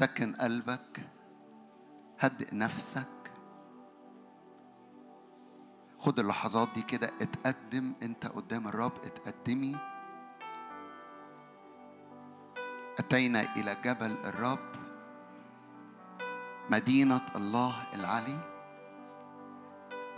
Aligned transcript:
سكن 0.00 0.34
قلبك 0.34 1.00
هدئ 2.20 2.56
نفسك. 2.56 3.32
خد 5.98 6.18
اللحظات 6.18 6.68
دي 6.74 6.82
كده 6.82 7.10
اتقدم 7.20 7.92
انت 8.02 8.26
قدام 8.26 8.68
الرب 8.68 8.92
اتقدمي. 9.04 9.76
أتينا 12.98 13.56
إلى 13.56 13.76
جبل 13.84 14.12
الرب 14.24 14.72
مدينة 16.70 17.26
الله 17.36 17.94
العلي 17.94 18.38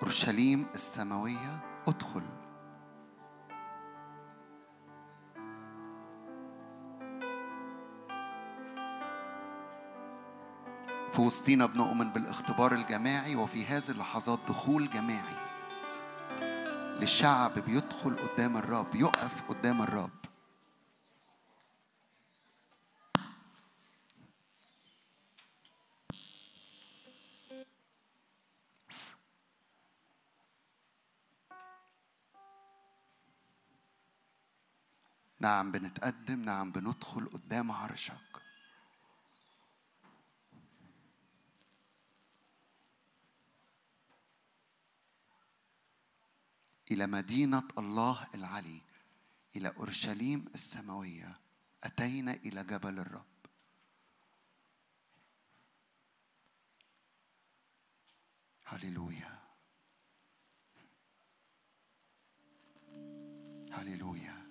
أورشليم 0.02 0.66
السماوية. 0.74 1.60
ادخل. 1.88 2.41
في 11.12 11.20
وسطينا 11.20 11.66
بنؤمن 11.66 12.10
بالاختبار 12.10 12.72
الجماعي 12.72 13.36
وفي 13.36 13.66
هذه 13.66 13.90
اللحظات 13.90 14.38
دخول 14.48 14.90
جماعي 14.90 15.36
للشعب 17.00 17.58
بيدخل 17.58 18.16
قدام 18.16 18.56
الرب 18.56 18.94
يقف 18.94 19.42
قدام 19.48 19.82
الرب. 19.82 20.10
نعم 35.40 35.72
بنتقدم 35.72 36.40
نعم 36.44 36.72
بندخل 36.72 37.26
قدام 37.26 37.72
عرشك. 37.72 38.41
إلى 46.92 47.06
مدينة 47.06 47.68
الله 47.78 48.28
العلي 48.34 48.80
إلى 49.56 49.68
أورشليم 49.68 50.44
السماوية 50.54 51.36
أتينا 51.84 52.32
إلى 52.32 52.64
جبل 52.64 52.98
الرب. 52.98 53.24
هللويا. 58.64 59.38
هللويا. 63.72 64.42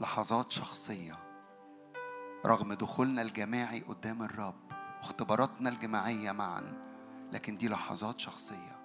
لحظات 0.00 0.52
شخصية. 0.52 1.27
رغم 2.46 2.72
دخولنا 2.72 3.22
الجماعي 3.22 3.80
قدام 3.80 4.22
الرب 4.22 4.54
واختباراتنا 5.02 5.70
الجماعية 5.70 6.32
معا 6.32 6.88
لكن 7.32 7.56
دي 7.56 7.68
لحظات 7.68 8.20
شخصية. 8.20 8.78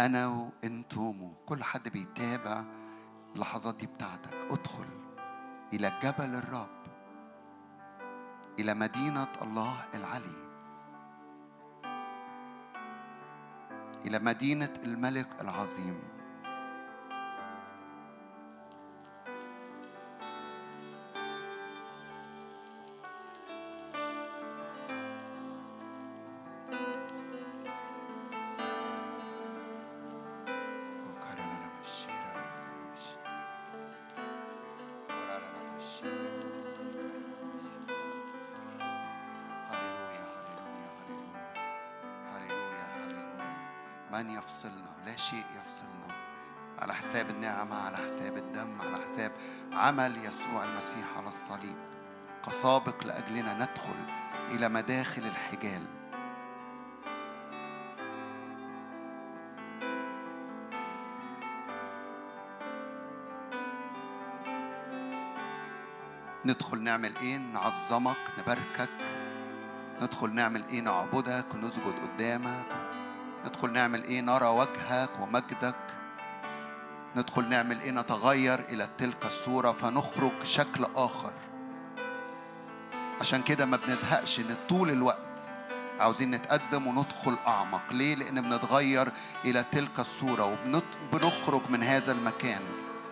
أنا 0.00 0.26
وأنتم 0.26 1.32
كل 1.46 1.64
حد 1.64 1.88
بيتابع 1.88 2.64
اللحظات 3.34 3.74
دي 3.74 3.86
بتاعتك 3.86 4.34
ادخل 4.34 4.86
إلى 5.72 5.92
جبل 6.02 6.34
الرب 6.34 6.84
إلى 8.58 8.74
مدينة 8.74 9.32
الله 9.42 9.84
العلي 9.94 10.44
إلى 14.06 14.18
مدينة 14.18 14.72
الملك 14.84 15.40
العظيم. 15.40 16.13
الصليب 51.44 51.76
كسابق 52.46 53.04
لأجلنا 53.06 53.54
ندخل 53.54 53.94
إلى 54.50 54.68
مداخل 54.68 55.22
الحجال. 55.22 55.86
ندخل 66.44 66.82
نعمل 66.82 67.16
إيه؟ 67.16 67.36
نعظمك 67.36 68.16
نباركك. 68.38 68.88
ندخل 70.02 70.34
نعمل 70.34 70.64
إيه؟ 70.68 70.80
نعبدك 70.80 71.54
ونسجد 71.54 72.00
قدامك. 72.00 72.66
ندخل 73.46 73.72
نعمل 73.72 74.04
إيه؟ 74.04 74.20
نرى 74.20 74.46
وجهك 74.46 75.20
ومجدك. 75.20 76.03
ندخل 77.16 77.48
نعمل 77.48 77.80
إيه؟ 77.80 77.90
نتغير 77.90 78.60
إلى 78.60 78.88
تلك 78.98 79.24
الصورة 79.26 79.72
فنخرج 79.72 80.32
شكل 80.44 80.86
آخر. 80.96 81.32
عشان 83.20 83.42
كده 83.42 83.66
ما 83.66 83.76
بنزهقش 83.86 84.40
إن 84.40 84.56
طول 84.68 84.90
الوقت 84.90 85.28
عاوزين 86.00 86.30
نتقدم 86.30 86.86
وندخل 86.86 87.36
أعمق. 87.46 87.92
ليه؟ 87.92 88.14
لأن 88.14 88.40
بنتغير 88.40 89.08
إلى 89.44 89.64
تلك 89.72 90.00
الصورة 90.00 90.58
وبنخرج 91.12 91.60
من 91.70 91.82
هذا 91.82 92.12
المكان. 92.12 92.62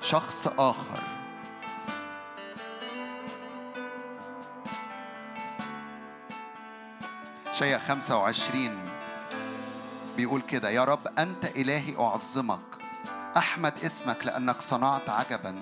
شخص 0.00 0.46
آخر. 0.46 1.02
شيء 7.52 7.78
25 7.78 8.78
بيقول 10.16 10.40
كده 10.40 10.70
يا 10.70 10.84
رب 10.84 11.06
أنت 11.18 11.44
إلهي 11.44 11.96
أعظمك. 11.98 12.71
أحمد 13.36 13.72
اسمك 13.84 14.26
لأنك 14.26 14.60
صنعت 14.60 15.10
عجبا. 15.10 15.54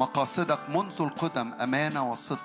مقاصدك 0.00 0.58
منذ 0.68 0.96
القدم 1.00 1.52
أمانة 1.60 2.12
وصدق 2.12 2.38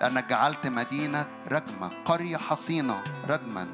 لأنك 0.00 0.24
جعلت 0.28 0.66
مدينة 0.66 1.26
رجمة 1.50 1.90
قرية 2.04 2.36
حصينة 2.36 3.02
ردما 3.28 3.66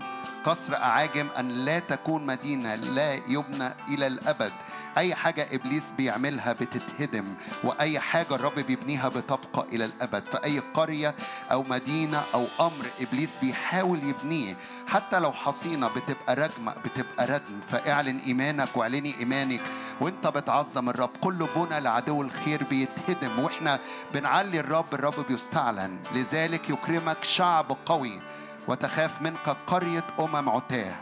قصر 0.44 0.74
أعاجم 0.74 1.28
أن 1.38 1.48
لا 1.48 1.78
تكون 1.78 2.26
مدينة 2.26 2.74
لا 2.74 3.14
يبنى 3.14 3.74
إلى 3.88 4.06
الأبد. 4.06 4.52
أي 4.98 5.14
حاجة 5.14 5.48
إبليس 5.52 5.84
بيعملها 5.96 6.52
بتتهدم 6.52 7.34
وأي 7.64 8.00
حاجة 8.00 8.34
الرب 8.34 8.54
بيبنيها 8.54 9.08
بتبقى 9.08 9.66
إلى 9.72 9.84
الأبد. 9.84 10.22
فأي 10.32 10.58
قرية 10.58 11.14
أو 11.52 11.62
مدينة 11.62 12.22
أو 12.34 12.46
أمر 12.60 12.86
إبليس 13.00 13.30
بيحاول 13.40 14.04
يبنيه 14.04 14.56
حتى 14.86 15.18
لو 15.18 15.32
حصينة 15.32 15.88
بتبقى 15.88 16.34
رجمة 16.34 16.74
بتبقى 16.84 17.26
ردم 17.26 17.60
فاعلن 17.68 18.18
إيمانك 18.18 18.76
واعلني 18.76 19.18
إيمانك. 19.18 19.60
وانت 20.00 20.26
بتعظم 20.26 20.88
الرب. 20.88 21.10
كل 21.20 21.46
بنى 21.56 21.80
لعدو 21.80 22.22
الخير 22.22 22.64
بيتهدم 22.64 23.38
وإحنا 23.38 23.78
بنعلي 24.14 24.60
الرب 24.60 24.94
الرب 24.94 25.26
بيستعلن. 25.28 25.98
لذلك 26.14 26.70
يكرمك 26.70 27.24
شعب 27.24 27.76
قوي 27.86 28.20
وتخاف 28.68 29.22
منك 29.22 29.56
قرية 29.66 30.04
أمم 30.20 30.48
عتاه 30.48 30.94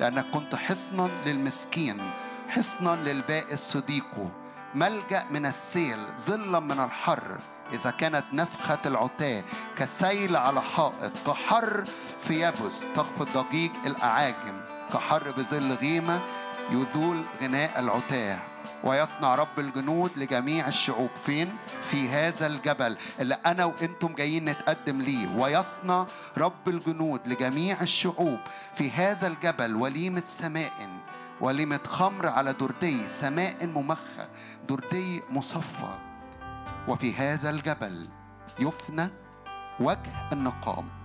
لأنك 0.00 0.30
كنت 0.30 0.54
حصنا 0.54 1.10
للمسكين 1.26 2.10
حصنا 2.48 2.96
للبائس 2.96 3.58
صديقه 3.60 4.30
ملجأ 4.74 5.24
من 5.30 5.46
السيل 5.46 5.98
ظلا 6.18 6.60
من 6.60 6.80
الحر. 6.80 7.38
إذا 7.72 7.90
كانت 7.90 8.24
نفخة 8.32 8.78
العتاة 8.86 9.44
كسيل 9.76 10.36
على 10.36 10.62
حائط 10.62 11.12
كحر 11.26 11.84
في 12.28 12.48
يبس 12.48 12.86
تخفض 12.94 13.28
ضجيج 13.38 13.70
الأعاجم 13.86 14.60
كحر 14.92 15.30
بظل 15.30 15.72
غيمة 15.72 16.20
يذول 16.70 17.24
غناء 17.42 17.80
العتاه 17.80 18.38
ويصنع 18.84 19.34
رب 19.34 19.58
الجنود 19.58 20.10
لجميع 20.16 20.68
الشعوب. 20.68 21.10
فين؟ 21.26 21.56
في 21.82 22.08
هذا 22.08 22.46
الجبل 22.46 22.96
اللي 23.20 23.34
أنا 23.46 23.64
وأنتم 23.64 24.14
جايين 24.14 24.44
نتقدم 24.44 25.02
ليه. 25.02 25.36
ويصنع 25.36 26.06
رب 26.38 26.68
الجنود 26.68 27.28
لجميع 27.28 27.80
الشعوب. 27.80 28.38
في 28.74 28.90
هذا 28.90 29.26
الجبل 29.26 29.76
وليمة 29.76 30.22
سماء. 30.26 31.00
وليمة 31.40 31.80
خمر 31.86 32.26
على 32.26 32.52
دردي 32.52 33.08
سماء 33.08 33.66
ممخة. 33.66 34.28
دردي 34.68 35.22
مصفى. 35.30 35.94
وفي 36.88 37.14
هذا 37.14 37.50
الجبل 37.50 38.08
يفنى 38.60 39.08
وجه 39.80 40.28
النقام. 40.32 40.97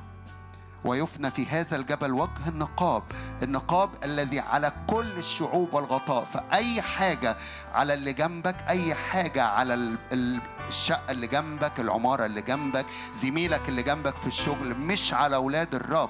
ويفنى 0.86 1.32
في 1.32 1.46
هذا 1.46 1.76
الجبل 1.76 2.12
وجه 2.12 2.48
النقاب 2.48 3.04
النقاب 3.44 3.90
الذي 4.04 4.40
على 4.40 4.72
كل 4.88 5.12
الشعوب 5.18 5.74
والغطاء 5.74 6.26
فأي 6.34 6.82
حاجة 6.82 7.36
على 7.74 7.94
اللي 7.94 8.14
جنبك 8.14 8.56
أي 8.70 8.96
حاجة 8.96 9.44
على 9.44 9.98
الشقة 10.68 11.12
اللي 11.12 11.28
جنبك 11.28 11.80
العمارة 11.80 12.26
اللي 12.26 12.42
جنبك 12.42 12.86
زميلك 13.14 13.70
اللي 13.70 13.84
جنبك 13.84 14.16
في 14.16 14.28
الشغل 14.28 14.76
مش 14.78 15.14
على 15.14 15.36
أولاد 15.36 15.76
الرب. 15.76 16.10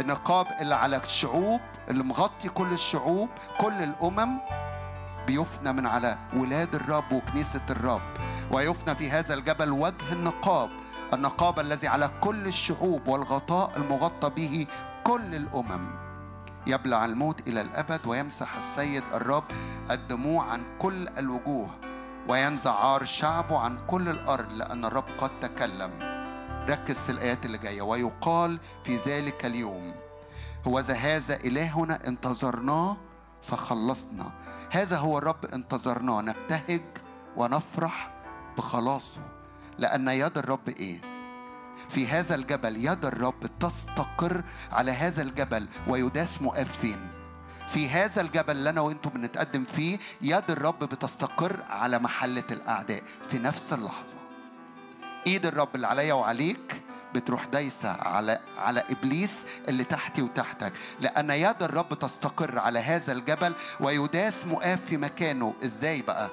النقاب 0.00 0.46
اللي 0.60 0.74
على 0.74 0.96
الشعوب 0.96 1.60
اللي 1.90 2.04
مغطي 2.04 2.48
كل 2.48 2.72
الشعوب 2.72 3.28
كل 3.60 3.72
الأمم 3.82 4.38
بيفنى 5.26 5.72
من 5.72 5.86
على 5.86 6.18
ولاد 6.36 6.74
الرب 6.74 7.12
وكنيسة 7.12 7.60
الرب. 7.70 8.02
ويفنى 8.50 8.94
في 8.94 9.10
هذا 9.10 9.34
الجبل 9.34 9.72
وجه 9.72 10.12
النقاب. 10.12 10.70
النقاب 11.14 11.60
الذي 11.60 11.88
على 11.88 12.10
كل 12.20 12.46
الشعوب 12.46 13.08
والغطاء 13.08 13.76
المغطى 13.76 14.30
به 14.30 14.66
كل 15.04 15.34
الأمم. 15.34 15.90
يبلع 16.66 17.04
الموت 17.04 17.48
إلى 17.48 17.60
الأبد 17.60 18.06
ويمسح 18.06 18.56
السيد 18.56 19.04
الرب 19.14 19.44
الدموع 19.90 20.44
عن 20.44 20.78
كل 20.78 21.08
الوجوه 21.08 21.70
وينزع 22.28 22.74
عار 22.74 23.04
شعبه 23.04 23.58
عن 23.58 23.78
كل 23.86 24.08
الأرض 24.08 24.52
لأن 24.52 24.84
الرب 24.84 25.04
قد 25.18 25.40
تكلم. 25.40 25.90
ركز 26.70 26.98
في 26.98 27.12
الآيات 27.12 27.46
اللي 27.46 27.58
جاية. 27.58 27.82
ويقال 27.82 28.58
في 28.84 28.96
ذلك 28.96 29.46
اليوم 29.46 29.94
هو 30.66 30.78
هذا 30.78 31.36
إلهنا 31.36 32.08
انتظرناه 32.08 32.96
فخلصنا. 33.42 34.32
هذا 34.70 34.98
هو 34.98 35.18
الرب 35.18 35.44
انتظرناه 35.44 36.20
نبتهج 36.20 36.82
ونفرح 37.36 38.10
بخلاصه. 38.58 39.37
لأن 39.78 40.08
يد 40.08 40.38
الرب 40.38 40.68
إيه؟ 40.68 41.00
في 41.88 42.06
هذا 42.06 42.34
الجبل 42.34 42.76
يد 42.86 43.04
الرب 43.04 43.46
تستقر 43.60 44.42
على 44.72 44.90
هذا 44.92 45.22
الجبل 45.22 45.68
ويداس 45.88 46.42
مؤاب 46.42 46.66
فين؟ 46.82 47.10
في 47.68 47.88
هذا 47.88 48.20
الجبل 48.20 48.50
اللي 48.50 48.70
أنا 48.70 48.80
وأنتم 48.80 49.10
بنتقدم 49.10 49.64
فيه 49.64 49.98
يد 50.22 50.50
الرب 50.50 50.78
بتستقر 50.78 51.56
على 51.70 51.98
محلة 51.98 52.44
الأعداء 52.50 53.02
في 53.30 53.38
نفس 53.38 53.72
اللحظة 53.72 54.14
إيد 55.26 55.46
الرب 55.46 55.68
اللي 55.74 55.86
عليا 55.86 56.14
وعليك 56.14 56.82
بتروح 57.14 57.46
دايسة 57.46 57.88
على 57.90 58.38
على 58.58 58.84
إبليس 58.90 59.44
اللي 59.68 59.84
تحتي 59.84 60.22
وتحتك 60.22 60.72
لأن 61.00 61.30
يد 61.30 61.62
الرب 61.62 61.98
تستقر 61.98 62.58
على 62.58 62.78
هذا 62.78 63.12
الجبل 63.12 63.54
ويداس 63.80 64.46
مؤاب 64.46 64.78
في 64.88 64.96
مكانه 64.96 65.54
إزاي 65.64 66.02
بقى؟ 66.02 66.30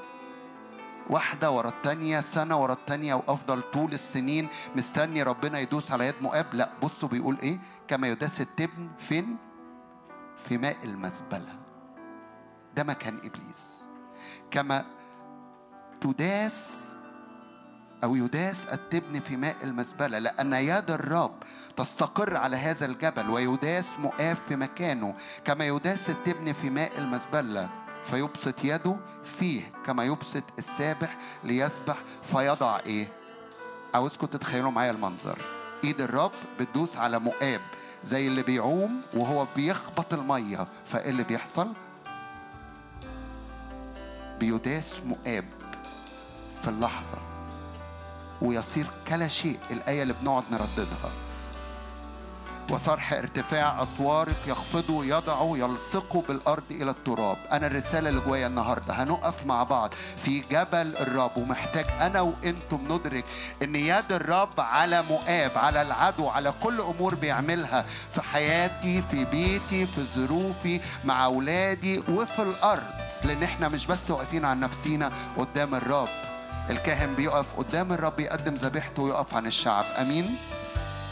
واحدة 1.10 1.52
ورا 1.52 1.70
التانية 1.70 2.20
سنة 2.22 2.62
ورا 2.64 2.74
التانية 2.74 3.14
وأفضل 3.14 3.62
طول 3.62 3.94
السنين. 3.94 4.48
مستني 4.76 5.24
ربنا 5.24 5.60
يدوس 5.60 5.92
على 5.92 6.08
يد 6.08 6.16
مؤاب. 6.22 6.46
لا 6.54 6.70
بصوا 6.84 7.10
بيقول 7.10 7.38
إيه؟ 7.44 7.60
كما 7.88 8.08
يداس 8.08 8.42
التبن 8.42 8.90
فين؟ 9.10 9.38
في 10.50 10.58
ماء 10.58 10.78
المزبلة 10.84 11.60
ده 12.76 12.84
مكان 12.84 13.18
إبليس. 13.18 13.82
كما 14.52 14.86
تداس 16.02 16.92
أو 18.04 18.16
يداس 18.16 18.66
التبن 18.66 19.20
في 19.20 19.38
ماء 19.38 19.56
المزبلة 19.64 20.20
لأن 20.20 20.54
يد 20.54 20.92
الرب 20.92 21.44
تستقر 21.78 22.38
على 22.38 22.58
هذا 22.58 22.86
الجبل 22.86 23.30
ويداس 23.30 24.00
مؤاب 24.00 24.38
في 24.48 24.56
مكانه. 24.56 25.16
كما 25.46 25.66
يداس 25.66 26.10
التبن 26.10 26.54
في 26.54 26.70
ماء 26.70 26.98
المزبلة 26.98 27.70
فيبسط 28.12 28.54
يده 28.64 28.96
فيه 29.40 29.62
كما 29.86 30.04
يبسط 30.04 30.44
السابح 30.60 31.18
ليسبح 31.44 31.98
فيضع 32.32 32.80
إيه؟ 32.86 33.08
عاوزكم 33.94 34.28
تتخيلوا 34.28 34.72
معايا 34.72 34.92
المنظر. 34.92 35.42
إيد 35.84 36.02
الرب 36.02 36.32
بتدوس 36.60 36.98
على 36.98 37.20
مؤاب 37.20 37.62
زي 38.04 38.28
اللي 38.28 38.44
بيعوم 38.44 39.02
وهو 39.14 39.48
بيخبط 39.56 40.14
المية. 40.14 40.68
فايه 40.92 41.10
اللي 41.10 41.24
بيحصل؟ 41.24 41.68
بيداس 44.40 45.02
مؤاب 45.06 45.46
في 46.64 46.68
اللحظة 46.68 47.18
ويصير 48.42 48.88
كلا 49.08 49.28
شيء 49.28 49.60
الآية 49.72 50.04
اللي 50.04 50.14
بنقعد 50.22 50.44
نرددها. 50.52 51.25
وصرح 52.70 53.14
ارتفاع 53.14 53.84
أسوارك 53.84 54.36
يخفضوا 54.48 55.06
يضعوا 55.06 55.58
يلصقوا 55.58 56.22
بالأرض 56.28 56.64
إلى 56.72 56.92
التراب. 56.92 57.38
أنا 57.52 57.68
الرسالة 57.68 58.10
اللي 58.10 58.22
جوايا 58.22 58.48
النهاردة 58.48 58.94
هنقف 58.94 59.46
مع 59.46 59.64
بعض 59.64 59.94
في 60.24 60.40
جبل 60.40 60.98
الرب 60.98 61.38
ومحتاج 61.38 61.86
أنا 62.02 62.22
وأنتم 62.22 62.80
ندرك 62.90 63.26
أن 63.64 63.76
يد 63.76 64.12
الرب 64.12 64.60
على 64.60 65.04
مؤاب 65.10 65.52
على 65.56 65.82
العدو 65.82 66.28
على 66.28 66.54
كل 66.64 66.82
أمور 66.82 67.16
بيعملها 67.16 67.86
في 68.14 68.22
حياتي 68.22 69.04
في 69.12 69.26
بيتي 69.26 69.86
في 69.86 70.06
ظروفي 70.16 70.82
مع 71.06 71.26
أولادي 71.26 72.04
وفي 72.10 72.42
الأرض. 72.42 72.84
لأن 73.24 73.44
إحنا 73.44 73.70
مش 73.70 73.88
بس 73.88 74.12
واقفين 74.12 74.46
عن 74.46 74.60
نفسينا 74.60 75.12
قدام 75.38 75.76
الرب. 75.76 76.10
الكاهن 76.70 77.16
بيقف 77.16 77.46
قدام 77.58 77.94
الرب 77.94 78.20
يقدم 78.20 78.56
ذبيحته 78.56 79.04
ويقف 79.04 79.36
عن 79.36 79.46
الشعب. 79.46 79.86
أمين؟ 80.02 80.36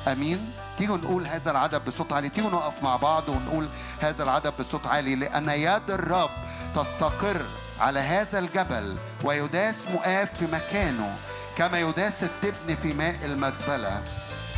أمين؟ 0.08 0.52
تيجوا 0.78 0.98
نقول 0.98 1.28
هذا 1.28 1.52
العدد 1.52 1.86
بصوت 1.86 2.14
عالي. 2.14 2.30
تيجوا 2.30 2.50
نقف 2.50 2.84
مع 2.84 2.96
بعض 2.96 3.30
ونقول 3.30 3.68
هذا 4.00 4.24
العدد 4.24 4.54
بصوت 4.60 4.88
عالي 4.88 5.16
لأن 5.16 5.50
يد 5.50 5.92
الرب 5.92 6.30
تستقر 6.76 7.42
على 7.80 8.00
هذا 8.00 8.40
الجبل 8.40 8.98
ويداس 9.24 9.88
مؤاب 9.88 10.28
في 10.36 10.46
مكانه 10.54 11.18
كما 11.58 11.80
يداس 11.80 12.24
التبن 12.24 12.76
في 12.82 12.94
ماء 12.94 13.26
المزبلة 13.26 14.04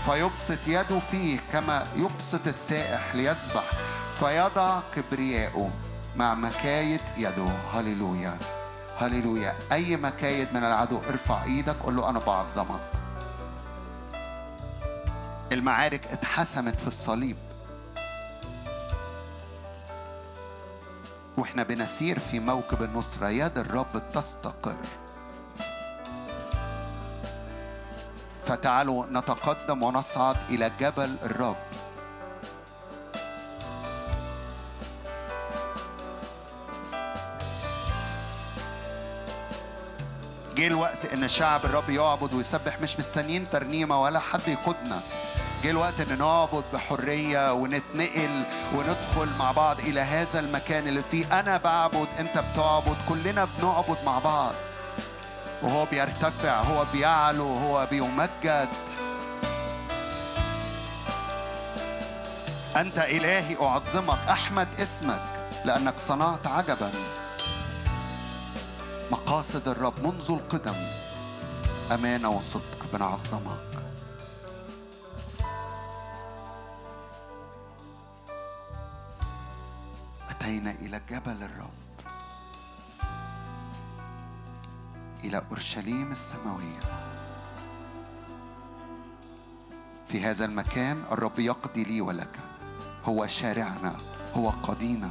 فيبسط 0.05 0.67
يده 0.67 0.99
فيه 1.11 1.39
كما 1.53 1.87
يبسط 1.95 2.47
السائح 2.47 3.15
ليسبح 3.15 3.63
فيضع 4.19 4.79
كبرياءه 4.95 5.69
مع 6.15 6.33
مكايد 6.33 7.01
يده. 7.17 7.47
هللويا 7.73 8.37
هللويا. 8.97 9.55
أي 9.71 9.97
مكايد 9.97 10.47
من 10.53 10.63
العدو 10.63 10.99
ارفع 11.09 11.43
إيدك 11.43 11.75
قول 11.83 11.95
له 11.95 12.09
أنا 12.09 12.19
بعظمك. 12.19 12.94
المعارك 15.51 16.07
اتحسمت 16.07 16.75
في 16.75 16.87
الصليب. 16.87 17.37
وإحنا 21.37 21.63
بنسير 21.63 22.19
في 22.19 22.39
موكب 22.39 22.83
النصرة 22.83 23.29
يد 23.29 23.57
الرب 23.57 24.11
تستقر. 24.13 24.77
فتعالوا 28.45 29.05
نتقدم 29.05 29.83
ونصعد 29.83 30.35
إلى 30.49 30.71
جبل 30.79 31.15
الرب. 31.23 31.55
جه 40.55 40.67
الوقت 40.67 41.05
إن 41.05 41.27
شعب 41.27 41.65
الرب 41.65 41.89
يعبد 41.89 42.33
ويسبح 42.33 42.81
مش 42.81 42.99
مستنيين 42.99 43.49
ترنيمة 43.49 44.01
ولا 44.01 44.19
حد 44.19 44.47
يقودنا. 44.47 45.01
جه 45.65 45.69
الوقت 45.69 46.01
إن 46.01 46.17
نعبد 46.17 46.63
بحرية 46.73 47.53
ونتنقل 47.53 48.43
وندخل 48.73 49.29
مع 49.39 49.51
بعض 49.51 49.79
إلى 49.79 50.01
هذا 50.01 50.39
المكان 50.39 50.87
اللي 50.87 51.01
فيه. 51.01 51.39
أنا 51.39 51.57
بعبد 51.57 52.07
أنت 52.19 52.37
بتعبد 52.37 52.97
كلنا 53.09 53.47
بنعبد 53.59 53.97
مع 54.05 54.19
بعض. 54.19 54.53
وهو 55.63 55.85
بيرتفع 55.85 56.61
هو 56.61 56.85
بيعلو 56.93 57.53
هو 57.53 57.87
بيمجد. 57.91 58.69
أنت 62.75 62.97
إلهي 62.99 63.57
أعظمك 63.61 64.19
أحمد 64.29 64.67
اسمك 64.79 65.21
لأنك 65.65 65.93
صنعت 66.07 66.47
عجبا. 66.47 66.91
مقاصد 69.11 69.67
الرب 69.67 70.03
منذ 70.03 70.31
القدم 70.31 70.75
أمانة 71.91 72.29
وصدق 72.29 72.85
بنعظمك. 72.93 73.74
أتينا 80.35 80.71
إلى 80.71 81.01
جبل 81.09 81.43
الرب 81.43 81.69
إلى 85.23 85.41
أورشليم 85.49 86.11
السماوية. 86.11 86.79
في 90.09 90.21
هذا 90.21 90.45
المكان 90.45 91.03
الرب 91.11 91.39
يقضي 91.39 91.83
لي 91.83 92.01
ولك. 92.01 92.39
هو 93.05 93.27
شارعنا 93.27 93.97
هو 94.35 94.49
قضينا 94.49 95.09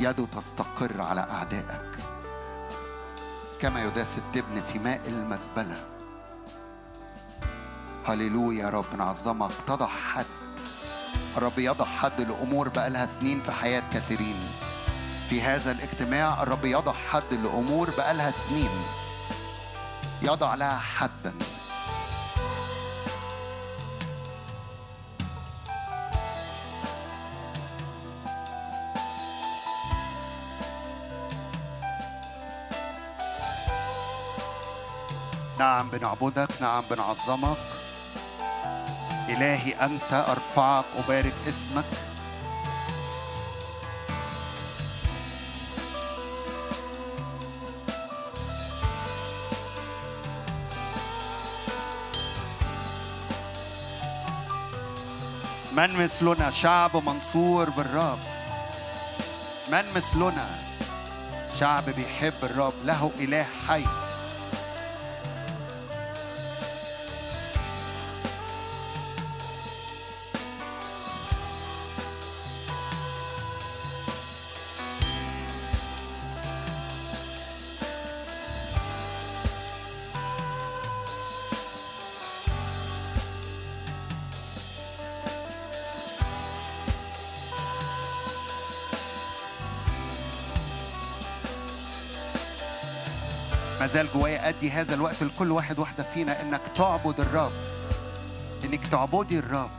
يده 0.00 0.26
تستقر 0.26 1.00
على 1.00 1.20
أعدائك. 1.20 1.98
كما 3.60 3.82
يداس 3.84 4.18
التبن 4.18 4.62
في 4.72 4.78
ماء 4.78 5.08
المزبلة. 5.08 5.99
هللويا 8.06 8.64
يا 8.64 8.70
رب 8.70 8.96
نعظمك. 8.98 9.50
تضع 9.66 9.86
حد. 9.86 10.26
الرب 11.36 11.58
يضع 11.58 11.84
حد 11.84 12.20
لأمور 12.20 12.68
بقى 12.68 12.90
لها 12.90 13.06
سنين 13.06 13.42
في 13.42 13.52
حياة 13.52 13.82
كثيرين. 13.92 14.40
في 15.30 15.42
هذا 15.42 15.70
الاجتماع 15.70 16.42
الرب 16.42 16.64
يضع 16.64 16.92
حد 16.92 17.34
لأمور 17.44 17.90
بقى 17.96 18.14
لها 18.14 18.30
سنين. 18.30 18.70
يضع 20.22 20.54
لها 20.54 20.78
حدا. 20.78 21.34
نعم 35.58 35.90
بنعبدك 35.90 36.48
نعم 36.60 36.84
بنعظمك. 36.90 37.56
إلهي 39.30 39.72
أنت 39.72 40.12
أرفعك 40.12 40.84
أبارك 40.98 41.34
اسمك. 41.48 41.84
من 55.72 55.96
مثلنا؟ 55.96 56.50
شعب 56.50 56.96
منصور 56.96 57.70
بالرب. 57.70 58.18
من 59.72 59.84
مثلنا؟ 59.96 60.48
شعب 61.60 61.90
بيحب 61.90 62.34
الرب 62.42 62.74
له 62.84 63.10
إله 63.20 63.46
حي. 63.68 64.09
ما 93.80 93.86
زال 93.86 94.08
جوايا 94.14 94.48
أدي 94.48 94.70
هذا 94.70 94.94
الوقت 94.94 95.22
لكل 95.22 95.52
واحد 95.52 95.78
واحدة 95.78 96.02
فينا 96.02 96.42
إنك 96.42 96.62
تعبد 96.74 97.20
الرب. 97.20 97.52
إنك 98.64 98.86
تعبدي 98.86 99.38
الرب. 99.38 99.70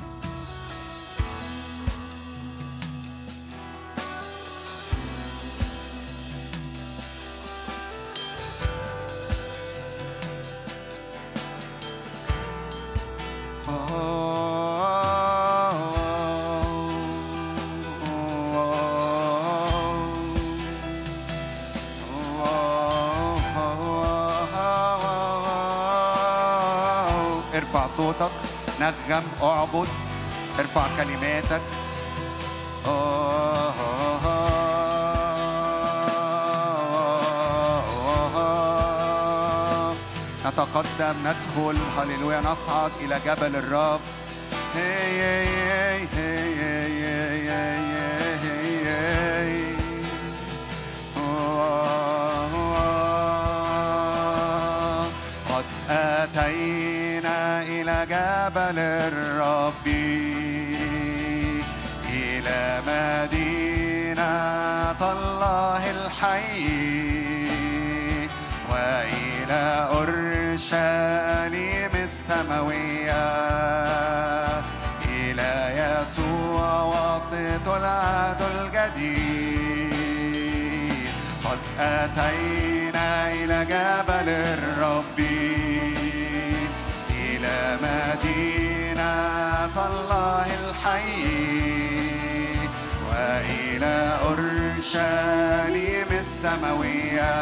ارفع 13.68 15.11
صوتك. 27.98 28.32
نغم 28.82 29.24
اعبد. 29.44 29.88
ارفع 30.60 30.88
كلماتك. 30.98 31.62
نتقدم 40.46 41.16
ندخل. 41.26 41.78
هللويا 41.98 42.42
نصعد 42.42 42.92
إلى 43.02 43.20
جبل 43.26 43.56
الرب. 43.56 44.00
هي 44.76 45.12
هي 45.12 46.08
هي 46.16 46.56
هي. 46.60 46.81
جبل 58.22 58.80
الرب 58.80 59.88
إلى 62.10 62.62
مدينة 62.88 64.22
الله 65.14 65.82
الحي 65.92 66.66
وإلى 68.70 69.64
أورشليم 69.94 71.14
السماوية 72.10 73.28
إلى 75.06 75.54
يسوع 75.82 76.68
واسط 76.94 77.68
العهد 77.68 78.42
الجديد. 78.56 79.82
قد 81.46 81.60
أتينا 81.80 83.32
إلى 83.32 83.66
جبل 83.66 84.21
الله 89.78 90.48
الحي 90.64 91.24
وإلى 93.10 93.98
أورشليم 94.26 96.10
السماوية 96.12 97.36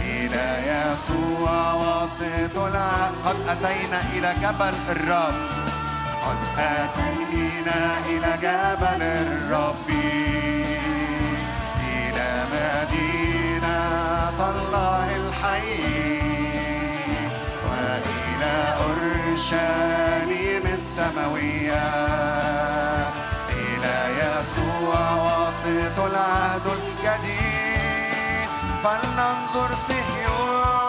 إلى 0.00 0.46
يسوع 0.72 1.72
واسط 1.72 2.56
العهد 2.58 3.14
قد 3.24 3.36
أتينا 3.48 4.00
إلى 4.12 4.34
جبل 4.42 4.74
الرب. 4.90 5.40
قد 6.24 6.40
أتينا 6.58 7.80
إلى 8.08 8.30
جبل 8.42 9.00
الرب. 9.02 9.88
إلى 11.96 12.30
مدينة 12.52 13.80
الله 14.50 15.08
الحي. 15.16 15.74
وإلى 17.68 18.54
أورشليم 18.80 19.23
السماوية 20.66 21.84
إلى 23.48 23.96
يسوع 24.18 25.12
واسط 25.14 26.00
العهد 26.00 26.66
الجديد. 26.66 28.48
فلننظر 28.84 29.70
صهيون 29.88 30.83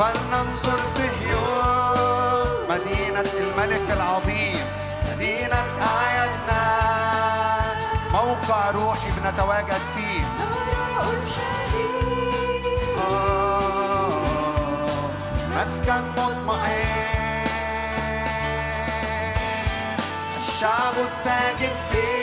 فلننظر 0.00 0.80
صهيون 0.96 2.48
مدينة 2.70 3.30
الملك 3.40 3.90
العظيم 3.90 4.64
مدينة 5.10 5.64
أعيادنا. 5.82 6.62
موقع 8.12 8.70
روحي 8.70 9.10
بنتواجد 9.10 9.82
فيه. 9.96 10.24
آه، 12.98 14.10
مسكن 15.56 16.02
مطمئن. 16.16 17.00
الشعب 20.38 20.94
الساكن 21.04 21.74
فيها 21.90 22.19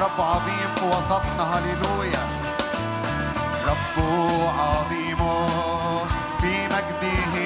الرب 0.00 0.20
عظيم 0.20 0.74
في 0.76 0.84
وسطنا 0.84 1.42
هللويا. 1.42 2.24
رب 3.68 4.04
عظيم 4.58 5.18
في 6.40 6.66
مجده 6.66 7.36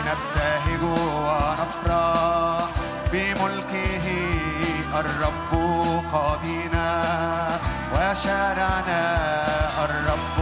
نبتهج 0.00 0.82
ونفرح. 0.82 2.68
بملكه 3.12 4.06
الرب 4.94 5.52
قاضينا. 6.12 7.02
وشارعنا 7.94 9.02
الرب 9.84 10.38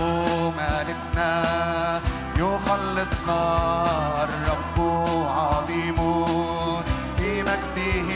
مالكنا. 0.57 2.00
يخلصنا 2.41 3.43
الرب 4.25 4.79
عظيم 5.29 5.97
في 7.17 7.43
مجده 7.43 8.11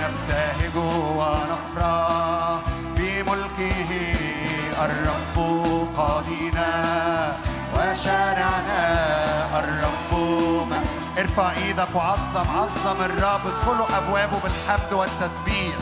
نبتهج 0.00 0.76
ونفرح 1.18 2.60
بملكه 2.96 3.90
الرب 4.84 5.36
قاضينا 5.96 6.72
وشارعنا 7.74 8.82
الرب 9.58 10.72
ارفع 11.18 11.52
إيدك 11.52 11.88
وعظم 11.94 12.46
عظم 12.56 13.00
الرب 13.00 13.40
ادخلوا 13.46 13.86
أبوابه 13.98 14.38
بالحمد 14.42 14.92
والتسبيح. 14.92 15.74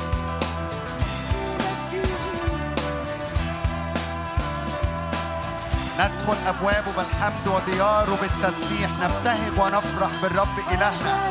ندخل 6.02 6.36
أبوابه 6.46 6.92
بالحمد 6.96 7.46
ودياره 7.48 8.18
بالتسبيح 8.20 8.90
نبتهج 9.02 9.58
ونفرح 9.58 10.10
بالرب 10.22 10.58
إلهنا. 10.72 11.30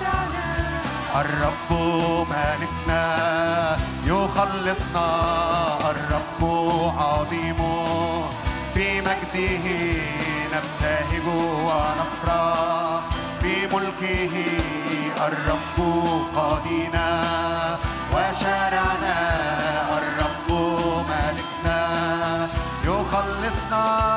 الرب 1.15 1.71
مالكنا 2.29 3.05
يخلصنا. 4.05 5.07
الرب 5.91 6.41
عظيم 6.97 7.57
في 8.73 9.01
مجده 9.01 9.65
نبتهج 10.55 11.27
ونفرح. 11.67 13.03
بملكه 13.41 14.33
الرب 15.27 15.77
قاضينا 16.35 17.07
وشارعنا 18.13 19.17
الرب 19.97 20.49
مالكنا 21.09 21.81
يخلصنا. 22.83 24.10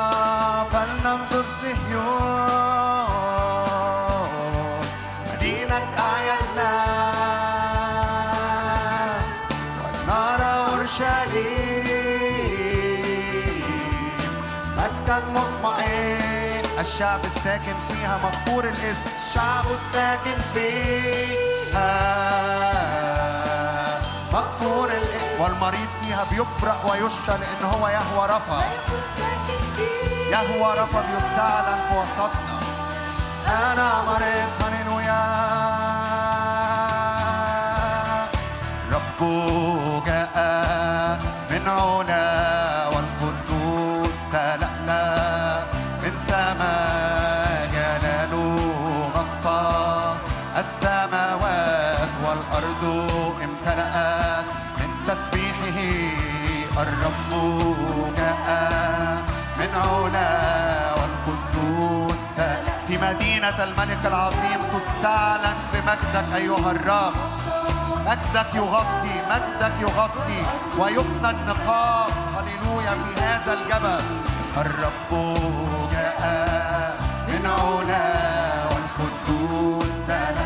الشعب 16.85 17.25
الساكن 17.25 17.75
فيها 17.89 18.17
مغفور 18.23 18.63
الاسم. 18.63 19.09
الشعب 19.27 19.65
الساكن 19.71 20.37
فيها 20.53 21.91
مغفور 24.33 24.89
الاسم. 24.89 25.41
والمريض 25.41 25.87
فيها 26.01 26.23
بيبرأ 26.31 26.77
ويشفى 26.89 27.31
لأن 27.31 27.63
هو 27.63 27.87
يهوى 27.87 28.25
رفع 28.25 28.61
يهوى 30.31 30.73
رفض 30.73 31.03
يستعلن 31.17 31.79
في 31.89 31.93
وسطنا 31.97 32.57
أنا 33.47 34.01
مريض 34.01 34.49
هللويا 34.61 35.23
رب 38.91 39.19
جاء 40.05 40.35
من 41.51 41.69
علا. 41.69 42.34
مدينة 63.45 63.63
الملك 63.63 64.05
العظيم 64.05 64.59
تستعلن 64.73 65.57
بمجدك 65.73 66.35
أيها 66.35 66.71
الرب. 66.71 67.13
مجدك 68.05 68.55
يغطي 68.55 69.15
مجدك 69.29 69.71
يغطي 69.81 70.41
ويفنى 70.79 71.29
النقاب. 71.29 72.09
هللويا 72.35 72.91
في 72.91 73.21
هذا 73.21 73.53
الجبل. 73.53 74.03
الرب 74.57 75.11
جاء 75.91 76.21
من 77.27 77.45
علا 77.45 78.13
والقدوس 78.71 79.93
تلألأ 80.07 80.44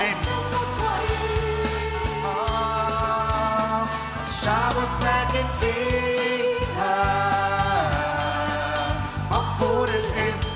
مطمئن 0.00 0.16
آه، 2.24 3.84
الشعب 4.22 4.72
الساكن 4.82 5.46
فيها. 5.60 6.96
مغفور 9.30 9.88
الإثم 9.88 10.50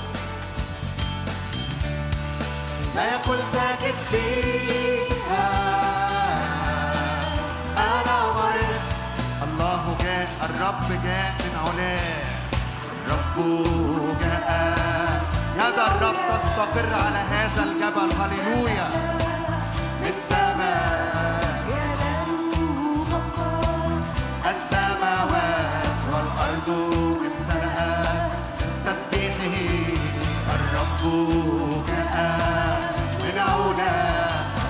يقول 2.96 3.38
ساكت 3.52 3.94
فيها. 4.11 5.50
أنا 7.76 8.18
مريض. 8.37 8.83
الله 9.42 9.96
جاء 10.02 10.28
الرب 10.42 11.02
جاء 11.04 11.35
من 11.40 11.59
علاه. 11.64 12.24
الرب 13.07 13.37
جاء. 14.20 15.24
يد 15.57 15.78
الرب 15.78 16.16
تستقر 16.28 16.94
على 17.04 17.18
هذا 17.18 17.62
الجبل. 17.62 18.11
هللويا. 18.20 19.13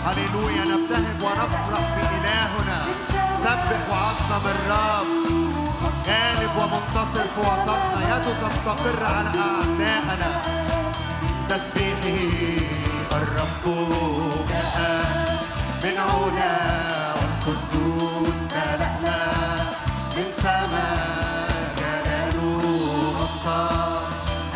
هللويا 0.07 0.65
نبتهج 0.65 1.23
ونفرح 1.23 1.81
بإلهنا 1.97 2.79
سبح 3.45 3.81
وعظم 3.91 4.47
الرب 4.47 5.07
غالب 6.07 6.51
ومنتصر 6.57 7.25
في 7.35 7.41
وسطنا 7.41 8.17
يده 8.17 8.49
تستقر 8.49 9.05
على 9.07 9.29
أعدائنا 9.29 10.43
تسبيحه 11.49 13.17
الرب 13.17 13.65
جاء 14.49 15.34
من 15.85 15.99
علا 15.99 16.57
والقدوس 17.15 18.39
تلألأ 18.51 19.25
من 20.17 20.29
سماء 20.43 21.75
جلاله 21.79 22.63
غطى 23.19 23.69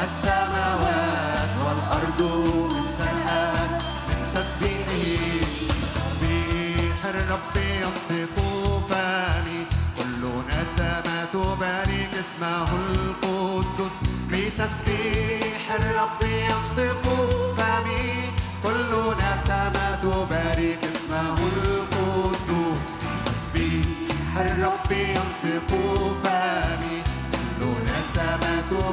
السماوات 0.05 1.51
والأرض 1.64 2.21
الرب 7.05 7.57
ينطق 7.57 8.37
فمي 8.88 9.67
كل 9.97 10.23
نسمة 10.49 11.25
تبارك 11.33 12.12
اسمه 12.25 12.69
القدس. 12.77 13.95
بتسبيح 14.31 15.62
الرب 15.81 16.23
ينطق 16.23 16.88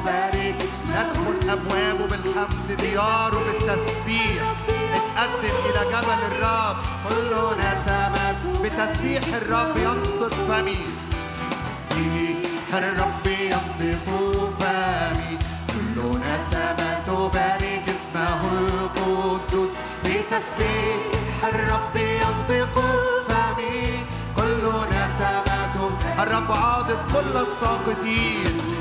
اسمه 0.08 0.86
ندخل 0.90 1.50
أبوابه 1.50 2.06
بالحمد 2.06 2.68
دياره 2.80 3.38
بالتسبيح. 3.46 4.42
نتقدم 4.92 5.56
إلى 5.66 5.82
جبل 5.92 6.20
الرب. 6.30 6.76
كل 7.08 7.32
نسمات 7.60 8.36
بتسبيح 8.62 9.22
الرب 9.34 9.76
ينطق 9.76 10.34
فمي. 10.48 10.78
تسبيح 11.88 12.74
الرب 12.74 13.26
ينطق 13.26 14.06
فمي. 14.60 15.38
كل 15.68 16.18
نسمة 16.18 17.02
تبارك 17.06 17.84
اسمه 17.88 18.40
القدوس 18.58 19.70
بتسبيح 20.04 21.00
الرب 21.44 21.96
ينطق 21.96 22.80
فمي. 23.28 24.04
كل 24.36 24.64
نسمة 24.90 25.90
الرب 26.18 26.52
عاضد 26.52 26.98
كل 27.12 27.34
الساقطين. 27.46 28.75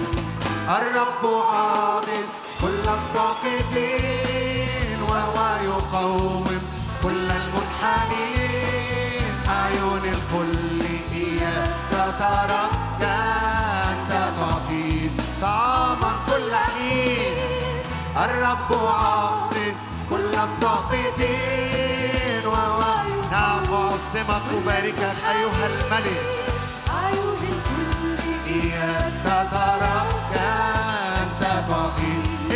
الرب 0.69 1.23
عاضد 1.49 2.25
كل 2.61 2.85
الساقطين 2.97 4.99
وهو 5.09 5.37
يقوم 5.63 6.47
كل 7.03 7.27
المنحنين. 7.31 9.33
أعين 9.47 10.03
الكل 10.13 10.81
إياك 11.13 11.91
ترى 12.19 12.63
أنت 13.01 14.11
تعطي 14.37 15.09
طعاما 15.41 16.11
كل 16.27 16.51
حين. 16.55 17.35
الرب 18.17 18.69
عاطي 18.87 19.67
كل 20.09 20.33
الساقطين 20.47 22.43
وهو 22.45 22.81
نعم 23.31 23.63
أعظمك 23.73 24.45
أباركك 24.57 25.15
أيها 25.31 25.65
الملك. 25.67 26.23
أعين 26.89 27.39
الكل 27.51 28.17
إياك 28.47 29.25
ترى 29.51 29.95
أنت 30.01 30.14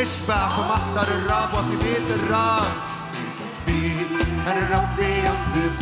اشبع 0.01 0.49
في 0.49 0.61
محضر 0.61 1.07
الرب 1.07 1.53
وفي 1.53 1.75
بيت 1.83 2.09
الرب 2.09 2.71
الرب 4.47 4.99
ينطق 4.99 5.79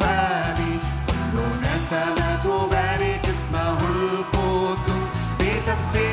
فمي 0.00 0.78
كل 1.08 1.36
نسمة 1.62 2.36
تبارك 2.44 3.20
اسمه 3.28 3.78
القدوس 3.90 5.10
بتسبيح 5.40 6.05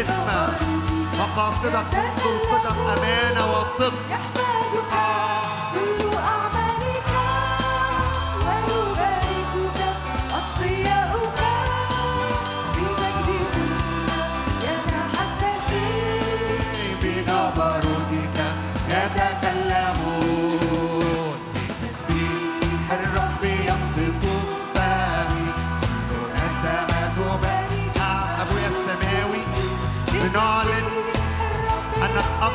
اسمك 0.00 0.58
مقاصدك 1.18 1.92
القدم 2.24 2.78
أمانة 2.94 3.42
وصدق. 3.52 3.92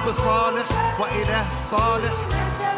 أب 0.03 0.11
صالح 0.11 0.65
وإله 0.99 1.45
صالح. 1.71 2.13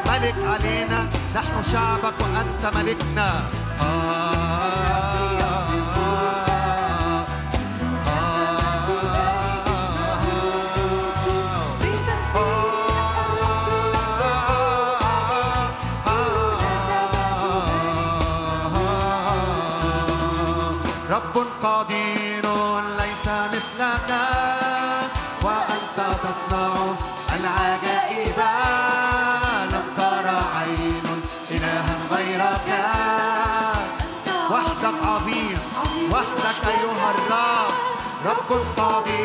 ملك 0.08 0.36
علينا 0.44 1.10
نحن 1.36 1.64
شعبك 1.72 2.14
وأنت 2.20 2.76
ملكنا. 2.76 3.30
رب 3.82 5.15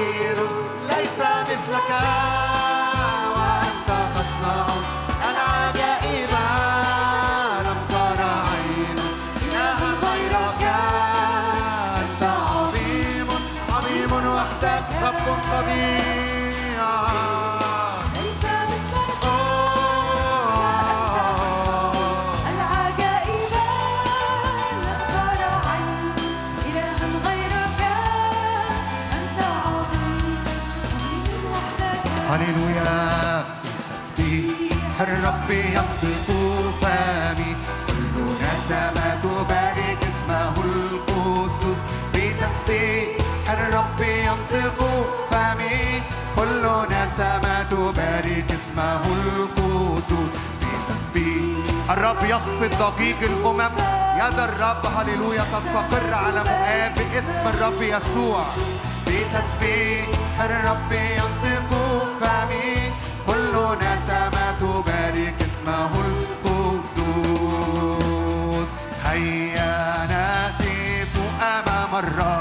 قدير 0.00 0.36
ليس 0.88 1.18
مثلك. 1.18 2.59
الرب 51.90 52.24
يخفض 52.24 52.72
ضجيج 52.82 53.24
الأمم 53.24 53.74
يد 54.16 54.38
الرب 54.38 54.86
هللويا 54.86 55.42
تستقر 55.42 56.14
على 56.14 56.44
مؤاب 56.44 56.94
باسم 56.94 57.48
الرب 57.54 57.82
يسوع. 57.82 58.44
بتسبيح 59.06 60.06
الرب 60.40 60.92
ينطق 60.92 61.70
فمي. 62.20 62.92
كل 63.26 63.54
نسمة 63.76 64.52
تبارك 64.60 65.34
اسمه 65.40 65.92
القدوس. 66.06 67.48
هيا 69.04 70.06
نهتف 70.10 71.12
أمام 71.42 71.92
الرب. 72.04 72.39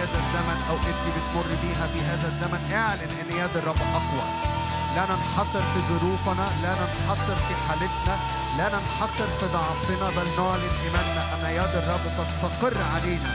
هذا 0.00 0.18
الزمن 0.22 0.58
أو 0.70 0.76
أنت 0.90 1.04
بتمر 1.16 1.48
بيها 1.62 1.86
في 1.92 2.00
هذا 2.10 2.26
الزمن 2.32 2.72
اعلن 2.74 3.10
إن 3.20 3.28
يد 3.40 3.56
الرب 3.56 3.82
أقوى. 4.00 4.26
لا 4.96 5.04
ننحصر 5.04 5.62
في 5.72 5.80
ظروفنا 5.90 6.46
لا 6.62 6.72
ننحصر 6.80 7.36
في 7.36 7.54
حالتنا 7.68 8.16
لا 8.58 8.68
ننحصر 8.68 9.26
في 9.40 9.46
ضعفنا 9.46 10.06
بل 10.16 10.28
نعلن 10.38 10.72
إيماننا 10.84 11.22
أن 11.34 11.42
يد 11.58 11.74
الرب 11.82 12.04
تستقر 12.18 12.82
علينا 12.94 13.30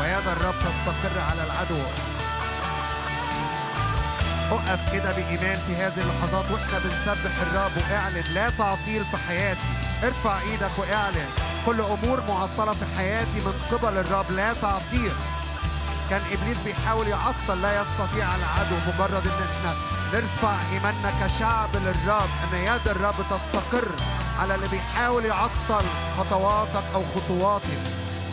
ويد 0.00 0.28
الرب 0.28 0.54
تستقر 0.58 1.20
على 1.30 1.44
العدو. 1.44 1.82
أقف 4.50 4.92
كده 4.92 5.12
بإيمان 5.12 5.58
في 5.66 5.76
هذه 5.76 6.00
اللحظات 6.00 6.50
وإحنا 6.50 6.78
بنسبح 6.78 7.40
الرب 7.42 7.72
واعلن 7.76 8.24
لا 8.34 8.50
تعطيل 8.50 9.04
في 9.04 9.16
حياتي. 9.28 9.60
ارفع 10.04 10.40
إيدك 10.40 10.78
واعلن. 10.78 11.28
كل 11.66 11.80
أمور 11.80 12.22
معطلة 12.28 12.72
في 12.72 12.84
حياتي 12.96 13.40
من 13.46 13.54
قبل 13.72 13.98
الرب 13.98 14.30
لا 14.30 14.52
تعطيل. 14.52 15.12
كان 16.10 16.22
إبليس 16.32 16.58
بيحاول 16.64 17.08
يعطل 17.08 17.62
لا 17.62 17.82
يستطيع 17.82 18.34
العدو 18.34 18.76
مجرد 18.88 19.26
إن 19.26 19.46
إحنا 19.48 19.74
نرفع 20.12 20.54
إيماننا 20.72 21.12
كشعب 21.22 21.76
للرب 21.76 22.28
إن 22.52 22.58
يد 22.58 22.88
الرب 22.88 23.14
تستقر 23.30 23.88
على 24.38 24.54
اللي 24.54 24.68
بيحاول 24.68 25.24
يعطل 25.24 25.84
خطواتك 26.18 26.84
أو 26.94 27.02
خطواتك 27.16 27.78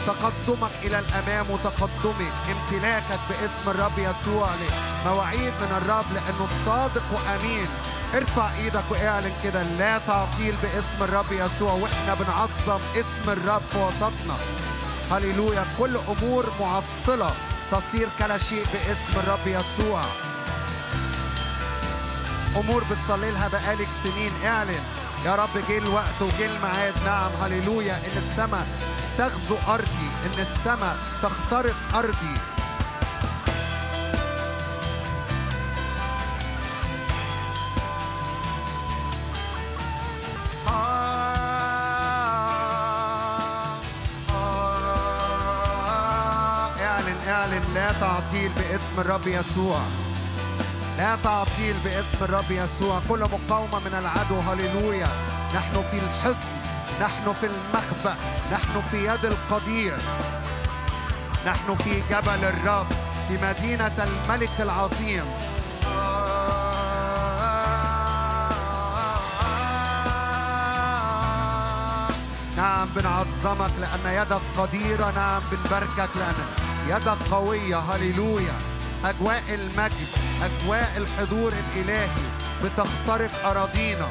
تقدمك 0.08 0.72
إلى 0.84 1.00
الأمام 1.00 1.52
وتقدمك. 1.52 2.34
امتلاكك 2.52 3.20
باسم 3.30 3.70
الرب 3.70 3.98
يسوع 3.98 4.50
مواعيد 5.06 5.54
من 5.62 5.78
الرب 5.78 6.06
لأنه 6.14 6.48
صادق 6.66 7.04
وأمين. 7.14 7.68
ارفع 8.16 8.50
إيدك 8.56 8.84
واعلن 8.92 9.32
كده 9.44 9.64
لا 9.64 9.98
تعطيل 9.98 10.56
باسم 10.64 11.04
الرب 11.04 11.32
يسوع 11.32 11.72
وإحنا 11.72 12.14
بنعظم 12.14 12.80
اسم 12.96 13.30
الرب 13.30 13.62
في 13.70 13.78
وسطنا. 13.78 14.38
هللويا. 15.12 15.66
كل 15.80 15.98
أمور 15.98 16.46
معطلة. 16.60 17.32
تصير 17.74 18.10
كلا 18.20 18.38
شيء 18.38 18.66
باسم 18.74 19.20
الرب 19.20 19.48
يسوع. 19.48 20.02
أمور 22.56 22.84
بتصلي 22.84 23.32
لها 23.32 23.48
بقالك 23.48 23.88
سنين. 24.04 24.32
اعلن. 24.46 24.84
يا 25.26 25.36
رب 25.36 25.58
جه 25.70 25.78
الوقت 25.78 26.22
وجه 26.22 26.46
الميعاد. 26.46 26.94
نعم 27.06 27.32
هللويا. 27.44 27.96
إن 27.96 28.18
السماء 28.18 28.68
تغزو 29.18 29.56
أرضي. 29.68 30.10
إن 30.26 30.40
السماء 30.40 30.98
تخترق 31.24 31.76
أرضي. 31.96 32.38
باسم 48.58 49.00
الرب 49.00 49.28
يسوع. 49.28 49.80
لا 50.98 51.16
تعطيل 51.24 51.76
باسم 51.84 52.18
الرب 52.22 52.52
يسوع. 52.52 53.02
كل 53.10 53.20
مقاومة 53.20 53.80
من 53.80 53.94
العدو 54.00 54.40
هللويا. 54.40 55.08
نحن 55.56 55.84
في 55.92 56.00
الحصن 56.00 56.48
نحن 57.02 57.34
في 57.34 57.46
المخبأ 57.46 58.16
نحن 58.52 58.82
في 58.92 59.08
يد 59.08 59.26
القدير. 59.26 59.98
نحن 61.46 61.76
في 61.76 62.04
جبل 62.10 62.44
الرب 62.44 62.88
في 63.28 63.38
مدينة 63.38 63.98
الملك 64.04 64.62
العظيم. 64.62 65.26
نعم 72.58 72.88
بنعظمك 72.96 73.72
لأن 73.80 74.22
يدك 74.22 74.42
قديرة 74.58 75.12
نعم 75.12 75.42
بنباركك 75.52 76.18
لأن 76.18 76.36
يدك 76.90 77.18
قوية 77.32 77.78
هللويا. 77.78 78.54
أجواء 79.06 79.44
المجد 79.50 80.08
أجواء 80.42 80.92
الحضور 80.98 81.54
الإلهي 81.54 82.10
بتخترق 82.64 83.46
أراضينا. 83.46 84.08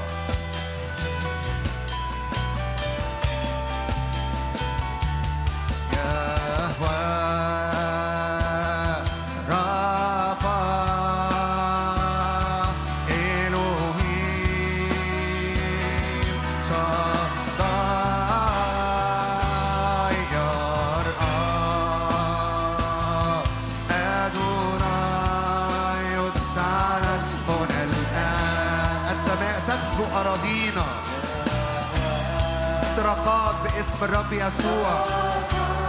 يسوع. 34.46 35.04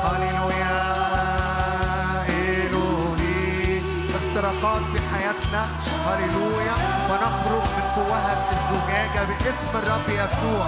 هللويا. 0.04 0.94
إلهي. 2.30 3.82
اختراقات 4.16 4.82
في 4.94 5.00
حياتنا. 5.14 5.68
هللويا. 6.08 6.74
فنخرج 7.10 7.66
من 7.76 7.86
فوهة 7.96 8.50
الزجاجة 8.52 9.26
باسم 9.26 9.74
الرب 9.76 10.10
يسوع. 10.10 10.68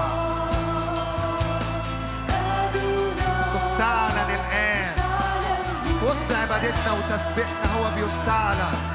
تستعلن 3.54 4.30
الآن. 4.30 4.96
في 6.00 6.06
وسط 6.06 6.38
عبادتنا 6.42 6.92
وتسبيحنا 6.92 7.68
هو 7.78 7.96
بيستعلن. 7.96 8.95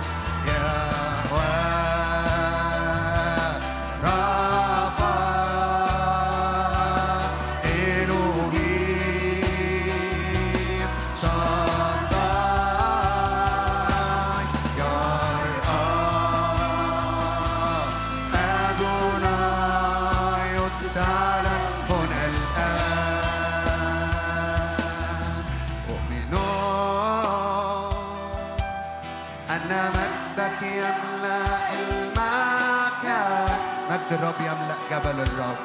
جبل 34.91 35.21
الرب. 35.21 35.57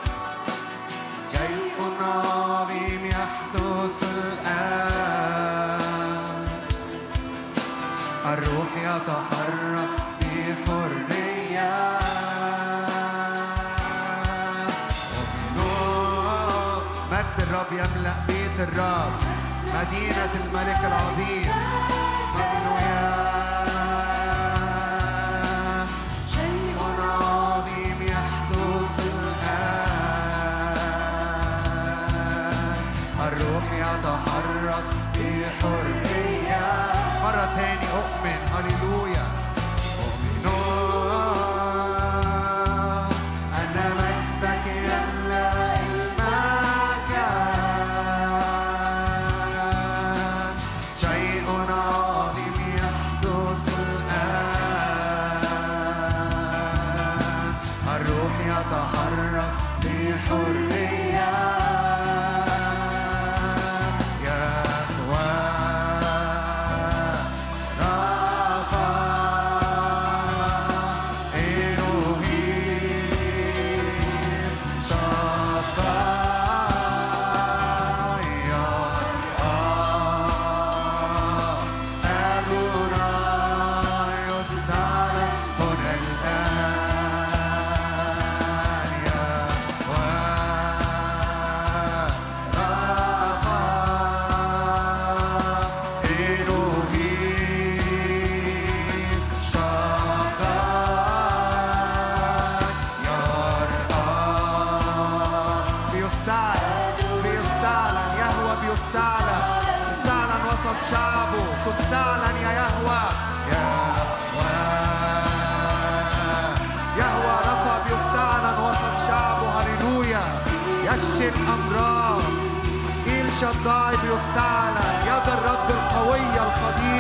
شيء 1.32 1.78
عظيم 2.01 3.05
يحدث 3.05 4.03
الآن. 4.03 5.82
الروح 8.26 8.71
يتحرك 8.78 9.93
بحرية. 10.21 11.73
مجد 17.11 17.38
الرب 17.39 17.71
يملأ 17.71 18.15
بيت 18.28 18.57
الرب 18.59 19.13
مدينة 19.76 20.34
الملك 20.43 20.82
العظيم. 20.86 22.05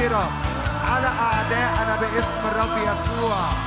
القديرة 0.05 0.29
على 0.87 1.07
أعدائنا 1.07 1.95
باسم 2.01 2.47
الرب 2.51 2.77
يسوع. 2.77 3.64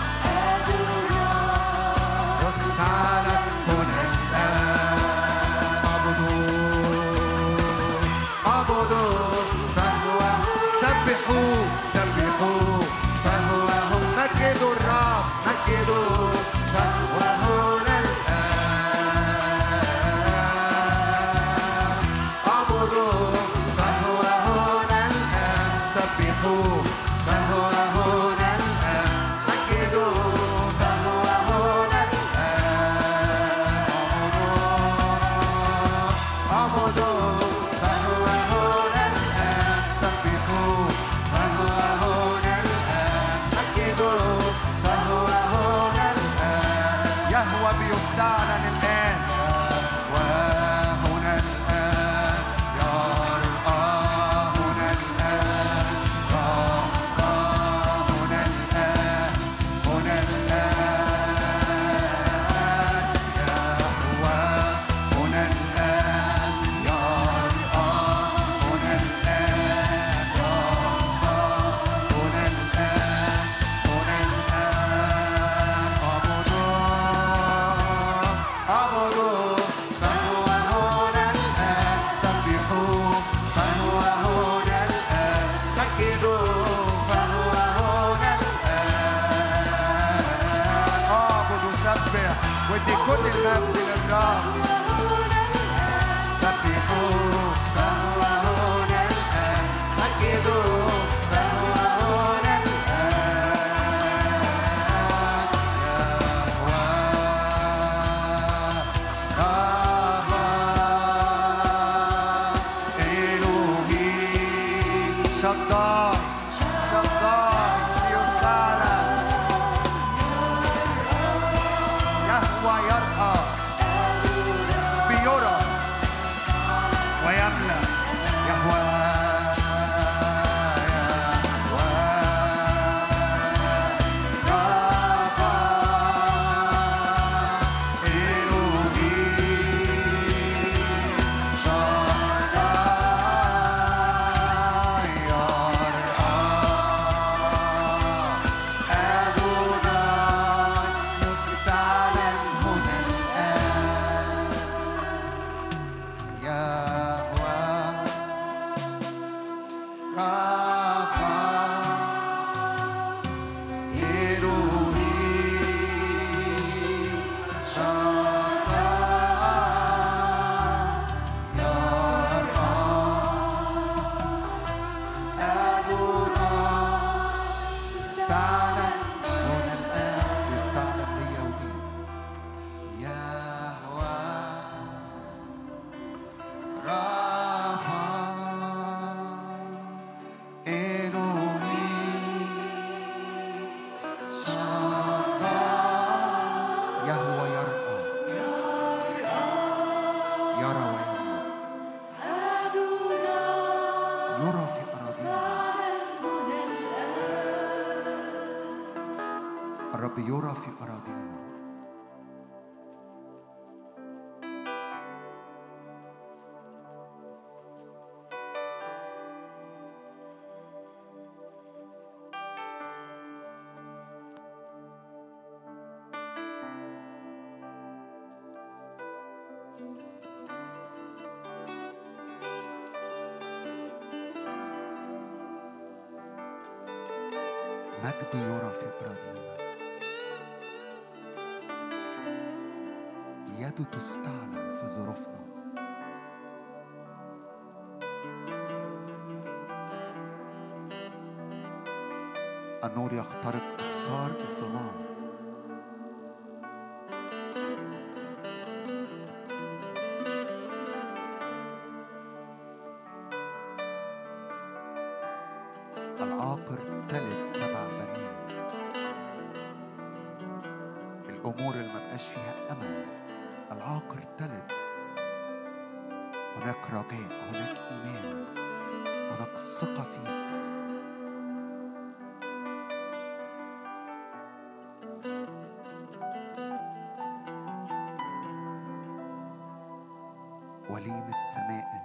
وليمة 291.18 291.42
سماء. 291.42 292.04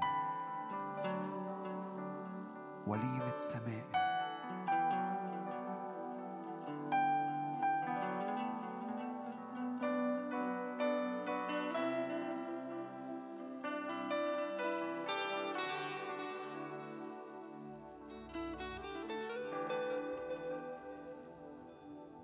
وليمة 2.87 3.35
سماء. 3.35 4.03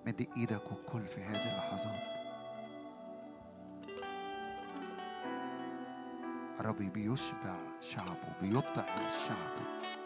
مد 0.07 0.27
إيدك 0.37 0.71
وكل 0.71 1.07
في 1.07 1.21
هذه 1.23 1.51
اللحظات. 1.51 2.18
الرب 6.69 6.93
بيشبع 6.93 7.55
شعبه 7.81 8.33
بيطعم 8.41 9.09
شعبه 9.27 9.98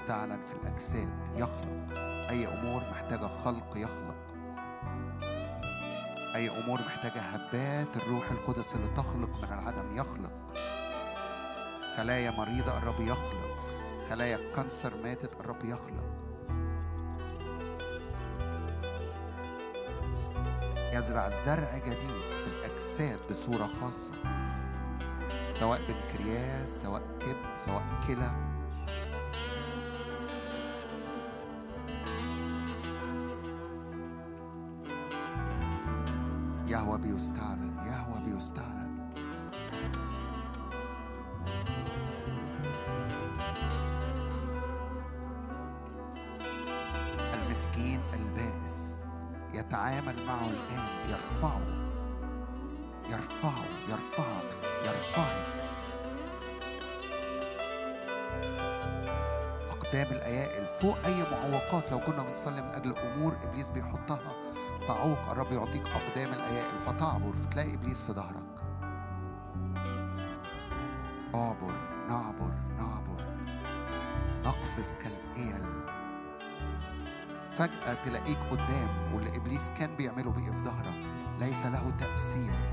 بيستعلن 0.00 0.40
في 0.46 0.52
الأجساد 0.52 1.12
يخلق. 1.36 1.98
أي 2.30 2.46
أمور 2.46 2.82
محتاجة 2.90 3.26
خلق 3.44 3.76
يخلق. 3.76 4.16
أي 6.34 6.48
أمور 6.64 6.80
محتاجة 6.80 7.20
هبات 7.20 7.96
الروح 7.96 8.30
القدس 8.30 8.74
اللي 8.74 8.88
تخلق 8.88 9.28
من 9.28 9.44
العدم 9.44 9.96
يخلق. 9.96 10.32
خلايا 11.96 12.30
مريضة 12.30 12.78
الرب 12.78 13.00
يخلق. 13.00 13.56
خلايا 14.10 14.36
الكانسر 14.36 14.94
ماتت 15.02 15.40
الرب 15.40 15.64
يخلق. 15.64 16.06
يزرع 20.92 21.28
زرع 21.28 21.78
جديد 21.78 22.20
في 22.44 22.46
الأجساد 22.46 23.18
بصورة 23.30 23.70
خاصة. 23.80 24.12
سواء 25.52 25.80
بنكرياس 25.88 26.68
سواء 26.68 27.02
كبد 27.20 27.56
سواء 27.56 27.84
كلى. 28.06 28.49
بيستعلن 37.20 37.76
يهوى 37.78 38.20
بيستعلن 38.24 39.00
المسكين 47.34 48.00
البائس 48.14 49.04
يتعامل 49.54 50.26
معه 50.26 50.50
الآن 50.50 51.10
يرفعه. 51.10 51.62
يرفعه 53.10 53.64
يرفعك 53.88 54.52
يرفعك. 54.84 55.46
أقدام 59.70 60.06
الأيائل 60.12 60.66
فوق 60.66 60.98
أي 61.04 61.22
معوقات 61.22 61.92
لو 61.92 62.00
كنا 62.00 62.22
بنصلي 62.22 62.62
من 62.62 62.68
أجل 62.68 62.98
أمور 62.98 63.36
إبليس 63.42 63.68
بيحطها 63.68 64.39
تعوق 64.90 65.30
الرب 65.30 65.52
يعطيك 65.52 65.82
أقدام 65.86 66.32
الأيائل 66.32 66.78
فتعبر 66.86 67.32
فتلاقي 67.32 67.74
إبليس 67.74 68.02
في 68.02 68.12
ظهرك. 68.12 68.62
اعبر 71.34 71.74
نعبر 72.08 72.52
نعبر. 72.78 73.24
نقفز 74.44 74.94
كالإيل 74.94 75.66
فجأة 77.50 77.94
تلاقيك 77.94 78.38
قدام 78.50 78.88
واللي 79.14 79.36
إبليس 79.36 79.70
كان 79.78 79.96
بيعمله 79.96 80.30
بقي 80.30 80.52
في 80.52 80.64
ظهرك. 80.64 80.94
ليس 81.38 81.66
له 81.66 81.90
تأثير. 81.90 82.69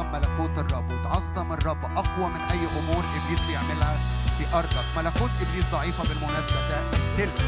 تعظم 0.00 0.12
ملكوت 0.12 0.58
الرب 0.58 0.90
وتعظم 0.90 1.52
الرب 1.52 1.84
أقوى 1.84 2.28
من 2.28 2.40
أي 2.40 2.58
أمور 2.78 3.04
إبليس 3.16 3.40
بيعملها 3.46 3.96
في 4.38 4.44
أرضك. 4.54 4.84
ملكوت 4.96 5.30
إبليس 5.40 5.64
ضعيفة 5.72 6.02
بالمناسبة 6.08 6.68
ده 6.68 6.80
تلت 7.16 7.40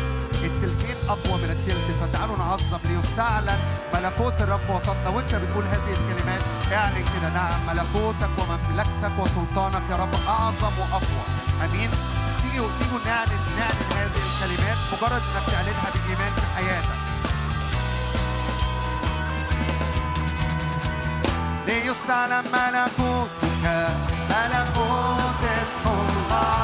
التلتين 0.45 0.97
أقوى 1.09 1.39
من 1.43 1.51
التلت. 1.51 1.97
فتعالوا 2.01 2.37
نعظم 2.37 2.79
ليستعلن 2.85 3.59
ملكوت 3.95 4.43
الرب 4.43 4.61
في 4.67 4.73
وسطنا. 4.73 5.09
وانت 5.09 5.35
بتقول 5.35 5.65
هذه 5.67 5.91
الكلمات 5.91 6.41
اعلن 6.73 7.05
كده. 7.05 7.29
نعم 7.29 7.61
ملكوتك 7.67 8.31
ومملكتك 8.39 9.13
وسلطانك 9.19 9.91
يا 9.91 9.97
رب 9.97 10.15
أعظم 10.29 10.73
وأقوى. 10.81 11.25
آمين. 11.65 11.91
تيجوا 12.43 12.69
تيجوا 12.79 12.99
نعلن 13.07 13.41
نعلن 13.59 13.87
هذه 13.97 14.23
الكلمات 14.29 14.77
مجرد 14.93 15.23
إنك 15.29 15.47
تعلنها 15.53 15.91
بالإيمان 15.95 16.33
في 16.33 16.47
حياتك. 16.57 17.12
ليستعلن 22.13 22.45
ملكوتك 22.53 23.65
ملكوت 24.31 25.43
الله. 25.87 26.62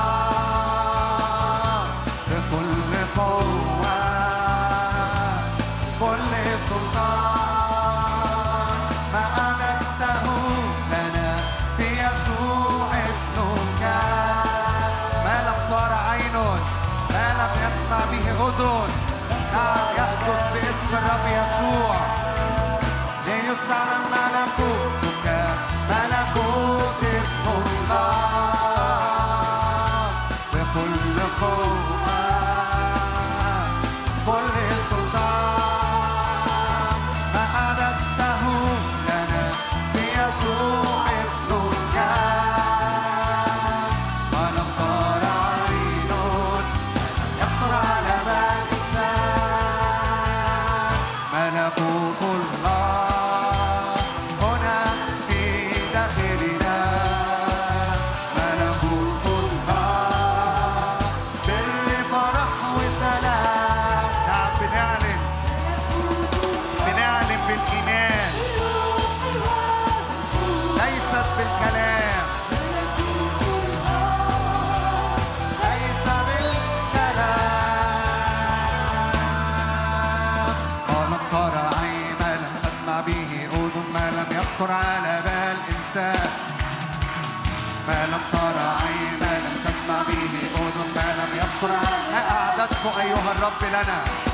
أيها 93.01 93.32
الرب 93.32 93.62
لنا. 93.68 94.28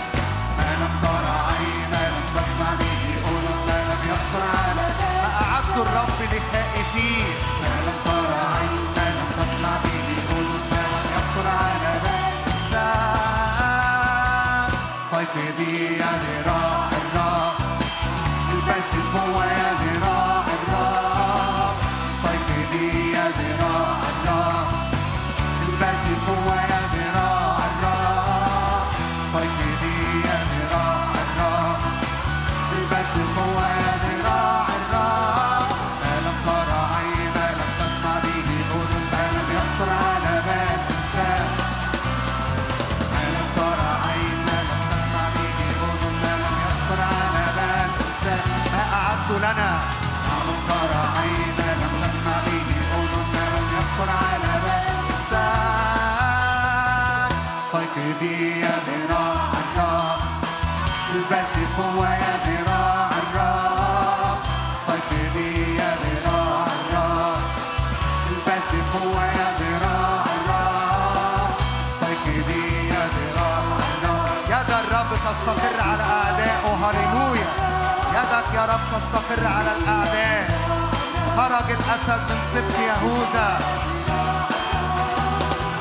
يدك 78.24 78.54
يا 78.54 78.64
رب 78.64 78.84
تستقر 78.92 79.46
على 79.46 79.72
الأعداء 79.76 80.44
خرج 81.36 81.68
الأسد 81.70 82.20
من 82.30 82.40
سبط 82.54 82.78
يهوذا. 82.90 83.48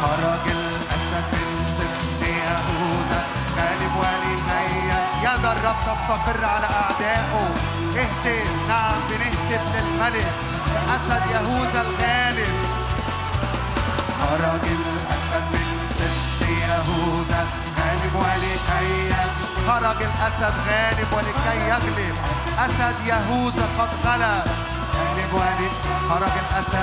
خرج 0.01 0.45
الأسد 0.57 1.31
من 1.33 1.65
سبط 1.77 2.21
يهوذا. 2.27 3.21
غالب 3.57 3.93
ولكي 4.01 4.75
يد 5.23 5.45
الرب 5.45 5.79
تستقر 5.87 6.45
على 6.45 6.67
أعدائه 6.83 7.33
اهتف 7.95 8.51
نعم 8.67 8.99
بنهتف 9.09 9.63
للملك. 9.75 10.33
أسد 10.95 11.23
يهوذا 11.31 11.81
الغالب. 11.81 12.55
خرج 14.21 14.63
الأسد 14.79 15.45
من 15.53 15.69
سبط 15.97 16.49
يهوذا. 16.49 17.62
ولكي 18.15 18.87
يغلب. 19.09 19.51
خرج 19.67 19.99
الأسد 20.09 20.55
غالب 20.67 21.09
ولكي 21.13 21.59
يغلب. 21.69 22.15
أسد 22.59 22.95
يهوذا 23.07 23.65
قد 23.79 23.91
غلب. 24.05 24.45
غالب 24.95 25.33
ولي 25.33 25.69
خرج 26.09 26.35
الأسد. 26.43 26.77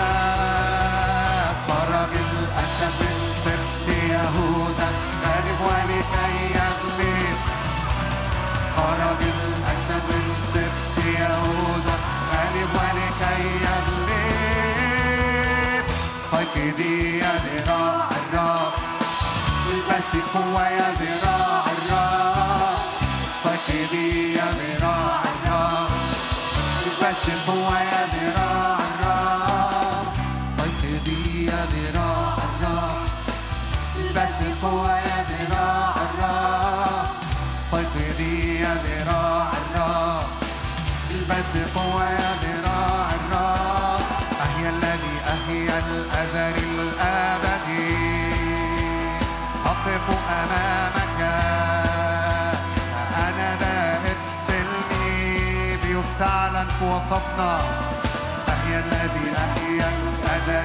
خرج 1.68 2.12
الأسد 2.26 2.94
من 3.00 3.16
سبط 3.44 3.86
يهوذا 4.10 4.88
غالب 5.24 5.58
ولكي 5.60 6.34
يغلب. 6.54 7.38
خرج 8.76 9.20
الأسد 9.22 10.04
من 10.10 10.26
سبط 10.54 11.04
يهوذا 11.06 11.96
غالب 12.32 12.70
ولكي 12.74 13.42
يغلب. 13.64 14.00
ذراع 16.80 18.08
الرب 18.08 18.19
البسي 19.80 20.20
قوة 20.34 20.68
يا 20.68 20.94
ذراع 21.00 21.64
الرب 21.76 22.78
استيقظي 23.46 24.32
يا 24.34 24.44
ذراع 24.60 25.22
الرب 25.22 25.90
البسي 26.86 27.32
قوة 27.46 27.80
يا 27.80 28.02
ذراع 28.14 28.78
الرب 28.90 30.06
استيقظي 30.60 31.46
يا 31.46 31.66
ذراع 31.72 32.36
الرب 32.36 33.08
البسي 33.96 34.48
قوة 34.62 34.98
يا 34.98 35.24
ذراع 35.30 35.94
الرب 36.06 37.08
استيقظي 37.72 38.60
يا 38.60 38.74
ذراع 38.84 39.50
البسي 41.10 41.64
قوة 41.74 42.04
يا 42.10 42.30
ذراع 42.42 43.10
الذي 44.60 45.16
أحيا 45.28 45.78
الأثر 45.78 46.54
الأبدي 46.58 47.00
أقف 47.00 47.49
أمامك. 50.12 51.20
أنا 53.26 53.48
سلمي 54.48 55.76
بيستعلن 55.82 56.68
في 56.78 56.84
وسطنا. 56.84 57.60
أحيا 58.48 58.78
الذي 58.78 59.26
أحيا 59.36 59.88
أنا 60.34 60.58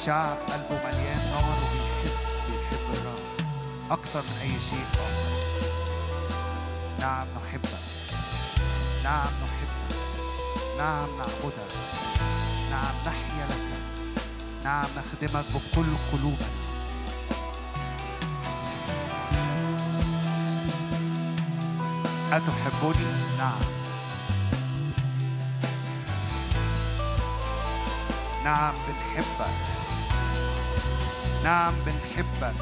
الشعب 0.00 0.38
قلبه 0.48 0.84
مليان 0.84 1.30
نار 1.30 1.58
وبيحب 1.64 2.16
بيحب 2.48 2.94
الرب. 2.94 3.20
أكثر 3.90 4.22
من 4.22 4.38
أي 4.42 4.60
شيء 4.60 4.86
آخر. 4.94 5.30
نعم 7.00 7.26
نحبك. 7.36 7.68
نعم 9.04 9.28
نحبك. 9.44 9.96
نعم 10.78 11.08
نعبدك. 11.18 11.72
نعم 12.70 12.94
نحيا 13.06 13.46
لك. 13.46 13.68
نعم 14.64 14.86
نخدمك 14.96 15.44
بكل 15.54 15.86
قلوبنا. 16.12 16.48
أتحبني؟ 22.32 23.12
نعم. 23.38 23.60
نعم 28.44 28.74
بنحبك. 28.74 29.79
نعم 31.50 31.74
بنحبك. 31.86 32.54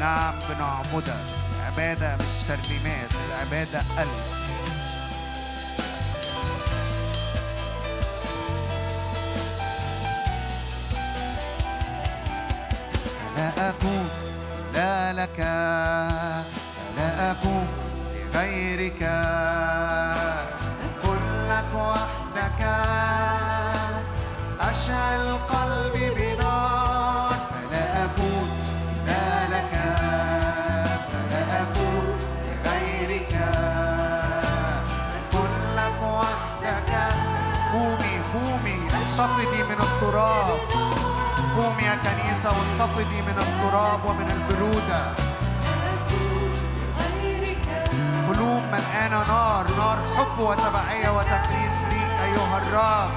نعم 0.00 0.34
بنعبدك 0.48 1.24
عبادة 1.66 2.16
مش 2.16 2.42
ترنيمات. 2.48 3.10
عبادة 3.40 3.82
قلب. 3.98 4.21
تنتفضي 42.82 43.22
من 43.22 43.38
التراب 43.38 44.04
ومن 44.04 44.30
البرودة 44.30 45.14
قلوب 48.28 48.62
ملقانة 48.72 49.18
نار 49.28 49.66
نار 49.76 49.98
حب 50.16 50.38
وتبعية 50.38 51.08
وتكريس 51.10 51.78
ليك 51.90 52.12
أيها 52.22 52.58
الرب. 52.58 53.10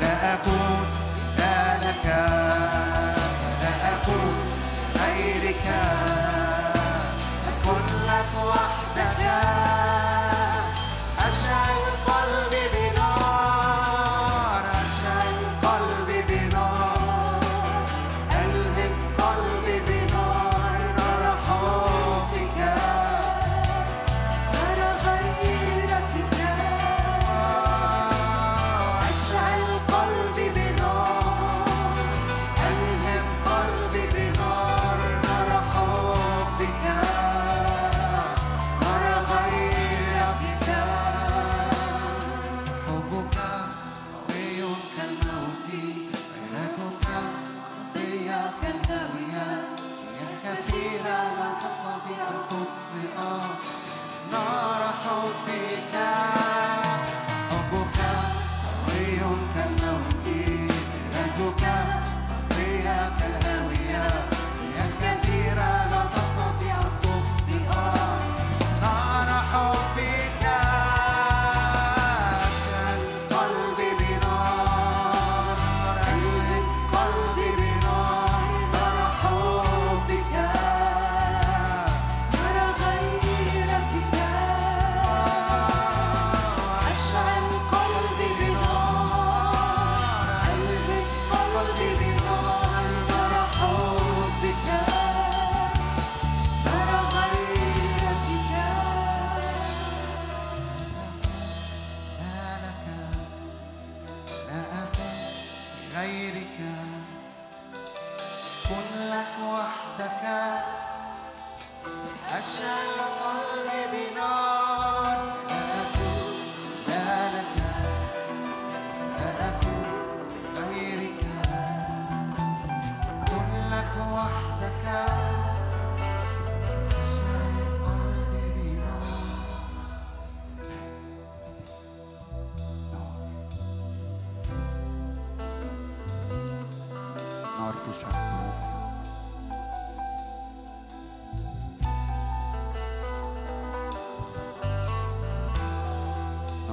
لا 0.00 0.34
أكون 0.34 0.86
لا 1.38 1.76
لك 1.76 2.06
لا 3.62 3.94
أكون 3.94 4.34
غيرك. 4.96 6.15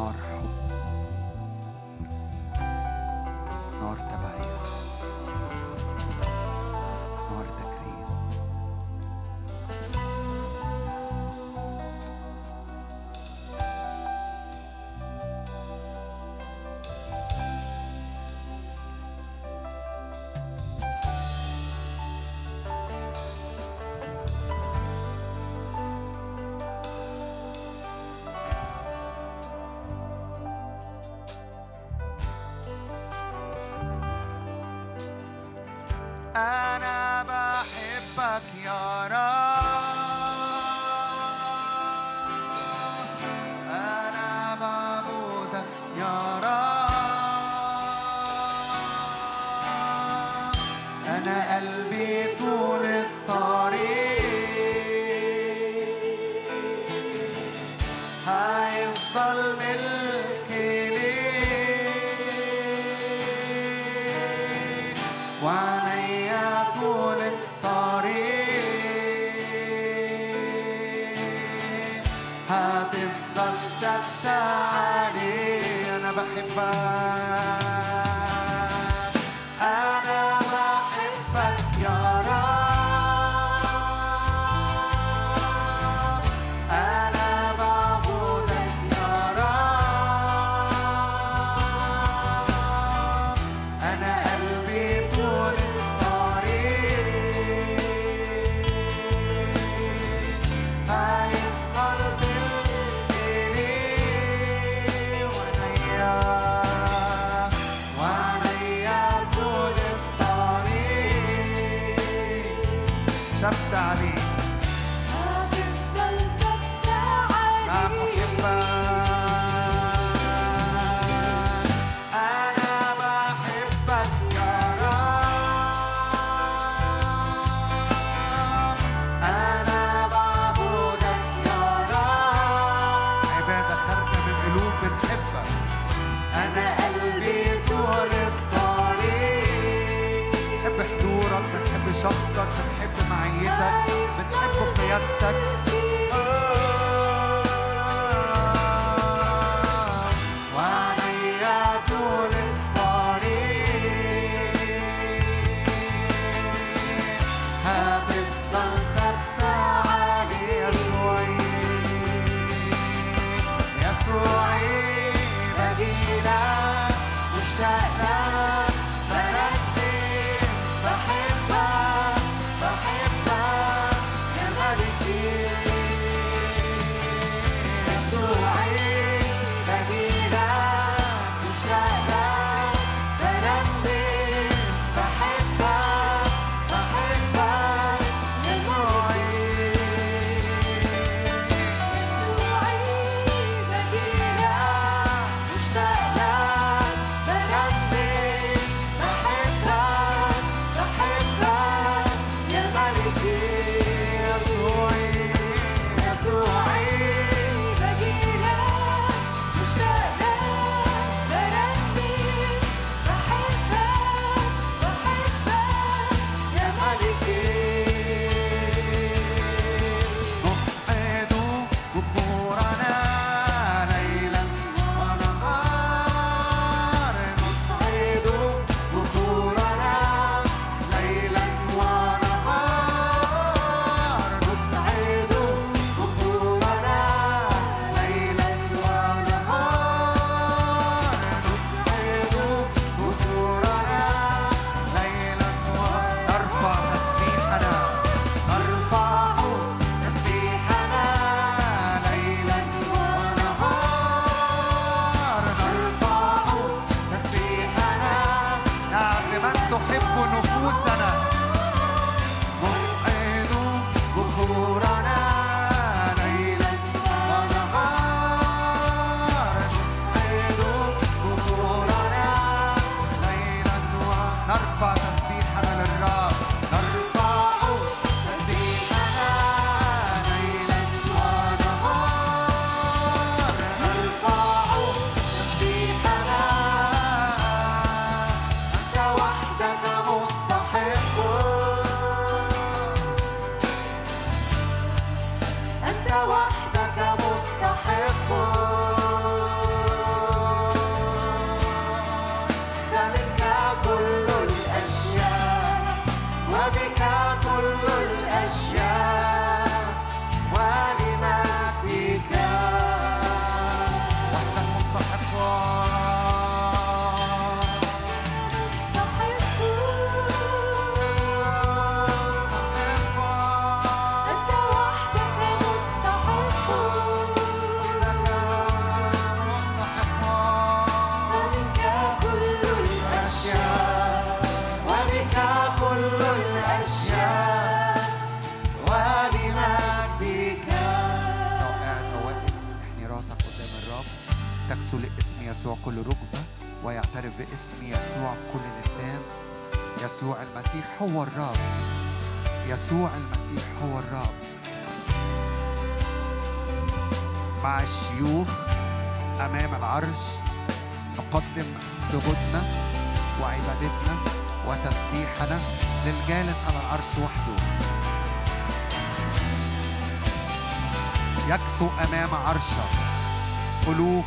Senhor, 0.03 0.62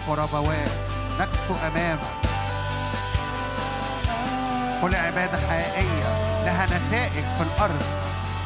نحفر 0.07 0.27
بواب 0.27 0.69
نكفو 1.21 1.55
أمامك 1.67 2.01
كل 4.83 4.95
عبادة 4.95 5.39
حقيقية 5.39 6.43
لها 6.45 6.67
نتائج 6.67 7.13
في 7.13 7.43
الأرض. 7.43 7.83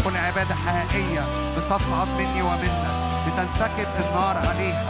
كل 0.04 0.16
عبادة 0.16 0.54
حقيقية 0.54 1.24
بتصعد 1.56 2.08
مني 2.08 2.42
ومنك. 2.42 2.86
بتنسكب 3.26 3.88
النار 3.98 4.36
عليها. 4.48 4.84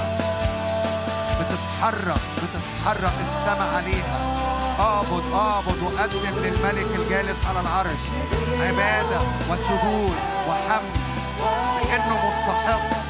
بتتحرك 1.41 2.21
بتتحرك 2.37 3.13
السماء 3.21 3.75
عليها. 3.77 4.19
اعبد 4.81 5.33
اعبد 5.35 5.83
وقدم 5.83 6.39
للملك 6.39 6.97
الجالس 6.97 7.47
على 7.47 7.61
العرش. 7.61 8.03
عبادة 8.61 9.21
وسجود 9.51 10.17
وحمد. 10.49 10.97
لأنه 11.85 12.19
مستحق. 12.27 13.01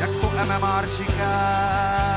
يكفو 0.00 0.42
أمام 0.42 0.64
عرشك. 0.64 2.15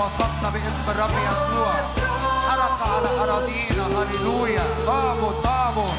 وسطنا 0.00 0.50
باسم 0.50 0.86
الرب 0.88 1.10
يسوع. 1.10 1.72
حرق 2.48 2.78
على 2.88 3.08
أراضينا. 3.22 3.84
هللويا. 3.86 4.64
طابوا 4.86 5.32
طابوا 5.44 5.92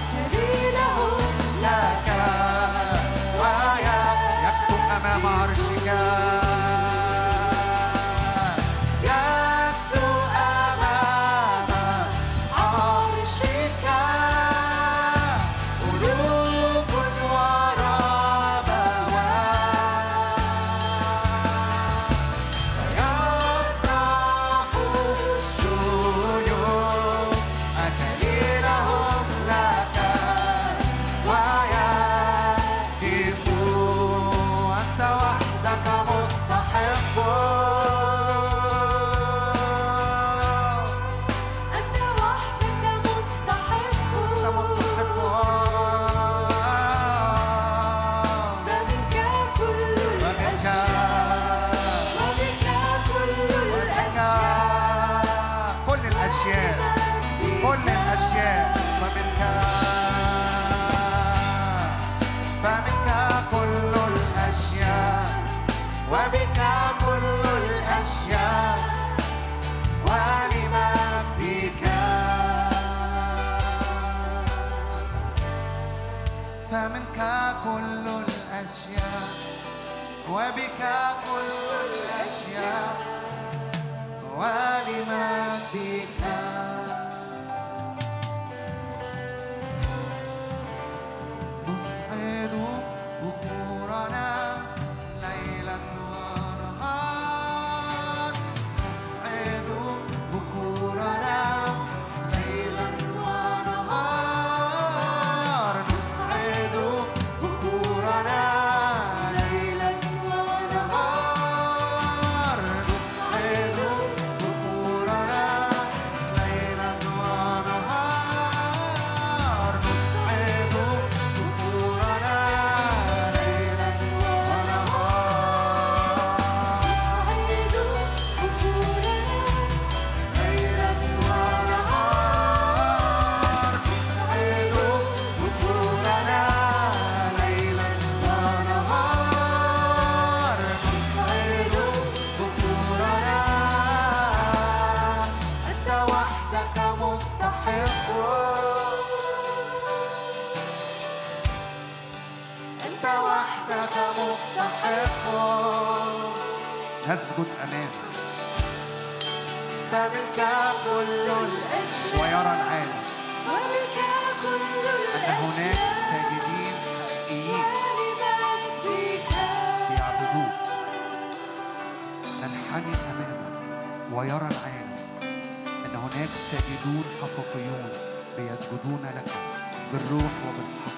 بالروح 180.11 180.31
وبالحق. 180.47 180.97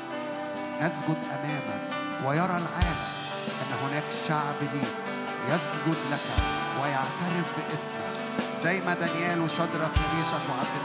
نسجد 0.82 1.18
أمامك 1.34 1.82
ويرى 2.26 2.58
العالم 2.58 3.00
أن 3.62 3.78
هناك 3.84 4.04
شعب 4.28 4.56
ليك. 4.62 4.96
يسجد 5.50 5.98
لك 6.12 6.26
ويعترف 6.82 7.48
باسمك. 7.58 8.14
زي 8.64 8.82
ما 8.82 8.94
دانيال 8.94 9.42
وشدرخ 9.42 9.92
وميشك 9.98 10.46
وعبد 10.50 10.76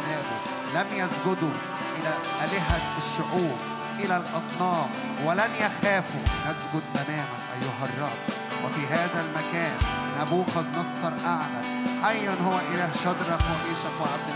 لم 0.74 0.86
يسجدوا 0.92 1.54
إلى 1.96 2.12
آلهة 2.44 2.98
الشعوب 2.98 3.58
إلى 3.98 4.16
الأصنام 4.16 4.90
ولن 5.24 5.50
يخافوا. 5.54 6.24
نسجد 6.46 6.82
أمامك 6.96 7.42
أيها 7.56 7.84
الرب. 7.84 8.18
وفي 8.64 8.86
هذا 8.86 9.20
المكان 9.20 9.78
نبوخذ 10.20 10.64
نصر 10.70 11.26
أعلن 11.26 11.64
حي 12.04 12.28
هو 12.28 12.58
إله 12.74 12.90
شدرخ 13.04 13.42
وميشك 13.50 13.96
وعبد 14.00 14.28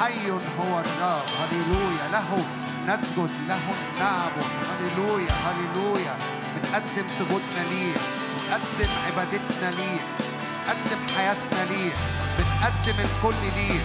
حي 0.00 0.30
هو 0.30 0.80
الرب. 0.80 1.26
هللويا. 1.40 2.08
له 2.12 2.63
نسجد 2.86 3.30
له 3.48 3.60
نعبد 4.00 4.44
هللويا 4.70 5.32
هللويا. 5.32 6.16
بنقدم 6.54 7.06
سجودنا 7.18 7.62
ليه 7.70 7.94
بنقدم 8.34 8.90
عبادتنا 9.06 9.70
ليه 9.70 10.00
بنقدم 10.66 11.14
حياتنا 11.16 11.64
ليه 11.70 11.92
بنقدم 12.38 13.00
الكل 13.00 13.40
ليه 13.56 13.80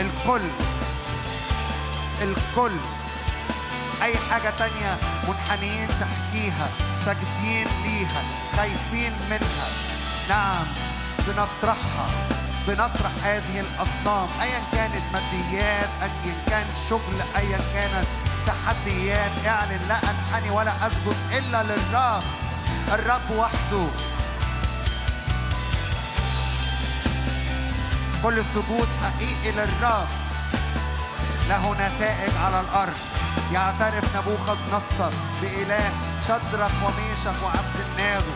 الكل 0.00 0.48
الكل. 2.22 2.76
أي 4.02 4.16
حاجة 4.30 4.50
تانية 4.58 4.96
منحنيين 5.28 5.88
تحتيها 5.88 6.68
ساجدين 7.04 7.66
ليها 7.84 8.22
خايفين 8.56 9.12
منها. 9.30 9.68
نعم. 10.28 10.89
بنطرحها 11.28 12.06
بنطرح 12.68 13.10
هذه 13.24 13.60
الأصنام 13.60 14.28
أيا 14.42 14.62
كانت 14.72 15.02
ماديات 15.12 15.88
أيا 16.02 16.34
كان 16.46 16.66
شغل 16.88 17.18
أيا 17.36 17.58
كانت 17.74 18.06
تحديات. 18.46 19.30
اعلن 19.46 19.80
لا 19.88 19.98
أنحني 20.10 20.50
ولا 20.50 20.72
أسجد 20.86 21.16
إلا 21.32 21.62
للرب 21.62 22.22
الرب 22.92 23.30
وحده. 23.36 23.86
كل 28.22 28.44
سجود 28.54 28.88
حقيقي 29.02 29.52
للرب. 29.52 30.08
له 31.48 31.74
نتائج 31.74 32.32
على 32.44 32.60
الأرض. 32.60 32.98
يعترف 33.52 34.16
نبوخذ 34.16 34.58
نصر 34.72 35.10
بإله 35.42 35.90
شدرك 36.28 36.72
وميشك 36.84 37.42
وعبد 37.44 37.76
الناغو 37.88 38.34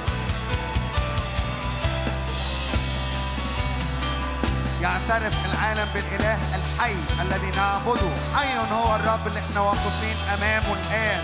يعترف 4.84 5.34
العالم 5.46 5.88
بالإله 5.94 6.38
الحي 6.54 6.96
الذي 7.22 7.50
نعبده. 7.56 8.10
حي 8.36 8.58
هو 8.72 8.96
الرب 8.96 9.26
اللي 9.26 9.40
إحنا 9.40 9.60
واقفين 9.60 10.16
أمامه 10.34 10.72
الآن؟ 10.72 11.22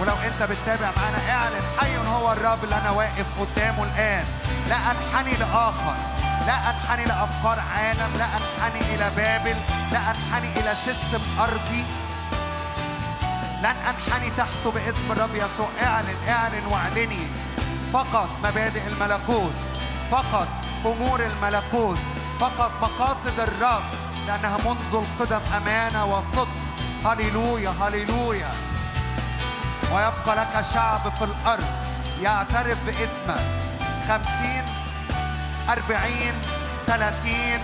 ولو 0.00 0.14
أنت 0.14 0.42
بتتابع 0.50 0.90
معانا 0.96 1.30
اعلن 1.30 1.62
حي 1.78 1.96
هو 1.96 2.32
الرب 2.32 2.64
اللي 2.64 2.76
أنا 2.76 2.90
واقف 2.90 3.26
قدامه 3.40 3.84
الآن؟ 3.84 4.24
لا 4.68 4.76
انحني 4.76 5.36
لآخر 5.36 5.96
لا 6.46 6.70
انحني 6.70 7.04
لأفكار 7.04 7.58
عالم 7.74 8.10
لا 8.18 8.24
انحني 8.24 8.94
إلى 8.94 9.10
بابل 9.16 9.56
لا 9.92 9.98
انحني 10.10 10.60
إلى 10.60 10.74
سيستم 10.84 11.22
أرضي. 11.40 11.84
لن 13.62 13.76
أنحني 13.90 14.30
تحته 14.36 14.70
باسم 14.70 15.12
الرب 15.12 15.34
يسوع. 15.34 15.68
اعلن 15.82 16.16
اعلن 16.28 16.66
واعلني. 16.66 17.26
فقط 17.92 18.28
مبادئ 18.44 18.86
الملكوت 18.86 19.52
فقط 20.10 20.48
امور 20.86 21.20
الملكوت 21.26 21.98
فقط 22.40 22.72
مقاصد 22.82 23.40
الرب 23.40 23.82
لأنها 24.26 24.56
منذ 24.64 25.04
القدم 25.04 25.40
أمانة 25.56 26.04
وصدق. 26.04 26.48
هللويا 27.04 27.70
هللويا. 27.70 28.50
ويبقى 29.92 30.36
لك 30.36 30.64
شعب 30.74 31.12
في 31.18 31.24
الأرض 31.24 31.64
يعترف 32.22 32.78
باسمك 32.86 33.44
خمسين 34.08 34.64
أربعين 35.68 36.34
ثلاثين 36.86 37.60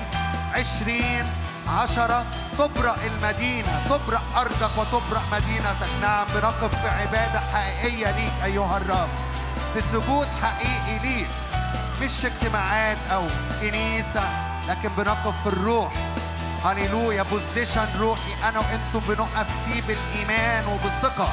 عشرين 0.55 1.27
عشرة. 1.69 2.27
تبرأ 2.59 2.97
المدينة 3.07 3.82
تبرأ 3.89 4.20
أرضك 4.36 4.70
وتبرأ 4.78 5.23
مدينتك. 5.32 5.89
نعم 6.03 6.27
بنقف 6.35 6.82
في 6.82 6.89
عبادة 6.89 7.40
حقيقية 7.53 8.11
ليك 8.11 8.32
أيها 8.44 8.77
الرب. 8.77 9.09
في 9.74 9.81
سجود 9.93 10.28
حقيقي 10.43 10.99
ليك. 10.99 11.28
مش 12.03 12.27
اجتماعات 12.27 12.97
أو 13.12 13.27
كنيسة 13.61 14.23
لكن 14.69 14.89
بنقف 14.89 15.35
في 15.43 15.47
الروح. 15.47 15.93
هللويا 16.65 17.23
بوزيشن 17.23 17.87
روحي 18.01 18.49
أنا 18.49 18.59
وأنتم 18.59 19.15
بنقف 19.15 19.47
فيه 19.65 19.83
بالإيمان 19.83 20.66
وبالثقة. 20.66 21.29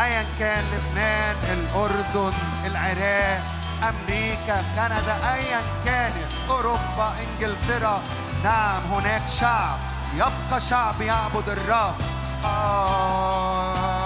ايا 0.00 0.24
كان 0.38 0.64
لبنان 0.64 1.36
الأردن 1.52 2.32
العراق 2.66 3.42
أمريكا 3.88 4.64
كندا 4.76 5.34
ايا 5.34 5.60
كانت 5.84 6.32
أوروبا 6.50 7.14
إنجلترا. 7.20 8.02
نعم 8.44 8.82
هناك 8.92 9.28
شعب. 9.28 9.78
يبقى 10.14 10.60
شعب 10.60 11.00
يعبد 11.00 11.48
الرب. 11.48 11.94
آه. 12.44 14.05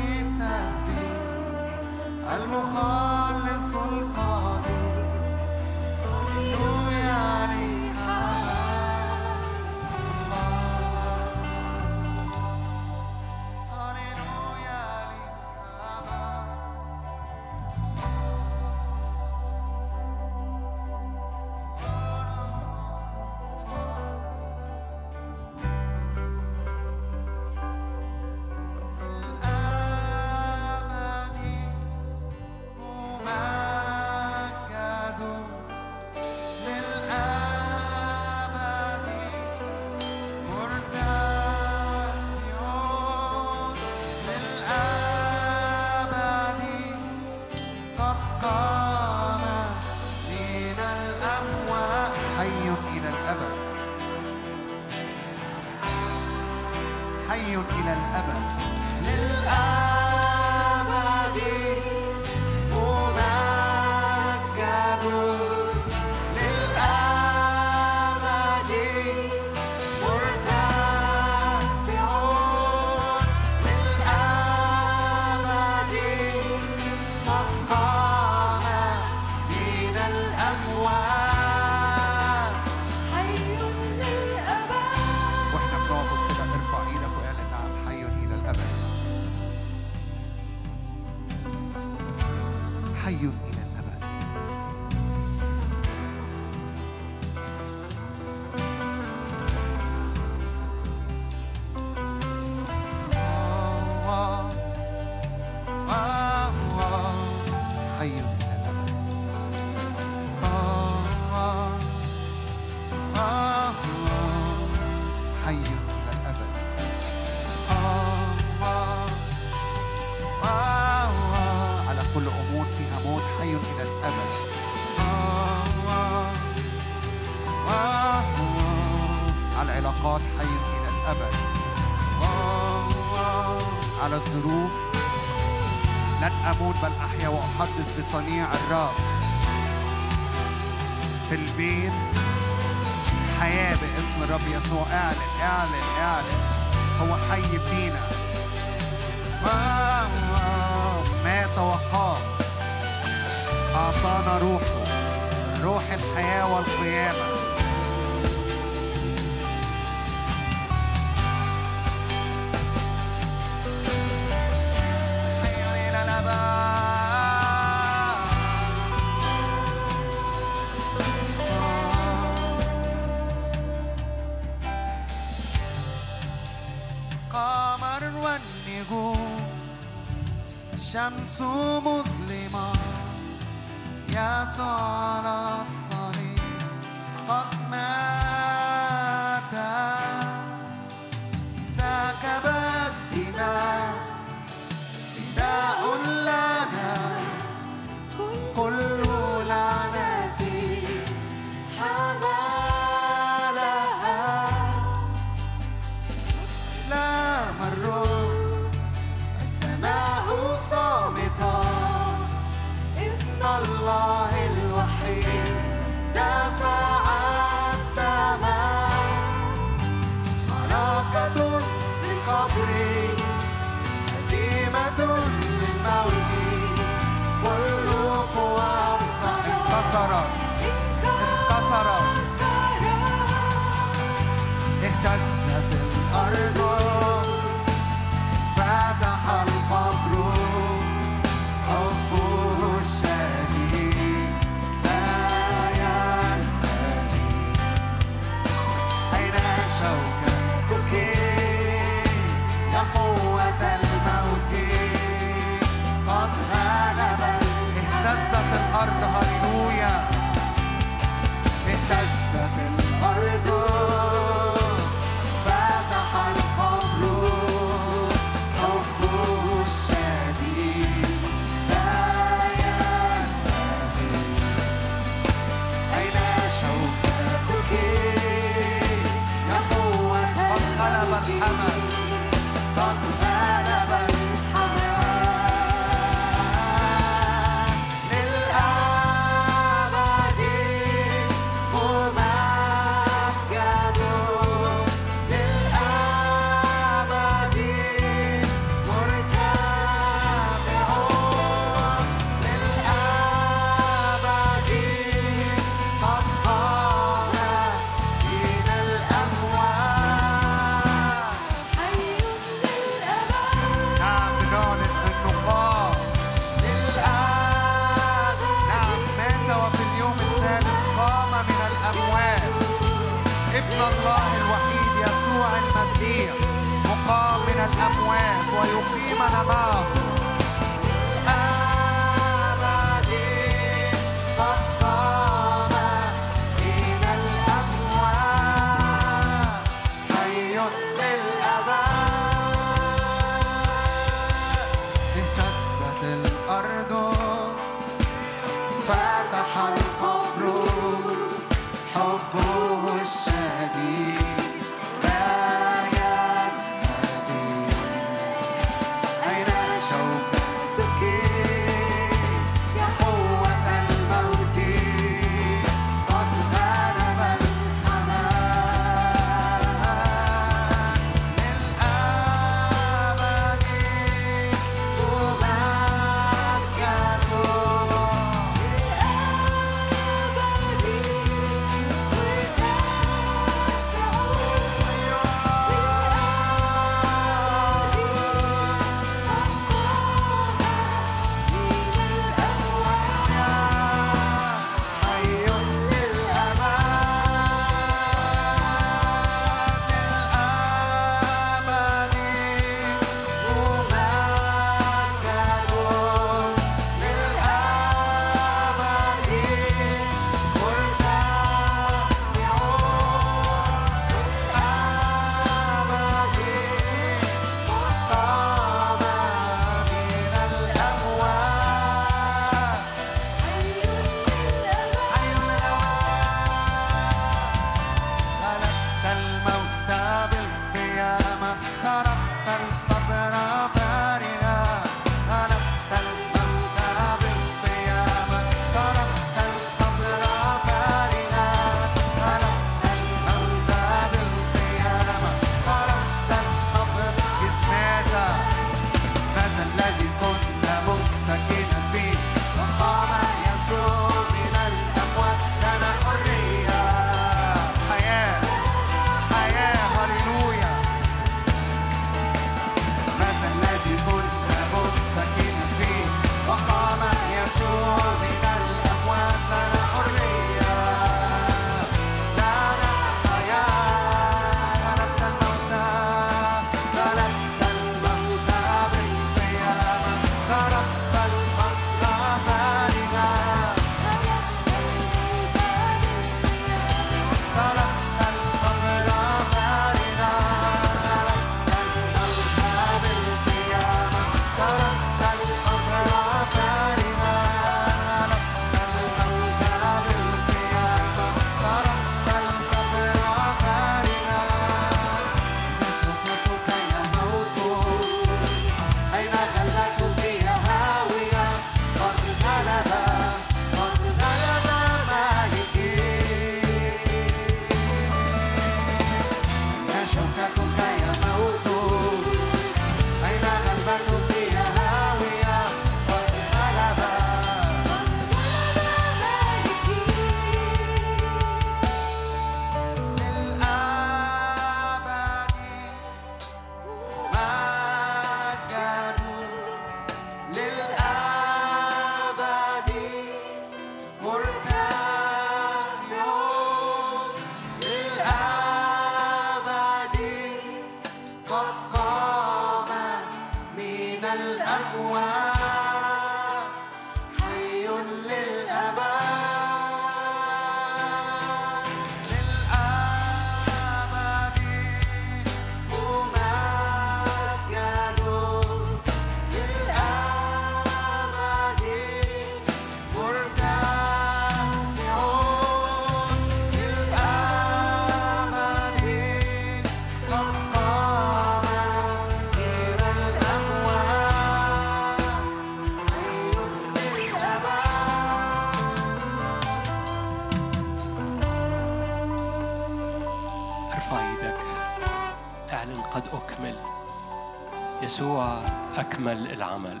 أكمل 599.06 599.52
العمل. 599.52 600.00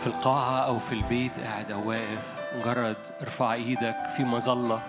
في 0.00 0.06
القاعة 0.06 0.58
أو 0.58 0.78
في 0.78 0.92
البيت 0.92 1.40
قاعد 1.40 1.72
أو 1.72 1.88
واقف 1.88 2.40
مجرد 2.54 2.96
ارفع 3.22 3.52
إيدك 3.52 3.96
في 4.16 4.24
مظلة. 4.24 4.82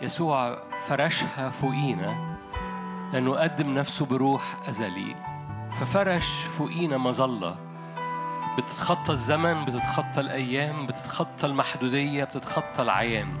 يسوع 0.00 0.58
فرشها 0.86 1.50
فوقينا 1.50 2.36
لأنه 3.12 3.34
قدم 3.34 3.74
نفسه 3.74 4.06
بروح 4.06 4.68
أزلي. 4.68 5.16
ففرش 5.80 6.40
فوقينا 6.40 6.98
مظلة. 6.98 7.56
بتتخطى 8.58 9.12
الزمن 9.12 9.64
بتتخطى 9.64 10.20
الأيام 10.20 10.86
بتتخطى 10.86 11.46
المحدودية 11.46 12.24
بتتخطى 12.24 12.82
العيان. 12.82 13.40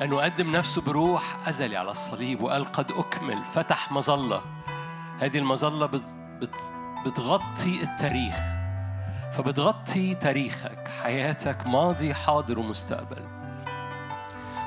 لأنه 0.00 0.20
قدم 0.20 0.52
نفسه 0.52 0.82
بروح 0.82 1.48
أزلي 1.48 1.76
على 1.76 1.90
الصليب 1.90 2.42
وقال 2.42 2.64
قد 2.64 2.92
أكمل 2.92 3.44
فتح 3.44 3.92
مظلة. 3.92 4.40
هذه 5.20 5.38
المظلة 5.38 5.86
بت 5.86 6.02
بت 6.40 6.56
بتغطي 7.06 7.82
التاريخ 7.82 8.36
فبتغطي 9.32 10.14
تاريخك 10.14 10.88
حياتك 11.02 11.66
ماضي 11.66 12.14
حاضر 12.14 12.58
ومستقبل. 12.58 13.26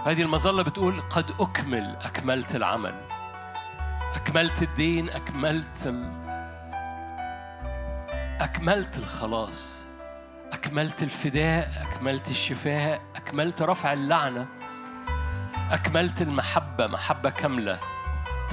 هذه 0.05 0.21
المظلة 0.21 0.63
بتقول 0.63 1.01
قد 1.01 1.25
أكمل 1.39 1.95
أكملت 2.01 2.55
العمل. 2.55 2.93
أكملت 4.15 4.63
الدين 4.63 5.09
أكملت 5.09 5.85
ال... 5.88 6.11
أكملت 8.41 8.97
الخلاص. 8.97 9.75
أكملت 10.53 11.03
الفداء 11.03 11.69
أكملت 11.81 12.30
الشفاء 12.30 13.01
أكملت 13.15 13.61
رفع 13.61 13.93
اللعنة. 13.93 14.47
أكملت 15.71 16.21
المحبة 16.21 16.88
محبة 16.88 17.30
كاملة. 17.30 17.80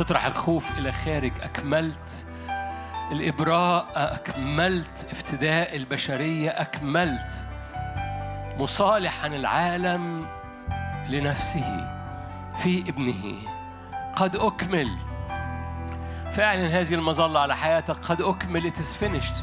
تطرح 0.00 0.26
الخوف 0.26 0.78
إلى 0.78 0.92
خارج. 0.92 1.32
أكملت 1.42 2.26
الإبراء 3.12 3.86
أكملت 3.94 5.06
افتداء 5.10 5.76
البشرية 5.76 6.50
أكملت 6.50 7.32
مصالحا 8.58 9.26
العالم 9.26 10.26
لنفسه 11.08 11.90
في 12.56 12.80
ابنه. 12.88 13.36
قد 14.16 14.36
أكمل. 14.36 14.88
فاعلن 16.32 16.66
هذه 16.66 16.94
المظلة 16.94 17.40
على 17.40 17.56
حياتك. 17.56 17.96
قد 17.96 18.22
أكمل. 18.22 18.72
It 18.72 18.76
is 18.76 18.96
finished. 19.04 19.36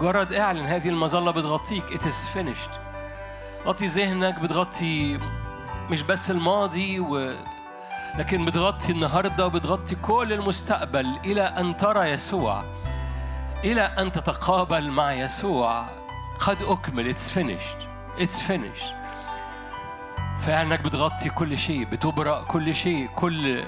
جرد 0.00 0.32
اعلن 0.32 0.66
هذه 0.66 0.88
المظلة 0.88 1.30
بتغطيك. 1.30 1.84
It 1.86 2.02
is 2.02 2.36
finished. 2.38 2.72
غطي 3.66 3.86
ذهنك 3.86 4.38
بتغطي 4.38 5.20
مش 5.90 6.02
بس 6.02 6.30
الماضي 6.30 7.00
و... 7.00 7.36
لكن 8.18 8.44
بتغطي 8.44 8.92
النهارده 8.92 9.46
وبتغطي 9.46 9.94
كل 9.94 10.32
المستقبل 10.32 11.06
إلى 11.24 11.42
أن 11.42 11.76
ترى 11.76 12.10
يسوع. 12.10 12.64
إلى 13.64 13.82
أن 13.82 14.12
تتقابل 14.12 14.90
مع 14.90 15.12
يسوع. 15.12 15.84
قد 16.40 16.56
أكمل. 16.62 17.08
It's 17.08 17.38
finished. 17.38 17.86
It's 18.18 18.42
finished. 18.42 18.92
فعلنك 20.38 20.80
بتغطي 20.80 21.30
كل 21.30 21.58
شيء. 21.58 21.84
بتبرأ 21.84 22.42
كل 22.42 22.74
شيء. 22.74 23.08
كل 23.16 23.64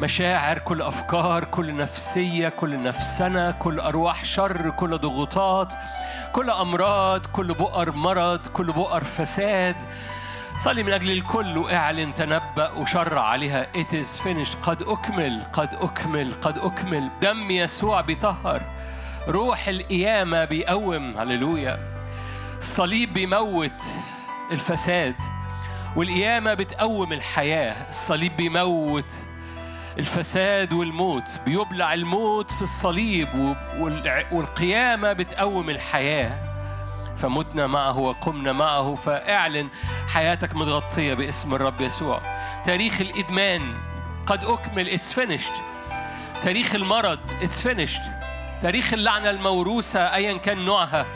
مشاعر 0.00 0.58
كل 0.58 0.82
أفكار 0.82 1.44
كل 1.44 1.76
نفسية 1.76 2.48
كل 2.48 2.82
نفسنة 2.82 3.50
كل 3.50 3.80
أرواح 3.80 4.24
شر 4.24 4.70
كل 4.70 4.98
ضغوطات 4.98 5.74
كل 6.32 6.50
أمراض 6.50 7.26
كل 7.26 7.54
بؤر 7.54 7.92
مرض 7.92 8.46
كل 8.46 8.72
بؤر 8.72 9.04
فساد. 9.04 9.76
صلي 10.58 10.82
من 10.82 10.92
أجل 10.92 11.10
الكل 11.10 11.58
واعلن 11.58 12.14
تنبأ 12.14 12.70
وشرع 12.70 13.22
عليها. 13.22 13.66
It 13.74 13.92
is 13.92 14.20
finished. 14.20 14.56
قد 14.62 14.82
أكمل 14.82 15.42
قد 15.52 15.74
أكمل 15.74 16.34
قد 16.42 16.58
أكمل. 16.58 17.10
دم 17.22 17.50
يسوع 17.50 18.00
بيطهر 18.00 18.62
روح 19.28 19.68
القيامة 19.68 20.44
بيقوم. 20.44 21.16
هللويا 21.16 21.78
الصليب 22.58 23.14
بيموت 23.14 23.82
الفساد 24.52 25.14
والقيامة 25.96 26.54
بتقوم 26.54 27.12
الحياة. 27.12 27.88
الصليب 27.88 28.36
بيموت 28.36 29.12
الفساد 29.98 30.72
والموت. 30.72 31.40
بيبلع 31.46 31.94
الموت 31.94 32.50
في 32.50 32.62
الصليب 32.62 33.56
والقيامة 34.32 35.12
بتقوم 35.12 35.70
الحياة. 35.70 36.57
فمتنا 37.18 37.66
معه 37.66 37.98
وقمنا 37.98 38.52
معه 38.52 38.94
فاعلن 38.94 39.68
حياتك 40.08 40.54
متغطية 40.54 41.14
باسم 41.14 41.54
الرب 41.54 41.80
يسوع. 41.80 42.20
تاريخ 42.64 43.00
الإدمان 43.00 43.74
قد 44.26 44.44
أكمل 44.44 44.98
it's 44.98 45.12
finished. 45.12 45.60
تاريخ 46.42 46.74
المرض 46.74 47.18
it's 47.42 47.66
finished. 47.68 48.02
تاريخ 48.62 48.92
اللعنة 48.92 49.30
الموروثة 49.30 50.14
أيا 50.14 50.38
كان 50.38 50.64
نوعها 50.64 51.06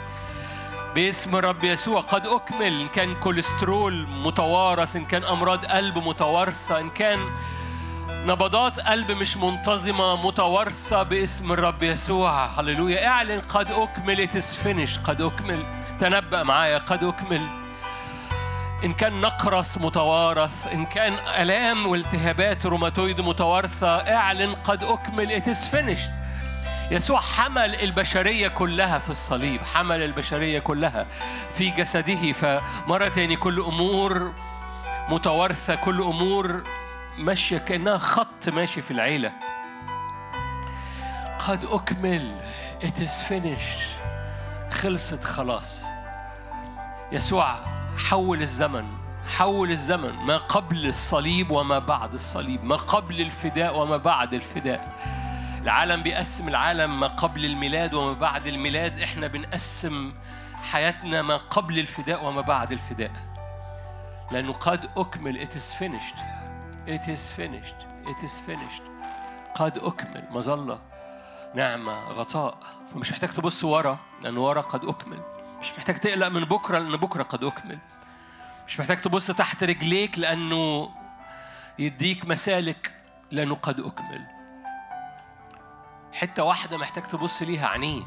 باسم 0.94 1.36
الرب 1.36 1.64
يسوع 1.64 2.00
قد 2.00 2.26
أكمل. 2.26 2.80
إن 2.80 2.88
كان 2.88 3.14
كوليسترول 3.14 4.06
متوارث 4.08 4.96
إن 4.96 5.04
كان 5.04 5.24
أمراض 5.24 5.64
قلب 5.64 5.98
متوارثة 5.98 6.78
إن 6.80 6.90
كان 6.90 7.18
نبضات 8.24 8.80
قلب 8.80 9.10
مش 9.10 9.36
منتظمة 9.36 10.26
متوارثة 10.26 11.02
باسم 11.02 11.52
الرب 11.52 11.82
يسوع. 11.82 12.46
هللويا. 12.46 13.06
اعلن 13.06 13.40
قد 13.40 13.70
أكمل. 13.70 14.28
Finished. 14.64 14.98
قد 15.04 15.22
أكمل. 15.22 15.64
تنبأ 16.00 16.42
معايا. 16.42 16.78
قد 16.78 17.04
أكمل. 17.04 17.46
إن 18.84 18.92
كان 18.92 19.20
نقرس 19.20 19.78
متوارث 19.78 20.66
إن 20.66 20.86
كان 20.86 21.12
آلام 21.12 21.86
والتهابات 21.86 22.66
روماتويد 22.66 23.20
متوارثة 23.20 23.96
اعلن 23.96 24.54
قد 24.54 24.84
أكمل. 24.84 25.42
Finished. 25.72 26.10
يسوع 26.90 27.20
حمل 27.20 27.74
البشرية 27.74 28.48
كلها 28.48 28.98
في 28.98 29.10
الصليب. 29.10 29.60
حمل 29.74 30.02
البشرية 30.02 30.58
كلها 30.58 31.06
في 31.50 31.70
جسده. 31.70 32.32
فمرة 32.32 33.08
تاني 33.08 33.36
كل 33.36 33.60
أمور 33.60 34.32
متوارثة 35.08 35.74
كل 35.74 36.02
أمور 36.02 36.62
ماشية 37.18 37.58
كأنها 37.58 37.98
خط 37.98 38.48
ماشي 38.48 38.82
في 38.82 38.90
العيلة. 38.90 39.32
قد 41.38 41.64
أكمل. 41.64 42.40
It 42.82 42.98
is 42.98 43.22
finished. 43.28 44.02
خلصت 44.70 45.24
خلاص. 45.24 45.84
يسوع 47.12 47.54
حول 48.08 48.42
الزمن. 48.42 48.84
حول 49.36 49.70
الزمن. 49.70 50.12
ما 50.12 50.36
قبل 50.36 50.86
الصليب 50.86 51.50
وما 51.50 51.78
بعد 51.78 52.12
الصليب. 52.14 52.64
ما 52.64 52.76
قبل 52.76 53.20
الفداء 53.20 53.78
وما 53.78 53.96
بعد 53.96 54.34
الفداء. 54.34 54.96
العالم 55.62 56.02
بيقسم 56.02 56.48
العالم. 56.48 57.00
ما 57.00 57.06
قبل 57.06 57.44
الميلاد 57.44 57.94
وما 57.94 58.12
بعد 58.12 58.46
الميلاد. 58.46 58.98
إحنا 58.98 59.26
بنقسم 59.26 60.12
حياتنا 60.62 61.22
ما 61.22 61.36
قبل 61.36 61.78
الفداء 61.78 62.24
وما 62.24 62.40
بعد 62.40 62.72
الفداء. 62.72 63.12
لأنه 64.30 64.52
قد 64.52 64.90
أكمل. 64.96 65.48
It 65.48 65.52
is 65.52 65.74
finished. 65.82 66.41
It 66.86 67.04
is 67.08 67.30
finished. 67.40 67.78
It 68.04 68.18
is 68.24 68.38
finished. 68.50 68.82
قد 69.54 69.78
أكمل. 69.78 70.28
مظلة 70.30 70.80
نعمة 71.54 71.92
غطاء. 71.92 72.58
فمش 72.94 73.12
محتاج 73.12 73.30
تبص 73.30 73.64
ورا 73.64 73.98
لأن 74.22 74.36
ورا 74.36 74.60
قد 74.60 74.84
أكمل. 74.84 75.20
مش 75.60 75.72
محتاج 75.72 75.98
تقلق 75.98 76.28
من 76.28 76.44
بكرة 76.44 76.78
لأن 76.78 76.96
بكرة 76.96 77.22
قد 77.22 77.44
أكمل. 77.44 77.78
مش 78.66 78.80
محتاج 78.80 79.00
تبص 79.00 79.26
تحت 79.26 79.64
رجليك 79.64 80.18
لأنه 80.18 80.90
يديك 81.78 82.24
مسالك 82.24 82.92
لأنه 83.30 83.54
قد 83.54 83.80
أكمل. 83.80 84.26
حتة 86.12 86.42
واحدة 86.42 86.76
محتاج 86.78 87.02
تبص 87.02 87.42
ليها 87.42 87.66
عينيه. 87.66 88.02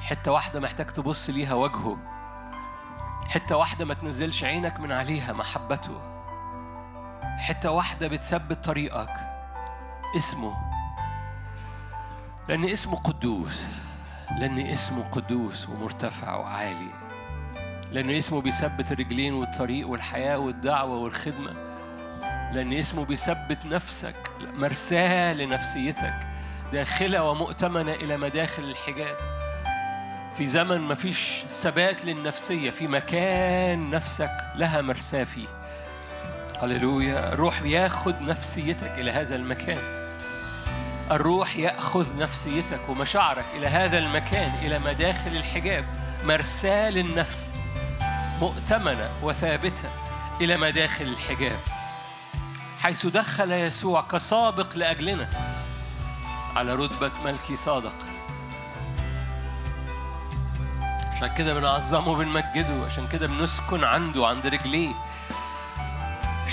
حتة 0.00 0.32
واحدة 0.32 0.60
محتاج 0.60 0.86
تبص 0.86 1.30
ليها 1.30 1.54
وجهه. 1.54 1.98
حتة 3.28 3.56
واحدة 3.56 3.84
ما 3.84 3.94
تنزلش 3.94 4.44
عينك 4.44 4.80
من 4.80 4.92
عليها 4.92 5.32
محبته. 5.32 6.13
حتة 7.38 7.70
واحدة 7.70 8.08
بتثبت 8.08 8.64
طريقك. 8.64 9.10
اسمه. 10.16 10.54
لأن 12.48 12.64
اسمه 12.64 12.96
قدوس. 12.96 13.66
لأن 14.38 14.58
اسمه 14.58 15.04
قدوس 15.12 15.68
ومرتفع 15.68 16.36
وعالي. 16.36 16.90
لأن 17.90 18.10
اسمه 18.10 18.40
بيثبت 18.40 18.92
الرجلين 18.92 19.34
والطريق 19.34 19.88
والحياة 19.88 20.38
والدعوة 20.38 20.96
والخدمة. 20.96 21.52
لأن 22.52 22.72
اسمه 22.72 23.04
بيثبت 23.04 23.66
نفسك 23.66 24.30
مرساة 24.40 25.32
لنفسيتك 25.32 26.14
داخلة 26.72 27.30
ومؤتمنة 27.30 27.92
إلى 27.92 28.16
مداخل 28.16 28.62
الحجاب. 28.62 29.16
في 30.36 30.46
زمن 30.46 30.80
مفيش 30.80 31.44
ثبات 31.50 32.04
للنفسية 32.04 32.70
في 32.70 32.88
مكان 32.88 33.90
نفسك 33.90 34.36
لها 34.54 34.80
مرساة 34.80 35.24
فيه. 35.24 35.63
هللويا. 36.64 37.32
الروح 37.32 37.62
ياخد 37.62 38.22
نفسيتك 38.22 38.90
إلى 38.98 39.10
هذا 39.10 39.36
المكان. 39.36 39.78
الروح 41.10 41.56
يأخذ 41.56 42.18
نفسيتك 42.18 42.80
ومشاعرك 42.88 43.44
إلى 43.56 43.66
هذا 43.66 43.98
المكان 43.98 44.54
إلى 44.62 44.78
مداخل 44.78 45.36
الحجاب. 45.36 45.84
مرساة 46.24 46.90
للنفس 46.90 47.56
مؤتمنة 48.40 49.10
وثابتة 49.22 49.88
إلى 50.40 50.56
مداخل 50.56 51.04
الحجاب. 51.04 51.58
حيث 52.82 53.06
دخل 53.06 53.52
يسوع 53.52 54.02
كسابق 54.02 54.76
لأجلنا 54.76 55.28
على 56.56 56.74
رتبة 56.74 57.10
ملكي 57.24 57.56
صادق. 57.56 57.94
عشان 61.12 61.34
كده 61.34 61.54
بنعظمه 61.54 62.08
وبنمجده 62.08 62.86
عشان 62.86 63.08
كده 63.12 63.26
بنسكن 63.26 63.84
عنده 63.84 64.26
عند 64.26 64.46
رجليه. 64.46 64.94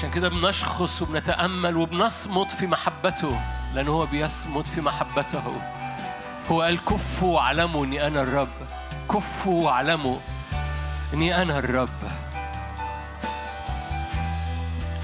عشان 0.02 0.12
كده 0.12 0.30
بنشخص 0.30 1.02
وبنتأمل 1.02 1.78
وبنصمت 1.78 2.52
في 2.52 2.68
محبته 2.68 3.42
لأن 3.74 3.88
هو 3.88 4.06
بيصمت 4.06 4.68
في 4.68 4.82
محبته. 4.82 5.44
هو 6.52 6.62
قال 6.62 6.86
كفوا 6.86 7.36
واعلموا 7.36 7.86
إني 7.86 8.08
أنا 8.08 8.22
الرب 8.22 8.50
كفوا 9.12 9.66
واعلموا 9.66 10.18
إني 11.14 11.42
أنا 11.42 11.60
الرب. 11.60 11.90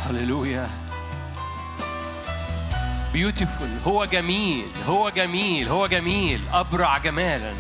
هللويا. 0.10 0.70
بيوتيفول 3.14 3.70
هو 3.88 4.06
جميل 4.06 4.68
هو 4.88 5.10
جميل 5.10 5.68
هو 5.68 5.88
جميل. 5.88 6.42
أبرع 6.54 6.98
جمالا. 6.98 7.54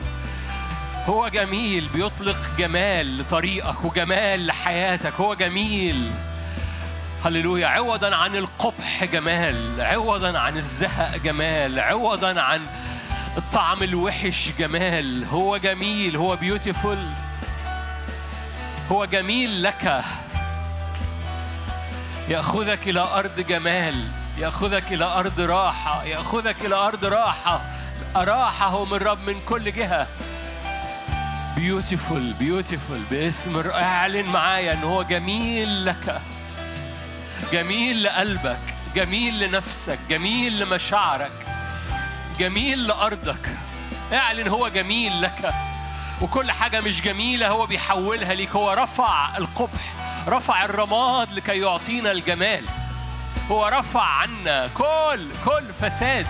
هو 1.05 1.27
جميل. 1.27 1.89
بيطلق 1.93 2.37
جمال 2.57 3.17
لطريقك 3.17 3.85
وجمال 3.85 4.47
لحياتك. 4.47 5.13
هو 5.13 5.33
جميل. 5.33 6.11
هللويا. 7.27 7.67
عوضا 7.67 8.15
عن 8.15 8.35
القبح 8.35 9.03
جمال 9.03 9.81
عوضا 9.81 10.39
عن 10.39 10.57
الزهق 10.57 11.17
جمال 11.17 11.79
عوضا 11.79 12.41
عن 12.41 12.61
الطعم 13.37 13.83
الوحش 13.83 14.49
جمال. 14.59 15.25
هو 15.25 15.57
جميل 15.57 16.15
هو 16.15 16.35
beautiful 16.35 16.97
هو 18.91 19.05
جميل 19.05 19.63
لك. 19.63 20.03
يأخذك 22.29 22.87
إلى 22.87 22.99
أرض 22.99 23.39
جمال 23.39 24.07
يأخذك 24.37 24.93
إلى 24.93 25.05
أرض 25.05 25.39
راحة 25.39 26.03
يأخذك 26.03 26.65
إلى 26.65 26.75
أرض 26.75 27.05
راحة. 27.05 27.61
راحه 28.15 28.85
من 28.85 28.97
رب 28.97 29.29
من 29.29 29.35
كل 29.49 29.71
جهة. 29.71 30.07
beautiful 31.55 32.33
beautiful 32.33 32.99
باسم 33.11 33.69
اعلن 33.69 34.29
معايا 34.29 34.73
ان 34.73 34.83
هو 34.83 35.03
جميل 35.03 35.85
لك. 35.85 36.21
جميل 37.51 38.03
لقلبك 38.03 38.59
جميل 38.95 39.39
لنفسك 39.39 39.99
جميل 40.09 40.59
لمشاعرك 40.59 41.31
جميل 42.39 42.87
لأرضك. 42.87 43.49
اعلن 44.13 44.47
هو 44.47 44.67
جميل 44.67 45.21
لك. 45.21 45.53
وكل 46.21 46.51
حاجة 46.51 46.81
مش 46.81 47.01
جميلة 47.01 47.47
هو 47.47 47.65
بيحولها 47.65 48.33
ليك. 48.33 48.49
هو 48.49 48.73
رفع 48.73 49.37
القبح 49.37 49.93
رفع 50.27 50.65
الرماد 50.65 51.33
لكي 51.33 51.59
يعطينا 51.59 52.11
الجمال. 52.11 52.63
هو 53.51 53.67
رفع 53.67 54.03
عنا 54.03 54.67
كل 54.67 55.31
كل 55.45 55.73
فساد 55.73 56.27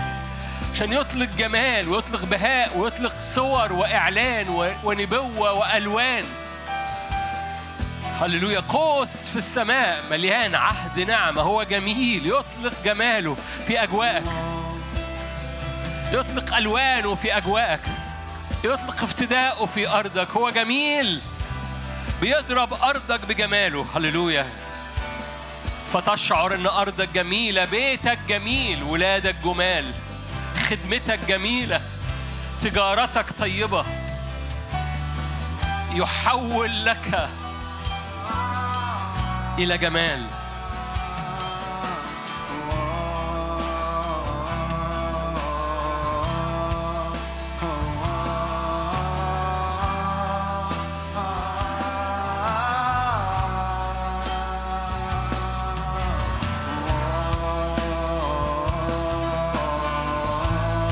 عشان 0.74 0.92
يطلق 0.92 1.28
جمال 1.36 1.88
ويطلق 1.88 2.24
بهاء 2.24 2.76
ويطلق 2.76 3.14
صور 3.22 3.72
وإعلان 3.72 4.74
ونبوة 4.84 5.52
وألوان. 5.52 6.24
هللويا. 8.20 8.60
قوس 8.60 9.28
في 9.28 9.36
السماء 9.36 10.04
مليان 10.10 10.54
عهد 10.54 11.00
نعمة 11.00 11.42
هو 11.42 11.62
جميل 11.62 12.26
يطلق 12.26 12.72
جماله 12.84 13.36
في 13.66 13.82
أجواءك. 13.82 14.24
يطلق 16.12 16.56
ألوانه 16.56 17.14
في 17.14 17.36
أجواءك. 17.36 17.80
يطلق 18.64 19.02
افتداءه 19.02 19.66
في 19.66 19.88
أرضك 19.88 20.30
هو 20.30 20.50
جميل. 20.50 21.20
بيضرب 22.20 22.74
أرضك 22.74 23.26
بجماله. 23.26 23.86
هللويا. 23.96 24.48
فتشعر 25.92 26.54
إن 26.54 26.66
أرضك 26.66 27.08
جميلة 27.08 27.64
بيتك 27.64 28.18
جميل 28.28 28.82
ولادك 28.82 29.34
جمال. 29.44 29.92
خدمتك 30.68 31.18
جميلة 31.28 31.80
تجارتك 32.62 33.26
طيبة. 33.38 33.84
يحول 35.92 36.84
لك 36.84 37.28
إلى 39.58 39.78
جمال. 39.78 40.26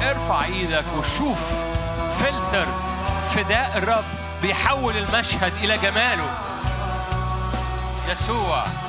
ارفع 0.02 0.44
إيدك 0.44 0.84
وشوف 0.98 1.38
فلتر 2.18 2.66
فداء 3.30 3.78
الرب 3.78 4.04
بيحول 4.42 4.96
المشهد 4.96 5.52
إلى 5.62 5.78
جماله. 5.78 6.45
يسوع. 8.08 8.85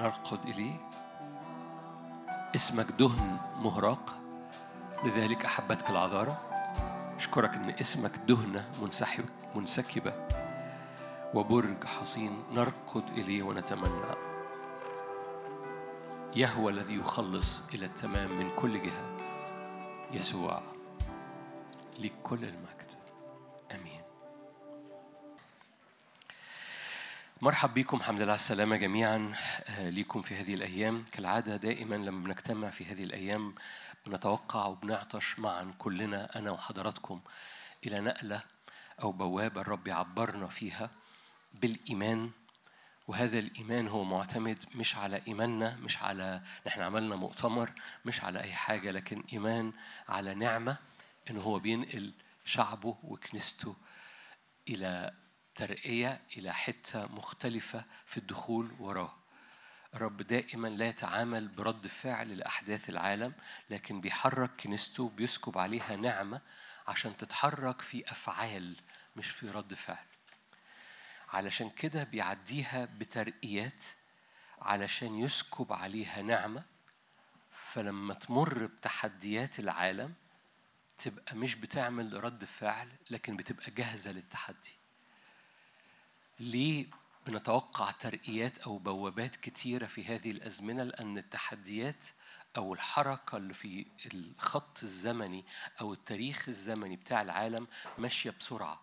نرقد 0.00 0.38
إليه. 0.44 0.74
اسمك 2.54 2.86
دهن 2.98 3.36
مهراق 3.62 4.14
لذلك 5.04 5.44
أحبتك 5.44 5.90
العذارى. 5.90 6.36
أشكرك 7.16 7.54
أن 7.54 7.70
اسمك 7.70 8.16
دهنة 8.16 8.70
منسحب 8.82 9.24
منسكبة. 9.54 10.12
وبرج 11.34 11.84
حصين 11.84 12.42
نرقد 12.52 13.08
إليه 13.08 13.42
ونتمنى. 13.42 14.14
يهوى 16.36 16.72
الذي 16.72 16.94
يخلص 16.94 17.62
إلى 17.74 17.86
التمام 17.86 18.38
من 18.38 18.50
كل 18.56 18.78
جهة. 18.78 19.18
يسوع 20.12 20.62
لكل 21.98 22.44
المجد. 22.44 22.79
مرحب 27.42 27.74
بكم 27.74 27.96
الحمد 27.96 28.20
لله 28.20 28.32
على 28.32 28.34
السلامة 28.38 28.76
جميعا 28.76 29.34
آه، 29.68 29.90
ليكم 29.90 30.22
في 30.22 30.34
هذه 30.34 30.54
الأيام. 30.54 31.04
كالعادة 31.12 31.56
دائما 31.56 31.94
لما 31.94 32.24
بنجتمع 32.24 32.70
في 32.70 32.84
هذه 32.84 33.04
الأيام 33.04 33.54
بنتوقع 34.06 34.66
وبنعطش 34.66 35.38
معا 35.38 35.74
كلنا 35.78 36.38
أنا 36.38 36.50
وحضراتكم 36.50 37.20
إلى 37.86 38.00
نقلة 38.00 38.42
أو 39.02 39.12
بوابة 39.12 39.60
الرب 39.60 39.86
يعبرنا 39.86 40.46
فيها 40.46 40.90
بالإيمان. 41.54 42.30
وهذا 43.08 43.38
الإيمان 43.38 43.88
هو 43.88 44.04
معتمد 44.04 44.58
مش 44.74 44.96
على 44.96 45.22
إيماننا 45.28 45.76
مش 45.76 46.02
على 46.02 46.42
نحن 46.66 46.80
عملنا 46.80 47.16
مؤتمر 47.16 47.72
مش 48.04 48.24
على 48.24 48.40
أي 48.40 48.52
حاجة 48.52 48.90
لكن 48.90 49.24
إيمان 49.32 49.72
على 50.08 50.34
نعمة 50.34 50.76
إن 51.30 51.36
هو 51.36 51.58
بينقل 51.58 52.12
شعبه 52.44 52.96
وكنيسته 53.02 53.76
إلى 54.68 55.12
ترقية 55.54 56.20
إلى 56.36 56.54
حتة 56.54 57.06
مختلفة 57.06 57.84
في 58.06 58.16
الدخول 58.16 58.76
وراه. 58.78 59.14
الرب 59.94 60.16
دائما 60.22 60.68
لا 60.68 60.88
يتعامل 60.88 61.48
برد 61.48 61.86
فعل 61.86 62.38
لأحداث 62.38 62.90
العالم 62.90 63.32
لكن 63.70 64.00
بيحرك 64.00 64.50
كنيسته 64.60 65.08
بيسكب 65.08 65.58
عليها 65.58 65.96
نعمة 65.96 66.40
عشان 66.88 67.16
تتحرك 67.16 67.80
في 67.80 68.10
أفعال 68.10 68.76
مش 69.16 69.30
في 69.30 69.50
رد 69.50 69.74
فعل. 69.74 70.04
علشان 71.28 71.70
كده 71.70 72.04
بيعديها 72.04 72.84
بترقيات 72.84 73.84
علشان 74.60 75.18
يسكب 75.18 75.72
عليها 75.72 76.22
نعمة. 76.22 76.62
فلما 77.50 78.14
تمر 78.14 78.66
بتحديات 78.66 79.58
العالم 79.58 80.14
تبقى 80.98 81.36
مش 81.36 81.54
بتعمل 81.54 82.24
رد 82.24 82.44
فعل 82.44 82.88
لكن 83.10 83.36
بتبقى 83.36 83.70
جاهزة 83.70 84.12
للتحدي. 84.12 84.79
ليه 86.40 86.86
بنتوقع 87.26 87.90
ترقيات 87.90 88.58
أو 88.58 88.78
بوابات 88.78 89.36
كتيرة 89.36 89.86
في 89.86 90.04
هذه 90.04 90.30
الأزمنة؟ 90.30 90.82
لأن 90.82 91.18
التحديات 91.18 92.06
أو 92.56 92.74
الحركة 92.74 93.36
اللي 93.36 93.54
في 93.54 93.86
الخط 94.14 94.82
الزمني 94.82 95.44
أو 95.80 95.92
التاريخ 95.92 96.48
الزمني 96.48 96.96
بتاع 96.96 97.22
العالم 97.22 97.66
ماشية 97.98 98.30
بسرعة. 98.40 98.80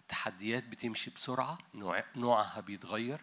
التحديات 0.00 0.64
بتمشي 0.64 1.10
بسرعة 1.10 1.58
نوع- 1.74 2.04
نوعها 2.16 2.60
بيتغير. 2.60 3.20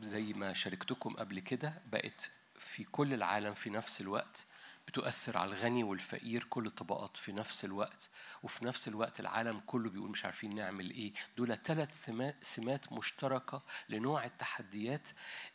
زي 0.00 0.32
ما 0.32 0.52
شاركتكم 0.52 1.14
قبل 1.16 1.40
كده 1.40 1.82
بقت 1.92 2.30
في 2.58 2.84
كل 2.84 3.14
العالم 3.14 3.54
في 3.54 3.70
نفس 3.70 4.00
الوقت 4.00 4.46
بتؤثر 4.88 5.38
على 5.38 5.50
الغني 5.52 5.84
والفقير 5.84 6.44
كل 6.44 6.66
الطبقات 6.66 7.16
في 7.16 7.32
نفس 7.32 7.64
الوقت 7.64 8.08
وفي 8.42 8.64
نفس 8.64 8.88
الوقت 8.88 9.20
العالم 9.20 9.60
كله 9.66 9.90
بيقول 9.90 10.10
مش 10.10 10.24
عارفين 10.24 10.54
نعمل 10.54 10.90
إيه. 10.90 11.12
دول 11.36 11.56
ثلاث 11.64 12.04
سما- 12.04 12.34
سمات 12.42 12.92
مشتركة 12.92 13.62
لنوع 13.88 14.24
التحديات 14.24 15.08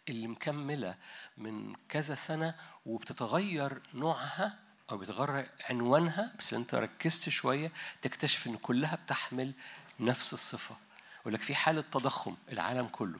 اللي 0.09 0.27
مكملة 0.27 0.95
من 1.37 1.75
كذا 1.89 2.15
سنة 2.15 2.55
وبتتغير 2.85 3.81
نوعها 3.93 4.59
أو 4.91 4.97
بيتغير 4.97 5.49
عنوانها. 5.69 6.33
بس 6.39 6.53
أنت 6.53 6.75
ركزت 6.75 7.29
شوية 7.29 7.71
تكتشف 8.01 8.47
إن 8.47 8.57
كلها 8.57 8.95
بتحمل 8.95 9.53
نفس 9.99 10.33
الصفة. 10.33 10.75
يقول 11.21 11.33
لك 11.33 11.41
في 11.41 11.55
حالة 11.55 11.81
تضخم 11.81 12.35
العالم 12.51 12.87
كله. 12.87 13.19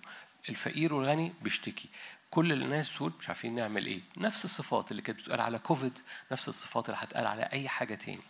الفقير 0.49 0.93
والغني 0.93 1.33
بيشتكي. 1.41 1.89
كل 2.33 2.51
الناس 2.51 2.89
بتقول 2.89 3.13
مش 3.19 3.27
عارفين 3.29 3.55
نعمل 3.55 3.85
إيه. 3.85 4.01
نفس 4.17 4.45
الصفات 4.45 4.91
اللي 4.91 5.01
كانت 5.01 5.19
بتقال 5.19 5.41
على 5.41 5.59
كوفيد 5.59 5.99
نفس 6.31 6.47
الصفات 6.49 6.89
اللي 6.89 6.97
هتقال 7.01 7.27
على 7.27 7.43
أي 7.43 7.69
حاجة 7.69 7.95
تاني. 7.95 8.21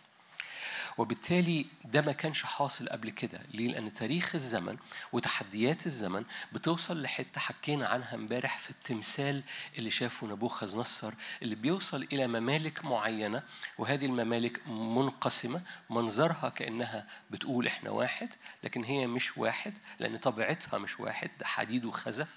وبالتالي 0.98 1.66
ده 1.84 2.02
ما 2.02 2.12
كانش 2.12 2.42
حاصل 2.42 2.88
قبل 2.88 3.10
كده. 3.10 3.40
ليه؟ 3.54 3.68
لأن 3.68 3.92
تاريخ 3.92 4.34
الزمن 4.34 4.76
وتحديات 5.12 5.86
الزمن 5.86 6.24
بتوصل 6.52 7.02
لحتة 7.02 7.40
حكينا 7.40 7.88
عنها 7.88 8.14
امبارح 8.14 8.58
في 8.58 8.70
التمثال 8.70 9.42
اللي 9.78 9.90
شافه 9.90 10.26
نبوخذ 10.26 10.78
نصر 10.78 11.12
اللي 11.42 11.54
بيوصل 11.54 12.02
إلى 12.12 12.26
ممالك 12.26 12.84
معينة 12.84 13.42
وهذه 13.78 14.06
الممالك 14.06 14.68
منقسمة 14.68 15.62
منظرها 15.90 16.48
كأنها 16.48 17.06
بتقول 17.30 17.66
إحنا 17.66 17.90
واحد 17.90 18.28
لكن 18.64 18.84
هي 18.84 19.06
مش 19.06 19.38
واحد 19.38 19.74
لأن 19.98 20.16
طبيعتها 20.16 20.78
مش 20.78 21.00
واحد 21.00 21.30
ده 21.40 21.46
حديد 21.46 21.84
وخزف 21.84 22.28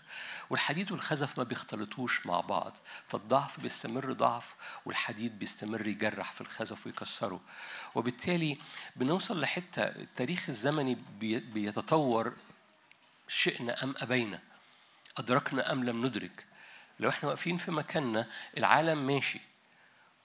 والحديد 0.49 0.91
والخزف 0.91 1.37
ما 1.37 1.43
بيختلطوش 1.43 2.25
مع 2.25 2.39
بعض. 2.39 2.77
فالضعف 3.07 3.59
بيستمر 3.59 4.13
ضعف 4.13 4.55
والحديد 4.85 5.39
بيستمر 5.39 5.87
يجرح 5.87 6.31
في 6.31 6.41
الخزف 6.41 6.85
ويكسره. 6.85 7.41
وبالتالي 7.95 8.46
بنوصل 8.95 9.41
لحتة 9.41 9.81
التاريخ 9.83 10.49
الزمني 10.49 10.97
بي- 11.19 11.39
بيتطور 11.39 12.33
شئنا 13.27 13.83
أم 13.83 13.93
أبينا. 13.97 14.39
أدركنا 15.17 15.71
أم 15.71 15.83
لم 15.83 16.05
ندرك. 16.05 16.45
لو 16.99 17.09
إحنا 17.09 17.29
واقفين 17.29 17.57
في 17.57 17.71
مكاننا 17.71 18.27
العالم 18.57 19.07
ماشي. 19.07 19.39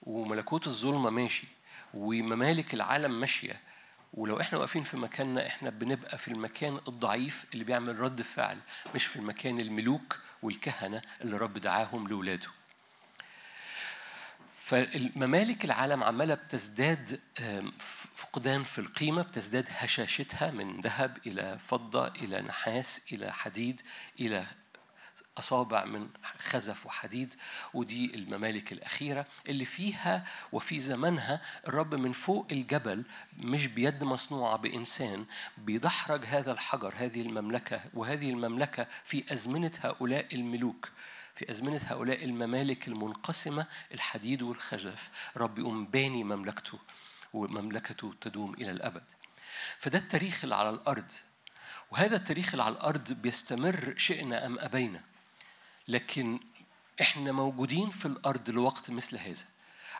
وملكوت 0.03 0.67
الظلمة 0.67 1.09
ماشي. 1.09 1.47
وممالك 1.93 2.73
العالم 2.73 3.19
ماشية. 3.19 3.59
ولو 4.13 4.39
إحنا 4.41 4.57
واقفين 4.59 4.83
في 4.83 4.97
مكاننا 4.97 5.47
إحنا 5.47 5.69
بنبقى 5.69 6.17
في 6.17 6.27
المكان 6.27 6.79
الضعيف 6.87 7.45
اللي 7.53 7.63
بيعمل 7.63 7.99
رد 7.99 8.21
فعل 8.21 8.57
مش 8.95 9.05
في 9.05 9.15
المكان 9.15 9.59
الملوك 9.59 10.19
والكهنة 10.41 11.01
اللي 11.21 11.37
رب 11.37 11.53
دعاهم 11.57 12.07
لاولاده 12.07 12.47
فالممالك 14.63 15.65
العالم 15.65 16.03
عمالة 16.03 16.33
بتزداد 16.33 17.19
فقدان 18.15 18.63
في 18.63 18.79
القيمة 18.79 19.21
بتزداد 19.21 19.67
هشاشتها 19.69 20.51
من 20.51 20.81
ذهب 20.81 21.17
إلى 21.27 21.59
فضة 21.59 22.07
إلى 22.07 22.41
نحاس 22.41 23.01
إلى 23.11 23.33
حديد 23.33 23.81
إلى 24.19 24.45
أصابع 25.37 25.85
من 25.85 26.09
خزف 26.39 26.85
وحديد 26.85 27.35
ودي 27.73 28.15
الممالك 28.15 28.71
الأخيرة 28.71 29.25
اللي 29.49 29.65
فيها 29.65 30.25
وفي 30.51 30.79
زمنها 30.79 31.41
الرب 31.67 31.95
من 31.95 32.11
فوق 32.11 32.47
الجبل 32.51 33.03
مش 33.37 33.67
بيد 33.67 34.03
مصنوعة 34.03 34.57
بإنسان 34.57 35.25
بيدحرج 35.57 36.25
هذا 36.25 36.51
الحجر 36.51 36.93
هذه 36.97 37.21
المملكة 37.21 37.81
وهذه 37.93 38.29
المملكة 38.29 38.87
في 39.05 39.33
أزمنة 39.33 39.71
هؤلاء 39.81 40.35
الملوك. 40.35 40.89
في 41.35 41.51
أزمنة 41.51 41.81
هؤلاء 41.85 42.23
الممالك 42.23 42.87
المنقسمة 42.87 43.67
الحديد 43.93 44.41
والخزف 44.41 45.09
رب 45.37 45.59
يقوم 45.59 45.85
باني 45.85 46.23
مملكته 46.23 46.79
ومملكته 47.33 48.13
تدوم 48.21 48.53
إلى 48.53 48.71
الأبد. 48.71 49.03
فده 49.79 49.99
التاريخ 49.99 50.43
اللي 50.43 50.55
على 50.55 50.69
الأرض. 50.69 51.11
وهذا 51.91 52.15
التاريخ 52.15 52.49
اللي 52.51 52.63
على 52.63 52.75
الأرض 52.75 53.13
بيستمر 53.13 53.93
شئنا 53.97 54.45
أم 54.45 54.59
أبينا. 54.59 55.03
لكن 55.87 56.39
إحنا 57.01 57.31
موجودين 57.31 57.89
في 57.89 58.05
الأرض 58.05 58.49
لوقت 58.49 58.89
مثل 58.89 59.17
هذا. 59.17 59.45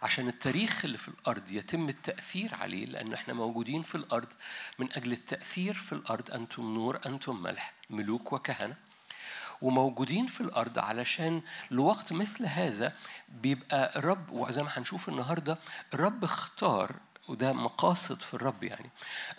عشان 0.01 0.27
التاريخ 0.27 0.85
اللي 0.85 0.97
في 0.97 1.07
الأرض 1.07 1.51
يتم 1.51 1.89
التأثير 1.89 2.55
عليه 2.55 2.85
لأن 2.85 3.14
إحنا 3.14 3.34
موجودين 3.34 3.84
في 3.84 3.95
الأرض 3.95 4.34
من 4.80 4.93
أجل 4.93 5.11
التأثير 5.11 5.73
في 5.73 5.93
الأرض 5.93 6.31
أنتم 6.31 6.64
نور 6.73 6.99
أنتم 7.05 7.43
ملح 7.43 7.73
ملوك 7.89 8.34
وكهنة. 8.34 8.76
وموجودين 9.64 10.26
في 10.27 10.41
الأرض 10.41 10.80
علشان 10.80 11.41
لوقت 11.72 12.14
مثل 12.14 12.45
هذا 12.45 12.94
بيبقى 13.30 13.99
الرب 13.99 14.31
وزي 14.31 14.64
ما 14.64 14.69
هنشوف 14.73 15.10
النهارده 15.10 15.57
الرب 15.94 16.23
اختار 16.23 16.95
وده 17.27 17.53
مقاصد 17.53 18.22
في 18.22 18.34
الرب 18.34 18.64
يعني 18.64 18.90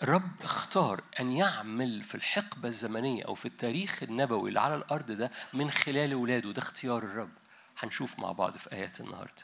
الرب 0.03 0.31
اختار 0.43 1.03
أن 1.19 1.31
يعمل 1.31 2.03
في 2.03 2.15
الحقبة 2.15 2.67
الزمنية 2.69 3.23
أو 3.25 3.35
في 3.35 3.45
التاريخ 3.45 4.03
النبوي 4.03 4.49
اللي 4.49 4.59
على 4.59 4.75
الأرض 4.75 5.11
ده 5.11 5.31
من 5.53 5.71
خلال 5.71 6.13
اولاده 6.13 6.51
ده 6.51 6.61
اختيار 6.61 6.97
الرب. 7.03 7.29
هنشوف 7.79 8.19
مع 8.19 8.31
بعض 8.31 8.57
في 8.57 8.71
آيات 8.71 8.99
النهارده. 8.99 9.43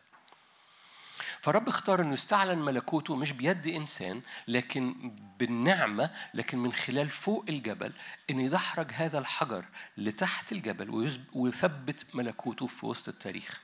فالرب 1.41 1.67
اختار 1.67 2.01
إنه 2.01 2.13
يستعلن 2.13 2.59
ملكوته 2.59 3.15
مش 3.15 3.31
بيد 3.31 3.67
إنسان 3.67 4.21
لكن 4.47 5.11
بالنعمة 5.39 6.11
لكن 6.33 6.57
من 6.57 6.73
خلال 6.73 7.09
فوق 7.09 7.45
الجبل 7.49 7.93
إنه 8.29 8.43
يدحرج 8.43 8.91
هذا 8.93 9.19
الحجر 9.19 9.65
لتحت 9.97 10.51
الجبل 10.51 10.89
ويثب- 10.89 11.35
ويثبت 11.35 12.15
ملكوته 12.15 12.67
في 12.67 12.85
وسط 12.85 13.07
التاريخ. 13.09 13.61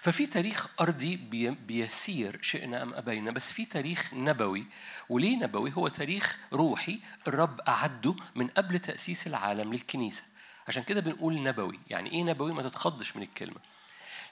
ففي 0.00 0.26
تاريخ 0.26 0.66
أرضي 0.80 1.16
بي- 1.16 1.50
بيسير 1.50 2.38
شئنا 2.42 2.82
أم 2.82 2.94
أبينا 2.94 3.30
بس 3.30 3.52
في 3.52 3.64
تاريخ 3.64 4.14
نبوي. 4.14 4.66
وليه 5.08 5.36
نبوي؟ 5.36 5.72
هو 5.72 5.88
تاريخ 5.88 6.38
روحي 6.52 7.00
الرب 7.28 7.60
أعده 7.60 8.16
من 8.34 8.46
قبل 8.48 8.78
تأسيس 8.78 9.26
العالم 9.26 9.72
للكنيسة. 9.72 10.22
عشان 10.68 10.82
كده 10.82 11.00
بنقول 11.00 11.42
نبوي. 11.42 11.80
يعني 11.90 12.12
إيه 12.12 12.22
نبوي؟ 12.22 12.52
ما 12.52 12.62
تتخضش 12.62 13.16
من 13.16 13.22
الكلمة. 13.22 13.56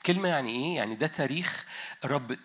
كلمة 0.06 0.28
يعني 0.28 0.50
إيه؟ 0.50 0.76
يعني 0.76 0.94
ده 0.94 1.06
تاريخ 1.06 1.66
الرب 2.04 2.36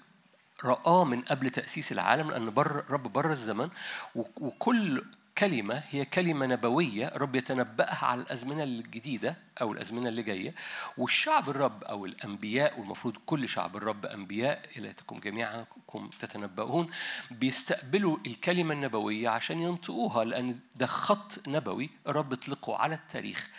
رآه 0.63 1.03
من 1.05 1.21
قبل 1.21 1.49
تأسيس 1.49 1.91
العالم 1.91 2.31
لأن 2.31 2.49
بر 2.49 2.79
الرب 2.79 3.13
بره 3.13 3.31
الزمن 3.31 3.69
وكل 4.15 5.03
كلمة 5.37 5.83
هي 5.89 6.05
كلمة 6.05 6.45
نبوية 6.45 7.07
الرب 7.07 7.35
يتنبأها 7.35 8.05
على 8.05 8.21
الأزمنة 8.21 8.63
الجديدة 8.63 9.35
أو 9.61 9.71
الأزمنة 9.71 10.09
اللي 10.09 10.23
جاية. 10.23 10.53
والشعب 10.97 11.49
الرب 11.49 11.83
أو 11.83 12.05
الأنبياء 12.05 12.79
والمفروض 12.79 13.17
كل 13.25 13.49
شعب 13.49 13.77
الرب 13.77 14.05
أنبياء 14.05 14.61
إلهكم 14.77 15.19
جميعكم 15.19 16.09
تتنبؤون 16.19 16.89
بيستقبلوا 17.31 18.17
الكلمة 18.27 18.73
النبوية 18.73 19.29
عشان 19.29 19.61
ينطقوها 19.61 20.23
لأن 20.23 20.59
ده 20.75 20.85
خط 20.85 21.47
نبوي 21.47 21.89
الرب 22.07 22.33
اطلقه 22.33 22.77
على 22.77 22.95
التاريخ. 22.95 23.49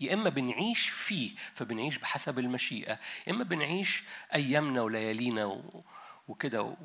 يا 0.00 0.14
إما 0.14 0.30
بنعيش 0.30 0.88
فيه 0.88 1.30
فبنعيش 1.54 1.98
بحسب 1.98 2.38
المشيئة 2.38 2.98
يا 3.26 3.32
إما 3.32 3.44
بنعيش 3.44 4.04
أيامنا 4.34 4.82
وليالينا 4.82 5.62
وكده 6.28 6.76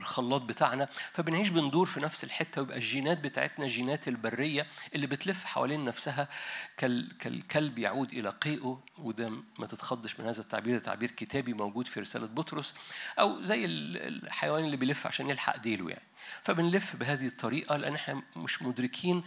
والخلاط 0.00 0.42
بتاعنا 0.42 0.88
فبنعيش 1.12 1.48
بندور 1.48 1.86
في 1.86 2.00
نفس 2.00 2.24
الحتة 2.24 2.60
ويبقى 2.60 2.76
الجينات 2.76 3.18
بتاعتنا 3.20 3.66
جينات 3.66 4.08
البرية 4.08 4.66
اللي 4.94 5.06
بتلف 5.06 5.44
حوالين 5.44 5.84
نفسها 5.84 6.28
كال 6.76 7.16
كالكلب 7.18 7.78
يعود 7.78 8.12
إلى 8.12 8.28
قيئه 8.28 8.82
وده 8.98 9.28
ما 9.58 9.66
تتخضش 9.66 10.20
من 10.20 10.26
هذا 10.26 10.40
التعبير 10.40 10.78
ده 10.78 10.84
تعبير 10.84 11.10
كتابي 11.10 11.52
موجود 11.52 11.86
في 11.86 12.00
رسالة 12.00 12.26
بطرس 12.26 12.74
أو 13.18 13.42
زي 13.42 13.64
ال- 13.64 14.24
الحيوان 14.24 14.64
اللي 14.64 14.76
بيلف 14.76 15.06
عشان 15.06 15.30
يلحق 15.30 15.56
ديله 15.56 15.90
يعني. 15.90 16.02
فبنلف 16.42 16.96
بهذه 16.96 17.26
الطريقة 17.26 17.76
لأن 17.76 17.94
إحنا 17.94 18.22
مش 18.36 18.62
مدركين 18.62 19.22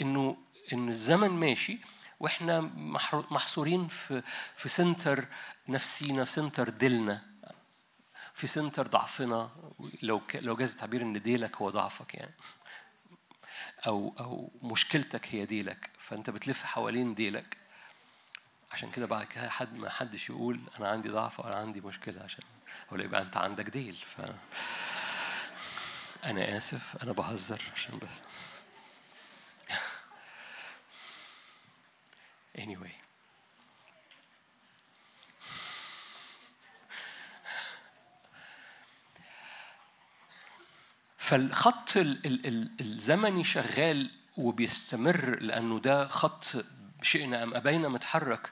إنه 0.00 0.36
إن 0.72 0.88
الزمن 0.88 1.30
ماشي 1.30 1.78
وإحنا 2.20 2.60
محصورين 3.30 3.88
في 3.88 4.22
في 4.56 4.68
center 4.68 5.24
نفسينا 5.68 6.24
في 6.24 6.30
center 6.32 6.68
ديلنا 6.68 7.22
في 8.34 8.46
center 8.46 8.86
ضعفنا 8.86 9.50
لو. 10.02 10.22
لو 10.34 10.56
جاز 10.56 10.72
التعبير 10.72 11.02
إن 11.02 11.22
ديلك 11.22 11.56
هو 11.56 11.70
ضعفك 11.70 12.14
يعني 12.14 12.34
أو 13.86 14.14
أو 14.20 14.50
مشكلتك 14.62 15.26
هي 15.34 15.46
ديلك 15.46 15.90
فأنت 15.98 16.30
بتلف 16.30 16.64
حوالين 16.64 17.14
ديلك 17.14 17.56
عشان 18.72 18.90
كده 18.90 19.06
بعد 19.06 19.26
كده 19.26 19.50
حد 19.50 19.74
ما 19.74 19.90
حدش 19.90 20.30
يقول 20.30 20.60
أنا 20.78 20.88
عندي 20.88 21.08
ضعف 21.08 21.40
أو 21.40 21.48
أنا 21.48 21.56
عندي 21.56 21.80
مشكلة 21.80 22.22
عشان 22.22 22.44
ولا 22.90 23.04
يبقى 23.04 23.22
أنت 23.22 23.36
عندك 23.36 23.68
ديل 23.68 23.94
ف 23.94 24.20
أنا 26.24 26.56
آسف 26.56 26.96
أنا 27.02 27.12
بهزر 27.12 27.62
عشان 27.74 27.98
بس 27.98 28.22
anyway 32.64 33.03
فالخط 41.24 41.96
ال- 41.96 42.26
ال- 42.26 42.46
ال- 42.46 42.70
الزمني 42.80 43.44
شغال 43.44 44.10
وبيستمر 44.36 45.38
لأنه 45.40 45.78
ده 45.80 46.08
خط 46.08 46.44
شئنا 47.02 47.42
أم 47.42 47.54
أبينا 47.54 47.88
متحرك 47.88 48.50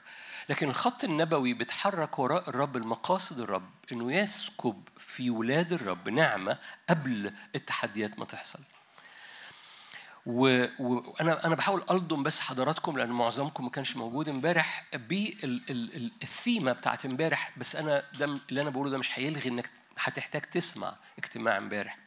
لكن 0.49 0.69
الخط 0.69 1.03
النبوي 1.03 1.53
بيتحرك 1.53 2.19
وراء 2.19 2.49
الرب 2.49 2.77
المقاصد 2.77 3.39
الرب 3.39 3.69
إنه 3.91 4.13
يسكب 4.13 4.83
في 4.97 5.29
ولاد 5.29 5.73
الرب 5.73 6.09
نعمة 6.09 6.57
قبل 6.89 7.33
التحديات 7.55 8.19
ما 8.19 8.25
تحصل. 8.25 8.59
وأنا 10.25 11.45
أنا 11.45 11.55
بحاول 11.55 11.83
ألضم 11.91 12.23
بس 12.23 12.39
حضراتكم 12.39 12.97
لأن 12.97 13.09
معظمكم 13.09 13.63
ما 13.63 13.69
كانش 13.69 13.95
موجود 13.95 14.29
امبارح 14.29 14.85
بالثيمه 14.93 16.71
بتاعت 16.71 17.05
امبارح 17.05 17.51
بس 17.57 17.75
أنا 17.75 18.03
ده 18.19 18.25
اللي 18.25 18.61
أنا 18.61 18.69
بقوله 18.69 18.89
ده 18.89 18.97
مش 18.97 19.19
هيلغي 19.19 19.49
إنك 19.49 19.69
هتحتاج 19.99 20.41
تسمع 20.41 20.95
اجتماع 21.17 21.57
امبارح. 21.57 22.02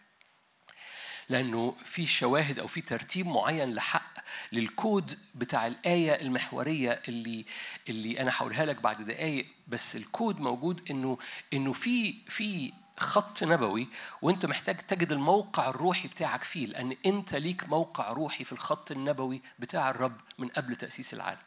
لأنه 1.28 1.74
في 1.84 2.06
شواهد 2.06 2.58
أو 2.58 2.66
في 2.66 2.80
ترتيب 2.80 3.26
معين 3.26 3.74
لحق 3.74 4.12
للكود 4.52 5.18
بتاع 5.34 5.66
الآية 5.66 6.20
المحورية 6.22 7.02
اللي 7.08 7.44
اللي 7.88 8.20
أنا 8.20 8.30
هقولها 8.34 8.64
لك 8.64 8.80
بعد 8.80 9.02
دقائق 9.02 9.46
بس 9.68 9.96
الكود 9.96 10.40
موجود 10.40 10.90
إنه 10.90 11.18
إنه 11.52 11.72
في 11.72 12.14
في 12.28 12.72
خط 12.98 13.42
نبوي 13.42 13.88
وأنت 14.22 14.46
محتاج 14.46 14.76
تجد 14.76 15.12
الموقع 15.12 15.68
الروحي 15.68 16.08
بتاعك 16.08 16.44
فيه 16.44 16.66
لأن 16.66 16.96
أنت 17.06 17.34
ليك 17.34 17.68
موقع 17.68 18.12
روحي 18.12 18.44
في 18.44 18.52
الخط 18.52 18.90
النبوي 18.90 19.42
بتاع 19.58 19.90
الرب 19.90 20.20
من 20.38 20.48
قبل 20.48 20.76
تأسيس 20.76 21.14
العالم. 21.14 21.40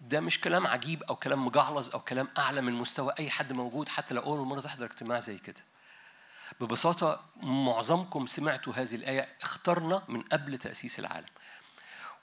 ده 0.00 0.20
مش 0.20 0.40
كلام 0.40 0.66
عجيب 0.66 1.02
أو 1.02 1.16
كلام 1.16 1.46
مجعلظ 1.46 1.90
أو 1.90 2.00
كلام 2.00 2.28
أعلى 2.38 2.60
من 2.60 2.72
مستوى 2.72 3.12
أي 3.18 3.30
حد 3.30 3.52
موجود 3.52 3.88
حتى 3.88 4.14
لو 4.14 4.22
أول 4.22 4.46
مرة 4.46 4.60
تحضر 4.60 4.84
اجتماع 4.84 5.20
زي 5.20 5.38
كده. 5.38 5.60
ببساطة 6.60 7.24
معظمكم 7.42 8.26
سمعتوا 8.26 8.72
هذه 8.72 8.94
الآية 8.94 9.28
اخترنا 9.42 10.02
من 10.08 10.22
قبل 10.22 10.58
تأسيس 10.58 10.98
العالم. 10.98 11.28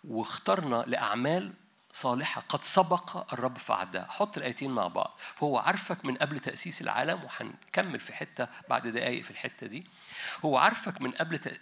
واخترنا 0.03 0.83
لأعمال 0.87 1.53
صالحة 1.93 2.41
قد 2.49 2.63
سبق 2.63 3.33
الرب 3.33 3.57
فعدها 3.57 4.07
حط 4.09 4.37
الآيتين 4.37 4.71
مع 4.71 4.87
بعض. 4.87 5.17
فهو 5.35 5.57
عارفك 5.57 6.05
من 6.05 6.15
قبل 6.15 6.39
تأسيس 6.39 6.81
العالم 6.81 7.23
وهنكمل 7.23 7.99
في 7.99 8.13
حتة 8.13 8.47
بعد 8.69 8.87
دقايق 8.87 9.23
في 9.23 9.31
الحتة 9.31 9.67
دي. 9.67 9.87
هو 10.45 10.57
عارفك 10.57 11.01
من 11.01 11.11
قبل 11.11 11.39
ت... 11.39 11.61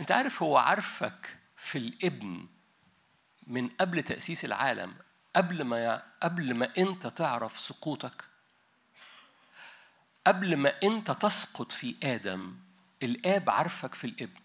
أنت 0.00 0.12
عارف 0.12 0.42
هو 0.42 0.56
عارفك 0.56 1.36
في 1.56 1.78
الابن 1.78 2.46
من 3.46 3.68
قبل 3.68 4.02
تأسيس 4.02 4.44
العالم 4.44 4.94
قبل 5.36 5.62
ما 5.62 6.02
قبل 6.22 6.54
ما 6.54 6.68
أنت 6.78 7.06
تعرف 7.06 7.58
سقوطك؟ 7.58 8.24
قبل 10.26 10.56
ما 10.56 10.72
انت 10.82 11.10
تسقط 11.10 11.72
في 11.72 11.96
آدم 12.02 12.56
الآب 13.02 13.50
عارفك 13.50 13.94
في 13.94 14.04
الابن. 14.06 14.40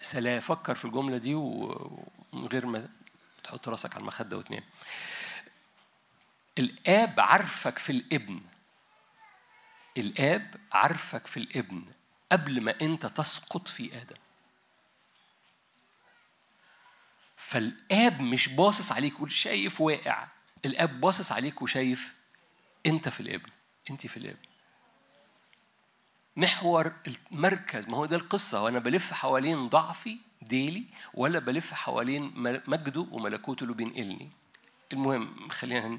سلام 0.00 0.40
فكر 0.40 0.74
في 0.74 0.84
الجملة 0.84 1.16
دي 1.18 1.34
ومن 1.34 2.46
غير 2.52 2.66
ما 2.66 2.88
تحط 3.44 3.68
راسك 3.68 3.94
على 3.94 4.00
المخدة 4.00 4.36
وتنام 4.38 4.64
الآب 6.58 7.20
عارفك 7.20 7.78
في 7.78 7.92
الابن. 7.92 8.40
الآب 9.98 10.54
عارفك 10.72 11.26
في 11.26 11.36
الابن 11.36 11.84
قبل 12.32 12.60
ما 12.60 12.80
انت 12.80 13.06
تسقط 13.06 13.68
في 13.68 14.02
آدم. 14.02 14.16
فالآب 17.36 18.20
مش 18.20 18.48
باصص 18.48 18.92
عليك 18.92 19.12
يقول 19.12 19.32
شايف 19.32 19.80
واقع. 19.80 20.26
الاب 20.64 21.00
باصص 21.00 21.32
عليك 21.32 21.62
وشايف 21.62 22.14
انت 22.86 23.08
في 23.08 23.20
الابن 23.20 23.50
انت 23.90 24.06
في 24.06 24.16
الابن. 24.16 24.38
محور 26.36 26.92
المركز 27.32 27.88
ما 27.88 27.96
هو 27.96 28.06
ده 28.06 28.16
القصة 28.16 28.62
وأنا 28.62 28.78
بلف 28.78 29.12
حوالين 29.12 29.68
ضعفي 29.68 30.18
ديلي 30.42 30.84
ولا 31.14 31.38
بلف 31.38 31.72
حوالين 31.72 32.32
مجده 32.66 33.06
وملكوته 33.10 33.64
اللي 33.64 33.74
بينقلني. 33.74 34.30
المهم 34.92 35.48
خلينا 35.48 35.98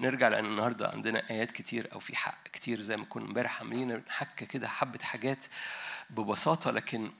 نرجع 0.00 0.28
لأن 0.28 0.44
النهارده 0.44 0.88
عندنا 0.88 1.30
آيات 1.30 1.50
كتير 1.50 1.92
أو 1.92 1.98
في 1.98 2.16
حق 2.16 2.48
كتير 2.52 2.80
زي 2.80 2.96
ما 2.96 3.04
كنا 3.04 3.24
امبارح 3.24 3.60
عاملين 3.60 4.02
حكة 4.08 4.46
كده 4.46 4.68
حبة 4.68 4.98
حاجات 5.02 5.46
ببساطة 6.10 6.70
لكن 6.70 7.10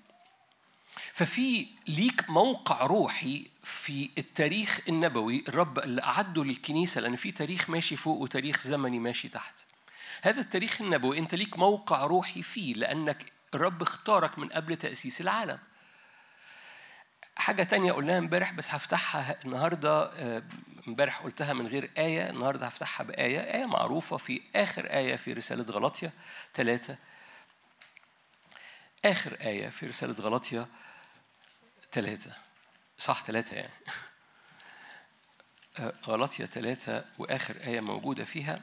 ففي 1.12 1.66
ليك 1.89 2.31
موقع 2.31 2.86
روحي 2.86 3.47
في 3.65 4.10
التاريخ 4.19 4.81
النبوي 4.89 5.44
الرب 5.48 5.78
اللي 5.78 6.02
أعده 6.02 6.44
للكنيسة 6.44 7.01
لأن 7.01 7.16
في 7.16 7.32
تاريخ 7.32 7.70
ماشي 7.70 7.97
فوق 7.97 8.19
وتاريخ 8.20 8.60
زمني 8.60 8.98
ماشي 8.98 9.28
تحت. 9.28 9.55
هذا 10.23 10.40
التاريخ 10.40 10.82
النبوي 10.82 11.19
أنت 11.19 11.35
ليك 11.35 11.59
موقع 11.59 12.05
روحي 12.05 12.43
فيه 12.43 12.74
لأنك 12.74 13.32
الرب 13.55 13.82
اختارك 13.82 14.39
من 14.39 14.48
قبل 14.48 14.77
تأسيس 14.77 15.20
العالم. 15.20 15.59
حاجة 17.36 17.62
تانية 17.62 17.93
قلناها 17.93 18.19
امبارح 18.19 18.52
بس 18.52 18.74
هفتحها 18.74 19.44
النهاردة 19.44 20.12
آه، 20.15 20.43
امبارح 20.89 21.19
قلتها 21.19 21.52
من 21.52 21.66
غير 21.66 21.90
آية 21.98 22.31
النهاردة 22.31 22.66
هفتحها 22.66 23.05
بآية. 23.05 23.40
آية 23.40 23.66
معروفة 23.66 24.16
في 24.16 24.40
آخر 24.56 24.86
آية 24.86 25.16
في 25.16 25.32
رسالة 25.32 25.65
غلطية 25.65 26.12
ثلاثة. 26.55 26.97
آخر 29.04 29.36
آية 29.40 29.68
في 29.68 29.86
رسالة 29.86 30.14
غلطية 30.14 30.66
ثلاثة 31.92 32.32
صح 32.98 33.24
ثلاثة 33.24 33.56
يعني. 33.56 33.72
آه، 35.78 35.94
غلطية 36.04 36.46
ثلاثة 36.46 37.04
وآخر 37.18 37.56
آية 37.56 37.80
موجودة 37.80 38.24
فيها. 38.24 38.62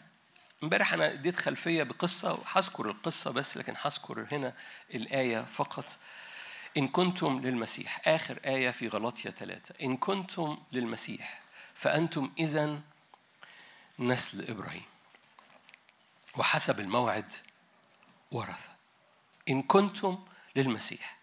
امبارح 0.63 0.93
أنا 0.93 1.13
اديت 1.13 1.35
خلفية 1.35 1.83
بقصة 1.83 2.33
وهذكر 2.33 2.89
القصة 2.89 3.31
بس 3.31 3.57
لكن 3.57 3.73
هذكر 3.81 4.27
هنا 4.31 4.53
الآية 4.93 5.41
فقط. 5.45 5.97
إن 6.77 6.87
كنتم 6.87 7.39
للمسيح. 7.39 8.07
آخر 8.07 8.39
آية 8.45 8.71
في 8.71 8.87
غلطية 8.87 9.29
ثلاثة 9.29 9.75
إن 9.81 9.97
كنتم 9.97 10.57
للمسيح 10.71 11.41
فأنتم 11.73 12.31
إذا 12.39 12.81
نسل 13.99 14.49
إبراهيم. 14.49 14.85
وحسب 16.37 16.79
الموعد 16.79 17.33
ورثة. 18.31 18.74
إن 19.49 19.61
كنتم 19.61 20.25
للمسيح. 20.55 21.17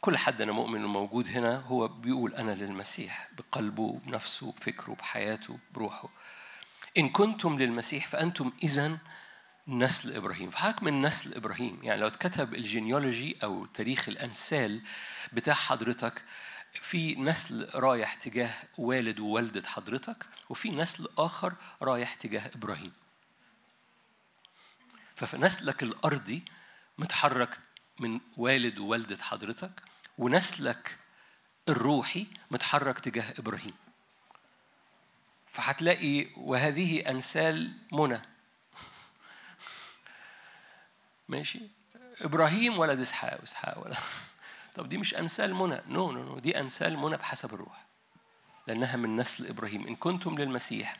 كل 0.00 0.16
حد 0.16 0.42
أنا 0.42 0.52
مؤمن 0.52 0.84
موجود 0.84 1.28
هنا 1.28 1.56
هو 1.56 1.88
بيقول 1.88 2.34
أنا 2.34 2.50
للمسيح 2.52 3.28
بقلبه 3.38 4.00
بنفسه 4.06 4.52
بفكره 4.52 4.92
بحياته 4.92 5.58
بروحه. 5.74 6.08
إن 6.98 7.08
كنتم 7.08 7.58
للمسيح 7.58 8.06
فأنتم 8.06 8.52
إذا 8.62 8.98
نسل 9.68 10.16
إبراهيم. 10.16 10.50
فحضرتك 10.50 10.82
من 10.82 11.02
نسل 11.02 11.34
إبراهيم 11.34 11.80
يعني 11.82 12.00
لو 12.00 12.06
اتكتب 12.06 12.54
الجينيولوجي 12.54 13.36
أو 13.42 13.66
تاريخ 13.66 14.08
الأنسال 14.08 14.82
بتاع 15.32 15.54
حضرتك 15.54 16.24
في 16.72 17.14
نسل 17.14 17.68
رايح 17.74 18.14
تجاه 18.14 18.54
والد 18.78 19.20
ووالدة 19.20 19.68
حضرتك 19.68 20.26
وفي 20.48 20.70
نسل 20.70 21.08
آخر 21.18 21.54
رايح 21.82 22.14
تجاه 22.14 22.50
إبراهيم. 22.54 22.92
ففي 25.16 25.36
نسلك 25.36 25.82
الأرضي 25.82 26.42
متحرك 26.98 27.58
من 28.00 28.20
والد 28.36 28.78
ووالدة 28.78 29.22
حضرتك 29.22 29.82
ونسلك 30.18 30.98
الروحي 31.68 32.26
متحرك 32.50 32.98
تجاه 32.98 33.34
إبراهيم. 33.38 33.74
فهتلاقي 35.46 36.26
وهذه 36.36 37.10
أنسال 37.10 37.72
منى. 37.92 38.20
ماشي؟ 41.28 41.60
إبراهيم 42.20 42.78
ولد 42.78 43.00
إسحاق 43.00 43.40
وإسحاق 43.40 43.84
ولد. 43.84 43.96
طب 44.74 44.88
دي 44.88 44.98
مش 44.98 45.14
أنسال 45.14 45.54
منى. 45.54 45.80
no 45.88 46.12
no 46.12 46.22
no 46.22 46.38
دي 46.38 46.60
أنسال 46.60 46.98
منى 46.98 47.16
بحسب 47.16 47.54
الروح. 47.54 47.84
لأنها 48.66 48.96
من 48.96 49.16
نسل 49.16 49.46
إبراهيم. 49.46 49.86
إن 49.86 49.96
كنتم 49.96 50.38
للمسيح 50.38 50.96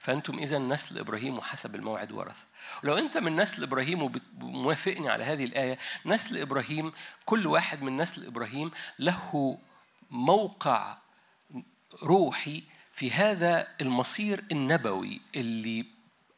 فأنتم 0.00 0.38
إذا 0.38 0.58
نسل 0.58 0.98
إبراهيم 0.98 1.38
وحسب 1.38 1.74
الموعد 1.74 2.12
ورث. 2.12 2.44
ولو 2.84 2.98
أنت 2.98 3.18
من 3.18 3.36
نسل 3.36 3.62
إبراهيم 3.62 4.20
وموافقني 4.40 5.08
على 5.08 5.24
هذه 5.24 5.44
الآية 5.44 5.78
نسل 6.06 6.40
إبراهيم 6.40 6.92
كل 7.24 7.46
واحد 7.46 7.82
من 7.82 7.96
نسل 7.96 8.26
إبراهيم 8.26 8.70
له 8.98 9.58
موقع 10.10 10.96
روحي 12.02 12.62
في 12.92 13.10
هذا 13.10 13.68
المصير 13.80 14.44
النبوي 14.52 15.20
اللي 15.36 15.86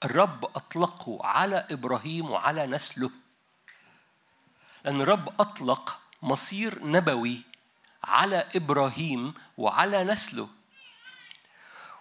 الرب 0.05 0.45
أطلقه 0.45 1.19
على 1.27 1.67
إبراهيم 1.71 2.31
وعلى 2.31 2.67
نسله. 2.67 3.11
لأن 4.85 5.01
الرب 5.01 5.41
أطلق 5.41 6.01
مصير 6.23 6.87
نبوي 6.87 7.43
على 8.05 8.49
إبراهيم 8.57 9.35
وعلى 9.57 10.05
نسله. 10.05 10.49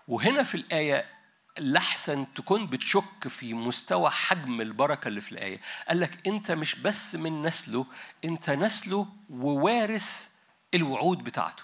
وهنا 0.08 0.44
في 0.44 0.56
الآية 0.56 1.21
لحسن 1.60 2.34
تكون 2.34 2.68
بتشك 2.68 3.28
في 3.28 3.54
مستوى 3.54 4.10
حجم 4.10 4.62
البركة 4.62 5.08
اللي 5.08 5.22
في 5.22 5.32
الآية. 5.32 5.60
قال 5.88 6.00
لك 6.00 6.28
أنت 6.28 6.52
مش 6.52 6.76
بس 6.76 7.16
من 7.16 7.42
نسله 7.44 7.86
أنت 8.26 8.50
نسله 8.50 9.08
ووارث 9.30 10.30
الوعود 10.74 11.24
بتاعته. 11.24 11.64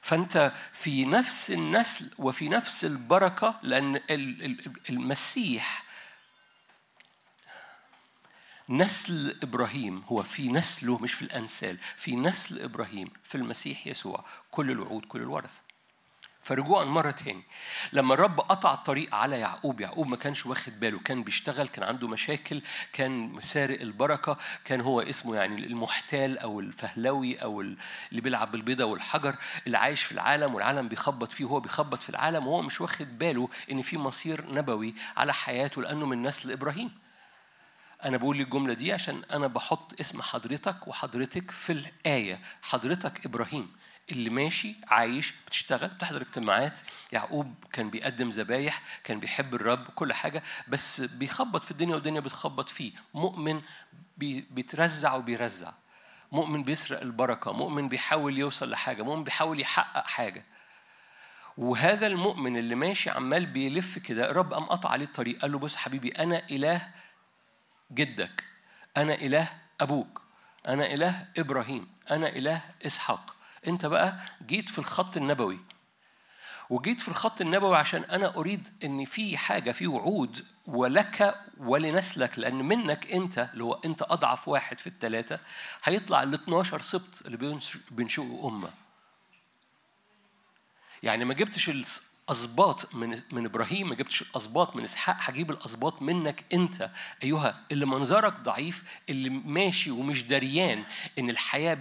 فأنت 0.00 0.52
في 0.72 1.04
نفس 1.04 1.50
النسل 1.50 2.10
وفي 2.18 2.48
نفس 2.48 2.84
البركة 2.84 3.58
لأن 3.62 3.96
ال- 3.96 4.44
ال- 4.44 4.72
المسيح 4.90 5.84
نسل 8.68 9.38
إبراهيم 9.42 10.02
هو 10.06 10.22
في 10.22 10.48
نسله 10.52 10.98
مش 10.98 11.12
في 11.12 11.22
الأنسال 11.22 11.78
في 11.96 12.16
نسل 12.16 12.62
إبراهيم 12.62 13.10
في 13.24 13.34
المسيح 13.34 13.86
يسوع. 13.86 14.24
كل 14.50 14.70
الوعود 14.70 15.04
كل 15.04 15.20
الورث 15.20 15.58
فرجوعا 16.48 16.84
مرة 16.84 17.10
تاني. 17.10 17.42
لما 17.92 18.14
الرب 18.14 18.40
قطع 18.40 18.74
الطريق 18.74 19.14
على 19.14 19.40
يعقوب 19.40 19.80
يعقوب 19.80 20.06
ما 20.08 20.16
كانش 20.16 20.46
واخد 20.46 20.80
باله 20.80 20.98
كان 20.98 21.22
بيشتغل 21.22 21.68
كان 21.68 21.84
عنده 21.84 22.08
مشاكل 22.08 22.62
كان 22.92 23.40
سارق 23.42 23.80
البركة 23.80 24.38
كان 24.64 24.80
هو 24.80 25.00
اسمه 25.00 25.36
يعني 25.36 25.66
المحتال 25.66 26.38
أو 26.38 26.60
الفهلوي 26.60 27.42
أو 27.42 27.60
اللي 27.60 28.20
بيلعب 28.20 28.50
بالبيضة 28.52 28.84
والحجر 28.84 29.34
اللي 29.66 29.78
عايش 29.78 30.02
في 30.02 30.12
العالم 30.12 30.54
والعالم 30.54 30.88
بيخبط 30.88 31.32
فيه 31.32 31.44
وهو 31.44 31.60
بيخبط 31.60 32.02
في 32.02 32.10
العالم 32.10 32.46
وهو 32.46 32.62
مش 32.62 32.80
واخد 32.80 33.18
باله 33.18 33.48
إن 33.70 33.82
في 33.82 33.98
مصير 33.98 34.54
نبوي 34.54 34.94
على 35.16 35.32
حياته 35.34 35.82
لأنه 35.82 36.06
من 36.06 36.22
نسل 36.22 36.52
إبراهيم. 36.52 36.90
أنا 38.04 38.16
بقول 38.16 38.40
الجملة 38.40 38.74
دي 38.74 38.92
عشان 38.92 39.22
أنا 39.32 39.46
بحط 39.46 40.00
اسم 40.00 40.22
حضرتك 40.22 40.88
وحضرتك 40.88 41.50
في 41.50 41.72
الآية. 41.72 42.40
حضرتك 42.62 43.26
إبراهيم. 43.26 43.68
اللي 44.10 44.30
ماشي 44.30 44.74
عايش 44.88 45.34
بتشتغل 45.46 45.88
بتحضر 45.88 46.22
اجتماعات. 46.22 46.80
يعقوب 47.12 47.54
كان 47.72 47.90
بيقدم 47.90 48.28
ذبايح 48.28 48.82
كان 49.04 49.20
بيحب 49.20 49.54
الرب 49.54 49.84
كل 49.94 50.12
حاجة 50.12 50.42
بس 50.68 51.00
بيخبط 51.00 51.64
في 51.64 51.70
الدنيا 51.70 51.94
والدنيا 51.94 52.20
بتخبط 52.20 52.68
فيه. 52.68 52.92
مؤمن 53.14 53.62
بي- 54.16 54.46
بيترزع 54.50 55.14
وبيرزع. 55.14 55.72
مؤمن 56.32 56.62
بيسرق 56.62 57.00
البركة 57.00 57.52
مؤمن 57.52 57.88
بيحاول 57.88 58.38
يوصل 58.38 58.70
لحاجة 58.70 59.02
مؤمن 59.02 59.24
بيحاول 59.24 59.60
يحقق 59.60 60.06
حاجة. 60.06 60.44
وهذا 61.58 62.06
المؤمن 62.06 62.56
اللي 62.56 62.74
ماشي 62.74 63.10
عمال 63.10 63.46
بيلف 63.46 63.98
كده 63.98 64.30
الرب 64.30 64.54
قام 64.54 64.64
قطع 64.64 64.90
عليه 64.90 65.04
الطريق 65.04 65.40
قال 65.42 65.52
له 65.52 65.58
بص 65.58 65.76
حبيبي 65.76 66.08
أنا 66.08 66.42
إله 66.50 66.88
جدك 67.92 68.44
أنا 68.96 69.14
إله 69.14 69.48
أبوك 69.80 70.22
أنا 70.68 70.94
إله 70.94 71.26
إبراهيم 71.38 71.88
أنا 72.10 72.28
إله 72.28 72.62
إسحاق. 72.86 73.34
أنت 73.66 73.86
بقى 73.86 74.18
جيت 74.46 74.70
في 74.70 74.78
الخط 74.78 75.16
النبوي. 75.16 75.58
وجيت 76.70 77.00
في 77.00 77.08
الخط 77.08 77.40
النبوي 77.40 77.76
عشان 77.76 78.02
أنا 78.04 78.36
أريد 78.36 78.68
إن 78.84 79.04
في 79.04 79.36
حاجة 79.36 79.72
في 79.72 79.86
وعود 79.86 80.44
ولك 80.66 81.40
ولنسلك 81.58 82.38
لأن 82.38 82.54
منك 82.54 83.06
أنت 83.12 83.50
اللي 83.52 83.64
هو 83.64 83.72
أنت 83.84 84.02
أضعف 84.02 84.48
واحد 84.48 84.80
في 84.80 84.86
الثلاثة 84.86 85.38
هيطلع 85.84 86.22
ال 86.22 86.34
12 86.34 86.82
سبط 86.82 87.22
اللي 87.26 87.36
بينش- 87.36 87.78
بينشئوا 87.90 88.48
أمة. 88.50 88.70
يعني 91.02 91.24
ما 91.24 91.34
جبتش 91.34 91.68
الاسباط 92.28 92.94
من 92.94 93.20
من 93.32 93.44
إبراهيم 93.44 93.88
ما 93.88 93.94
جبتش 93.94 94.22
الاسباط 94.22 94.76
من 94.76 94.84
إسحاق 94.84 95.16
هجيب 95.20 95.50
الاسباط 95.50 96.02
منك 96.02 96.44
أنت. 96.52 96.90
أيها 97.22 97.60
اللي 97.72 97.86
منظرك 97.86 98.40
ضعيف 98.40 98.84
اللي 99.08 99.30
ماشي 99.30 99.90
ومش 99.90 100.22
دريان 100.24 100.84
إن 101.18 101.30
الحياة 101.30 101.74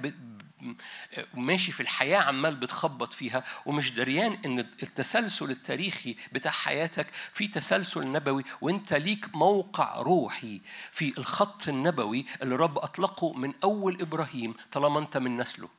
ب... 0.62 0.72
ب- 1.18 1.40
ماشي 1.40 1.72
في 1.72 1.80
الحياة 1.80 2.18
عمال 2.20 2.56
بتخبط 2.56 3.14
فيها 3.14 3.44
ومش 3.66 3.92
دريان 3.92 4.34
إن 4.46 4.60
التسلسل 4.60 5.52
التاريخي 5.52 6.16
بتاع 6.32 6.52
حياتك 6.52 7.08
في 7.34 7.48
تسلسل 7.48 8.12
نبوي 8.12 8.44
وإنت 8.62 8.94
ليك 8.94 9.36
موقع 9.36 10.02
روحي 10.02 10.62
في 10.92 11.18
الخط 11.18 11.68
النبوي 11.68 12.26
اللي 12.42 12.56
رب 12.56 12.78
أطلقه 12.78 13.34
من 13.34 13.54
أول 13.64 14.02
إبراهيم 14.02 14.56
طالما 14.72 15.00
إنت 15.00 15.18
من 15.18 15.38
نسله. 15.38 15.70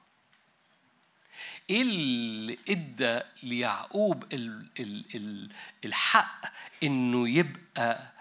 إيه 1.71 1.83
اللي 1.83 2.59
إدى 2.69 3.21
ليعقوب 3.43 4.25
ال 4.33 4.67
ال 4.81 5.05
ال 5.15 5.51
الحق 5.85 6.41
إنه 6.83 7.29
يبقى 7.29 8.13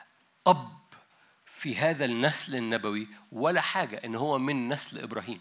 أب 0.48 0.78
في 1.46 1.76
هذا 1.76 2.06
النسل 2.06 2.56
النبوي؟ 2.56 3.08
ولا 3.32 3.62
حاجة 3.62 3.96
إن 4.06 4.16
هو 4.16 4.38
من 4.40 4.70
نسل 4.70 5.00
إبراهيم. 5.00 5.40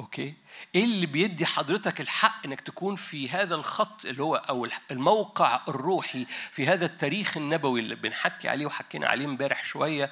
okay. 0.00 0.34
إيه 0.74 0.84
اللي 0.84 1.06
بيدي 1.06 1.46
حضرتك 1.46 2.00
الحق 2.00 2.46
إنك 2.46 2.60
تكون 2.60 2.96
في 2.96 3.28
هذا 3.28 3.54
الخط 3.54 4.06
اللي 4.06 4.22
هو 4.22 4.36
أو 4.36 4.68
الموقع 4.90 5.60
الروحي 5.68 6.26
في 6.50 6.66
هذا 6.66 6.86
التاريخ 6.86 7.36
النبوي 7.36 7.80
اللي 7.80 7.94
بنحكي 7.94 8.48
عليه 8.48 8.66
وحكينا 8.66 9.06
عليه 9.08 9.24
امبارح 9.24 9.64
شوية 9.64 10.10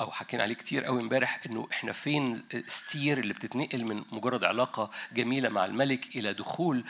أو 0.00 0.10
حكينا 0.10 0.42
عليه 0.42 0.54
كتير 0.54 0.84
قوي 0.84 1.00
امبارح 1.02 1.40
إنه 1.46 1.68
إحنا 1.72 1.92
في 1.92 2.42
أستير 2.66 3.18
اللي 3.18 3.34
بتتنقل 3.34 3.84
من 3.84 4.04
مجرد 4.12 4.44
علاقة 4.44 4.90
جميلة 5.12 5.48
مع 5.48 5.64
الملك 5.64 6.16
إلى 6.16 6.32
دخول 6.32 6.84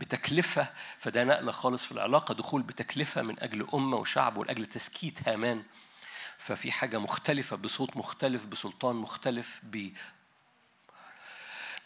بتكلفة 0.00 0.68
فده 0.98 1.24
نقلة 1.24 1.52
خالص 1.52 1.84
في 1.86 1.92
العلاقة 1.92 2.34
دخول 2.34 2.62
بتكلفة 2.62 3.22
من 3.22 3.40
أجل 3.40 3.66
أمة 3.74 3.96
وشعب 3.96 4.36
ولاجل 4.36 4.66
تسكيت 4.66 5.28
هامان. 5.28 5.62
ففي 6.38 6.72
حاجة 6.72 6.98
مختلفة 6.98 7.56
بصوت 7.56 7.96
مختلف 7.96 8.46
بسلطان 8.46 8.96
مختلف 8.96 9.60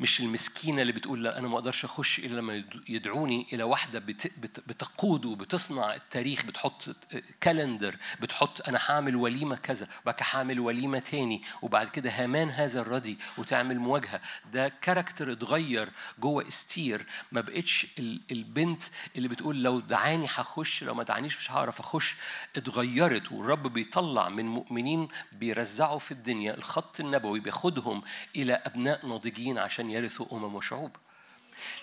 مش 0.00 0.20
المسكينة 0.20 0.82
اللي 0.82 0.92
بتقول 0.92 1.24
لا 1.24 1.38
أنا 1.38 1.48
ما 1.48 1.54
أقدرش 1.54 1.84
أخش 1.84 2.18
إلا 2.18 2.36
لما 2.36 2.54
يد- 2.54 2.84
يدعوني 2.88 3.46
بت 3.94 4.32
بت 4.38 4.60
بتقود 4.68 5.24
وبتصنع 5.24 5.94
التاريخ 5.94 6.44
بتحط 6.46 6.96
كالندر 7.40 7.96
بتحط 8.20 8.68
أنا 8.68 8.78
هعمل 8.88 9.16
وليمة 9.16 9.56
كذا 9.56 9.88
وبعد 10.02 10.14
كده 10.14 10.26
هعمل 10.32 10.60
وليمة 10.60 10.98
تاني 10.98 11.42
وبعد 11.62 11.88
كده 11.88 12.10
هامان 12.10 12.50
هذا 12.50 12.80
الردي 12.80 13.18
وتعمل 13.38 13.78
مواجهة. 13.78 14.20
ده 14.52 14.68
كاركتر 14.68 15.32
اتغير 15.32 15.88
جوه 16.18 16.48
استير. 16.48 17.06
ما 17.32 17.40
بقتش 17.40 17.86
ال- 17.98 18.20
البنت 18.30 18.82
اللي 19.16 19.28
بتقول 19.28 19.62
لو 19.62 19.80
دعاني 19.80 20.26
هخش 20.26 20.84
لو 20.84 20.94
ما 20.94 21.02
دعانيش 21.02 21.36
مش 21.36 21.50
هعرف 21.50 21.80
أخش. 21.80 22.16
اتغيرت 22.56 23.32
والرب 23.32 23.72
بيطلع 23.72 24.28
من 24.28 24.44
مؤمنين 24.46 25.08
بيرزعوا 25.32 25.98
في 25.98 26.12
الدنيا. 26.12 26.54
الخط 26.54 27.00
النبوي 27.00 27.40
بياخدهم 27.40 28.02
إلى 28.36 28.52
أبناء 28.54 29.06
ناضجين 29.06 29.58
عشان 29.58 29.83
يرثوا 29.90 30.26
أمم 30.32 30.54
وشعوب 30.54 30.96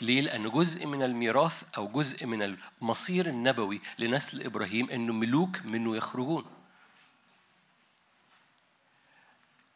ليه؟ 0.02 0.22
لأن 0.22 0.49
جزء 0.49 0.86
من 0.86 1.03
الميراث 1.03 1.64
أو 1.78 1.88
جزء 1.88 2.26
من 2.26 2.56
المصير 2.82 3.28
النبوي 3.28 3.82
لنسل 3.99 4.44
إبراهيم 4.44 4.90
إنه 4.90 5.14
ملوك 5.14 5.65
منه 5.65 5.95
يخرجون. 5.95 6.45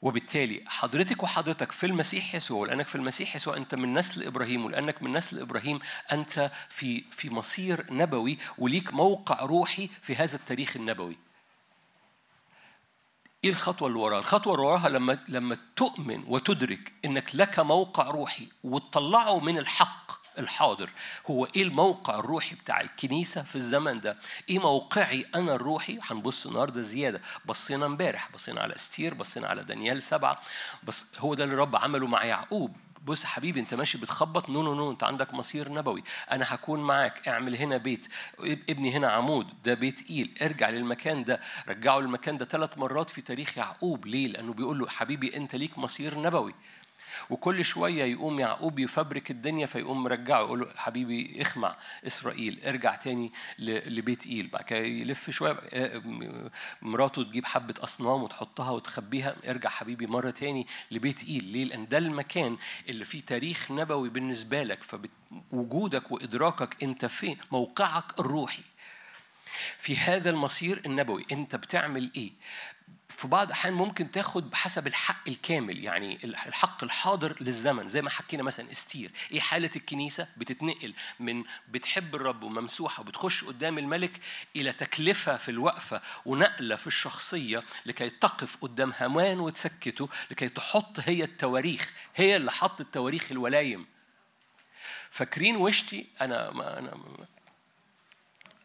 وبالتالي 0.01 0.61
حضرتك 0.65 1.23
وحضرتك 1.23 1.71
في 1.71 1.85
المسيح 1.85 2.35
يسوع 2.35 2.59
ولأنك 2.59 2.87
في 2.87 2.95
المسيح 2.95 3.35
يسوع 3.35 3.57
أنت 3.57 3.75
من 3.75 3.93
نسل 3.93 4.23
إبراهيم 4.23 4.65
ولأنك 4.65 5.03
من 5.03 5.13
نسل 5.13 5.39
إبراهيم 5.39 5.79
أنت 6.11 6.51
في 6.69 7.03
في 7.11 7.29
مصير 7.29 7.85
نبوي 7.93 8.37
وليك 8.57 8.93
موقع 8.93 9.39
روحي 9.45 9.89
في 10.01 10.15
هذا 10.15 10.35
التاريخ 10.35 10.75
النبوي. 10.75 11.24
إيه 13.45 13.51
الخطوة 13.51 13.87
اللي 13.87 13.99
وراها؟ 13.99 14.19
الخطوة 14.19 14.53
اللي 14.55 14.65
وراها 14.65 14.89
لما 14.89 15.19
لما 15.27 15.57
تؤمن 15.75 16.23
وتدرك 16.27 16.93
إنك 17.05 17.35
لك 17.35 17.59
موقع 17.59 18.03
روحي 18.09 18.47
وتطلعه 18.63 19.39
من 19.39 19.57
الحق 19.57 20.11
الحاضر 20.39 20.89
هو 21.31 21.45
إيه 21.45 21.63
الموقع 21.63 22.19
الروحي 22.19 22.55
بتاع 22.55 22.81
الكنيسة 22.81 23.43
في 23.43 23.55
الزمن 23.55 23.99
ده؟ 24.01 24.17
إيه 24.49 24.59
موقعي 24.59 25.25
أنا 25.35 25.55
الروحي؟ 25.55 25.99
هنبص 26.01 26.47
النهارده 26.47 26.81
زيادة، 26.81 27.21
بصينا 27.45 27.85
امبارح، 27.85 28.29
بصينا 28.33 28.61
على 28.61 28.75
أستير، 28.75 29.13
بصينا 29.13 29.47
على 29.47 29.63
دانيال 29.63 30.03
سبعة، 30.03 30.41
بس 30.83 31.05
هو 31.17 31.33
ده 31.33 31.43
اللي 31.43 31.53
الرب 31.55 31.75
عمله 31.75 32.07
مع 32.07 32.23
يعقوب، 32.25 32.75
بص 33.05 33.25
حبيبي 33.25 33.59
انت 33.59 33.73
ماشي 33.73 33.97
بتخبط. 33.97 34.49
no 34.49 34.61
no 34.63 34.73
no 34.73 34.91
انت 34.91 35.03
عندك 35.03 35.33
مصير 35.33 35.71
نبوي. 35.71 36.03
أنا 36.31 36.45
هكون 36.47 36.79
معاك. 36.79 37.27
اعمل 37.27 37.55
هنا 37.55 37.77
بيت. 37.77 38.07
ابني 38.69 38.91
هنا 38.91 39.07
عمود. 39.11 39.47
ده 39.63 39.73
بيت 39.73 40.09
إيل. 40.09 40.37
ارجع 40.41 40.69
للمكان 40.69 41.23
ده. 41.23 41.39
رجعه 41.67 41.99
للمكان 41.99 42.37
ده 42.37 42.45
ثلاث 42.45 42.77
مرات 42.77 43.09
في 43.09 43.21
تاريخ 43.21 43.57
يعقوب. 43.57 44.05
ليه؟ 44.05 44.27
لأنه 44.27 44.53
بيقول 44.53 44.79
له 44.79 44.87
حبيبي 44.87 45.37
انت 45.37 45.55
ليك 45.55 45.77
مصير 45.77 46.19
نبوي. 46.19 46.53
وكل 47.29 47.65
شوية 47.65 48.03
يقوم 48.03 48.39
يعقوب 48.39 48.79
يفبرك 48.79 49.31
الدنيا 49.31 49.65
فيقوم 49.65 50.03
مرجعه 50.03 50.39
يقول 50.39 50.59
له 50.59 50.67
حبيبي 50.75 51.41
اجمع 51.41 51.75
إسرائيل 52.07 52.59
ارجع 52.65 52.95
تاني 52.95 53.31
لبيت 53.59 54.27
إيل. 54.27 54.47
بعد 54.47 54.63
كده 54.63 54.79
يلف 54.79 55.29
شوية 55.29 55.51
آه، 55.73 56.01
مراته 56.81 57.23
تجيب 57.23 57.45
حبة 57.45 57.73
أصنام 57.79 58.23
وتحطها 58.23 58.71
وتخبيها 58.71 59.35
ارجع 59.47 59.69
حبيبي 59.69 60.07
مرة 60.07 60.29
تاني 60.29 60.67
لبيت 60.91 61.23
إيل. 61.23 61.43
ليه؟ 61.43 61.63
لأن 61.65 61.87
ده 61.87 61.97
المكان 61.97 62.57
اللي 62.89 63.05
فيه 63.05 63.21
تاريخ 63.21 63.71
نبوي 63.71 64.09
بالنسبة 64.09 64.63
لك 64.63 64.83
فوجودك 64.83 66.11
وإدراكك 66.11 66.83
أنت 66.83 67.05
فين 67.05 67.37
موقعك 67.51 68.19
الروحي. 68.19 68.63
في 69.77 69.97
هذا 69.97 70.29
المصير 70.29 70.81
النبوي 70.85 71.25
أنت 71.31 71.55
بتعمل 71.55 72.11
إيه؟ 72.17 72.31
في 73.09 73.27
بعض 73.27 73.47
الأحيان 73.47 73.73
ممكن 73.73 74.11
تاخد 74.11 74.49
بحسب 74.49 74.87
الحق 74.87 75.29
الكامل 75.29 75.83
يعني 75.83 76.19
الحق 76.23 76.83
الحاضر 76.83 77.35
للزمن 77.41 77.87
زي 77.87 78.01
ما 78.01 78.09
حكينا 78.09 78.43
مثلا 78.43 78.71
إستير. 78.71 79.11
إيه 79.31 79.39
حالة 79.39 79.69
الكنيسة؟ 79.75 80.27
بتتنقل 80.37 80.93
من 81.19 81.43
بتحب 81.69 82.15
الرب 82.15 82.43
وممسوحة 82.43 83.01
وبتخش 83.01 83.43
قدام 83.43 83.77
الملك 83.77 84.19
إلى 84.55 84.73
تكلفة 84.73 85.37
في 85.37 85.51
الوقفة 85.51 86.01
ونقلة 86.25 86.75
في 86.75 86.87
الشخصية 86.87 87.63
لكي 87.85 88.09
تقف 88.09 88.57
قدام 88.61 88.93
هامان 88.97 89.39
وتسكته 89.39 90.09
لكي 90.31 90.49
تحط 90.49 90.99
هي 90.99 91.23
التواريخ 91.23 91.93
هي 92.15 92.35
اللي 92.35 92.51
حطت 92.51 92.93
تواريخ 92.93 93.31
الولايم. 93.31 93.85
فاكرين 95.09 95.55
وشتي؟ 95.55 96.07
أنا 96.21 96.51
ما 96.51 96.79
أنا 96.79 96.97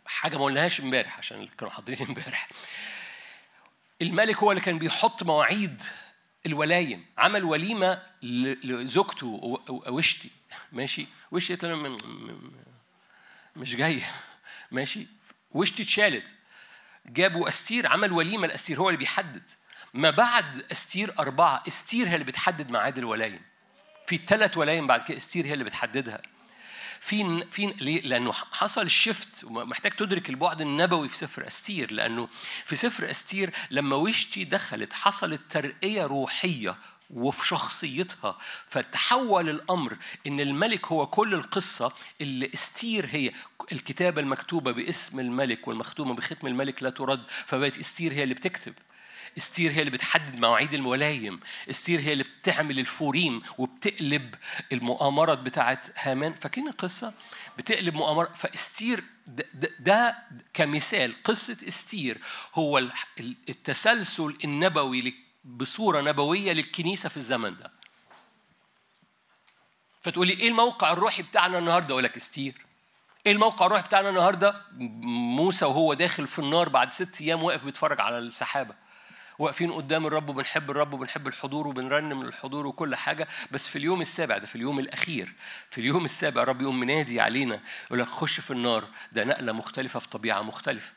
حاجة 0.07 0.37
ما 0.37 0.45
قلناهاش 0.45 0.81
امبارح 0.81 1.19
عشان 1.19 1.49
كانوا 1.59 1.73
حاضرين 1.73 2.03
امبارح. 2.09 2.49
الملك 4.02 4.36
هو 4.36 4.51
اللي 4.51 4.62
كان 4.62 4.78
بيحط 4.78 5.22
مواعيد 5.22 5.82
الولايم. 6.47 7.06
عمل 7.18 7.44
وليمة 7.44 8.02
لزوجته 8.62 9.60
وشتي 9.68 10.31
ماشي؟ 10.72 11.06
وشتي 11.31 11.89
مش 13.56 13.77
جاية 13.77 14.02
ماشي؟ 14.70 15.06
وشتي 15.51 15.82
اتشالت. 15.82 16.35
جابوا 17.06 17.48
أستير 17.48 17.86
عمل 17.86 18.12
وليمة 18.12 18.47
لأستير 18.47 18.78
هو 18.78 18.89
اللي 18.89 18.98
بيحدد. 18.98 19.43
ما 19.94 20.10
بعد 20.10 20.64
أستير 20.72 21.18
أربعة 21.18 21.62
أستير 21.66 22.09
هي 22.09 22.14
اللي 22.14 22.24
بتحدد 22.24 22.70
ميعاد 22.70 22.98
الولايم. 22.98 23.40
في 24.06 24.16
ثلاث 24.16 24.59
ولايم 24.59 24.86
بعد 24.86 25.01
كده 25.01 25.16
أستير 25.16 25.47
هي 25.47 25.52
اللي 25.52 25.64
بتحددها. 25.64 26.22
في 27.01 27.44
في 27.51 27.66
ليه؟ 27.66 28.01
لأنه 28.01 28.32
حصل 28.32 28.82
الشفت 28.82 29.44
ومحتاج 29.44 29.93
تدرك 29.93 30.31
البعد 30.31 30.60
النبوي 30.60 31.09
في 31.09 31.16
سفر 31.16 31.47
أستير 31.47 31.93
لأنه 31.93 32.28
في 32.64 32.77
سفر 32.77 33.10
أستير 33.10 33.51
لما 33.70 33.97
وشتي 33.97 34.44
دخلت 34.44 34.93
حصلت 34.93 35.40
ترقية 35.51 36.06
روحية 36.06 36.77
وفي 37.10 37.47
شخصيتها 37.47 38.39
فتحول 38.66 39.48
الأمر 39.48 39.97
إن 40.27 40.40
الملك 40.40 40.86
هو 40.86 41.06
كل 41.06 41.35
القصة 41.35 41.93
اللي 42.20 42.51
أستير 42.55 43.06
هي 43.10 43.32
الكتابة 43.72 44.20
المكتوبة 44.20 44.72
باسم 44.72 45.20
الملك 45.20 45.68
والمختومة 45.68 46.14
بختم 46.14 46.47
الملك 46.47 46.82
لا 46.82 46.90
ترد 46.90 47.22
فبقت 47.47 47.78
أستير 47.78 48.12
هي 48.12 48.22
اللي 48.22 48.35
بتكتب 48.35 48.74
استير 49.39 49.70
هي 49.70 49.81
اللي 49.81 49.90
بتحدد 49.90 50.40
مواعيد 50.40 50.74
الولايم 50.74 51.40
استير 51.70 52.01
هي 52.01 52.12
اللي 52.12 52.24
بتعمل 52.24 52.78
الفوريم 52.78 53.43
وبتقلب 53.59 54.35
المؤامرات 54.73 55.39
بتاعت 55.39 55.86
هامان. 55.98 56.32
فاكرين 56.35 56.69
القصة؟ 56.69 57.15
بتقلب 57.59 57.94
مؤامرة. 57.94 58.32
فاستير 58.35 59.05
ده, 59.27 59.44
ده, 59.55 59.70
ده 59.81 60.16
كمثال 60.55 61.23
قصة 61.23 61.57
استير 61.69 62.19
هو 62.55 62.78
التسلسل 63.48 64.36
النبوي 64.44 65.15
بصورة 65.44 66.01
نبوية 66.01 66.52
للكنيسة 66.52 67.09
في 67.09 67.16
الزمن 67.16 67.57
ده. 67.57 67.70
فتقولي 70.02 70.32
إيه 70.32 70.48
الموقع 70.48 70.93
الروحي 70.93 71.23
بتاعنا 71.23 71.59
النهارده؟ 71.59 71.93
أقول 71.93 72.05
لك 72.05 72.16
استير 72.16 72.55
إيه 73.27 73.32
الموقع 73.32 73.66
الروحي 73.66 73.82
بتاعنا 73.82 74.09
النهارده؟ 74.09 74.62
موسى 75.36 75.65
وهو 75.65 75.94
داخل 75.94 76.27
في 76.27 76.39
النار 76.39 76.69
بعد 76.69 76.93
ست 76.93 77.20
أيام 77.20 77.43
واقف 77.43 77.65
بيتفرج 77.65 78.01
على 78.01 78.19
السحابة. 78.19 78.74
واقفين 79.41 79.73
قدام 79.73 80.07
الرب 80.07 80.29
وبنحب 80.29 80.71
الرب 80.71 80.93
وبنحب 80.93 81.27
الحضور 81.29 81.67
وبنرنم 81.69 82.23
الحضور 82.23 82.67
وكل 82.67 82.97
حاجة. 82.97 83.29
بس 83.51 83.69
في 83.69 83.77
اليوم 83.77 84.01
السابع 84.01 84.39
ده 84.39 84.47
في 84.47 84.57
اليوم 84.57 84.79
الأخير 84.79 85.33
في 85.71 85.81
اليوم 85.81 86.05
السابع 86.05 86.43
الرب 86.43 86.62
يقوم 86.62 86.81
منادي 86.81 87.21
علينا 87.21 87.61
يقول 87.87 87.99
لك 87.99 88.07
خش 88.07 88.41
في 88.41 88.51
النار. 88.51 88.85
ده 89.12 89.25
نقلة 89.25 89.53
مختلفة 89.53 90.01
في 90.01 90.09
طبيعة 90.09 90.43
مختلفة. 90.43 90.93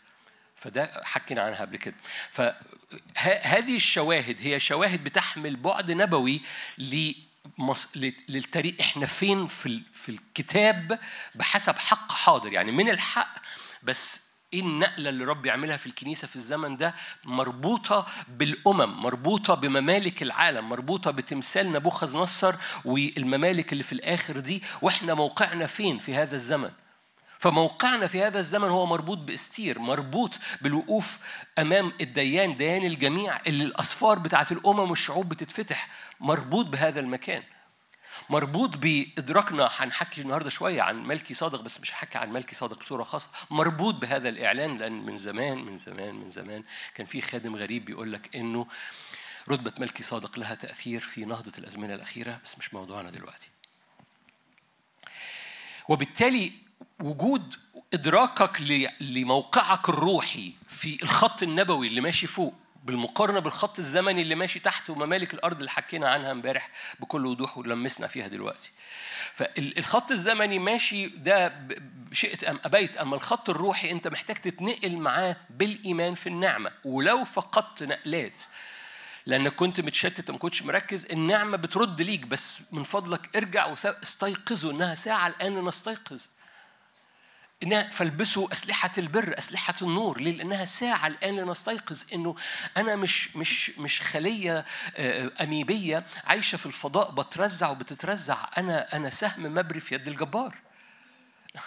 فده 0.55 1.01
حكينا 1.03 1.41
عنها 1.41 1.61
قبل 1.61 1.77
كده. 1.77 1.95
فهذه 2.31 3.75
الشواهد 3.75 4.37
هي 4.39 4.59
شواهد 4.59 5.03
بتحمل 5.03 5.55
بعد 5.55 5.91
نبوي. 5.91 6.41
ل- 6.77 7.13
للتاريخ. 8.29 8.75
إحنا 8.81 9.05
فين؟ 9.05 9.47
في. 9.47 9.81
في 9.93 10.09
الكتاب 10.09 10.99
بحسب 11.35 11.75
حق 11.77 12.11
حاضر. 12.11 12.53
يعني 12.53 12.71
من 12.71 12.89
الحق 12.89 13.33
بس 13.83 14.22
إيه 14.53 14.61
النقلة 14.61 15.09
اللي 15.09 15.23
رب 15.25 15.45
يعملها 15.45 15.77
في 15.77 15.87
الكنيسة 15.87 16.27
في 16.27 16.35
الزمن 16.35 16.77
ده؟ 16.77 16.95
مربوطة 17.25 18.05
بالأمم 18.27 19.01
مربوطة 19.03 19.53
بممالك 19.53 20.23
العالم 20.23 20.69
مربوطة 20.69 21.11
بتمثال 21.11 21.71
نبوخذ 21.71 22.17
نصر 22.17 22.55
والممالك 22.85 23.73
اللي 23.73 23.83
في 23.83 23.93
الآخر 23.93 24.39
دي. 24.39 24.63
وإحنا 24.81 25.13
موقعنا 25.13 25.65
فين 25.65 25.97
في 25.97 26.15
هذا 26.15 26.35
الزمن؟ 26.35 26.69
فموقعنا 27.39 28.07
في 28.07 28.23
هذا 28.23 28.39
الزمن 28.39 28.69
هو 28.69 28.85
مربوط 28.85 29.17
بإستير 29.17 29.79
مربوط 29.79 30.39
بالوقوف 30.61 31.17
أمام 31.59 31.93
الديان 32.01 32.57
ديان 32.57 32.85
الجميع 32.85 33.39
اللي 33.47 33.63
الاسفار 33.63 34.19
بتاعت 34.19 34.51
الأمم 34.51 34.89
والشعوب 34.89 35.29
بتتفتح 35.29 35.87
مربوط 36.19 36.65
بهذا 36.65 36.99
المكان. 36.99 37.43
مربوط 38.29 38.77
بإدراكنا 38.77 39.69
هنحكي 39.71 40.21
النهارده 40.21 40.49
شوية 40.49 40.81
عن 40.81 41.03
ملكي 41.03 41.33
صادق 41.33 41.61
بس 41.61 41.79
مش 41.81 41.93
هحكي 41.93 42.17
عن 42.17 42.29
ملكي 42.33 42.55
صادق 42.55 42.79
بصورة 42.79 43.03
خاصة. 43.03 43.29
مربوط 43.51 43.95
بهذا 43.95 44.29
الإعلان 44.29 44.77
لأن 44.77 45.05
من 45.05 45.17
زمان 45.17 45.57
من 45.65 45.77
زمان 45.77 46.15
من 46.15 46.29
زمان 46.29 46.63
كان 46.95 47.05
في 47.05 47.21
خادم 47.21 47.55
غريب 47.55 47.85
بيقول 47.85 48.13
لك 48.13 48.35
إنه 48.35 48.67
رتبة 49.49 49.73
ملكي 49.79 50.03
صادق 50.03 50.39
لها 50.39 50.55
تأثير 50.55 51.01
في 51.01 51.25
نهضة 51.25 51.51
الأزمنة 51.57 51.93
الأخيرة 51.95 52.39
بس 52.45 52.57
مش 52.57 52.73
موضوعنا 52.73 53.09
دلوقتي. 53.09 53.47
وبالتالي 55.89 56.51
وجود 56.99 57.55
إدراكك 57.93 58.61
ل- 58.61 58.89
لموقعك 59.01 59.89
الروحي 59.89 60.53
في 60.67 61.03
الخط 61.03 61.43
النبوي 61.43 61.87
اللي 61.87 62.01
ماشي 62.01 62.27
فوق 62.27 62.53
بالمقارنة 62.83 63.39
بالخط 63.39 63.79
الزمني 63.79 64.21
اللي 64.21 64.35
ماشي 64.35 64.59
تحت 64.59 64.89
وممالك 64.89 65.33
الأرض 65.33 65.57
اللي 65.57 65.71
حكينا 65.71 66.09
عنها 66.09 66.31
امبارح 66.31 66.69
بكل 66.99 67.25
وضوح 67.25 67.57
ولمسنا 67.57 68.07
فيها 68.07 68.27
دلوقتي. 68.27 68.71
فالخط 69.33 70.11
الزمني 70.11 70.59
ماشي 70.59 71.07
ده 71.07 71.47
بشئت 72.11 72.43
أم 72.43 72.59
أبيت 72.63 72.97
أما 72.97 73.15
الخط 73.15 73.49
الروحي 73.49 73.91
أنت 73.91 74.07
محتاج 74.07 74.35
تتنقل 74.35 74.97
معاه 74.97 75.35
بالإيمان 75.49 76.15
في 76.15 76.27
النعمة. 76.27 76.71
ولو 76.85 77.23
فقدت 77.23 77.83
نقلات 77.83 78.41
لأنك 79.25 79.55
كنت 79.55 79.81
متشتت 79.81 80.31
ما 80.31 80.37
كنتش 80.37 80.63
مركز 80.63 81.05
النعمة 81.05 81.57
بترد 81.57 82.01
ليك 82.01 82.25
بس 82.25 82.61
من 82.71 82.83
فضلك 82.83 83.35
ارجع 83.35 83.65
واستيقظوا 83.65 84.71
إنها 84.71 84.95
ساعة 84.95 85.27
الآن 85.27 85.65
نستيقظ. 85.65 86.25
إنها 87.63 87.83
فالبسوا 87.83 88.51
أسلحة 88.51 88.91
البر 88.97 89.37
أسلحة 89.37 89.73
النور. 89.81 90.21
ليه؟ 90.21 90.31
لأنها 90.31 90.65
ساعة 90.65 91.07
الآن 91.07 91.35
لنستيقظ 91.35 92.03
إنه 92.13 92.35
أنا 92.77 92.95
مش 92.95 93.35
مش 93.35 93.79
مش 93.79 94.01
خلية 94.01 94.65
آه، 94.95 95.31
أميبية 95.41 96.05
عايشة 96.25 96.55
في 96.57 96.65
الفضاء 96.65 97.11
بترزع 97.11 97.69
وبتترزع. 97.69 98.37
أنا 98.57 98.95
أنا 98.95 99.09
سهم 99.09 99.43
مبري 99.43 99.79
في 99.79 99.95
يد 99.95 100.07
الجبار. 100.07 100.57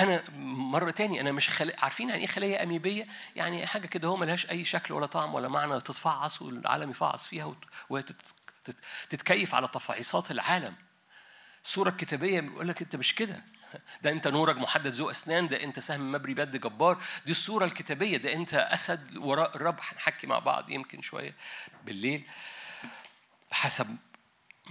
أنا 0.00 0.22
مرة 0.36 0.90
تاني 0.90 1.20
أنا 1.20 1.32
مش 1.32 1.50
خلي... 1.50 1.74
عارفين 1.78 2.08
يعني 2.08 2.20
إيه 2.20 2.26
خلية 2.26 2.62
أميبية؟ 2.62 3.06
يعني 3.36 3.66
حاجة 3.66 3.86
كده 3.86 4.08
هو 4.08 4.16
ملهاش 4.16 4.50
أي 4.50 4.64
شكل 4.64 4.94
ولا 4.94 5.06
طعم 5.06 5.34
ولا 5.34 5.48
معنى 5.48 5.80
تتفعص 5.80 6.42
والعالم 6.42 6.90
يفعص 6.90 7.26
فيها 7.26 7.44
وت... 7.44 7.58
وهي 7.90 8.02
تت... 8.02 8.22
تت... 8.64 8.76
تتكيف 9.10 9.54
على 9.54 9.68
تفعيصات 9.68 10.30
العالم. 10.30 10.74
الصورة 11.64 11.88
الكتابية 11.88 12.40
بيقول 12.40 12.68
لك 12.68 12.82
أنت 12.82 12.96
مش 12.96 13.14
كده. 13.14 13.42
ده 14.02 14.10
انت 14.10 14.28
نورك 14.28 14.56
محدد 14.56 14.86
ذو 14.86 15.10
اسنان 15.10 15.48
ده 15.48 15.62
انت 15.62 15.78
سهم 15.78 16.12
مبري 16.12 16.34
بيد 16.34 16.56
جبار. 16.56 17.02
دي 17.26 17.30
الصورة 17.30 17.64
الكتابية 17.64 18.16
ده 18.16 18.32
انت 18.32 18.54
أسد 18.54 19.16
وراء 19.16 19.56
الرب 19.56 19.78
هنحكي 19.80 20.26
مع 20.26 20.38
بعض 20.38 20.70
يمكن 20.70 21.02
شوية 21.02 21.34
بالليل 21.84 22.24
حسب 23.50 23.96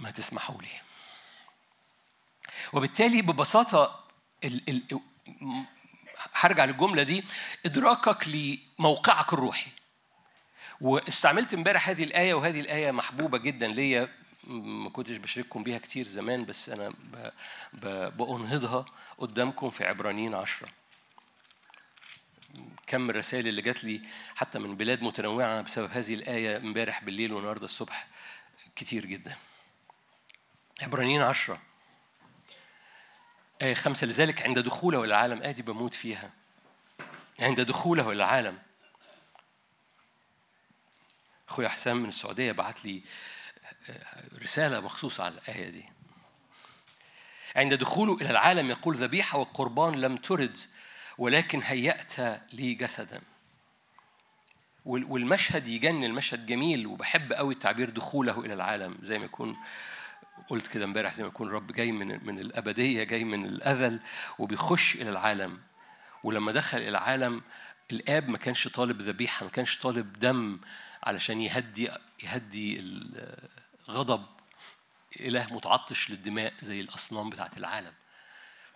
ما 0.00 0.10
تسمحوا 0.10 0.62
لي. 0.62 0.68
وبالتالي 2.72 3.22
ببساطة 3.22 4.04
ال 4.44 4.68
ال 4.68 5.00
هرجع 6.34 6.64
للجملة 6.64 7.02
دي 7.02 7.24
إدراكك 7.66 8.28
لموقعك 8.28 9.32
الروحي. 9.32 9.70
واستعملت 10.80 11.54
امبارح 11.54 11.88
هذه 11.88 12.04
الآية 12.04 12.34
وهذه 12.34 12.60
الآية 12.60 12.90
محبوبة 12.90 13.38
جدا 13.38 13.66
ليا 13.66 14.08
ما 14.46 14.90
كنتش 14.90 15.16
بشارككم 15.16 15.62
بيها 15.62 15.78
كتير 15.78 16.06
زمان 16.06 16.44
بس 16.44 16.68
أنا 16.68 16.94
بأنهضها 18.10 18.86
قدامكم 19.18 19.70
في 19.70 19.84
عبرانيين 19.84 20.34
عشرة. 20.34 20.68
كم 22.86 23.10
الرسائل 23.10 23.48
اللي 23.48 23.62
جات 23.62 23.84
لي 23.84 24.00
حتى 24.34 24.58
من 24.58 24.76
بلاد 24.76 25.02
متنوعة 25.02 25.62
بسبب 25.62 25.90
هذه 25.90 26.14
الآية 26.14 26.56
امبارح 26.56 27.04
بالليل 27.04 27.32
والنهاردة 27.32 27.64
الصبح 27.64 28.06
كتير 28.76 29.06
جدا. 29.06 29.36
عبرانيين 30.82 31.22
عشرة. 31.22 31.62
آية 33.62 33.74
خمسة 33.74 34.06
لذلك 34.06 34.42
عند 34.42 34.58
دخوله 34.58 35.04
العالم 35.04 35.42
آدي 35.42 35.62
بموت 35.62 35.94
فيها. 35.94 36.32
عند 37.40 37.60
دخوله 37.60 38.12
العالم. 38.12 38.58
أخويا 41.48 41.68
حسام 41.68 41.96
من 41.96 42.08
السعودية 42.08 42.52
بعت 42.52 42.84
لي 42.84 43.02
رسالة 44.42 44.80
مخصوصة 44.80 45.24
على 45.24 45.34
الآية 45.34 45.70
دي. 45.70 45.84
عند 47.56 47.74
دخوله 47.74 48.14
إلى 48.14 48.30
العالم 48.30 48.70
يقول 48.70 48.94
ذبيحة 48.96 49.38
والقربان 49.38 49.94
لم 50.00 50.16
ترد 50.16 50.58
ولكن 51.18 51.62
هيأت 51.62 52.20
لي 52.52 52.74
جسدا. 52.74 53.20
وال- 54.84 55.04
والمشهد 55.04 55.68
يجنن 55.68 56.04
المشهد 56.04 56.46
جميل 56.46 56.86
وبحب 56.86 57.32
قوي 57.32 57.54
تعبير 57.54 57.90
دخوله 57.90 58.40
إلى 58.40 58.54
العالم 58.54 58.98
زي 59.02 59.18
ما 59.18 59.24
يكون 59.24 59.56
قلت 60.48 60.66
كده 60.66 60.84
امبارح 60.84 61.14
زي 61.14 61.22
ما 61.22 61.28
يكون 61.28 61.46
الرب 61.48 61.72
جاي 61.72 61.92
من 61.92 62.26
من 62.26 62.38
الأبدية 62.38 63.04
جاي 63.04 63.24
من 63.24 63.44
الازل 63.44 64.00
وبيخش 64.38 64.94
إلى 64.94 65.10
العالم. 65.10 65.58
ولما 66.24 66.52
دخل 66.52 66.78
إلى 66.78 66.88
العالم 66.88 67.42
الآب 67.92 68.28
ما 68.28 68.38
كانش 68.38 68.68
طالب 68.68 69.00
ذبيحة 69.02 69.44
ما 69.44 69.50
كانش 69.50 69.78
طالب 69.78 70.18
دم 70.18 70.60
علشان 71.02 71.40
يهدي 71.40 71.90
يهدي 72.22 72.78
الغضب 73.88 74.26
إله 75.20 75.54
متعطش 75.54 76.10
للدماء 76.10 76.54
زي 76.60 76.80
الأصنام 76.80 77.30
بتاعت 77.30 77.58
العالم. 77.58 77.92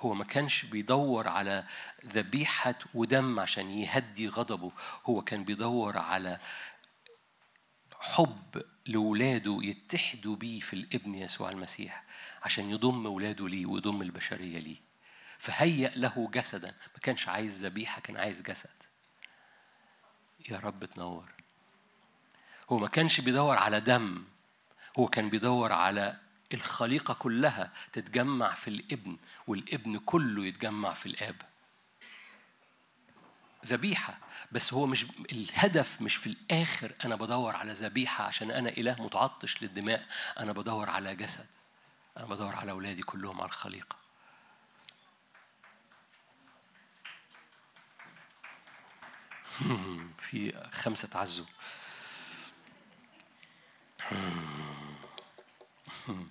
هو 0.01 0.15
ما 0.15 0.25
كانش 0.25 0.65
بيدور 0.65 1.29
على 1.29 1.65
ذبيحة 2.07 2.75
ودم 2.95 3.41
عشان 3.41 3.71
يهدي 3.71 4.29
غضبه 4.29 4.73
هو 5.05 5.23
كان 5.23 5.45
بيدور 5.45 5.99
على 5.99 6.41
حب 8.01 8.63
لولاده 8.87 9.59
يتحدوا 9.63 10.37
بيه 10.37 10.61
في 10.61 10.73
الابن 10.73 11.15
يسوع 11.15 11.51
المسيح 11.51 12.05
عشان 12.43 12.71
يضم 12.71 13.07
ولاده 13.07 13.49
ليه 13.49 13.67
ويضم 13.67 14.03
البشرية 14.03 14.59
ليه. 14.59 14.77
فهيأ 15.39 15.89
له 15.97 16.31
جسدا. 16.35 16.69
ما 16.69 17.01
كانش 17.03 17.29
عايز 17.29 17.65
ذبيحة 17.65 18.01
كان 18.01 18.17
عايز 18.17 18.43
جسد. 18.43 18.83
يا 20.51 20.59
رب 20.59 20.85
تنور. 20.85 21.29
هو 22.71 22.79
ما 22.79 22.89
كانش 22.89 23.21
بيدور 23.21 23.59
على 23.59 23.81
دم. 23.81 24.25
هو 24.99 25.09
كان 25.09 25.31
بيدور 25.31 25.73
على 25.73 26.17
الخليقة 26.55 27.15
كلها 27.15 27.73
تتجمع 27.93 28.55
في 28.55 28.69
الابن 28.69 29.17
والابن 29.47 29.99
كله 29.99 30.47
يتجمع 30.47 30.95
في 30.95 31.07
الآب. 31.07 31.37
ذبيحة 33.67 34.19
بس 34.53 34.75
هو 34.75 34.87
مش 34.87 35.07
الهدف 35.33 36.03
مش 36.03 36.17
في 36.17 36.27
الآخر 36.27 36.93
أنا 37.05 37.15
بدور 37.15 37.57
على 37.57 37.73
ذبيحة 37.73 38.25
عشان 38.25 38.51
أنا 38.51 38.69
إله 38.69 39.03
متعطش 39.03 39.63
للدماء 39.63 40.07
أنا 40.39 40.53
بدور 40.53 40.91
على 40.91 41.17
جسد 41.17 41.47
أنا 42.17 42.27
بدور 42.27 42.55
على 42.55 42.71
أولادي 42.71 43.03
كلهم 43.03 43.41
على 43.41 43.49
الخليقة. 43.49 43.97
في 50.19 50.69
خمسة 50.73 51.19
عزو 51.19 51.45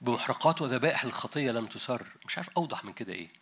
بمحرقات 0.00 0.62
وذبائح 0.62 1.04
الخطية 1.04 1.50
لم 1.50 1.66
تسر. 1.66 2.06
مش 2.26 2.38
عارف 2.38 2.50
أوضح 2.56 2.84
من 2.84 2.92
كده 2.92 3.12
إيه. 3.12 3.28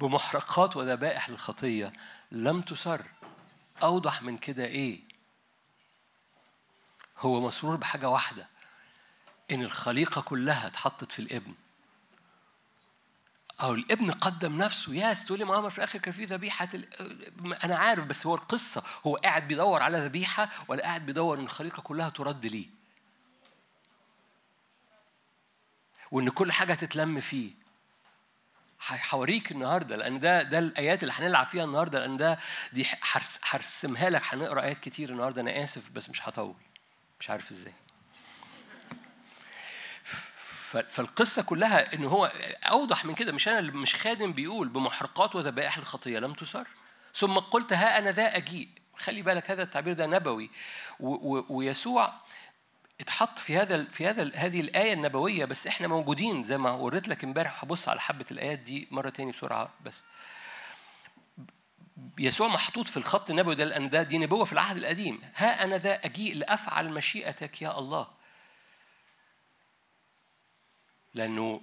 بمحرقات 0.00 0.76
وذبائح 0.76 1.28
الخطية 1.28 1.92
لم 2.32 2.60
تسر. 2.60 3.06
أوضح 3.82 4.22
من 4.22 4.38
كده 4.38 4.64
إيه. 4.64 5.00
هو 7.18 7.40
مسرور 7.40 7.76
بحاجة 7.76 8.08
واحدة 8.08 8.48
إن 9.50 9.62
الخليقة 9.62 10.20
كلها 10.20 10.66
اتحطت 10.66 11.12
في 11.12 11.18
الابن. 11.18 11.54
أو 13.60 13.74
الابن 13.74 14.10
قدم 14.10 14.58
نفسه 14.58 14.94
ياس 14.94 15.24
ما 15.62 15.68
في 15.68 15.78
الآخر 15.78 15.98
كان 15.98 16.14
في 16.14 16.24
ذبيحة. 16.24 16.68
أنا 17.64 17.76
عارف 17.76 18.04
بس 18.04 18.26
هو 18.26 18.34
القصة 18.34 18.84
هو 19.06 19.16
قاعد 19.16 19.48
بيدور 19.48 19.82
على 19.82 19.98
ذبيحة 19.98 20.48
ولا 20.68 20.82
قاعد 20.82 21.06
بيدور 21.06 21.38
إن 21.38 21.44
الخليقة 21.44 21.80
كلها 21.80 22.08
ترد 22.08 22.46
ليه؟ 22.46 22.66
وإن 26.10 26.28
كل 26.30 26.52
حاجة 26.52 26.74
تتلم 26.74 27.20
فيه. 27.20 27.50
هوريك 29.10 29.52
النهارده 29.52 29.96
لأن 29.96 30.20
ده 30.20 30.42
ده 30.42 30.58
الآيات 30.58 31.02
اللي 31.02 31.12
هنلعب 31.16 31.46
فيها 31.46 31.64
النهارده 31.64 31.98
لأن 32.00 32.16
ده 32.16 32.38
دي 32.72 32.86
هرس- 33.12 33.40
هرسمها 33.44 34.10
لك 34.10 34.22
هنقرأ 34.24 34.62
آيات 34.62 34.78
كتير 34.78 35.10
النهارده 35.10 35.40
أنا 35.42 35.64
آسف 35.64 35.90
بس 35.90 36.10
مش 36.10 36.28
هطول. 36.28 36.54
مش 37.20 37.30
عارف 37.30 37.50
إزاي. 37.50 37.72
ف- 40.68 40.76
فالقصة 40.76 41.42
كلها 41.42 41.94
إن 41.94 42.04
هو 42.04 42.32
أوضح 42.62 43.04
من 43.04 43.14
كده. 43.14 43.32
مش 43.32 43.48
أنا 43.48 43.58
اللي 43.58 43.72
مش 43.72 43.94
خادم 43.96 44.32
بيقول 44.32 44.68
بمحرقات 44.68 45.34
وذبائح 45.36 45.76
الخطية 45.78 46.18
لم 46.18 46.32
تسر. 46.32 46.66
ثم 47.14 47.38
قلت 47.38 47.72
ها 47.72 47.98
أنا 47.98 48.10
ذا 48.10 48.36
أجيء. 48.36 48.68
خلي 48.96 49.22
بالك 49.22 49.50
هذا 49.50 49.62
التعبير 49.62 49.92
ده 49.94 50.06
نبوي. 50.06 50.50
ويسوع 51.48 52.12
اتحط 53.00 53.38
في 53.38 53.56
هذا 53.56 53.84
في 53.84 54.06
هذا 54.06 54.30
هذه 54.34 54.60
الآية 54.60 54.92
النبوية 54.92 55.44
بس 55.44 55.66
إحنا 55.66 55.88
موجودين 55.88 56.44
زي 56.44 56.58
ما 56.58 56.70
وريت 56.70 57.08
لك 57.08 57.24
إمبارح. 57.24 57.64
هبص 57.64 57.88
على 57.88 58.00
حبة 58.00 58.26
الآيات 58.30 58.58
دي 58.58 58.88
مرة 58.90 59.10
تاني 59.10 59.32
بسرعة 59.32 59.70
بس. 59.84 60.04
يسوع 62.18 62.48
محطوط 62.48 62.86
في 62.88 62.96
الخط 62.96 63.30
النبوي 63.30 63.54
ده 63.54 63.64
لأن 63.64 63.90
ده 63.90 64.02
دي 64.02 64.18
نبوة 64.18 64.44
في 64.44 64.52
العهد 64.52 64.76
القديم. 64.76 65.20
ها 65.36 65.64
أنا 65.64 65.76
ذا 65.78 65.94
أجيء 66.04 66.34
لأفعل 66.34 66.88
مشيئتك 66.92 67.62
يا 67.62 67.78
الله. 67.78 68.17
لأنه 71.14 71.60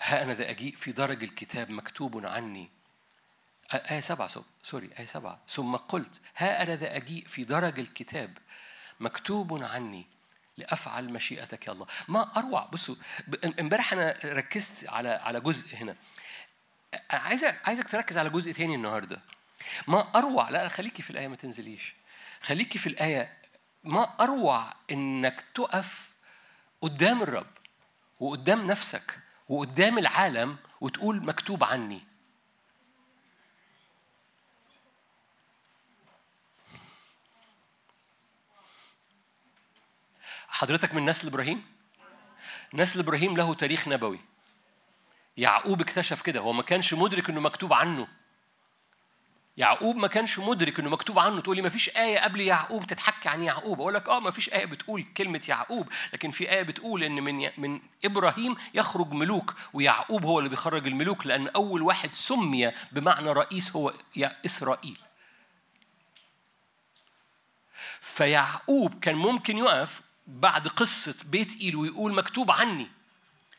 ها 0.00 0.22
أنا 0.22 0.32
ذا 0.32 0.50
أجيء 0.50 0.74
في 0.74 0.92
درج 0.92 1.22
الكتاب 1.22 1.70
مكتوب 1.70 2.26
عني. 2.26 2.70
آية 3.72 4.00
سبعة 4.00 4.28
so- 4.28 4.42
sorry 4.62 4.90
آية 4.98 5.06
سبعة. 5.06 5.40
ثم 5.48 5.76
قلت 5.76 6.20
ها 6.36 6.62
أنا 6.62 6.76
ذا 6.76 6.96
أجيء 6.96 7.26
في 7.26 7.44
درج 7.44 7.78
الكتاب 7.78 8.38
مكتوب 9.00 9.62
عني 9.62 10.06
لأفعل 10.56 11.12
مشيئتك 11.12 11.66
يا 11.66 11.72
الله. 11.72 11.86
ما 12.08 12.36
أروع 12.38 12.66
بصوا 12.66 12.94
إمبارح 13.60 13.92
أنا 13.92 14.18
ركزت 14.24 14.88
على 14.88 15.08
على 15.08 15.40
جزء 15.40 15.76
هنا. 15.76 15.96
عايزك 17.10 17.60
عايزك 17.68 17.88
تركز 17.88 18.18
على 18.18 18.30
جزء 18.30 18.52
تاني 18.52 18.74
النهارده. 18.74 19.20
ما 19.88 20.18
أروع 20.18 20.48
لا 20.50 20.68
خليكي 20.68 21.02
في 21.02 21.10
الآية 21.10 21.28
ما 21.28 21.36
تنزليش. 21.36 21.94
خليكي 22.42 22.78
في 22.78 22.86
الآية. 22.86 23.36
ما 23.84 24.02
أروع 24.20 24.72
إنك 24.90 25.44
تقف 25.54 26.10
قدام 26.80 27.22
الرب. 27.22 27.46
وقدام 28.20 28.66
نفسك 28.66 29.18
وقدام 29.48 29.98
العالم 29.98 30.56
وتقول 30.80 31.24
مكتوب 31.24 31.64
عني. 31.64 32.02
حضرتك 40.48 40.94
من 40.94 41.04
نسل 41.04 41.28
إبراهيم؟ 41.28 41.64
نسل 42.74 43.00
إبراهيم 43.00 43.36
له 43.36 43.54
تاريخ 43.54 43.88
نبوي. 43.88 44.20
يعقوب 45.36 45.80
اكتشف 45.80 46.22
كده 46.22 46.40
هو 46.40 46.52
ما 46.52 46.62
كانش 46.62 46.94
مدرك 46.94 47.30
إنه 47.30 47.40
مكتوب 47.40 47.72
عنه. 47.72 48.08
يعقوب 49.56 49.96
ما 49.96 50.08
كانش 50.08 50.38
مدرك 50.38 50.80
إنه 50.80 50.90
مكتوب 50.90 51.18
عنه. 51.18 51.40
تقول 51.40 51.56
لي 51.56 51.62
ما 51.62 51.68
فيش 51.68 51.96
آية 51.96 52.18
قبل 52.18 52.40
يعقوب 52.40 52.86
تتحكي 52.86 53.28
عن 53.28 53.42
يعقوب؟ 53.42 53.80
أقول 53.80 53.94
لك 53.94 54.08
آه 54.08 54.20
ما 54.20 54.30
فيش 54.30 54.52
آية 54.52 54.64
بتقول 54.64 55.02
كلمة 55.16 55.42
يعقوب 55.48 55.88
لكن 56.12 56.30
في 56.30 56.50
آية 56.50 56.62
بتقول 56.62 57.04
إن 57.04 57.12
من 57.12 57.50
من 57.58 57.80
إبراهيم 58.04 58.56
يخرج 58.74 59.12
ملوك 59.12 59.54
ويعقوب 59.72 60.24
هو 60.24 60.38
اللي 60.38 60.50
بيخرج 60.50 60.86
الملوك 60.86 61.26
لأن 61.26 61.48
أول 61.48 61.82
واحد 61.82 62.14
سمي 62.14 62.72
بمعنى 62.92 63.32
رئيس 63.32 63.76
هو 63.76 63.94
إسرائيل. 64.46 64.98
فيعقوب 68.00 69.00
كان 69.00 69.14
ممكن 69.14 69.58
يقف 69.58 70.00
بعد 70.26 70.68
قصة 70.68 71.14
بيت 71.24 71.60
ايل 71.60 71.76
ويقول 71.76 72.14
مكتوب 72.14 72.50
عني 72.50 72.88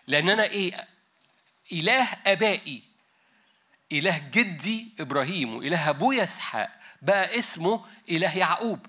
لأن 0.08 0.30
أنا 0.30 0.44
إيه 0.44 0.88
إله 1.72 2.04
آبائي. 2.26 2.84
إله 3.92 4.18
جدي 4.18 4.94
إبراهيم 5.00 5.56
وإله 5.56 5.90
أبويا 5.90 6.24
إسحاق 6.24 6.72
بقى 7.02 7.40
اسمه 7.40 7.86
إله 8.10 8.38
يعقوب. 8.38 8.86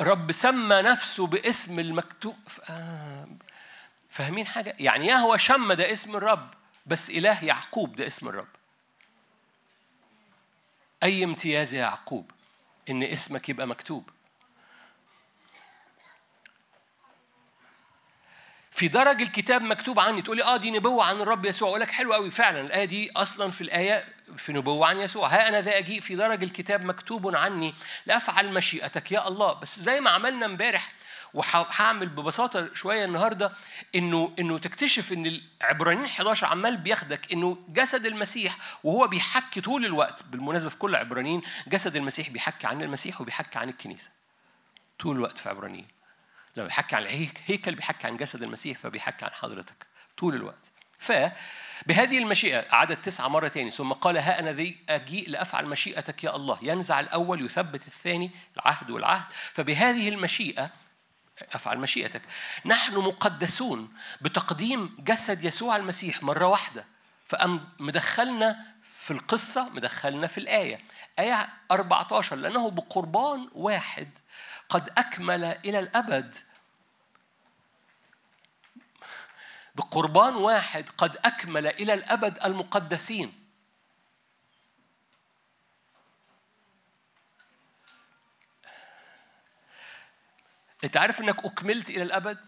رب 0.00 0.32
سمى 0.32 0.82
نفسه 0.82 1.26
باسم 1.26 1.78
المكتوب 1.78 2.36
آه، 2.70 3.28
فاهمين 4.10 4.46
حاجة؟ 4.46 4.76
يعني 4.78 5.06
يهوى 5.06 5.38
شم 5.38 5.72
ده 5.72 5.92
اسم 5.92 6.16
الرب 6.16 6.48
بس 6.86 7.10
إله 7.10 7.44
يعقوب 7.44 7.96
ده 7.96 8.06
اسم 8.06 8.28
الرب. 8.28 8.48
أي 11.02 11.24
امتياز 11.24 11.74
يا 11.74 11.80
يعقوب 11.80 12.30
إن 12.90 13.02
اسمك 13.02 13.48
يبقى 13.48 13.66
مكتوب؟ 13.68 14.10
في 18.70 18.88
درج 18.88 19.22
الكتاب 19.22 19.62
مكتوب 19.62 20.00
عني. 20.00 20.22
تقولي 20.22 20.44
آه 20.44 20.56
دي 20.56 20.70
نبوة 20.70 21.04
عن 21.04 21.20
الرب 21.20 21.44
يسوع. 21.46 21.68
أقول 21.68 21.80
لك 21.80 21.90
حلو 21.90 22.12
قوي 22.12 22.30
فعلا 22.30 22.60
الآية 22.60 22.84
دي 22.84 23.10
أصلا 23.16 23.50
في 23.50 23.60
الآية 23.60 24.04
في 24.36 24.52
نبوة 24.52 24.86
عن 24.86 24.98
يسوع. 24.98 25.28
ها 25.28 25.48
أنا 25.48 25.60
ذا 25.60 25.78
أجيء 25.78 26.00
في 26.00 26.14
درج 26.14 26.42
الكتاب 26.42 26.84
مكتوب 26.84 27.36
عني 27.36 27.74
لأفعل 28.06 28.52
مشيئتك 28.52 29.12
يا 29.12 29.28
الله. 29.28 29.52
بس 29.52 29.80
زي 29.80 30.00
ما 30.00 30.10
عملنا 30.10 30.46
امبارح 30.46 30.92
وهعمل 31.34 32.08
ببساطة 32.08 32.74
شوية 32.74 33.04
النهارده 33.04 33.52
إنه 33.94 34.34
إنه 34.38 34.58
تكتشف 34.58 35.12
إن 35.12 35.40
عبرانيين 35.60 36.04
11 36.04 36.46
عمال 36.46 36.76
بياخدك 36.76 37.32
إنه 37.32 37.58
جسد 37.68 38.06
المسيح 38.06 38.56
وهو 38.84 39.06
بيحكي 39.06 39.60
طول 39.60 39.84
الوقت. 39.84 40.22
بالمناسبة 40.22 40.68
في 40.68 40.76
كل 40.76 40.94
عبرانيين 40.94 41.42
جسد 41.68 41.96
المسيح 41.96 42.30
بيحكي 42.30 42.66
عن 42.66 42.82
المسيح 42.82 43.20
وبيحكي 43.20 43.58
عن 43.58 43.68
الكنيسة. 43.68 44.10
طول 44.98 45.16
الوقت 45.16 45.38
في 45.38 45.48
عبرانيين. 45.48 45.99
لما 46.56 46.66
بيحكي 46.66 46.96
عن 46.96 47.02
الهيكل 47.02 47.74
بيحكي 47.74 48.06
عن 48.06 48.16
جسد 48.16 48.42
المسيح 48.42 48.78
فبيحكي 48.78 49.24
عن 49.24 49.30
حضرتك 49.30 49.86
طول 50.16 50.34
الوقت. 50.34 50.70
فبهذه 50.98 52.18
المشيئة 52.18 52.74
عدد 52.74 52.96
تسعة 52.96 53.28
مرة 53.28 53.48
تاني. 53.48 53.70
ثم 53.70 53.92
قال 53.92 54.18
ها 54.18 54.38
أنا 54.38 54.52
ذي 54.52 54.84
أجيء 54.88 55.28
لأفعل 55.28 55.66
مشيئتك 55.66 56.24
يا 56.24 56.36
الله. 56.36 56.58
ينزع 56.62 57.00
الأول 57.00 57.44
يثبت 57.44 57.86
الثاني 57.86 58.30
العهد 58.56 58.90
والعهد. 58.90 59.24
فبهذه 59.52 60.08
المشيئة 60.08 60.70
أفعل 61.52 61.78
مشيئتك. 61.78 62.22
نحن 62.64 62.94
مقدسون 62.94 63.92
بتقديم 64.20 64.96
جسد 64.98 65.44
يسوع 65.44 65.76
المسيح 65.76 66.22
مرة 66.22 66.46
واحدة. 66.46 66.84
فأم 67.26 67.68
مدخلنا 67.78 68.58
في 68.94 69.10
القصة 69.10 69.68
مدخلنا 69.68 70.26
في 70.26 70.38
الآية. 70.38 70.78
آية 71.20 71.48
14 71.70 72.36
لأنه 72.36 72.70
بقربان 72.70 73.50
واحد 73.54 74.18
قد 74.68 74.90
أكمل 74.98 75.44
إلى 75.44 75.78
الأبد 75.78 76.36
بقربان 79.74 80.34
واحد 80.34 80.88
قد 80.98 81.16
أكمل 81.16 81.66
إلى 81.66 81.94
الأبد 81.94 82.38
المقدسين 82.44 83.40
أنت 90.84 90.96
عارف 90.96 91.20
إنك 91.20 91.44
أكملت 91.44 91.90
إلى 91.90 92.02
الأبد؟ 92.02 92.38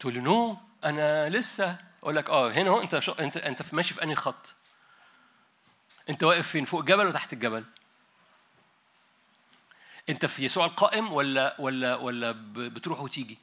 تقول 0.00 0.20
نو 0.22 0.56
أنا 0.84 1.28
لسه 1.28 1.85
أقول 2.02 2.16
لك 2.16 2.30
أه 2.30 2.50
هنا 2.50 2.70
هو 2.70 2.80
أنت 2.82 2.98
شو 2.98 3.12
أنت 3.12 3.62
في- 3.62 3.76
ماشي 3.76 3.94
في 3.94 4.02
أنهي 4.02 4.14
خط؟ 4.16 4.54
أنت 6.10 6.22
واقف 6.24 6.48
فين؟ 6.48 6.64
فوق 6.64 6.80
الجبل 6.80 7.00
ولا 7.04 7.12
تحت 7.12 7.32
الجبل؟ 7.32 7.64
أنت 10.08 10.26
في 10.26 10.44
يسوع 10.44 10.64
القائم 10.66 11.12
ولا 11.12 11.56
ولا 11.60 11.96
ولا 11.96 12.32
بتروح 12.56 13.00
وتيجي؟ 13.00 13.38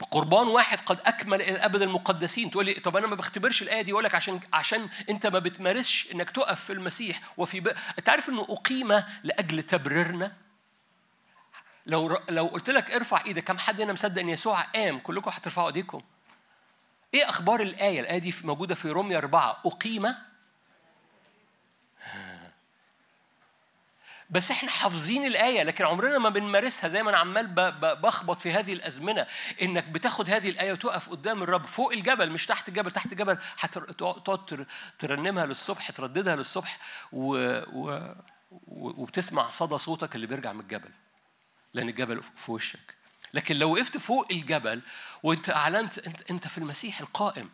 بقربان 0.00 0.46
واحد 0.48 0.78
قد 0.86 1.00
أكمل 1.04 1.42
إلى 1.42 1.50
الابد 1.50 1.82
المقدسين 1.82 2.50
تقول 2.50 2.66
لي 2.66 2.74
طب 2.74 2.96
أنا 2.96 3.06
ما 3.06 3.14
بختبرش 3.16 3.62
الآية 3.62 3.82
دي 3.82 3.92
أقول 3.92 4.04
لك 4.04 4.14
عشان 4.14 4.40
عشان 4.52 4.88
أنت 5.10 5.26
ما 5.26 5.38
بتمارسش 5.38 6.12
إنك 6.12 6.30
تقف 6.30 6.64
في 6.64 6.72
المسيح 6.72 7.20
وفي. 7.36 7.74
أنت 7.98 8.08
عارف 8.08 8.28
إنه 8.28 8.46
اقيم 8.50 9.02
لأجل 9.24 9.62
تبريرنا 9.62 10.32
لو. 11.86 12.18
لو 12.28 12.46
قلت 12.46 12.70
لك 12.70 12.90
ارفع 12.90 13.24
إيدك 13.24 13.44
كم 13.44 13.58
حد 13.58 13.80
هنا 13.80 13.92
مصدق 13.92 14.20
إن 14.20 14.28
يسوع 14.28 14.60
قام؟ 14.60 14.98
كلكم 14.98 15.30
هترفعوا 15.30 15.66
ايديكم. 15.68 16.02
إيه 17.14 17.28
أخبار 17.28 17.60
الآية؟ 17.60 18.00
الآية 18.00 18.18
دي 18.18 18.34
موجودة 18.44 18.74
في 18.74 18.90
روميا 18.90 19.18
أربعة. 19.18 19.60
أقيم. 19.66 20.14
بس 24.30 24.50
إحنا 24.50 24.70
حافظين 24.70 25.26
الآية 25.26 25.62
لكن 25.62 25.84
عمرنا 25.84 26.18
ما 26.18 26.28
بنمارسها 26.28 26.88
زي 26.88 27.02
ما 27.02 27.10
أنا 27.10 27.18
عمال 27.18 27.46
بخبط 28.02 28.40
في 28.40 28.52
هذه 28.52 28.72
الأزمنة. 28.72 29.26
إنك 29.62 29.84
بتاخد 29.84 30.30
هذه 30.30 30.50
الآية 30.50 30.72
وتقف 30.72 31.10
قدام 31.10 31.42
الرب 31.42 31.66
فوق 31.66 31.92
الجبل 31.92 32.30
مش 32.30 32.46
تحت 32.46 32.68
الجبل 32.68 32.90
تحت 32.90 33.12
الجبل 33.12 33.38
هتقعد 33.60 34.44
تر- 34.46 34.66
ترنمها 34.98 35.46
للصبح 35.46 35.90
ترددها 35.90 36.36
للصبح. 36.36 36.78
و... 37.12 37.36
و- 37.72 38.14
وبتسمع 38.68 39.50
صدى 39.50 39.78
صوتك 39.78 40.14
اللي 40.14 40.26
بيرجع 40.26 40.52
من 40.52 40.60
الجبل. 40.60 40.90
لأن 41.74 41.88
الجبل 41.88 42.22
في 42.22 42.52
وشك. 42.52 42.94
لكن 43.34 43.56
لو 43.56 43.72
وقفت 43.72 43.98
فوق 43.98 44.26
الجبل 44.30 44.82
وانت 45.22 45.50
أعلنت 45.50 45.98
أنت 46.30 46.48
في 46.48 46.58
المسيح 46.58 47.00
القائم. 47.00 47.50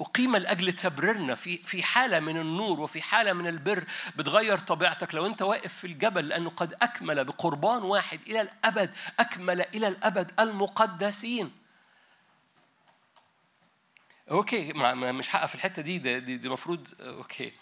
أقيم 0.00 0.36
لأجل 0.36 0.72
تبريرنا 0.72 1.34
في 1.34 1.58
في 1.58 1.82
حالة 1.82 2.20
من 2.20 2.36
النور 2.36 2.80
وفي 2.80 3.02
حالة 3.02 3.32
من 3.32 3.46
البر 3.46 3.84
بتغير 4.16 4.58
طبيعتك. 4.58 5.14
لو 5.14 5.26
أنت 5.26 5.42
واقف 5.42 5.72
في 5.74 5.86
الجبل 5.86 6.28
لأنه 6.28 6.50
قد 6.50 6.74
أكمل 6.82 7.24
بقربان 7.24 7.82
واحد 7.82 8.20
إلى 8.26 8.40
الأبد 8.40 8.94
أكمل 9.20 9.60
إلى 9.60 9.88
الأبد 9.88 10.40
المقدسين. 10.40 11.52
okay 14.30 14.72
مش 14.72 15.36
هقف 15.36 15.48
في 15.48 15.54
الحتة 15.54 15.82
دي 15.82 15.98
دي, 15.98 16.20
دي, 16.20 16.36
دي 16.36 16.48
مفروض 16.48 16.88
okay. 17.00 17.52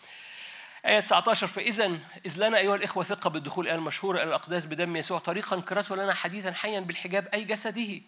آية 0.87 1.01
19 1.01 1.47
فإذا 1.47 1.99
إذ 2.27 2.47
لنا 2.47 2.59
أيها 2.59 2.75
الإخوة 2.75 3.05
ثقة 3.05 3.31
بالدخول 3.31 3.69
إلى 3.69 3.75
المشهور 3.75 4.17
إلى 4.17 4.23
الأقداس 4.23 4.67
بدم 4.67 4.97
يسوع 4.97 5.19
طريقا 5.19 5.61
كرسه 5.61 5.97
لنا 5.97 6.15
حديثا 6.15 6.53
حيا 6.53 6.81
بالحجاب 6.81 7.27
أي 7.35 7.45
جسده 7.45 8.01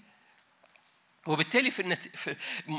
وبالتالي 1.27 1.71
في. 1.71 1.97
في 1.97 2.37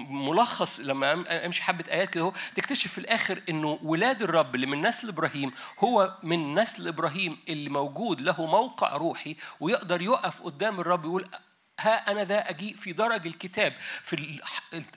ملخص 0.10 0.80
لما 0.80 1.46
أمشي 1.46 1.64
حبة 1.64 1.86
آيات 1.92 2.10
كده 2.10 2.32
تكتشف 2.56 2.92
في 2.92 2.98
الآخر 2.98 3.42
إنه 3.50 3.80
ولاد 3.84 4.22
الرب 4.22 4.56
اللي 4.56 4.68
من 4.68 4.88
نسل 4.88 5.08
إبراهيم 5.08 5.52
هو 5.80 6.18
من 6.24 6.60
نسل 6.60 6.88
إبراهيم 6.88 7.38
اللي 7.50 7.70
موجود 7.70 8.22
له 8.22 8.46
موقع 8.46 8.96
روحي 8.96 9.36
ويقدر 9.60 10.02
يقف 10.02 10.42
قدام 10.42 10.80
الرب 10.80 11.06
يقول 11.06 11.30
ها 11.80 12.12
أنا 12.12 12.24
ذا 12.24 12.50
أجيء 12.50 12.76
في 12.76 12.94
درج 12.94 13.28
الكتاب 13.28 13.74
في 14.02 14.42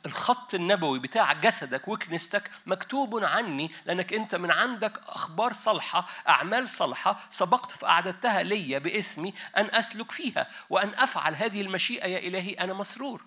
الخط 0.06 0.54
النبوي 0.54 0.98
بتاع 0.98 1.32
جسدك 1.32 1.88
وكنيستك 1.88 2.50
مكتوب 2.66 3.24
عني 3.24 3.68
لأنك 3.86 4.12
أنت 4.12 4.34
من 4.34 4.50
عندك 4.50 5.00
أخبار 5.08 5.52
صالحة 5.52 6.06
أعمال 6.28 6.68
صالحة 6.68 7.20
سبقت 7.30 7.70
فاعددتها 7.70 8.42
لي 8.42 8.78
باسمي 8.80 9.34
أن 9.56 9.68
أسلك 9.72 10.10
فيها 10.10 10.46
وأن 10.70 10.88
أفعل 10.94 11.34
هذه 11.34 11.60
المشيئة 11.60 12.06
يا 12.06 12.18
إلهي 12.18 12.52
أنا 12.54 12.74
مسرور 12.74 13.24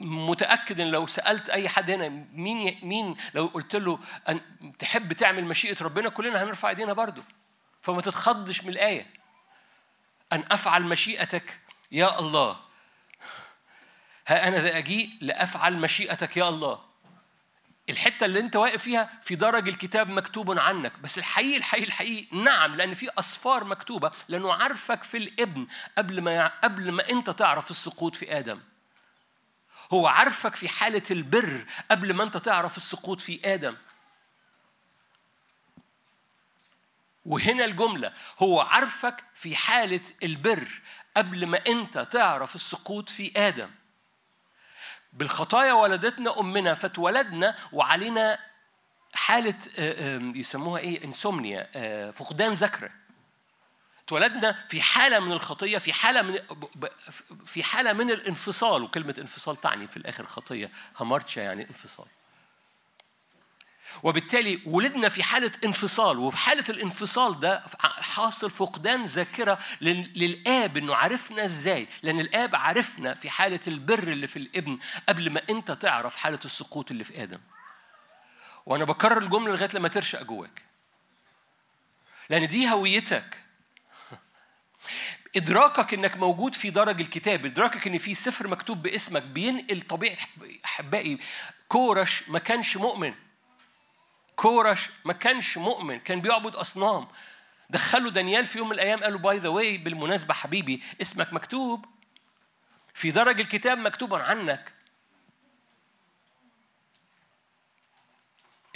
متأكد 0.00 0.80
إن 0.80 0.90
لو 0.90 1.06
سألت 1.06 1.50
أي 1.50 1.68
حد 1.68 1.90
هنا 1.90 2.08
مين. 2.32 2.78
مين 2.82 3.16
لو 3.34 3.46
قلت 3.46 3.76
له 3.76 3.98
أن 4.28 4.40
تحب 4.78 5.12
تعمل 5.12 5.44
مشيئة 5.44 5.84
ربنا 5.84 6.08
كلنا 6.08 6.42
هنرفع 6.42 6.68
إيدينا 6.68 6.92
برضه 6.92 7.22
فما 7.82 8.00
تتخضش 8.02 8.64
من 8.64 8.68
الآية 8.68 9.06
أن 10.32 10.44
أفعل 10.50 10.82
مشيئتك 10.82 11.60
يا 11.92 12.18
الله. 12.20 12.56
ها 14.26 14.48
أنا 14.48 14.56
ذا 14.56 14.78
اجيء 14.78 15.10
لأفعل 15.20 15.76
مشيئتك 15.76 16.36
يا 16.36 16.48
الله. 16.48 16.80
الحتة 17.90 18.26
اللي 18.26 18.40
أنت 18.40 18.56
واقف 18.56 18.82
فيها 18.82 19.10
في 19.22 19.34
درج 19.34 19.68
الكتاب 19.68 20.10
مكتوب 20.10 20.58
عنك 20.58 20.98
بس 20.98 21.18
الحقيقي 21.18 21.56
الحقيقي 21.56 21.86
الحقيقي 21.86 22.36
نعم 22.36 22.76
لأن 22.76 22.94
في 22.94 23.10
اصفار 23.10 23.64
مكتوبة 23.64 24.10
لأنه 24.28 24.52
عارفك 24.52 25.02
في 25.02 25.16
الابن 25.16 25.66
قبل 25.98 26.22
ما 26.22 26.46
قبل 26.46 26.92
ما 26.92 27.10
أنت 27.10 27.30
تعرف 27.30 27.70
السقوط 27.70 28.16
في 28.16 28.38
آدم. 28.38 28.60
هو 29.92 30.06
عارفك 30.06 30.54
في 30.54 30.68
حالة 30.68 31.02
البر 31.10 31.66
قبل 31.90 32.14
ما 32.14 32.22
أنت 32.22 32.36
تعرف 32.36 32.76
السقوط 32.76 33.20
في 33.20 33.54
آدم. 33.54 33.76
وهنا 37.26 37.64
الجملة 37.64 38.12
هو 38.38 38.60
عارفك 38.60 39.24
في 39.34 39.56
حالة 39.56 40.00
البر 40.22 40.68
قبل 41.16 41.46
ما 41.46 41.66
انت 41.66 41.98
تعرف 41.98 42.54
السقوط 42.54 43.10
في 43.10 43.32
آدم. 43.36 43.70
بالخطايا 45.12 45.72
ولدتنا 45.72 46.40
أمنا 46.40 46.74
فاتولدنا 46.74 47.56
وعلينا 47.72 48.38
حالة 49.14 49.54
آه، 49.78 50.20
يسموها 50.34 50.80
إيه؟ 50.80 51.04
انسومنيا 51.04 51.68
آه، 51.74 52.10
فقدان 52.10 52.52
ذكر 52.52 52.90
اتولدنا 54.04 54.52
في 54.68 54.82
حالة 54.82 55.18
من 55.18 55.32
الخطية 55.32 55.78
في 55.78 55.92
حالة 55.92 56.22
من 56.22 56.38
في 57.46 57.62
حالة 57.62 57.92
من 57.92 58.10
الانفصال 58.10 58.82
وكلمة 58.82 59.14
انفصال 59.18 59.56
تعني 59.56 59.86
في 59.86 59.96
الآخر 59.96 60.26
خطية 60.26 60.70
همارتشا 61.00 61.40
يعني 61.40 61.62
انفصال. 61.68 62.06
وبالتالي 64.02 64.60
ولدنا 64.66 65.08
في 65.08 65.22
حالة 65.22 65.52
انفصال 65.64 66.18
وفي 66.18 66.36
حالة 66.36 66.64
الانفصال 66.68 67.40
ده 67.40 67.62
حاصل 67.80 68.50
فقدان 68.50 69.04
ذاكرة 69.04 69.58
لل- 69.80 70.12
للآب 70.16 70.76
إنه 70.76 70.94
عرفنا 70.94 71.44
إزاي؟ 71.44 71.88
لأن 72.02 72.20
الآب 72.20 72.54
عرفنا 72.56 73.14
في 73.14 73.30
حالة 73.30 73.60
البر 73.66 74.08
اللي 74.08 74.26
في 74.26 74.38
الابن 74.38 74.78
قبل 75.08 75.30
ما 75.30 75.42
أنت 75.50 75.70
تعرف 75.72 76.16
حالة 76.16 76.40
السقوط 76.44 76.90
اللي 76.90 77.04
في 77.04 77.22
آدم. 77.22 77.38
وأنا 78.66 78.84
بكرر 78.84 79.18
الجملة 79.22 79.52
لغاية 79.52 79.68
لما 79.74 79.88
ترشق 79.88 80.22
جواك. 80.22 80.62
لأن 82.30 82.48
دي 82.48 82.70
هويتك. 82.70 83.38
إدراكك 85.36 85.94
إنك 85.94 86.16
موجود 86.16 86.54
في 86.54 86.70
درج 86.70 87.00
الكتاب 87.00 87.46
إدراكك 87.46 87.86
إن 87.86 87.98
في 87.98 88.14
سفر 88.14 88.48
مكتوب 88.48 88.82
باسمك 88.82 89.22
بينقل 89.22 89.80
طبيعة 89.80 90.16
احبائي 90.64 91.18
كورش 91.68 92.28
ما 92.28 92.38
كانش 92.38 92.76
مؤمن. 92.76 93.14
كورش 94.36 94.90
ما 95.04 95.12
كانش 95.12 95.58
مؤمن 95.58 96.00
كان 96.00 96.20
بيعبد 96.20 96.54
أصنام. 96.54 97.08
دخلوا 97.70 98.10
دانيال 98.10 98.46
في 98.46 98.58
يوم 98.58 98.68
من 98.68 98.74
الأيام 98.74 99.04
قالوا 99.04 99.20
by 99.20 99.38
the 99.38 99.48
way 99.48 99.78
بالمناسبة 99.78 100.34
حبيبي 100.34 100.82
اسمك 101.00 101.32
مكتوب 101.32 101.86
في 102.94 103.10
درج 103.10 103.40
الكتاب 103.40 103.78
مكتوبا 103.78 104.22
عنك. 104.22 104.72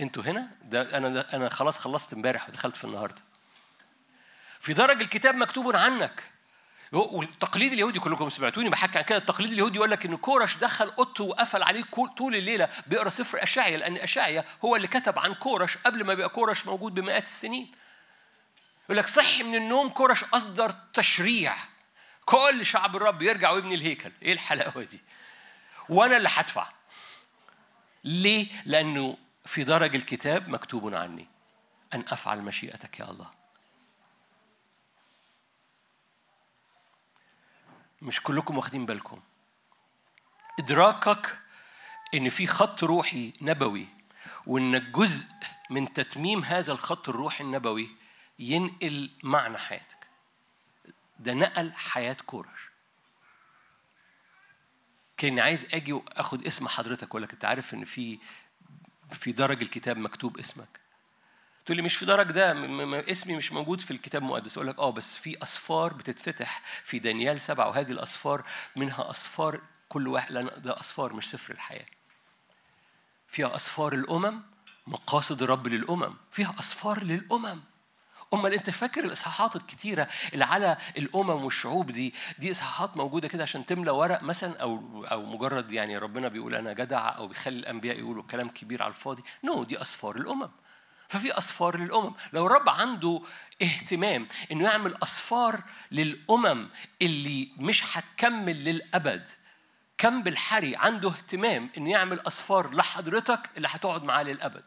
أنتوا 0.01 0.23
هنا؟ 0.23 0.51
ده 0.62 0.97
أنا 0.97 1.09
ده 1.09 1.20
أنا 1.20 1.49
خلاص 1.49 1.78
خلصت 1.78 2.12
امبارح 2.12 2.49
ودخلت 2.49 2.77
في 2.77 2.85
النهارده. 2.85 3.23
في 4.61 4.73
درج 4.73 5.01
الكتاب 5.01 5.35
مكتوب 5.35 5.77
عنك. 5.77 6.31
والتقليد 6.93 7.73
اليهودي 7.73 7.99
كلكم 7.99 8.29
سمعتوني 8.29 8.69
بحكي 8.69 8.99
عن 8.99 9.05
كده. 9.05 9.19
التقليد 9.19 9.51
اليهودي 9.51 9.77
يقول 9.77 9.91
لك 9.91 10.07
إن 10.07 10.17
كورش 10.17 10.57
دخل 10.57 10.89
أوضته 10.99 11.25
وقفل 11.25 11.62
عليه 11.62 11.85
طول 12.17 12.37
الليلة 12.37 12.69
بيقرأ 12.87 13.11
سفر 13.11 13.43
اشعيا 13.43 13.77
لأن 13.77 13.97
اشعيا 13.97 14.45
هو 14.65 14.77
اللي 14.77 14.89
كتب 14.89 15.19
عن 15.19 15.35
كورش 15.35 15.77
قبل 15.77 16.05
ما 16.05 16.12
يبقى 16.12 16.29
كورش 16.29 16.67
موجود 16.67 16.95
بمئات 16.95 17.25
السنين. 17.25 17.73
يقول 18.85 18.97
لك 18.97 19.07
صحي 19.07 19.43
من 19.43 19.55
النوم 19.55 19.89
كورش 19.89 20.25
أصدر 20.25 20.75
تشريع. 20.93 21.57
كل 22.25 22.67
شعب 22.67 22.97
الرب 22.97 23.23
يرجع 23.23 23.51
ويبني 23.51 23.75
الهيكل. 23.75 24.12
إيه 24.23 24.33
الحلاوة 24.33 24.85
دي؟ 24.85 25.01
وأنا 25.89 26.17
اللي 26.17 26.29
هدفع. 26.33 26.67
ليه؟ 28.05 28.47
لأنه 28.67 29.17
في 29.47 29.65
درج 29.65 29.95
الكتاب 29.95 30.49
مكتوب 30.49 30.95
عني. 30.95 31.29
أن 31.95 32.05
أفعل 32.09 32.39
مشيئتك 32.39 33.01
يا 33.01 33.11
الله. 33.11 33.40
مش 38.02 38.20
كلكم 38.20 38.56
واخدين 38.56 38.86
بالكم. 38.86 39.20
إدراكك 40.59 41.39
إن 42.14 42.28
في 42.28 42.47
خط 42.47 42.85
روحي 42.85 43.32
نبوي 43.40 43.89
وانك 44.47 44.82
جزء 44.82 45.27
من 45.70 45.93
تتميم 45.93 46.44
هذا 46.44 46.72
الخط 46.72 47.09
الروحي 47.09 47.44
النبوي 47.44 47.89
ينقل 48.39 49.10
معنى 49.22 49.59
حياتك. 49.59 50.06
ده 51.18 51.35
نقل 51.35 51.72
حياة 51.72 52.16
كورش. 52.27 52.70
كان 55.16 55.39
عايز 55.39 55.74
أجي 55.74 55.93
وآخد 55.93 56.47
اسم 56.47 56.68
حضرتك 56.68 57.09
أقول 57.09 57.22
لك 57.22 57.32
أنت 57.32 57.44
عارف 57.44 57.74
إن 57.74 57.85
في 57.85 58.18
في 59.12 59.32
درج 59.32 59.62
الكتاب 59.62 59.98
مكتوب 59.98 60.39
اسمك. 60.39 60.81
تقول 61.70 61.76
لي 61.76 61.82
مش 61.82 61.97
في 61.97 62.06
درج 62.06 62.32
ده 62.32 62.52
اسمي 63.10 63.36
مش 63.36 63.52
موجود 63.52 63.80
في 63.80 63.90
الكتاب 63.90 64.22
المقدس. 64.22 64.56
أقول 64.56 64.68
لك 64.68 64.78
آه 64.78 64.90
بس 64.90 65.14
في 65.16 65.42
اسفار 65.42 65.92
بتتفتح 65.92 66.62
في 66.84 66.98
دانيال 66.98 67.40
سبعة 67.40 67.68
وهذه 67.68 67.90
الاسفار 67.90 68.44
منها 68.76 69.10
اسفار 69.10 69.60
كل 69.88 70.09
واحد 70.09 70.32
لأن 70.32 70.51
ده 70.62 70.80
اسفار 70.80 71.12
مش 71.12 71.30
سفر 71.30 71.52
الحياة. 71.52 71.86
فيها 73.28 73.56
اسفار 73.56 73.92
الأمم 73.92 74.42
مقاصد 74.86 75.42
الرب 75.42 75.66
للأمم. 75.66 76.14
فيها 76.32 76.55
اسفار 76.59 77.05
للأمم. 77.05 77.60
أمال 78.34 78.52
أنت 78.52 78.70
فاكر 78.70 79.05
الإصحاحات 79.05 79.56
الكتيرة 79.56 80.09
اللي 80.32 80.44
على 80.44 80.76
الأمم 80.97 81.44
والشعوب 81.44 81.90
دي؟ 81.90 82.14
دي 82.38 82.51
إصحاحات 82.51 82.97
موجودة 82.97 83.28
كده 83.28 83.42
عشان 83.42 83.66
تملى 83.66 83.90
ورق 83.90 84.22
مثلا 84.22 84.60
أو 84.62 85.05
أو 85.05 85.24
مجرد 85.24 85.72
يعني 85.72 85.98
ربنا 85.98 86.28
بيقول 86.28 86.55
أنا 86.55 86.72
جدع 86.72 87.16
أو 87.16 87.28
بيخلي 87.28 87.59
الأنبياء 87.59 87.98
يقولوا 87.98 88.22
كلام 88.22 88.48
كبير 88.48 88.82
على 88.82 88.90
الفاضي. 88.90 89.22
نو 89.44 89.64
no, 89.64 89.68
دي 89.68 89.82
اسفار 89.82 90.16
الأمم. 90.16 90.51
ففي 91.11 91.39
اسفار 91.39 91.77
للأمم. 91.78 92.15
لو 92.32 92.47
الرب 92.47 92.69
عنده 92.69 93.23
اهتمام 93.62 94.28
إنه 94.53 94.65
يعمل 94.65 94.95
اسفار 95.03 95.61
للأمم 95.91 96.69
اللي 97.03 97.49
مش 97.57 97.97
هتكمل 97.97 98.65
للأبد 98.65 99.28
كم 99.99 100.23
بالحري 100.23 100.77
عنده 100.77 101.09
اهتمام 101.09 101.70
إنه 101.77 101.91
يعمل 101.91 102.20
اسفار 102.27 102.74
لحضرتك 102.74 103.51
اللي 103.57 103.69
هتقعد 103.70 104.05
معاه 104.05 104.23
للأبد؟ 104.23 104.65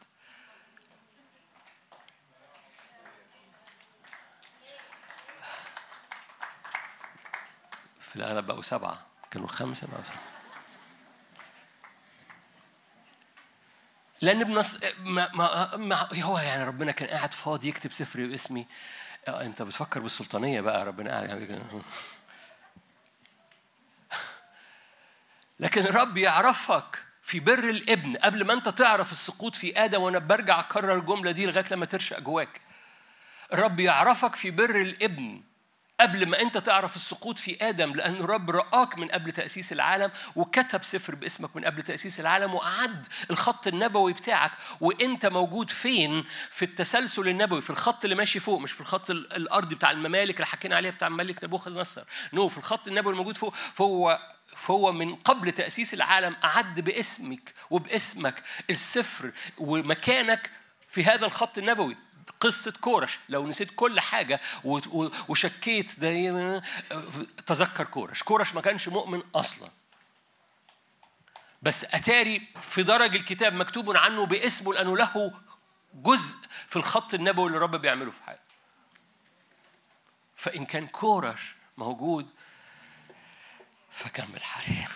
في 8.02 8.16
الأغلب 8.16 8.48
بقوا 8.48 8.62
سبعة 8.62 9.06
كانوا 9.32 9.48
خمسة 9.48 9.88
بقوا 9.88 10.04
سبعة. 10.04 10.43
لأن 14.24 14.44
بنص... 14.44 14.78
ما... 15.00 15.30
ما... 15.34 15.76
ما... 15.78 16.24
هو 16.24 16.38
يعني 16.38 16.64
ربنا 16.64 16.92
كان 16.92 17.10
قاعد 17.10 17.34
فاضي 17.34 17.68
يكتب 17.68 17.92
سفر 17.92 18.26
باسمي 18.26 18.68
آه، 19.28 19.46
أنت 19.46 19.62
بتفكر 19.62 20.00
بالسلطانية 20.00 20.62
بقى 20.62 20.86
ربنا 20.86 21.10
قاعد 21.10 21.28
لكن 25.60 25.82
الرب 25.82 26.18
يعرفك 26.18 27.04
في 27.22 27.40
بر 27.40 27.70
الابن. 27.70 28.18
قبل 28.18 28.46
ما 28.46 28.54
أنت 28.54 28.70
تعرف 28.70 29.12
السقوط 29.12 29.56
في 29.56 29.86
آدم 29.86 30.02
وأنا 30.02 30.20
برجع 30.20 30.60
أكرر 30.60 30.96
الجملة 30.96 31.32
دي 31.32 31.46
لغاية 31.46 31.66
لما 31.72 31.86
ترشق 31.86 32.20
جواك. 32.20 32.62
الرب 33.54 33.80
يعرفك 33.80 34.36
في 34.36 34.52
بر 34.52 34.76
الابن. 34.76 35.42
قبل 36.00 36.26
ما 36.26 36.42
انت 36.42 36.58
تعرف 36.58 36.96
السقوط 36.96 37.40
في 37.40 37.58
آدم 37.70 37.94
لأن 37.94 38.16
الرب 38.16 38.50
رآك 38.50 38.98
من 38.98 39.08
قبل 39.08 39.32
تأسيس 39.32 39.74
العالم 39.74 40.12
وكتب 40.36 40.84
سفر 40.84 41.16
باسمك 41.16 41.56
من 41.56 41.66
قبل 41.66 41.82
تأسيس 41.84 42.20
العالم 42.20 42.54
وأعد 42.56 43.08
الخط 43.32 43.68
النبوي 43.68 44.14
بتاعك. 44.14 44.52
وإنت 44.82 45.26
موجود 45.26 45.70
فين؟ 45.70 46.26
في 46.50 46.66
التسلسل 46.66 47.28
النبوي 47.28 47.62
في 47.62 47.70
الخط 47.70 48.04
اللي 48.04 48.16
ماشي 48.16 48.40
فوق 48.40 48.60
مش 48.60 48.72
في 48.72 48.82
الخط 48.82 49.10
ال- 49.10 49.34
الارضي 49.34 49.76
بتاع 49.76 49.92
الممالك 49.92 50.36
اللي 50.36 50.46
حكينا 50.46 50.76
عليها 50.76 50.92
بتاع 50.92 51.08
الملك 51.08 51.44
نبوخذ 51.44 51.80
نصر 51.80 52.04
نو 52.34 52.48
في 52.48 52.58
الخط 52.58 52.88
النبوي 52.88 53.14
الموجود 53.14 53.38
فوق. 53.38 53.54
فهو 53.74 54.20
فهو 54.56 54.92
من 54.92 55.16
قبل 55.16 55.52
تأسيس 55.52 55.94
العالم 55.94 56.36
أعد 56.44 56.80
باسمك 56.80 57.54
وباسمك 57.70 58.44
السفر 58.70 59.32
ومكانك 59.58 60.52
في 60.88 61.04
هذا 61.06 61.26
الخط 61.26 61.58
النبوي. 61.58 61.98
قصة 62.40 62.74
كورش. 62.82 63.20
لو 63.30 63.48
نسيت 63.48 63.72
كل 63.76 64.00
حاجة 64.00 64.42
وشكيت 65.28 66.00
ده 66.00 66.64
تذكر 67.48 67.84
كورش. 67.84 68.24
كورش 68.24 68.54
ما 68.54 68.62
كانش 68.62 68.88
مؤمن 68.88 69.24
أصلا. 69.36 69.70
بس 71.62 71.86
أتاري 71.86 72.48
في 72.62 72.84
درج 72.84 73.16
الكتاب 73.16 73.54
مكتوب 73.54 73.98
عنه 73.98 74.26
باسمه 74.26 74.74
لأنه 74.74 74.98
له 74.98 75.34
جزء 75.94 76.36
في 76.68 76.76
الخط 76.76 77.14
النبوي 77.14 77.48
اللي 77.48 77.58
الرب 77.58 77.76
بيعمله 77.76 78.12
في 78.12 78.24
حياته. 78.24 78.42
فإن 80.36 80.66
كان 80.66 80.88
كورش 80.88 81.56
موجود 81.78 82.30
فكمل 83.92 84.44
حريم. 84.44 84.88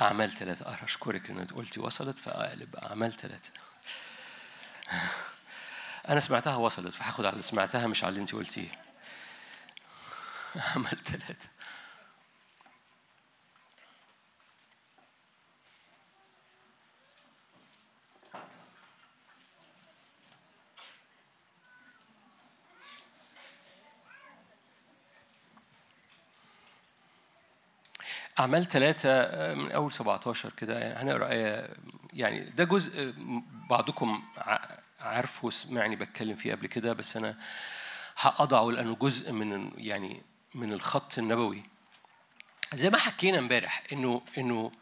أعمال 0.00 0.30
ثلاثة 0.30 0.84
أشكرك 0.84 1.30
إنك 1.30 1.52
قلتي 1.52 1.80
وصلت 1.80 2.18
فأقلب 2.18 2.76
أعمال 2.76 3.12
ثلاثة 3.12 3.50
أنا 6.08 6.20
سمعتها 6.20 6.56
وصلت 6.56 6.94
فهاخد 6.94 7.24
على 7.24 7.32
اللي 7.32 7.42
سمعتها 7.42 7.86
مش 7.86 8.04
على 8.04 8.10
اللي 8.10 8.20
أنت 8.20 8.32
قلتيه. 8.34 8.68
أعمال 10.76 11.04
ثلاثة 11.04 11.48
أعمال 28.38 28.64
ثلاثة 28.64 29.10
آه، 29.10 29.54
من 29.54 29.72
أول 29.72 29.92
17 29.92 30.50
كده 30.56 30.78
يعني 30.78 30.94
هنقرأ 30.94 31.28
آية 31.28 31.70
يعني 32.12 32.50
ده 32.50 32.64
جزء 32.64 33.02
آه، 33.02 33.12
بعضكم 33.70 34.22
عارفه 35.00 35.46
وسمعني 35.46 35.96
بتكلم 35.96 36.36
فيه 36.36 36.54
قبل 36.54 36.66
كده 36.66 36.92
بس 36.92 37.16
أنا 37.16 37.36
هأضعه 38.20 38.70
لأنه 38.70 38.94
جزء 38.94 39.32
من 39.32 39.72
يعني 39.76 40.22
من 40.54 40.72
الخط 40.72 41.18
النبوي. 41.18 41.62
زي 42.74 42.90
ما 42.90 42.98
حكينا 42.98 43.38
امبارح 43.38 43.82
إنه 43.92 44.22
إنه 44.38 44.72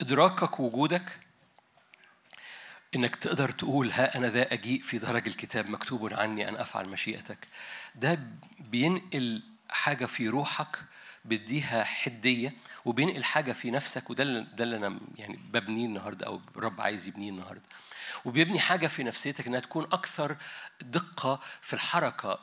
إدراكك 0.00 0.60
ووجودك 0.60 1.20
إنك 2.96 3.16
تقدر 3.16 3.50
تقول 3.50 3.90
ها 3.90 4.16
أنا 4.16 4.28
ذا 4.28 4.52
أجيء 4.52 4.82
في 4.82 4.98
درج 4.98 5.26
الكتاب 5.26 5.70
مكتوب 5.70 6.14
عني 6.14 6.48
أن 6.48 6.56
أفعل 6.56 6.88
مشيئتك. 6.88 7.48
ده 7.94 8.18
بينقل 8.58 9.42
حاجة 9.68 10.06
في 10.06 10.28
روحك 10.28 10.78
بيديها 11.24 11.84
حدية 11.84 12.52
وبينقل 12.84 13.24
حاجة 13.24 13.52
في 13.52 13.70
نفسك 13.70 14.10
وده 14.10 14.22
اللي 14.24 14.46
ده 14.54 14.64
اللي 14.64 14.76
أنا 14.76 15.00
يعني 15.16 15.36
ببنيه 15.36 15.86
النهاردة 15.86 16.26
أو 16.26 16.40
الرب 16.56 16.80
عايز 16.80 17.08
يبنيه 17.08 17.30
النهاردة. 17.30 17.62
وبيبني 18.24 18.60
حاجة 18.60 18.86
في 18.86 19.02
نفسيتك 19.02 19.46
إنها 19.46 19.60
تكون 19.60 19.84
أكثر 19.84 20.36
دقة 20.82 21.40
في 21.60 21.72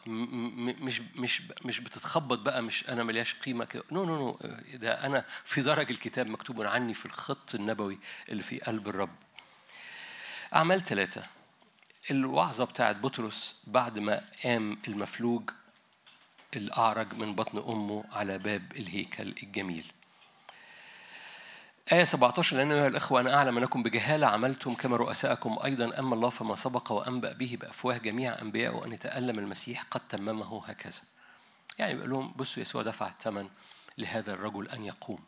م- 0.05 0.85
مش 0.85 1.01
مش 1.15 1.41
مش 1.65 1.79
بتتخبط 1.79 2.39
بقى 2.39 2.61
مش 2.63 2.89
أنا 2.89 3.03
ملياش 3.03 3.33
قيمة 3.33 3.65
كده. 3.65 3.83
no 3.91 4.05
no 4.05 4.15
no 4.17 4.39
ده 4.73 5.05
أنا 5.05 5.25
في 5.45 5.61
درج 5.61 5.91
الكتاب 5.91 6.27
مكتوب 6.27 6.61
عني 6.61 6.93
في 6.93 7.05
الخط 7.05 7.55
النبوي 7.55 7.99
اللي 8.29 8.43
في 8.43 8.59
قلب 8.59 8.87
الرب. 8.87 9.15
أعمال 10.55 10.81
ثلاثة 10.81 11.25
الوعظة 12.11 12.65
بتاعت 12.65 12.95
بطرس 12.95 13.63
بعد 13.67 13.99
ما 13.99 14.25
قام 14.43 14.77
المفلوج 14.87 15.49
الأعرج 16.55 17.13
من 17.13 17.35
بطن 17.35 17.57
أمه 17.57 18.03
على 18.11 18.37
باب 18.37 18.71
الهيكل 18.75 19.35
الجميل. 19.43 19.91
آية 21.91 22.03
17 22.03 22.57
لأن 22.57 22.71
أيها 22.71 22.87
الأخوة 22.87 23.21
أنا 23.21 23.35
أعلم 23.35 23.57
أنكم 23.57 23.83
بجهالة 23.83 24.27
عملتم 24.27 24.73
كما 24.73 24.97
رؤساءكم 24.97 25.59
أيضا 25.63 25.99
أما 25.99 26.15
الله 26.15 26.29
فما 26.29 26.55
سبق 26.55 26.91
وأنبأ 26.91 27.33
به 27.33 27.57
بأفواه 27.61 27.97
جميع 27.97 28.41
أنبياء 28.41 28.85
أن 28.85 28.93
يتألم 28.93 29.39
المسيح 29.39 29.83
قد 29.91 30.01
تممه 30.07 30.65
هكذا. 30.65 31.01
يعني 31.79 31.93
بيقول 31.93 32.09
لهم 32.09 32.33
بصوا 32.35 32.61
يسوع 32.61 32.83
دفع 32.83 33.07
الثمن 33.07 33.49
لهذا 33.97 34.33
الرجل 34.33 34.69
أن 34.69 34.85
يقوم. 34.85 35.19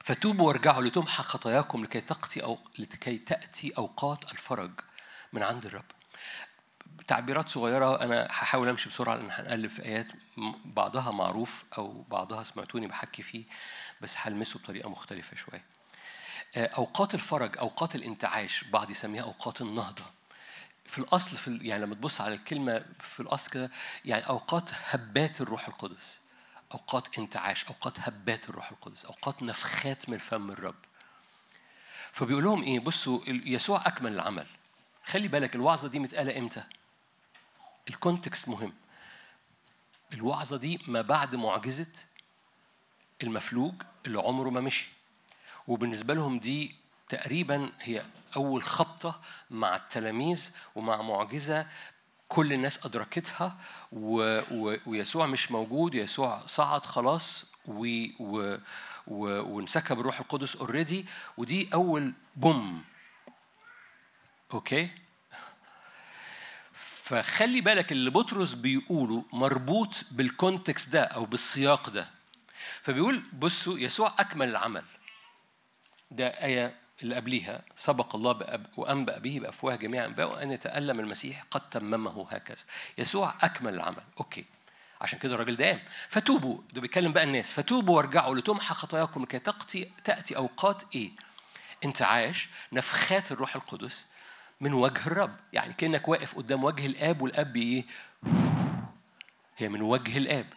فتوبوا 0.00 0.48
وارجعوا 0.48 0.82
لتمحى 0.82 1.22
خطاياكم 1.22 1.84
لكي 1.84 2.00
تأتي 2.00 2.42
أو 2.42 2.58
لكي 2.78 3.18
تأتي 3.18 3.72
أوقات 3.78 4.32
الفرج 4.32 4.70
من 5.32 5.42
عند 5.42 5.66
الرب. 5.66 5.84
تعبيرات 7.08 7.48
صغيرة 7.48 8.00
أنا 8.02 8.26
هحاول 8.30 8.68
أمشي 8.68 8.88
بسرعة 8.88 9.14
لأن 9.14 9.28
هنقلب 9.30 9.70
في 9.70 9.84
آيات 9.84 10.06
بعضها 10.64 11.10
معروف 11.10 11.64
أو 11.78 12.02
بعضها 12.02 12.42
سمعتوني 12.42 12.86
بحكي 12.86 13.22
فيه 13.22 13.44
بس 14.00 14.14
هلمسه 14.16 14.58
بطريقة 14.58 14.88
مختلفة 14.88 15.36
شوية. 15.36 15.64
آه، 16.56 16.66
أوقات 16.66 17.14
الفرج 17.14 17.58
أوقات 17.58 17.94
الانتعاش 17.94 18.64
بعض 18.64 18.90
يسميها 18.90 19.22
أوقات 19.22 19.60
النهضة. 19.60 20.02
في 20.86 20.98
الأصل 20.98 21.36
في 21.36 21.58
يعني 21.62 21.82
لما 21.82 21.94
تبص 21.94 22.20
على 22.20 22.34
الكلمة 22.34 22.84
في 23.00 23.20
الأصل 23.20 23.50
كده 23.50 23.70
يعني 24.04 24.28
أوقات 24.28 24.70
هبات 24.90 25.40
الروح 25.40 25.68
القدس. 25.68 26.18
أوقات 26.72 27.18
انتعاش 27.18 27.64
أوقات 27.64 28.00
هبات 28.00 28.48
الروح 28.48 28.70
القدس 28.70 29.04
أوقات 29.04 29.42
نفخات 29.42 30.08
من 30.08 30.18
فم 30.18 30.50
الرب 30.50 30.74
فبيقول 32.12 32.44
لهم 32.44 32.62
إيه 32.62 32.80
بصوا 32.80 33.20
يسوع 33.26 33.82
أكمل 33.86 34.12
العمل 34.12 34.46
خلي 35.04 35.28
بالك 35.28 35.54
الوعظة 35.54 35.88
دي 35.88 35.98
متقالة 35.98 36.38
إمتى 36.38 36.62
الكونتكست 37.88 38.48
مهم. 38.48 38.72
الوعظة 40.12 40.56
دي 40.56 40.80
ما 40.86 41.02
بعد 41.02 41.34
معجزة 41.34 41.92
المفلوج 43.22 43.74
اللي 44.06 44.18
عمره 44.18 44.50
ما 44.50 44.60
مشي. 44.60 44.90
وبالنسبة 45.68 46.14
لهم 46.14 46.38
دي 46.38 46.74
تقريبا 47.08 47.72
هي 47.80 48.04
أول 48.36 48.62
خبطة 48.62 49.20
مع 49.50 49.76
التلاميذ 49.76 50.50
ومع 50.74 51.02
معجزة 51.02 51.66
كل 52.28 52.52
الناس 52.52 52.86
أدركتها. 52.86 53.58
و... 53.92 54.40
و... 54.50 54.76
ويسوع 54.86 55.26
مش 55.26 55.52
موجود 55.52 55.94
يسوع 55.94 56.46
صعد 56.46 56.86
خلاص 56.86 57.52
و... 57.66 58.06
و... 58.20 58.58
و... 59.06 59.26
وانسكب 59.54 60.00
الروح 60.00 60.20
القدس 60.20 60.56
already 60.56 61.06
ودي 61.36 61.70
أول 61.74 62.12
يوم. 62.36 62.84
okay 64.54 64.90
فخلي 67.04 67.60
بالك 67.60 67.92
اللي 67.92 68.10
بطرس 68.10 68.54
بيقوله 68.54 69.24
مربوط 69.32 70.04
بال 70.10 70.27
context 70.27 70.88
ده 70.88 71.02
أو 71.04 71.24
بالسياق 71.24 71.90
ده. 71.90 72.08
فبيقول 72.82 73.22
بصوا 73.32 73.78
يسوع 73.78 74.14
أكمل 74.18 74.48
العمل. 74.48 74.84
ده 76.10 76.28
آية 76.28 76.76
اللي 77.02 77.14
قبليها. 77.14 77.62
سبق 77.76 78.16
الله 78.16 78.66
وأنبأ 78.76 79.18
به 79.18 79.40
بأفواه 79.40 79.74
جميع 79.76 80.04
أنبيائه 80.04 80.30
وأن 80.30 80.50
يتألم 80.50 81.00
المسيح 81.00 81.44
قد 81.50 81.70
تممه 81.70 82.26
هكذا. 82.30 82.64
يسوع 82.98 83.34
أكمل 83.42 83.74
العمل. 83.74 84.02
أوكي. 84.20 84.44
عشان 85.00 85.18
كده 85.18 85.34
الراجل 85.34 85.56
ده 85.56 85.66
قام 85.70 85.80
فتوبوا. 86.08 86.58
ده 86.72 86.80
بيتكلم 86.80 87.12
بقى 87.12 87.24
الناس. 87.24 87.52
فتوبوا 87.52 87.96
وارجعوا 87.96 88.34
لتمحى 88.34 88.74
خطاياكم 88.74 89.22
لكي 89.22 89.38
تأتي 89.38 89.92
تأتي 90.04 90.36
أوقات 90.36 90.82
إيه؟ 90.94 91.10
انتعاش 91.84 92.48
نفخات 92.72 93.32
الروح 93.32 93.56
القدس 93.56 94.13
من 94.60 94.72
وجه 94.72 95.06
الرب. 95.06 95.36
يعني 95.52 95.72
كأنك 95.72 96.08
واقف 96.08 96.36
قدام 96.36 96.64
وجه 96.64 96.86
الآب 96.86 97.22
والآب 97.22 97.56
إيه؟ 97.56 97.84
هي 99.56 99.68
من 99.68 99.82
وجه 99.82 100.18
الآب. 100.18 100.52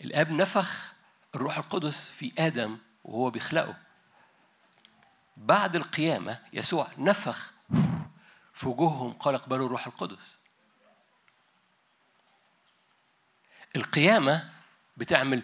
الآب 0.00 0.32
نفخ 0.32 0.92
الروح 1.34 1.58
القدس 1.58 2.08
في 2.08 2.32
آدم 2.38 2.78
وهو 3.04 3.30
بيخلقه. 3.30 3.76
بعد 5.36 5.76
القيامة 5.76 6.38
يسوع 6.52 6.88
نفخ 6.98 7.52
في 8.54 8.68
وجوههم 8.68 9.12
قال 9.12 9.34
اقبلوا 9.34 9.66
الروح 9.66 9.86
القدس. 9.86 10.38
القيامة 13.76 14.50
بتعمل 14.96 15.42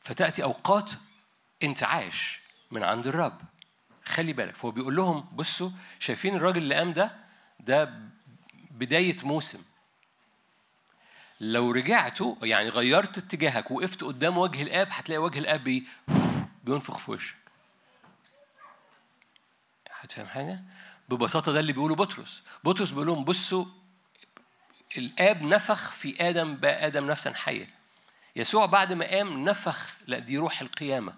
فتأتي 0.00 0.42
أوقات 0.42 0.90
انتعاش 1.62 2.40
من 2.70 2.82
عند 2.82 3.06
الرب. 3.06 3.40
خلي 4.06 4.32
بالك. 4.32 4.56
فهو 4.56 4.70
بيقول 4.70 4.96
لهم 4.96 5.20
بصوا 5.32 5.70
شايفين 5.98 6.36
الراجل 6.36 6.62
اللي 6.62 6.74
قام 6.74 6.92
ده؟ 6.92 7.16
ده 7.60 7.90
بداية 8.70 9.16
موسم. 9.22 9.62
لو 11.40 11.70
رجعتوا 11.70 12.34
يعني 12.42 12.68
غيرت 12.68 13.18
اتجاهك 13.18 13.70
وقفت 13.70 14.04
قدام 14.04 14.38
وجه 14.38 14.62
الآب 14.62 14.88
هتلاقي 14.90 15.18
وجه 15.18 15.38
الآب 15.38 15.64
بي- 15.64 15.86
بينفخ 16.64 16.98
في 16.98 17.10
وشك. 17.10 17.34
هتفهم 20.00 20.26
حاجة؟ 20.26 20.60
ببساطة 21.08 21.52
ده 21.52 21.60
اللي 21.60 21.72
بيقوله 21.72 21.94
بطرس. 21.94 22.42
بطرس 22.64 22.90
بيقول 22.90 23.06
لهم 23.06 23.24
بصوا 23.24 23.64
الآب 24.98 25.42
نفخ 25.42 25.92
في 25.92 26.28
آدم 26.28 26.56
بقى 26.56 26.86
آدم 26.86 27.06
نفسا 27.06 27.32
حيا 27.34 27.66
يسوع 28.36 28.66
بعد 28.66 28.92
ما 28.92 29.06
قام 29.10 29.44
نفخ 29.44 29.96
لا 30.06 30.18
دي 30.18 30.38
روح 30.38 30.60
القيامة. 30.60 31.14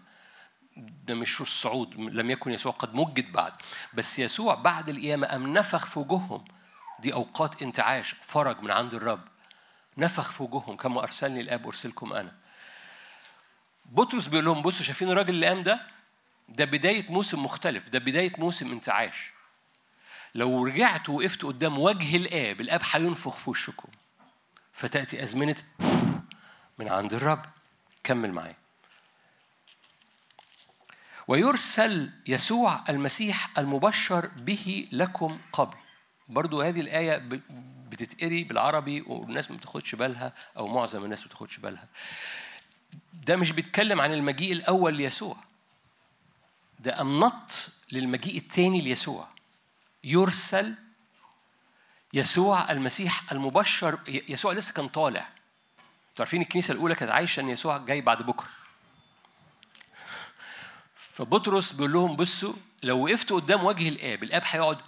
ده 0.79 1.15
مش 1.15 1.41
الصعود 1.41 1.95
لم 1.95 2.31
يكن 2.31 2.53
يسوع 2.53 2.73
قد 2.73 2.95
مجد 2.95 3.33
بعد 3.33 3.53
بس 3.95 4.19
يسوع 4.19 4.55
بعد 4.55 4.89
القيامة 4.89 5.27
قام 5.27 5.53
نفخ 5.53 5.87
في 5.87 5.99
وجوههم 5.99 6.45
دي 6.99 7.13
أوقات 7.13 7.63
انتعاش 7.63 8.15
فرج 8.23 8.61
من 8.61 8.71
عند 8.71 8.95
الرب. 8.95 9.21
نفخ 9.99 10.33
في 10.33 10.43
وجوههم 10.43 10.77
كما 10.77 11.03
أرسلني 11.03 11.41
الآب 11.41 11.67
أرسلكم 11.67 12.13
أنا. 12.13 12.33
بطرس 13.87 14.27
بيقول 14.29 14.45
لهم 14.45 14.63
بصوا 14.63 14.85
شايفين 14.85 15.11
الراجل 15.11 15.35
اللي 15.35 15.47
قام 15.47 15.63
ده؟ 15.63 15.81
ده 16.49 16.65
بداية 16.65 17.13
موسم 17.13 17.45
مختلف 17.45 17.89
ده 17.89 17.99
بداية 17.99 18.33
موسم 18.39 18.73
انتعاش. 18.73 19.31
لو 20.35 20.65
رجعت 20.67 21.09
وقفت 21.09 21.43
قدام 21.43 21.79
وجه 21.79 22.17
الآب 22.17 22.61
الآب 22.61 22.81
هينفخ 22.93 23.37
في 23.37 23.51
وشكم. 23.51 23.89
فتأتي 24.73 25.23
أزمنة 25.23 25.57
من 26.79 26.89
عند 26.89 27.15
الرب. 27.15 27.45
كمل 28.05 28.33
معايا. 28.33 28.57
ويرسل 31.29 32.11
يسوع 32.27 32.85
المسيح 32.89 33.59
المبشر 33.59 34.27
به 34.27 34.89
لكم 34.93 35.39
قبل. 35.53 35.77
برضو 36.29 36.63
هذه 36.63 36.81
الآية 36.81 37.29
بتتقري 37.91 38.45
بالعربي 38.45 39.01
والناس 39.01 39.51
ما 39.51 39.57
بتاخدش 39.57 39.95
بالها 39.95 40.33
أو 40.57 40.69
معظم 40.69 41.05
الناس 41.05 41.21
ما 41.23 41.27
بتاخدش 41.27 41.57
بالها. 41.57 41.89
ده 43.13 43.37
مش 43.37 43.53
بيتكلم 43.53 44.01
عن 44.01 44.13
المجيء 44.13 44.53
الأول 44.53 44.95
ليسوع. 44.95 45.37
ده 46.81 47.03
النط 47.03 47.69
للمجيء 47.93 48.37
الثاني 48.37 48.81
ليسوع. 48.81 49.29
يرسل 50.05 50.75
يسوع 52.13 52.73
المسيح 52.73 53.33
المبشر 53.33 53.99
يسوع 54.09 54.53
لسه 54.53 54.75
كان 54.75 54.89
طالع. 54.89 55.21
أنتوا 56.11 56.25
عارفين 56.25 56.43
الكنيسة 56.43 56.73
الأولى 56.73 56.95
كانت 56.95 57.11
عايشة 57.11 57.41
إن 57.41 57.49
يسوع 57.49 57.79
جاي 57.79 58.01
بعد 58.01 58.23
بكرة. 58.23 58.49
فبطرس 61.19 61.73
بيقول 61.73 61.93
لهم 61.93 62.17
بصوا 62.17 62.55
لو 62.83 63.05
وقفتوا 63.05 63.41
قدام 63.41 63.65
وجه 63.65 63.89
الآب 63.89 64.23
الآب 64.23 64.43
هيقعد 64.45 64.79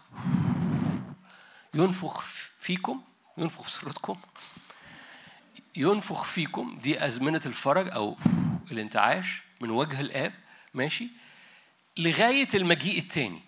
ينفخ 1.74 2.20
فيكم 2.60 3.02
ينفخ 3.38 3.62
في 3.62 3.70
سرتكم 3.70 4.16
ينفخ 5.76 6.24
فيكم 6.24 6.78
دي 6.82 7.06
أزمنة 7.06 7.40
الفرج 7.46 7.90
أو 7.90 8.16
الانتعاش 8.70 9.42
من 9.60 9.70
وجه 9.70 10.00
الآب 10.00 10.34
ماشي؟ 10.74 11.08
لغاية 11.96 12.48
المجيء 12.54 12.98
التاني. 12.98 13.40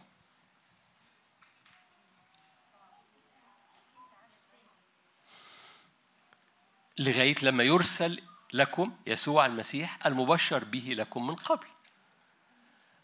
لغاية 6.99 7.35
لما 7.43 7.63
يرسل 7.65 8.21
لكم 8.53 8.93
يسوع 9.07 9.47
المسيح 9.47 10.07
المبشر 10.07 10.65
به 10.65 10.95
لكم 10.97 11.27
من 11.27 11.35
قبل. 11.35 11.72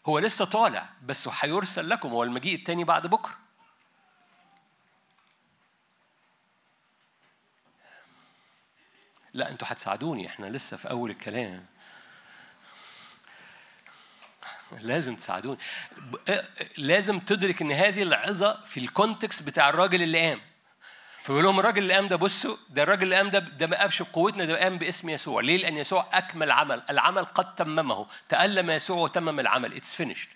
هو 0.05 0.19
لسه 0.19 0.45
طالع 0.45 0.89
بس 1.05 1.27
هيرسل 1.41 1.89
لكم 1.89 2.09
هو 2.09 2.23
المجيء 2.23 2.55
التاني 2.55 2.83
بعد 2.83 3.07
بكرة. 3.07 3.37
لا 9.33 9.51
أنتوا 9.51 9.67
هتساعدوني 9.71 10.27
إحنا 10.27 10.45
لسه 10.45 10.77
في 10.77 10.89
أول 10.89 11.09
الكلام. 11.11 11.65
لازم 14.81 15.15
تساعدوني. 15.15 15.57
اه- 16.29 16.47
لازم 16.77 17.19
تدرك 17.19 17.61
إن 17.61 17.71
هذه 17.71 18.03
العظة 18.03 18.61
في 18.65 18.79
ال 18.79 18.87
context 18.87 19.43
بتاع 19.47 19.69
الراجل 19.69 20.01
اللي 20.03 20.27
قام. 20.29 20.41
فبيقول 21.29 21.45
لهم 21.45 21.59
الراجل 21.59 21.81
اللي 21.81 21.93
قام 21.93 22.07
ده 22.07 22.15
بصوا 22.15 22.57
ده 22.69 22.83
الراجل 22.83 23.03
اللي 23.03 23.15
قام 23.15 23.29
ده 23.29 23.39
ده 23.39 23.67
ما 23.67 23.79
قامش 23.79 24.01
بقوتنا 24.01 24.45
ده 24.45 24.59
قام 24.63 24.77
باسم 24.77 25.09
يسوع. 25.09 25.41
ليه؟ 25.41 25.57
لأن 25.57 25.77
يسوع 25.77 26.07
أكمل 26.13 26.51
عمل. 26.51 26.83
العمل 26.89 27.25
قد 27.25 27.55
تممه. 27.55 28.05
تألم 28.29 28.69
يسوع 28.69 28.97
وتمم 28.97 29.39
العمل. 29.39 29.73
it's 29.73 29.95
finished 29.95 30.29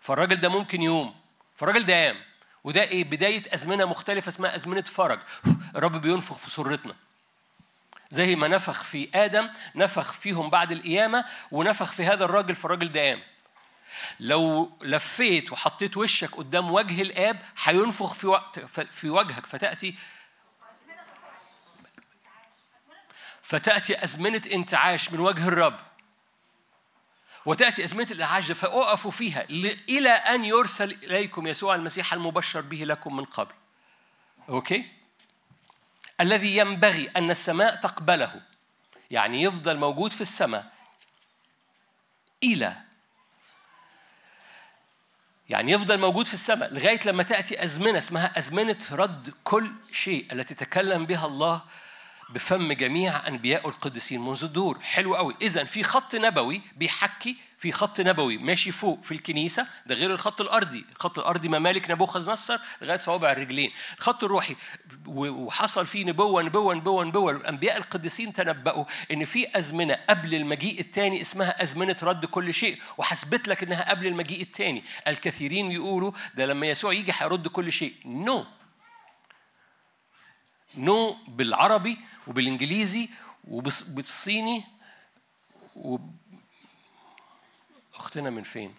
فالراجل 0.00 0.36
ده 0.36 0.48
ممكن 0.48 0.82
يقوم 0.82 1.14
فالراجل 1.56 1.86
ده 1.86 2.06
قام. 2.06 2.16
وده 2.64 2.82
إيه؟ 2.82 3.04
بداية 3.04 3.42
أزمنة 3.54 3.84
مختلفة 3.84 4.28
اسمها 4.28 4.56
أزمنة 4.56 4.80
فرج. 4.80 5.18
الرب 5.76 6.00
بينفخ 6.00 6.36
في 6.36 6.50
سرتنا 6.50 6.94
زي 8.10 8.36
ما 8.36 8.48
نفخ 8.48 8.82
في 8.82 9.08
آدم 9.14 9.48
نفخ 9.74 10.12
فيهم 10.12 10.50
بعد 10.50 10.72
القيامة 10.72 11.24
ونفخ 11.50 11.92
في 11.92 12.04
هذا 12.04 12.24
الراجل 12.24 12.54
فالراجل 12.54 12.92
ده 12.92 13.00
قام. 13.00 13.20
لو 14.20 14.70
لفيت 14.82 15.52
وحطيت 15.52 15.96
وشك 15.96 16.34
قدام 16.34 16.70
وجه 16.70 17.02
الآب 17.02 17.38
هينفخ 17.64 18.14
في 18.14 18.26
وقت 18.26 18.58
في 18.90 19.10
وجهك 19.10 19.46
فتأتي 19.46 19.94
فتأتي 23.50 24.04
أزمنة 24.04 24.42
انتعاش 24.52 25.12
من 25.12 25.20
وجه 25.20 25.48
الرب 25.48 25.78
وتأتي 27.46 27.84
أزمنة 27.84 28.06
الإعاش 28.10 28.52
فأقفوا 28.52 29.10
فيها 29.10 29.42
إلى 29.88 30.10
أن 30.10 30.44
يرسل 30.44 30.90
إليكم 30.90 31.46
يسوع 31.46 31.74
المسيح 31.74 32.12
المبشر 32.12 32.60
به 32.60 32.84
لكم 32.84 33.16
من 33.16 33.24
قبل 33.24 33.54
أوكي؟ 34.48 34.84
الذي 36.20 36.56
ينبغي 36.56 37.10
أن 37.16 37.30
السماء 37.30 37.74
تقبله 37.74 38.40
يعني 39.10 39.42
يفضل 39.42 39.76
موجود 39.76 40.12
في 40.12 40.20
السماء 40.20 40.72
إلى 42.42 42.76
يعني 45.48 45.72
يفضل 45.72 45.98
موجود 45.98 46.26
في 46.26 46.34
السماء 46.34 46.74
لغاية 46.74 47.00
لما 47.06 47.22
تأتي 47.22 47.64
أزمنة 47.64 47.98
اسمها 47.98 48.38
أزمنة 48.38 48.78
رد 48.92 49.34
كل 49.44 49.72
شيء 49.92 50.32
التي 50.32 50.54
تكلم 50.54 51.06
بها 51.06 51.26
الله 51.26 51.62
بفم 52.34 52.72
جميع 52.72 53.28
أنبياء 53.28 53.68
القديسين 53.68 54.20
منذ 54.20 54.44
الدور. 54.44 54.78
حلو 54.82 55.14
قوي. 55.16 55.36
إذا 55.42 55.64
في 55.64 55.82
خط 55.82 56.14
نبوي 56.14 56.62
بيحكي 56.76 57.36
في 57.58 57.72
خط 57.72 58.00
نبوي 58.00 58.38
ماشي 58.38 58.72
فوق 58.72 59.02
في 59.02 59.12
الكنيسة 59.12 59.66
ده 59.86 59.94
غير 59.94 60.12
الخط 60.12 60.40
الأرضي. 60.40 60.84
الخط 60.96 61.18
الأرضي 61.18 61.48
ممالك 61.48 61.90
نبوخذ 61.90 62.30
نصر 62.32 62.58
لغاية 62.82 62.98
صوابع 62.98 63.32
الرجلين. 63.32 63.70
الخط 63.98 64.24
الروحي 64.24 64.56
وحصل 65.06 65.86
فيه 65.86 66.04
نبوة 66.04 66.42
نبوة 66.42 66.74
نبوة 66.74 67.04
نبوة. 67.04 67.32
الأنبياء 67.32 67.76
القديسين 67.76 68.32
تنبأوا 68.32 68.84
إن 69.12 69.24
في 69.24 69.58
أزمنة 69.58 69.98
قبل 70.10 70.34
المجيء 70.34 70.80
الثاني 70.80 71.20
اسمها 71.20 71.62
أزمنة 71.62 71.96
رد 72.02 72.24
كل 72.24 72.54
شيء 72.54 72.78
وحسبت 72.98 73.48
لك 73.48 73.62
إنها 73.62 73.90
قبل 73.90 74.06
المجيء 74.06 74.42
الثاني. 74.42 74.84
الكثيرين 75.08 75.72
يقولوا 75.72 76.12
ده 76.34 76.46
لما 76.46 76.66
يسوع 76.66 76.92
يجي 76.92 77.12
هيرد 77.18 77.48
كل 77.48 77.72
شيء. 77.72 77.94
نو 78.04 78.42
no. 78.42 78.59
نو 80.76 81.16
بالعربي 81.28 81.98
وبالإنجليزي 82.26 83.08
وبالصيني 83.44 84.64
و 85.76 85.98
أختنا 87.94 88.30
من 88.30 88.42
فين؟ 88.42 88.74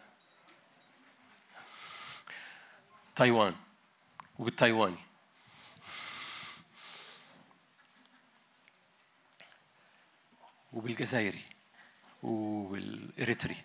تايوان 3.16 3.56
وبالتايواني. 4.40 4.98
وبالجزائري 10.74 11.44
وبالإريتري. 12.24 13.58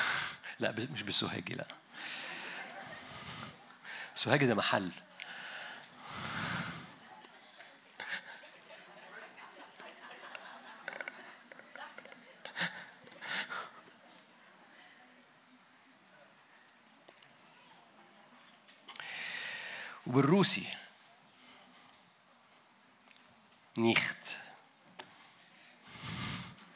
لا 0.60 0.86
مش 0.92 1.02
بالسوهاجي 1.02 1.54
لا. 1.54 1.66
السوهاجي 4.14 4.46
ده 4.46 4.54
محل. 4.54 4.92
وبالروسي 20.14 20.66
نيخت. 23.78 24.38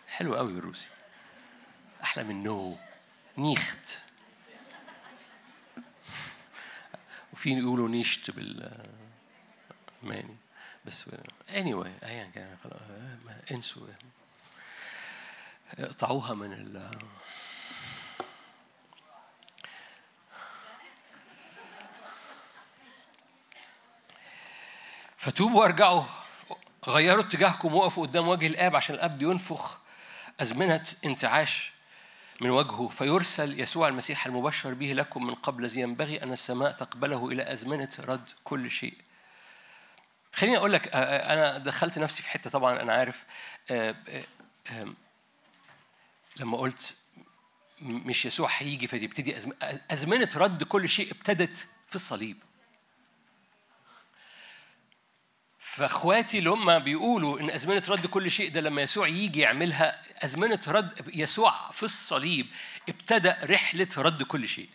حلو 0.09 0.37
قوي 0.37 0.53
بالروسي. 0.53 0.89
أحلى 2.03 2.25
من 2.25 2.43
نو. 2.43 2.79
نيخت. 3.37 3.99
وفي 7.33 7.51
يقولوا 7.51 7.89
نيشت 7.89 8.31
بالماني 8.31 10.37
بس 10.85 11.05
anyway 11.49 12.03
ايا 12.03 12.31
كان 12.35 12.57
انسوا. 13.51 13.89
اقطعوها 15.79 16.35
من 16.35 16.53
ال 16.53 16.99
فتوبوا 25.19 25.61
وارجعوا 25.61 26.05
غيروا 26.89 27.23
اتجاهكم 27.25 27.75
وقفوا 27.75 28.07
قدام 28.07 28.29
وجه 28.29 28.47
الآب 28.47 28.77
عشان 28.77 28.95
الآب 28.95 29.19
بينفخ 29.19 29.79
أزمنة 30.41 30.87
انتعاش 31.05 31.73
من 32.41 32.51
وجهه 32.51 32.89
فيرسل 32.89 33.61
يسوع 33.61 33.89
المسيح 33.89 34.27
المبشر 34.27 34.75
به 34.75 34.93
لكم 34.93 35.27
من 35.27 35.35
قبل 35.35 35.65
الذي 35.65 35.81
ينبغي 35.81 36.23
أن 36.23 36.33
السماء 36.33 36.73
تقبله 36.73 37.29
إلى 37.29 37.53
أزمنة 37.53 37.89
رد 37.99 38.31
كل 38.45 38.71
شيء. 38.71 38.95
خليني 40.33 40.57
أقول 40.57 40.73
لك 40.73 40.89
آه، 40.89 40.97
آه، 40.99 41.33
أنا 41.35 41.59
دخلت 41.59 41.99
نفسي 41.99 42.23
في 42.23 42.29
حتة 42.29 42.51
طبعا 42.51 42.83
أنا 42.83 42.93
عارف 42.93 43.25
آه، 43.71 43.95
لما 46.37 46.59
قلت 46.59 46.95
مش 47.83 48.27
يسوع 48.27 48.51
هيجي 48.57 48.87
فتبتدي 48.87 49.41
أزم- 49.41 49.65
أزمنة 49.91 50.31
رد 50.37 50.63
كل 50.63 50.89
شيء 50.89 51.11
ابتدت 51.13 51.69
في 51.89 51.95
الصليب. 51.95 52.37
فاخواتي 55.79 56.39
اللي 56.39 56.51
هم 56.51 56.79
بيقولوا 56.79 57.41
إن 57.41 57.51
أزمنة 57.51 57.83
رد 57.89 58.07
كل 58.07 58.31
شيء 58.31 58.51
ده 58.51 58.61
لما 58.61 58.83
يسوع 58.83 59.09
يجي 59.09 59.41
يعملها 59.41 60.03
أزمنة 60.25 60.61
رد 60.69 61.11
يسوع 61.15 61.71
في 61.71 61.83
الصليب 61.83 62.47
ابتدى 62.89 63.29
رحلة 63.29 63.89
رد 63.99 64.23
كل 64.23 64.49
شيء. 64.49 64.69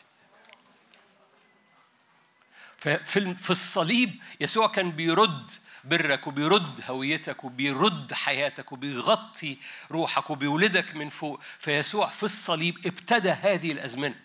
ففي 2.77 3.35
في 3.35 3.49
الصليب 3.49 4.19
يسوع 4.41 4.67
كان 4.67 4.91
بيرد 4.91 5.51
برك 5.83 6.27
وبيرد 6.27 6.81
هويتك 6.89 7.43
وبيرد 7.43 8.13
حياتك 8.13 8.71
وبيغطي 8.71 9.57
روحك 9.91 10.29
وبيولدك 10.29 10.95
من 10.95 11.09
فوق. 11.09 11.39
فيسوع 11.59 12.07
في 12.07 12.23
الصليب 12.23 12.87
ابتدى 12.87 13.29
هذه 13.31 13.71
الأزمنة. 13.71 14.15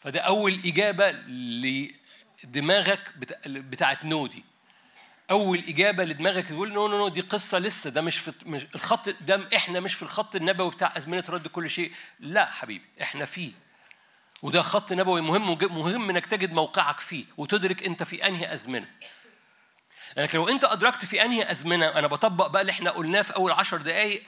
فده 0.00 0.20
أول 0.20 0.60
إجابة 0.64 1.10
ل... 1.10 1.90
دماغك 2.44 3.12
بتا... 3.16 3.36
بتاعت 3.46 4.04
no 4.04 4.23
دي. 4.23 4.51
أول 5.30 5.58
إجابة 5.68 6.04
لدماغك 6.04 6.48
تقول 6.48 6.72
no 6.72 6.88
no 6.88 6.98
no 6.98 7.08
دي 7.08 7.20
قصة 7.20 7.58
لسه 7.58 7.90
ده 7.90 8.00
مش 8.00 8.18
في 8.18 8.32
مش 8.46 8.66
الخط 8.74 9.08
ده 9.08 9.48
إحنا 9.56 9.80
مش 9.80 9.94
في 9.94 10.02
الخط 10.02 10.36
النبوي 10.36 10.70
بتاع 10.70 10.92
أزمنة 10.96 11.24
رد 11.28 11.46
كل 11.48 11.70
شيء. 11.70 11.92
لا 12.20 12.46
حبيبي 12.50 12.84
إحنا 13.02 13.24
فيه. 13.24 13.52
وده 14.42 14.62
خط 14.62 14.92
نبوي 14.92 15.20
مهم 15.20 15.58
مهم 15.78 16.10
إنك 16.10 16.26
تجد 16.26 16.52
موقعك 16.52 17.00
فيه 17.00 17.24
وتدرك 17.36 17.82
أنت 17.82 18.02
في 18.02 18.26
أنهي 18.26 18.54
أزمنة. 18.54 18.86
لأنك 20.16 20.34
لو 20.34 20.48
أنت 20.48 20.64
أدركت 20.64 21.04
في 21.04 21.24
أنهي 21.24 21.50
أزمنة 21.50 21.86
أنا 21.86 22.06
بطبق 22.06 22.46
بقى 22.46 22.60
اللي 22.62 22.72
إحنا 22.72 22.90
قلناه 22.90 23.22
في 23.22 23.36
أول 23.36 23.52
عشر 23.52 23.76
دقائق 23.76 24.22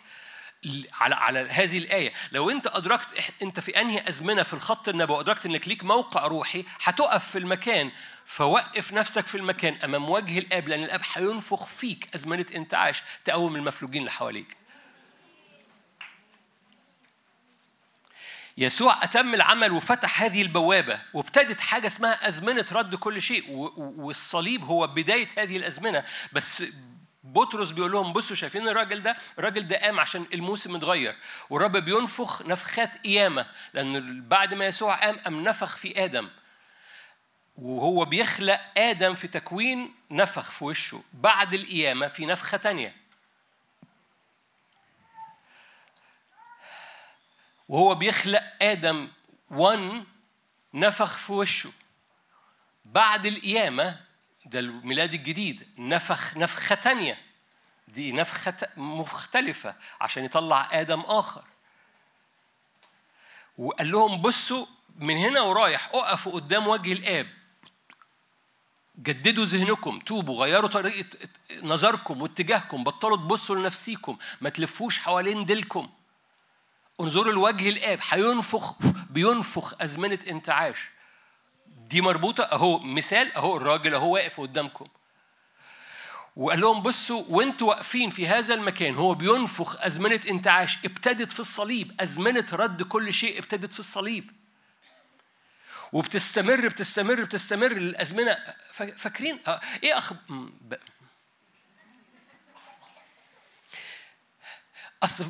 على 0.93 1.15
على 1.15 1.39
هذه 1.51 1.79
الآية. 1.79 2.13
لو 2.33 2.51
أنت 2.51 2.67
أدركت 2.67 3.33
أنت 3.43 3.61
في 3.61 3.81
أنهي 3.81 4.09
أزمنة 4.09 4.43
في 4.43 4.55
الخط 4.55 4.89
النبوي 4.89 5.21
ادركت 5.21 5.47
إنك 5.47 5.69
ليك 5.69 5.85
موقع 5.85 6.27
روحي 6.27 6.65
هتقف 6.85 7.31
في 7.31 7.39
المكان 7.39 7.91
فوقف 8.27 8.93
نفسك 8.93 9.27
في 9.27 9.35
المكان 9.35 9.75
أمام 9.85 10.11
وجه 10.11 10.39
الآب 10.39 10.69
لأن 10.69 10.85
الآب 10.85 11.01
هينفخ 11.15 11.65
فيك 11.65 12.09
أزمنة 12.15 12.47
انتعاش 12.55 13.03
تقوم 13.25 13.57
المفلوجين 13.57 14.01
اللي 14.01 14.11
حواليك. 14.11 14.57
يسوع 18.59 19.05
أتم 19.05 19.35
العمل 19.35 19.73
وفتح 19.73 20.23
هذه 20.23 20.43
البوابة 20.43 21.01
وابتدت 21.15 21.61
حاجة 21.61 21.87
اسمها 21.87 22.29
أزمنة 22.29 22.67
رد 22.73 22.95
كل 22.95 23.23
شيء 23.23 23.45
والصليب 23.77 24.65
هو 24.65 24.87
بداية 24.87 25.29
هذه 25.39 25.57
الأزمنة 25.57 26.05
بس 26.33 26.65
بطرس 27.25 27.71
بيقول 27.71 27.93
لهم 27.93 28.13
بصوا 28.13 28.37
شايفين 28.37 28.69
الراجل 28.69 29.03
ده؟ 29.03 29.17
الراجل 29.39 29.69
ده 29.69 29.77
قام 29.77 30.01
عشان 30.01 30.27
الموسم 30.35 30.77
اتغير 30.77 31.17
والرب 31.51 31.77
بينفخ 31.77 32.43
نفخات 32.43 32.99
قيامة 32.99 33.47
لأن 33.75 34.23
بعد 34.29 34.55
ما 34.55 34.67
يسوع 34.67 34.95
قام 34.95 35.19
قام 35.19 35.45
نفخ 35.45 35.77
في 35.77 36.05
آدم. 36.05 36.31
وهو 37.57 38.05
بيخلق 38.05 38.61
آدم 38.77 39.15
في 39.15 39.29
تكوين 39.29 39.95
نفخ 40.11 40.51
في 40.51 40.65
وشه. 40.65 41.03
بعد 41.13 41.55
القيامة 41.55 42.09
في 42.09 42.27
نفخة 42.27 42.57
تانية. 42.57 42.97
وهو 47.69 47.95
بيخلق 47.95 48.43
آدم 48.63 49.09
1 49.51 50.05
نفخ 50.75 51.17
في 51.17 51.33
وشه. 51.33 51.73
بعد 52.85 53.27
القيامة 53.27 54.01
ده 54.47 54.59
الميلاد 54.61 55.15
الجديد 55.15 55.69
نفخ 55.79 56.37
نفخة 56.37 56.75
تانية. 56.75 57.19
دي 57.89 58.13
نفخة 58.13 58.69
مختلفة 58.77 59.75
عشان 60.01 60.25
يطلع 60.25 60.69
آدم 60.81 61.01
آخر. 61.01 61.45
وقال 63.59 63.91
لهم 63.91 64.23
بصوا 64.23 64.67
من 64.97 65.17
هنا 65.17 65.41
ورايح 65.41 65.89
أقفوا 65.95 66.33
قدام 66.33 66.69
وجه 66.69 66.93
الآب. 66.93 67.27
جددوا 68.99 69.45
ذهنكم 69.45 69.99
توبوا 69.99 70.45
غيروا 70.45 70.69
طريقة 70.71 71.29
نظركم 71.63 72.23
واتجاهكم 72.23 72.85
بطلوا 72.85 73.17
تبصوا 73.17 73.57
لنفسيكم 73.57 74.19
ما 74.41 74.49
تلفوش 74.49 74.99
حوالين 74.99 75.45
ديلكم. 75.45 75.91
انظروا 77.01 77.33
لوجه 77.33 77.69
الآب 77.69 77.99
هينفخ 78.11 78.75
بينفخ 79.11 79.83
أزمنة 79.83 80.19
انتعاش. 80.29 80.91
دي 81.89 82.01
مربوطة 82.01 82.45
أهو 82.45 82.79
مثال 82.79 83.33
أهو 83.37 83.57
الراجل 83.57 83.95
أهو 83.95 84.15
واقف 84.15 84.41
قدامكم. 84.41 84.87
وقال 86.37 86.61
لهم 86.61 86.83
بصوا 86.83 87.25
وانتوا 87.29 87.69
واقفين 87.69 88.11
في 88.11 88.27
هذا 88.29 88.55
المكان 88.55 88.95
هو 88.95 89.15
بينفخ 89.15 89.77
أزمنة 89.83 90.21
انتعاش 90.31 90.85
ابتدت 90.85 91.33
في 91.33 91.41
الصليب 91.41 92.01
أزمنة 92.01 92.47
رد 92.53 92.83
كل 92.83 93.13
شيء 93.13 93.39
ابتدت 93.39 93.73
في 93.73 93.79
الصليب. 93.79 94.31
وبتستمر 95.93 96.69
بتستمر 96.69 97.23
بتستمر 97.25 97.73
الأزمنة 97.73 98.39
فا- 98.73 98.95
فاكرين؟ 98.97 99.39
آه، 99.47 99.61
إيه 99.83 99.99
أخ 99.99 100.13
أصل 105.03 105.25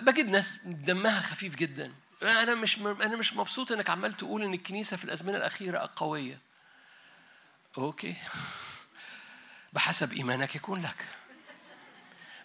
بجد 0.00 0.28
ناس 0.30 0.58
دمها 0.64 1.20
خفيف 1.20 1.54
جدا. 1.54 1.92
أنا 2.22 2.54
مش 2.54 2.78
أنا 2.78 3.16
مش 3.16 3.34
مبسوط 3.34 3.72
إنك 3.72 3.90
عمال 3.90 4.12
تقول 4.12 4.42
إن 4.42 4.54
الكنيسة 4.54 4.96
في 4.96 5.04
الأزمنة 5.04 5.36
الأخيرة 5.36 5.90
قوية. 5.96 6.40
okay. 7.78 8.14
بحسب 9.72 10.12
إيمانك 10.12 10.56
يكون 10.56 10.82
لك. 10.82 11.04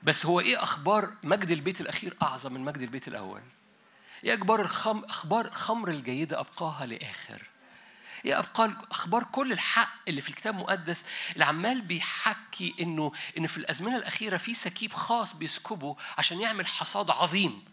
بس 0.03 0.25
هو 0.25 0.40
إيه 0.40 0.64
أخبار 0.64 1.14
مجد 1.24 1.51
البيت 1.51 1.82
الأخير 1.82 2.17
أعظم 2.22 2.53
من 2.53 2.61
مجد 2.61 2.82
البيت 2.82 3.08
الأول؟ 3.08 3.41
إيه 4.24 4.35
أخبار 4.35 4.61
الخم 4.61 5.03
أخبار 5.03 5.51
خمر 5.51 5.90
الجيدة 5.90 6.40
أبقاها 6.40 6.85
لآخر؟ 6.85 7.41
إيه 8.25 8.40
أبقى 8.40 8.74
أخبار 8.91 9.24
كل 9.24 9.51
الحق 9.51 9.93
اللي 10.08 10.22
في 10.22 10.30
الكتاب 10.30 10.53
المقدس؟ 10.53 11.06
اللي 11.33 11.45
عمال 11.45 11.82
بيحكي 11.82 12.75
إنه 12.80 13.11
إن 13.38 13.48
في 13.48 13.58
الأزمنة 13.58 13.98
الأخيرة 13.98 14.38
في 14.38 14.53
سكيب 14.53 14.93
خاص 14.93 15.33
بيسكبه 15.33 15.95
عشان 16.17 16.41
يعمل 16.41 16.67
حصاد 16.67 17.09
عظيم. 17.11 17.70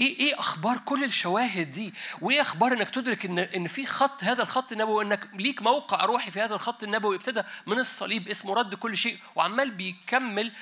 إيه 0.00 0.18
إيه 0.20 0.38
أخبار 0.38 0.78
كل 0.78 1.04
الشواهد 1.04 1.72
دي 1.72 1.94
وايه 2.20 2.40
أخبار 2.40 2.72
انك 2.72 2.90
تدرك 2.90 3.24
ان 3.24 3.38
ان 3.38 3.66
في 3.66 3.86
خط 3.86 4.24
هذا 4.24 4.42
الخط 4.42 4.72
النبوي 4.72 5.04
انك 5.04 5.28
ليك 5.34 5.62
موقع 5.62 6.04
روحي 6.04 6.30
في 6.30 6.40
هذا 6.40 6.54
الخط 6.54 6.82
النبوي 6.82 7.16
ابتدى 7.16 7.42
من 7.66 7.78
الصليب 7.78 8.28
اسمه 8.28 8.54
رد 8.54 8.74
كل 8.74 8.96
شيء 8.96 9.18
وعمال 9.36 9.70
بيكمل 9.70 10.52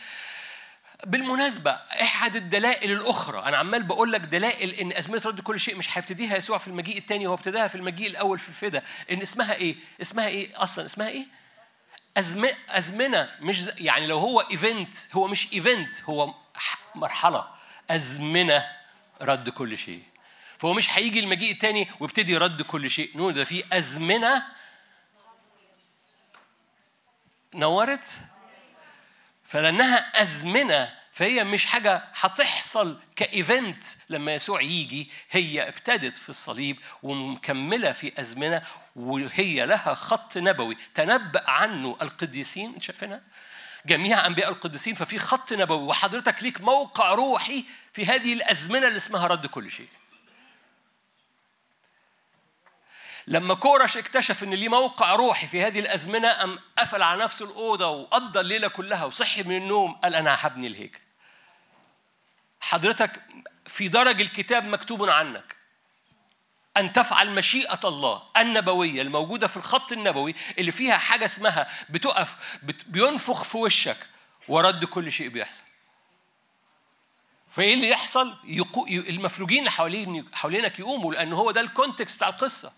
بالمناسبة 1.06 1.70
أحد 1.70 2.36
الدلائل 2.36 2.92
الأخرى 2.92 3.42
أنا 3.42 3.56
عمال 3.56 3.82
بقول 3.82 4.12
لك 4.12 4.20
دلائل 4.20 4.70
إن 4.70 4.92
أزمنة 4.92 5.22
رد 5.26 5.40
كل 5.40 5.60
شيء 5.60 5.76
مش 5.76 5.98
هيبتديها 5.98 6.36
يسوع 6.36 6.58
في 6.58 6.68
المجيء 6.68 6.98
الثاني 6.98 7.26
هو 7.26 7.34
ابتداها 7.34 7.68
في 7.68 7.74
المجيء 7.74 8.06
الأول 8.06 8.38
في 8.38 8.48
الفدا 8.48 8.82
إن 9.10 9.20
اسمها 9.20 9.54
إيه؟ 9.54 9.76
اسمها 10.00 10.28
إيه 10.28 10.62
أصلا؟ 10.62 10.84
اسمها 10.84 11.08
إيه؟ 11.08 11.26
أزمنة 12.16 12.54
أزمنة 12.68 13.28
مش 13.40 13.66
يعني 13.78 14.06
لو 14.06 14.18
هو 14.18 14.40
event 14.40 14.96
هو 15.12 15.26
مش 15.26 15.52
event 15.52 16.02
هو 16.02 16.34
مرحلة 16.94 17.46
أزمنة 17.90 18.66
رد 19.22 19.48
كل 19.48 19.78
شيء. 19.78 20.02
فهو 20.58 20.72
مش 20.72 20.98
هيجي 20.98 21.20
المجيء 21.20 21.52
الثاني 21.52 21.88
ويبتدي 22.00 22.36
رد 22.36 22.62
كل 22.62 22.90
شيء. 22.90 23.16
no 23.16 23.30
ده 23.30 23.44
في 23.44 23.64
أزمنة. 23.72 24.42
نورت؟ 27.54 28.18
فلأنها 29.44 30.22
أزمنة 30.22 30.94
فهي 31.12 31.44
مش 31.44 31.66
حاجة 31.66 32.04
هتحصل 32.14 33.00
ك 33.16 33.27
event 33.27 33.84
لما 34.10 34.34
يسوع 34.34 34.60
يجي. 34.60 35.10
هي 35.30 35.68
ابتدت 35.68 36.18
في 36.18 36.28
الصليب 36.28 36.78
ومكملة 37.02 37.92
في 37.92 38.20
أزمنة 38.20 38.62
وهي 38.96 39.66
لها 39.66 39.94
خط 39.94 40.36
نبوي. 40.36 40.76
تنبأ 40.94 41.50
عنه 41.50 41.96
القديسين 42.02 42.80
شايفينها؟ 42.80 43.20
جميع 43.88 44.26
أنبياء 44.26 44.48
القديسين 44.48 44.94
ففي 44.94 45.18
خط 45.18 45.52
نبوي 45.52 45.86
وحضرتك 45.86 46.42
ليك 46.42 46.60
موقع 46.60 47.14
روحي 47.14 47.64
في 47.92 48.06
هذه 48.06 48.32
الأزمنة 48.32 48.86
اللي 48.86 48.96
اسمها 48.96 49.26
رد 49.26 49.46
كل 49.46 49.70
شيء. 49.70 49.88
لما 53.26 53.54
كورش 53.54 53.96
اكتشف 53.96 54.42
إن 54.42 54.54
ليه 54.54 54.68
موقع 54.68 55.14
روحي 55.14 55.46
في 55.46 55.62
هذه 55.62 55.78
الأزمنة 55.78 56.32
قام 56.32 56.58
قفل 56.78 57.02
على 57.02 57.24
نفسه 57.24 57.50
الأوضة 57.50 57.86
وقضى 57.86 58.40
الليلة 58.40 58.68
كلها 58.68 59.04
وصحي 59.04 59.42
من 59.42 59.56
النوم 59.56 59.92
قال 59.92 60.14
أنا 60.14 60.36
هبني 60.40 60.66
الهيكل. 60.66 61.00
حضرتك 62.60 63.22
في 63.66 63.88
درج 63.88 64.20
الكتاب 64.20 64.64
مكتوب 64.64 65.08
عنك 65.08 65.57
أن 66.78 66.92
تفعل 66.92 67.30
مشيئة 67.30 67.80
الله 67.84 68.22
النبوية 68.36 69.02
الموجودة 69.02 69.46
في 69.46 69.56
الخط 69.56 69.92
النبوي 69.92 70.34
اللي 70.58 70.72
فيها 70.72 70.98
حاجة 70.98 71.24
اسمها 71.24 71.68
بتقف 71.90 72.36
بت 72.62 72.84
بينفخ 72.88 73.44
في 73.44 73.56
وشك 73.56 73.96
ورد 74.48 74.84
كل 74.84 75.12
شيء 75.12 75.28
بيحصل. 75.28 75.62
فإيه 77.50 77.74
اللي 77.74 77.88
يحصل؟ 77.88 78.34
المفلوجين 78.88 79.58
اللي 79.58 79.70
حوالين 79.70 80.28
حوالينك 80.32 80.78
يقوموا 80.78 81.14
لأن 81.14 81.32
هو 81.32 81.50
ده 81.50 81.60
ال 81.60 81.67
context 81.67 82.16
بتاع 82.16 82.28
القصة. 82.28 82.72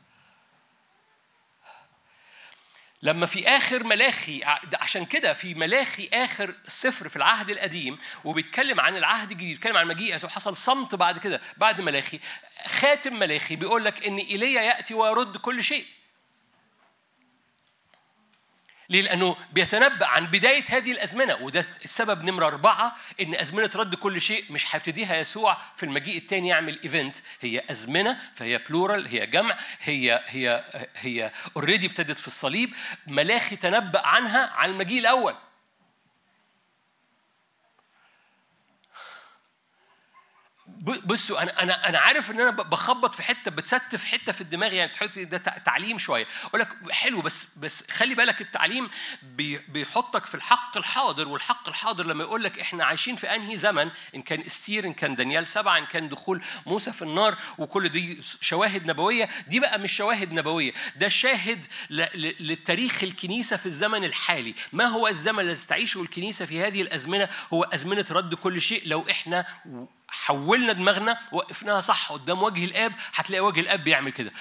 لما 3.02 3.26
في 3.26 3.48
آخر 3.48 3.84
ملاخي 3.84 4.40
عشان 4.74 5.04
كده 5.04 5.32
في 5.32 5.54
ملاخي 5.54 6.08
آخر 6.12 6.54
سفر 6.66 7.08
في 7.08 7.16
العهد 7.16 7.50
القديم 7.50 7.98
وبيتكلم 8.24 8.80
عن 8.80 8.96
العهد 8.96 9.30
الجديد 9.30 9.54
بيتكلم 9.54 9.76
عن 9.76 9.86
مجيء 9.86 10.14
يسوع 10.14 10.30
حصل 10.30 10.56
صمت 10.56 10.94
بعد 10.94 11.18
كده 11.18 11.40
بعد 11.56 11.80
ملاخي. 11.80 12.20
ختام 12.66 13.18
ملاخي 13.18 13.56
بيقول 13.56 13.84
لك 13.84 14.06
إن 14.06 14.16
إيليا 14.16 14.62
يأتي 14.62 14.94
ويرد 14.94 15.36
كل 15.36 15.64
شيء. 15.64 15.84
ليه؟ 18.90 19.02
لأنه 19.02 19.36
بيتنبأ 19.52 20.06
عن 20.06 20.26
بداية 20.26 20.64
هذه 20.68 20.92
الأزمنة 20.92 21.34
وده 21.40 21.64
السبب 21.84 22.24
نمرة 22.24 22.46
أربعة 22.46 22.96
إن 23.20 23.34
أزمنة 23.34 23.70
رد 23.76 23.94
كل 23.94 24.20
شيء 24.20 24.44
مش 24.50 24.74
هيبتديها 24.74 25.16
يسوع 25.16 25.56
في 25.76 25.82
المجيء 25.82 26.16
الثاني 26.16 26.48
يعمل 26.48 26.80
event 26.84 27.16
هي 27.40 27.62
أزمنة 27.70 28.18
فهي 28.34 28.58
plural 28.58 29.06
هي 29.06 29.26
جمع 29.26 29.56
هي 29.82 30.24
هي 30.26 30.64
هي 30.96 31.32
already 31.56 31.86
ابتدت 31.86 32.18
في 32.18 32.26
الصليب. 32.26 32.74
ملاخي 33.06 33.56
تنبأ 33.56 34.06
عنها 34.06 34.50
عن 34.50 34.70
المجيء 34.70 34.98
الأول. 34.98 35.34
بصوا 40.80 41.42
أنا 41.42 41.62
أنا 41.62 41.88
أنا 41.88 41.98
عارف 41.98 42.30
إن 42.30 42.40
أنا 42.40 42.50
بخبط 42.50 43.14
في 43.14 43.22
حتة 43.22 43.50
بتستف 43.50 44.04
حتة 44.04 44.32
في 44.32 44.40
الدماغ 44.40 44.72
يعني 44.72 44.92
تحط 44.92 45.18
ده 45.18 45.38
تع- 45.38 45.58
تعليم 45.58 45.98
شوية. 45.98 46.26
أقول 46.44 46.60
لك 46.60 46.68
حلو 46.92 47.20
بس 47.22 47.48
بس 47.56 47.84
خلي 47.90 48.14
بالك 48.14 48.40
التعليم 48.40 48.90
بي- 49.22 49.58
بيحطك 49.58 50.26
في 50.26 50.34
الحق 50.34 50.76
الحاضر 50.76 51.28
والحق 51.28 51.68
الحاضر 51.68 52.06
لما 52.06 52.24
يقول 52.24 52.44
لك 52.44 52.60
إحنا 52.60 52.84
عايشين 52.84 53.16
في 53.16 53.34
أنهي 53.34 53.56
زمن؟ 53.56 53.90
إن 54.14 54.22
كان 54.22 54.40
إستير 54.40 54.84
إن 54.86 54.92
كان 54.92 55.14
دانيال 55.14 55.46
سبعة 55.46 55.78
إن 55.78 55.86
كان 55.86 56.08
دخول 56.08 56.42
موسى 56.66 56.92
في 56.92 57.02
النار 57.02 57.36
وكل 57.58 57.88
دي 57.88 58.20
شواهد 58.40 58.86
نبوية. 58.86 59.28
دي 59.48 59.60
بقى 59.60 59.78
مش 59.78 59.92
شواهد 59.92 60.32
نبوية 60.32 60.72
ده 60.96 61.08
شاهد 61.08 61.66
ل- 61.90 62.00
ل- 62.14 62.34
للتاريخ 62.40 63.02
الكنيسة 63.02 63.56
في 63.56 63.66
الزمن 63.66 64.04
الحالي. 64.04 64.54
ما 64.72 64.84
هو 64.84 65.08
الزمن 65.08 65.40
الذي 65.40 65.66
تعيشه 65.66 66.02
الكنيسة 66.02 66.44
في 66.44 66.60
هذه 66.62 66.82
الأزمنة؟ 66.82 67.28
هو 67.52 67.64
أزمنة 67.64 68.06
رد 68.10 68.34
كل 68.34 68.60
شيء 68.60 68.82
لو 68.86 69.04
إحنا 69.10 69.44
حولنا 70.10 70.72
دماغنا 70.72 71.18
وقفناها 71.32 71.80
صح 71.80 72.12
قدام 72.12 72.42
وجه 72.42 72.64
الآب 72.64 72.92
هتلاقي 73.14 73.40
وجه 73.40 73.60
الآب 73.60 73.84
بيعمل 73.84 74.12
كده. 74.12 74.32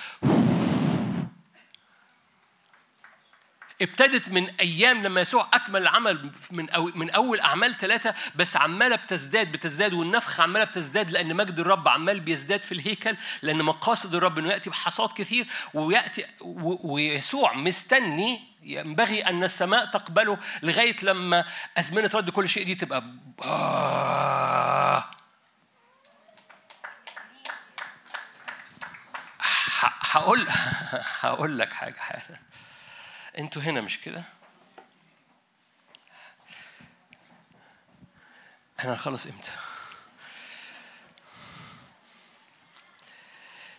ابتدت 3.82 4.30
من 4.30 4.50
أيام 4.60 5.04
لما 5.04 5.22
يسوع 5.22 5.48
أكمل 5.54 5.82
العمل 5.82 6.32
من 6.52 6.70
أو 6.70 6.92
من 6.96 7.10
أول 7.10 7.40
أعمال 7.40 7.78
ثلاثة 7.78 8.14
بس 8.36 8.58
عمالة 8.58 8.96
بتزداد 8.96 9.52
بتزداد 9.52 9.94
والنفخ 9.94 10.40
عمالة 10.40 10.66
بتزداد 10.66 11.12
لأن 11.12 11.36
مجد 11.36 11.60
الرب 11.60 11.88
عمال 11.88 12.20
بيزداد 12.20 12.62
في 12.62 12.72
الهيكل 12.72 13.16
لأن 13.42 13.64
مقاصد 13.64 14.16
الرب 14.16 14.38
إنه 14.40 14.50
يأتي 14.50 14.70
بحصاد 14.70 15.10
كثير 15.16 15.48
ويأتي 15.74 16.26
ويسوع 16.84 17.54
مستني 17.54 18.42
ينبغي 18.64 19.22
أن 19.22 19.44
السماء 19.44 19.86
تقبله 19.86 20.38
لغاية 20.64 20.96
لما 21.04 21.46
أزمنة 21.78 22.12
رد 22.14 22.30
كل 22.30 22.50
شيء 22.50 22.66
دي 22.66 22.76
تبقى 22.76 23.04
هقول 30.10 30.48
هقول 31.22 31.60
لك 31.60 31.74
حاجة 31.74 32.00
حالا. 32.00 32.40
أنتوا 33.38 33.62
هنا 33.62 33.82
مش 33.82 34.02
كده؟ 34.02 34.24
إحنا 38.80 38.94
هنخلص 38.94 39.28
إمتى؟ 39.28 39.52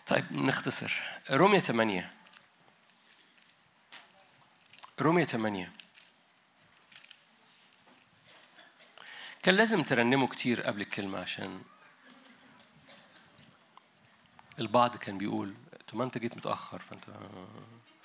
طيب 0.07 0.25
نختصر. 0.31 0.93
رومية 1.31 1.59
8 1.59 2.11
رومية 5.01 5.25
8 5.25 5.71
كان 9.43 9.55
لازم 9.55 9.83
ترنموا 9.83 10.27
كتير 10.27 10.61
قبل 10.61 10.81
الكلمة 10.81 11.19
عشان 11.19 11.61
البعض 14.59 14.97
كان 14.97 15.17
بيقول 15.17 15.53
طب 15.91 15.97
ما 15.97 16.03
انت 16.03 16.17
جيت 16.17 16.37
متأخر 16.37 16.79
فانت 16.79 17.03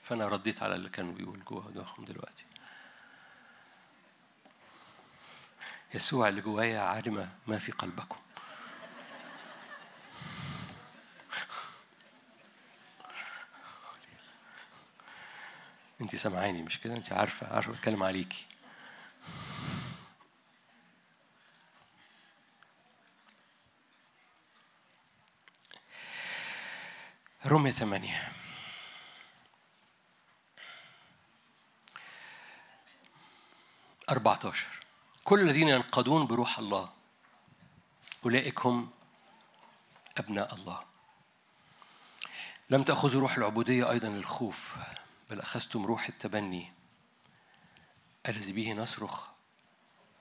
فانا 0.03 0.29
رديت 0.29 0.63
على 0.63 0.75
اللي 0.75 0.89
كانوا 0.89 1.15
بيقول 1.15 1.45
جوه 1.45 1.71
دماغهم 1.71 2.05
دلوقتي. 2.05 2.45
يسوع 5.95 6.29
اللي 6.29 6.41
جوايا 6.41 6.81
عالم 6.81 7.29
ما 7.47 7.59
في 7.59 7.73
قلبكم. 7.73 8.17
انت 16.01 16.17
سامعاني 16.17 16.63
مش 16.63 16.81
كده؟ 16.81 16.97
انت 16.97 17.13
عارفة 17.13 17.55
عارفة 17.55 17.73
بتكلم 17.73 18.03
عليكي. 18.03 18.47
رومية 27.47 27.71
8 27.71 28.33
14 34.11 34.67
كل 35.25 35.41
الذين 35.41 35.69
ينقضون 35.69 36.27
بروح 36.27 36.59
الله 36.59 36.93
أولئك 38.25 38.67
هم 38.67 38.91
أبناء 40.17 40.55
الله. 40.55 40.85
لم 42.71 42.83
تأخذوا 42.83 43.21
روح 43.21 43.37
العبودية 43.37 43.91
أيضا 43.91 44.09
للخوف 44.09 44.77
بل 45.31 45.41
أخذتم 45.41 45.87
روح 45.87 46.09
التبني. 46.09 46.73
الذي 48.29 48.53
به 48.53 48.73
نصرخ 48.73 49.29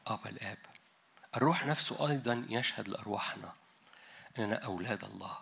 أبا 0.08 0.30
الآب. 0.30 0.58
الروح 1.36 1.66
نفسه 1.66 2.10
أيضا 2.10 2.46
يشهد 2.50 2.88
لأرواحنا 2.88 3.54
أننا 4.40 4.56
أولاد 4.56 5.04
الله. 5.04 5.38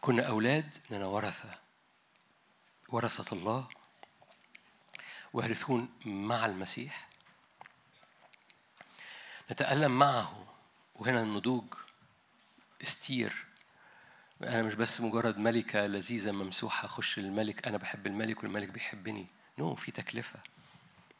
كنا 0.00 0.22
أولاد 0.28 0.74
فإننا 0.92 1.06
ورثة 1.06 1.58
ورثة 2.88 3.36
الله 3.36 3.68
ويرثون 5.32 5.88
مع 6.04 6.46
المسيح. 6.46 7.08
نتألم 9.52 9.98
معه 9.98 10.46
وهنا 10.94 11.22
النضوج 11.22 11.64
استير. 12.82 13.44
أنا 14.42 14.62
مش 14.62 14.74
بس 14.74 15.00
مجرد 15.00 15.38
ملكة 15.38 15.86
لذيذة 15.86 16.30
ممسوحة 16.32 16.86
أخش 16.86 17.18
للملك 17.18 17.66
أنا 17.66 17.76
بحب 17.76 18.06
الملك 18.06 18.42
والملك 18.42 18.68
بيحبني. 18.68 19.26
no 19.58 19.74
no, 19.74 19.78
في 19.78 19.92
تكلفة 19.92 20.40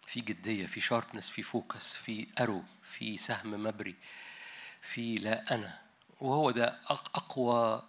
في 0.07 0.21
جدية 0.21 0.67
في 0.67 0.81
sharpness 0.81 1.31
في 1.31 1.43
focus 1.43 1.93
في 1.95 2.27
arrow 2.41 2.63
في 2.83 3.19
سهم 3.19 3.63
مبري 3.63 3.95
في 4.81 5.15
لا 5.15 5.55
أنا. 5.55 5.83
وهو 6.21 6.51
ده 6.51 6.81
أق- 6.87 7.11
أقوى 7.15 7.83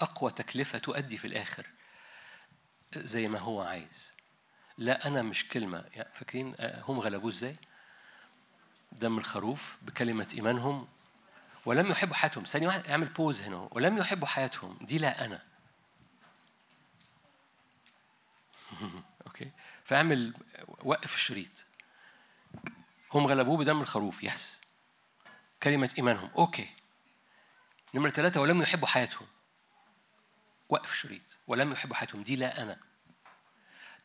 أقوى 0.00 0.32
تكلفة 0.32 0.78
تؤدي 0.78 1.18
في 1.18 1.26
الآخر 1.26 1.66
زي 2.96 3.28
ما 3.28 3.38
هو 3.38 3.62
عايز. 3.62 4.08
لا 4.78 5.06
أنا 5.06 5.22
مش 5.22 5.48
كلمة. 5.48 5.84
يعني 5.92 6.08
فاكرين 6.14 6.54
آه، 6.58 6.82
هم 6.88 7.00
غلبوه 7.00 7.30
إزاي؟ 7.30 7.56
دم 8.92 9.18
الخروف 9.18 9.76
بكلمة 9.82 10.28
إيمانهم. 10.34 10.88
ولم 11.66 11.90
يحبوا 11.90 12.14
حياتهم. 12.14 12.44
ثانية 12.44 12.66
واحدة 12.66 12.90
اعمل 12.90 13.06
pause 13.06 13.42
هنا. 13.42 13.68
ولم 13.72 13.98
يحبوا 13.98 14.26
حياتهم. 14.26 14.78
دي 14.80 14.98
لا 14.98 15.24
أنا. 15.24 15.42
okay. 19.26 19.50
فاعمل 19.84 20.34
وقف 20.82 21.14
الشريط. 21.14 21.66
هم 23.12 23.26
غلبوه 23.26 23.56
بدم 23.56 23.80
الخروف. 23.80 24.24
yes. 24.24 24.58
كلمة 25.62 25.90
إيمانهم. 25.98 26.30
okay. 26.38 26.68
نمرة 27.94 28.10
ثلاثة 28.10 28.40
ولم 28.40 28.62
يحبوا 28.62 28.88
حياتهم. 28.88 29.26
وقف 30.68 30.94
شريط 30.94 31.22
ولم 31.46 31.72
يحبوا 31.72 31.96
حياتهم 31.96 32.22
دي 32.22 32.36
لا 32.36 32.62
أنا. 32.62 32.80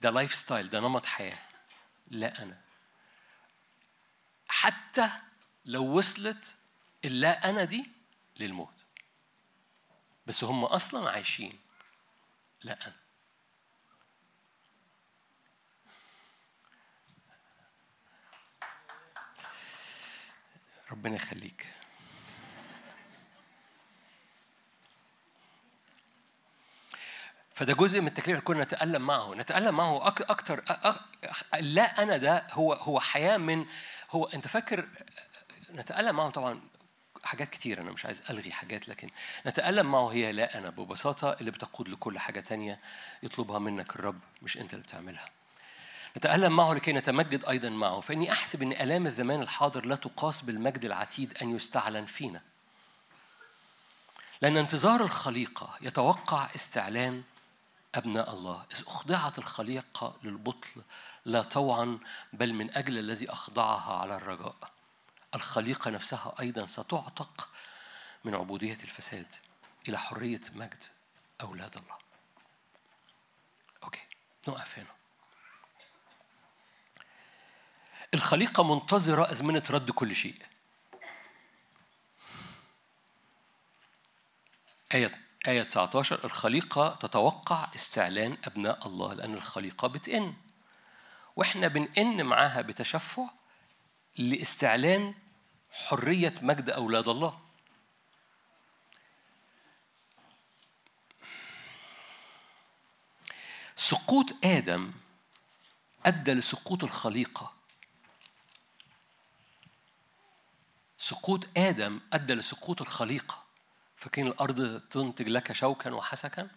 ده 0.02 0.10
lifestyle 0.10 0.70
ده 0.70 0.80
نمط 0.80 1.06
حياة. 1.06 1.38
لا 2.08 2.44
أنا. 2.44 2.62
حتى 4.48 5.10
لو 5.66 5.98
وصلت 5.98 6.56
اللا 7.06 7.50
أنا 7.50 7.64
دي 7.64 7.92
للموت. 8.38 8.74
بس 10.28 10.44
هم 10.44 10.66
أصلا 10.66 11.10
عايشين. 11.12 11.60
لا 12.64 12.88
أنا. 12.88 12.96
ربنا 20.92 21.16
يخليك. 21.16 21.68
فده 27.54 27.74
جزء 27.74 28.02
من 28.02 28.08
التكليف 28.08 28.30
اللي 28.38 28.42
كنا 28.42 28.64
نتألم 28.64 29.02
معه. 29.02 29.34
نتألم 29.34 29.76
معه 29.78 30.00
أك- 30.00 30.30
أكتر 30.30 30.64
لا 31.60 32.04
أنا 32.04 32.18
ده 32.18 32.48
هو 32.52 32.74
هو 32.74 33.00
حياة 33.00 33.38
من 33.38 33.66
هو 34.12 34.26
أنت 34.26 34.48
فاكر 34.48 34.88
نتألم 35.76 36.16
معه 36.16 36.30
طبعا 36.30 36.62
حاجات 37.24 37.50
كتير 37.50 37.82
أنا 37.82 37.92
مش 37.92 38.06
عايز 38.06 38.22
ألغي 38.30 38.52
حاجات 38.52 38.90
لكن 38.90 39.10
نتألم 39.48 39.92
معه 39.92 40.08
هي 40.14 40.32
لا 40.32 40.58
أنا 40.58 40.70
ببساطة 40.70 41.34
اللي 41.34 41.52
بتقود 41.52 41.90
لكل 41.90 42.20
حاجة 42.20 42.40
تانية 42.40 42.80
يطلبها 43.24 43.60
منك 43.60 43.96
الرب 43.96 44.20
مش 44.42 44.58
أنت 44.58 44.74
اللي 44.74 44.84
بتعملها. 44.84 45.26
نتألم 46.18 46.56
معه 46.56 46.74
لكي 46.74 46.94
نتمجد 46.94 47.46
أيضا 47.46 47.70
معه. 47.70 48.00
فإني 48.02 48.32
أحسب 48.32 48.62
أن 48.62 48.72
آلام 48.72 49.08
الزمان 49.08 49.42
الحاضر 49.42 49.86
لا 49.86 49.96
تقاس 49.96 50.42
بالمجد 50.42 50.86
العتيد 50.86 51.38
أن 51.42 51.56
يستعلن 51.56 52.06
فينا. 52.06 52.42
لأن 54.42 54.58
انتظار 54.58 55.02
الخليقة 55.02 55.70
يتوقع 55.82 56.48
استعلان 56.56 57.24
أبناء 57.96 58.34
الله. 58.34 58.66
إذ 58.72 58.82
أخضعت 58.88 59.38
الخليقة 59.38 60.18
للبطل 60.24 60.84
لا 61.26 61.42
طوعا 61.42 62.00
بل 62.34 62.54
من 62.54 62.78
أجل 62.78 62.98
الذي 62.98 63.30
أخضعها 63.30 64.00
على 64.02 64.16
الرجاء. 64.16 64.56
الخليقة 65.36 65.92
نفسها 65.92 66.36
أيضا 66.40 66.68
ستعتق 66.68 67.50
من 68.24 68.36
عبودية 68.36 68.78
الفساد 68.84 69.36
إلى 69.88 69.98
حرية 69.98 70.42
مجد 70.56 70.84
أولاد 71.42 71.78
الله. 71.78 71.98
أوكي 73.84 74.02
نقف 74.48 74.80
هنا. 74.80 74.94
الخليقة 78.14 78.64
منتظرة 78.64 79.32
أزمنة 79.32 79.64
رد 79.70 79.92
كل 79.92 80.16
شيء. 80.16 80.46
آية 84.94 85.23
آية 85.48 85.64
19 85.64 86.24
الخليقة 86.24 86.96
تتوقع 86.96 87.68
استعلان 87.76 88.38
أبناء 88.44 88.88
الله 88.88 89.14
لأن 89.14 89.34
الخليقة 89.34 89.88
بتئن. 89.88 90.34
وإحنا 91.36 91.68
بنئن 91.68 92.26
معاها 92.26 92.62
بتشفع 92.62 93.30
لاستعلان 94.18 95.16
حرية 95.72 96.34
مجد 96.42 96.70
أولاد 96.70 97.08
الله. 97.08 97.40
سقوط 103.76 104.46
آدم 104.46 104.92
أدى 106.06 106.34
لسقوط 106.34 106.84
الخليقة. 106.84 107.54
سقوط 110.98 111.48
آدم 111.58 112.00
أدى 112.14 112.34
لسقوط 112.34 112.82
الخليقة. 112.82 113.43
فاكرين 114.04 114.28
الأرض 114.28 114.82
تنتج 114.90 115.28
لك 115.28 115.52
شوكا 115.52 115.92
وحسكا؟ 115.92 116.48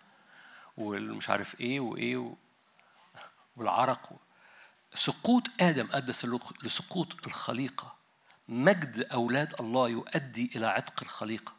والمش 0.77 1.31
عارف 1.31 1.61
إيه 1.61 1.81
وإيه 1.81 2.17
و... 2.17 2.35
والعرق 3.57 4.13
سقوط 4.95 5.43
آدم 5.61 5.89
أدى 5.93 6.13
سلوك- 6.13 6.65
لسقوط 6.65 7.27
الخليقة. 7.27 7.95
مجد 8.49 9.01
أولاد 9.13 9.55
الله 9.61 9.89
يؤدي 9.89 10.51
إلى 10.57 10.67
عتق 10.67 11.03
الخليقة. 11.03 11.53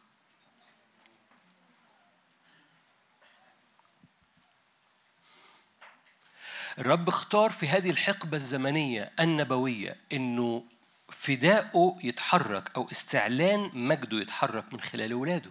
الرب 6.78 7.08
اختار 7.08 7.50
في 7.50 7.68
هذه 7.68 7.90
الحقبة 7.90 8.36
الزمنية 8.36 9.10
النبوية 9.20 9.96
إنه 10.12 10.64
فداؤه 11.10 11.98
يتحرك 12.02 12.70
أو 12.76 12.88
استعلان 12.90 13.70
مجده 13.74 14.16
يتحرك 14.20 14.72
من 14.74 14.80
خلال 14.80 15.14
ولاده. 15.14 15.50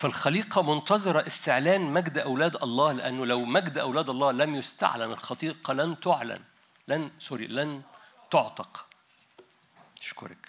فالخليقة 0.00 0.62
منتظرة 0.62 1.26
استعلان 1.26 1.80
مجد 1.80 2.18
أولاد 2.18 2.62
الله 2.62 2.92
لأنه 2.92 3.26
لو 3.26 3.44
مجد 3.44 3.78
أولاد 3.78 4.10
الله 4.10 4.32
لم 4.32 4.54
يستعلن 4.54 5.12
الخليقة 5.12 5.72
لن 5.72 6.00
تعلن 6.00 6.40
لن 6.88 7.10
سوري 7.18 7.46
لن 7.46 7.82
تعتق. 8.30 8.86
أشكرك 10.00 10.48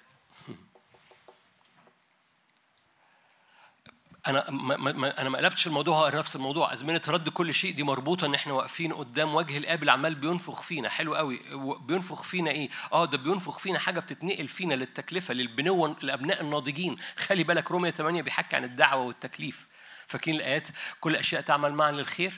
أنا 4.27 4.51
ما 4.51 4.77
ما 4.77 5.21
أنا 5.21 5.29
ما 5.29 5.37
قلبتش 5.37 5.67
الموضوع 5.67 5.97
هو 5.97 6.17
نفس 6.17 6.35
الموضوع. 6.35 6.73
ازمنه 6.73 7.01
رد 7.07 7.29
كل 7.29 7.53
شيء 7.53 7.73
دي 7.73 7.83
مربوطة 7.83 8.25
إن 8.25 8.33
إحنا 8.33 8.53
واقفين 8.53 8.93
قدام 8.93 9.35
وجه 9.35 9.57
الاب 9.57 9.79
اللي 9.79 9.91
عمال 9.91 10.15
بينفخ 10.15 10.61
فينا. 10.61 10.89
حلو 10.89 11.15
قوي. 11.15 11.39
بينفخ 11.81 12.21
فينا 12.23 12.51
إيه؟ 12.51 12.69
آه 12.93 13.05
ده 13.05 13.17
بينفخ 13.17 13.59
فينا 13.59 13.79
حاجة 13.79 13.99
بتتنقل 13.99 14.47
فينا 14.47 14.73
للتكلفة 14.73 15.33
للبنوه 15.33 15.95
الابناء 16.03 16.41
الناضجين. 16.41 16.97
خلي 17.17 17.43
بالك 17.43 17.71
رومية 17.71 17.91
8 17.91 18.21
بيحكي 18.21 18.55
عن 18.55 18.63
الدعوة 18.63 19.03
والتكليف. 19.03 19.67
فاكرين 20.07 20.35
الآيات؟ 20.35 20.67
كل 21.01 21.11
الاشياء 21.11 21.41
تعمل 21.41 21.73
معا 21.73 21.91
للخير. 21.91 22.33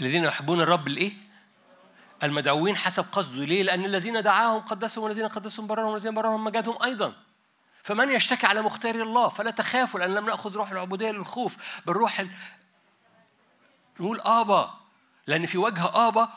الذين 0.00 0.24
يحبون 0.24 0.60
الرب 0.60 0.86
الإيه؟ 0.86 1.12
المدعوين 2.22 2.76
حسب 2.76 3.04
قصده. 3.12 3.44
ليه؟ 3.44 3.62
لأن 3.62 3.84
الذين 3.84 4.22
دعاهم 4.22 4.60
قدسهم 4.60 5.04
والذين 5.04 5.28
قدسهم 5.28 5.66
بررهم 5.66 5.88
والذين 5.88 6.14
بررهم 6.14 6.44
مجدهم 6.44 6.82
أيضا. 6.82 7.25
فمن 7.86 8.10
يشتكي 8.10 8.46
على 8.46 8.62
مختار 8.62 8.94
الله 8.94 9.28
فلا 9.28 9.50
تخافوا 9.50 10.00
لأن 10.00 10.14
لم 10.14 10.26
نأخذ 10.26 10.56
روح 10.56 10.70
العبودية 10.70 11.10
للخوف 11.10 11.56
بالروح 11.86 12.20
ال... 12.20 12.28
نقول 14.00 14.20
آبا 14.20 14.70
لأن 15.26 15.46
في 15.46 15.58
وجه 15.58 16.08
آبا 16.08 16.28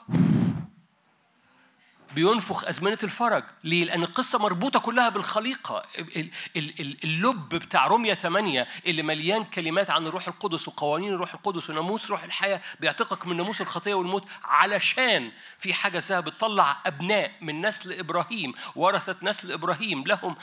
بينفخ 2.16 2.66
أزمنة 2.66 2.98
الفرج. 3.04 3.44
ليه؟ 3.64 3.86
لأن 3.86 4.04
القصة 4.04 4.40
مربوطة 4.40 4.80
كلها 4.80 5.10
بالخليقة. 5.10 5.84
ال- 6.00 6.30
ال- 6.58 6.82
ال- 6.82 6.98
اللب 7.04 7.50
بتاع 7.50 7.88
رومية 7.88 8.14
8 8.14 8.68
اللي 8.86 9.02
مليان 9.04 9.44
كلمات 9.44 9.90
عن 9.90 10.08
الروح 10.08 10.28
القدس 10.28 10.68
وقوانين 10.68 11.14
الروح 11.14 11.34
القدس 11.34 11.70
وناموس 11.70 12.12
روح 12.12 12.24
الحياة 12.24 12.62
بيعتقك 12.80 13.28
من 13.28 13.38
ناموس 13.38 13.62
الخطية 13.62 13.94
والموت 13.94 14.24
علشان 14.44 15.32
في 15.60 15.74
حاجة 15.74 15.98
اسمها 15.98 16.20
بتطلع 16.20 16.78
أبناء 16.86 17.32
من 17.42 17.66
نسل 17.66 18.00
إبراهيم 18.00 18.54
ورثة 18.76 19.16
نسل 19.22 19.52
إبراهيم. 19.52 20.04
لهم 20.08 20.36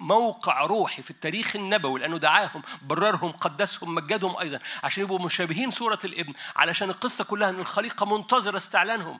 موقع 0.00 0.60
روحي 0.66 1.02
في 1.02 1.10
التاريخ 1.10 1.56
النبوي 1.56 2.00
لأنه 2.00 2.18
دعاهم 2.18 2.62
بررهم 2.82 3.32
قدسهم 3.32 3.94
مجدهم 3.94 4.36
أيضا 4.36 4.58
عشان 4.84 5.04
يبقوا 5.04 5.18
مشابهين 5.18 5.70
صورة 5.70 5.98
الابن 6.04 6.32
علشان 6.56 6.90
القصة 6.90 7.24
كلها 7.24 7.48
أن 7.50 7.60
الخليقة 7.60 8.06
منتظرة 8.06 8.56
استعلانهم. 8.56 9.18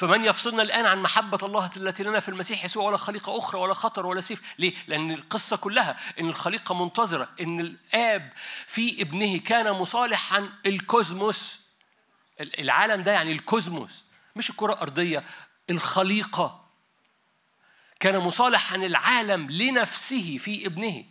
فمن 0.00 0.24
يفصلنا 0.24 0.62
الآن 0.62 0.86
عن 0.86 0.98
محبة 0.98 1.38
الله 1.42 1.70
التي 1.76 2.02
لنا 2.02 2.20
في 2.20 2.28
المسيح 2.28 2.64
يسوع 2.64 2.84
ولا 2.84 2.96
خليقة 2.96 3.38
أخرى 3.38 3.60
ولا 3.60 3.74
خطر 3.74 4.06
ولا 4.06 4.20
سيف. 4.20 4.42
ليه؟ 4.58 4.74
لأن 4.88 5.10
القصة 5.10 5.56
كلها 5.56 5.96
إن 6.20 6.28
الخليقة 6.28 6.74
منتظرة 6.84 7.28
إن 7.40 7.60
الآب 7.60 8.32
في 8.66 9.02
ابنه 9.02 9.38
كان 9.38 9.72
مصالحا 9.72 10.48
الكوزموس. 10.66 11.60
العالم 12.40 13.02
ده 13.02 13.12
يعني 13.12 13.32
الكوزموس 13.32 14.04
مش 14.36 14.50
الكرة 14.50 14.72
الأرضية 14.72 15.24
الخليقة. 15.70 16.66
كان 18.00 18.18
مصالح 18.18 18.72
عن 18.72 18.84
العالم 18.84 19.50
لنفسه 19.50 20.38
في 20.38 20.66
ابنه. 20.66 21.04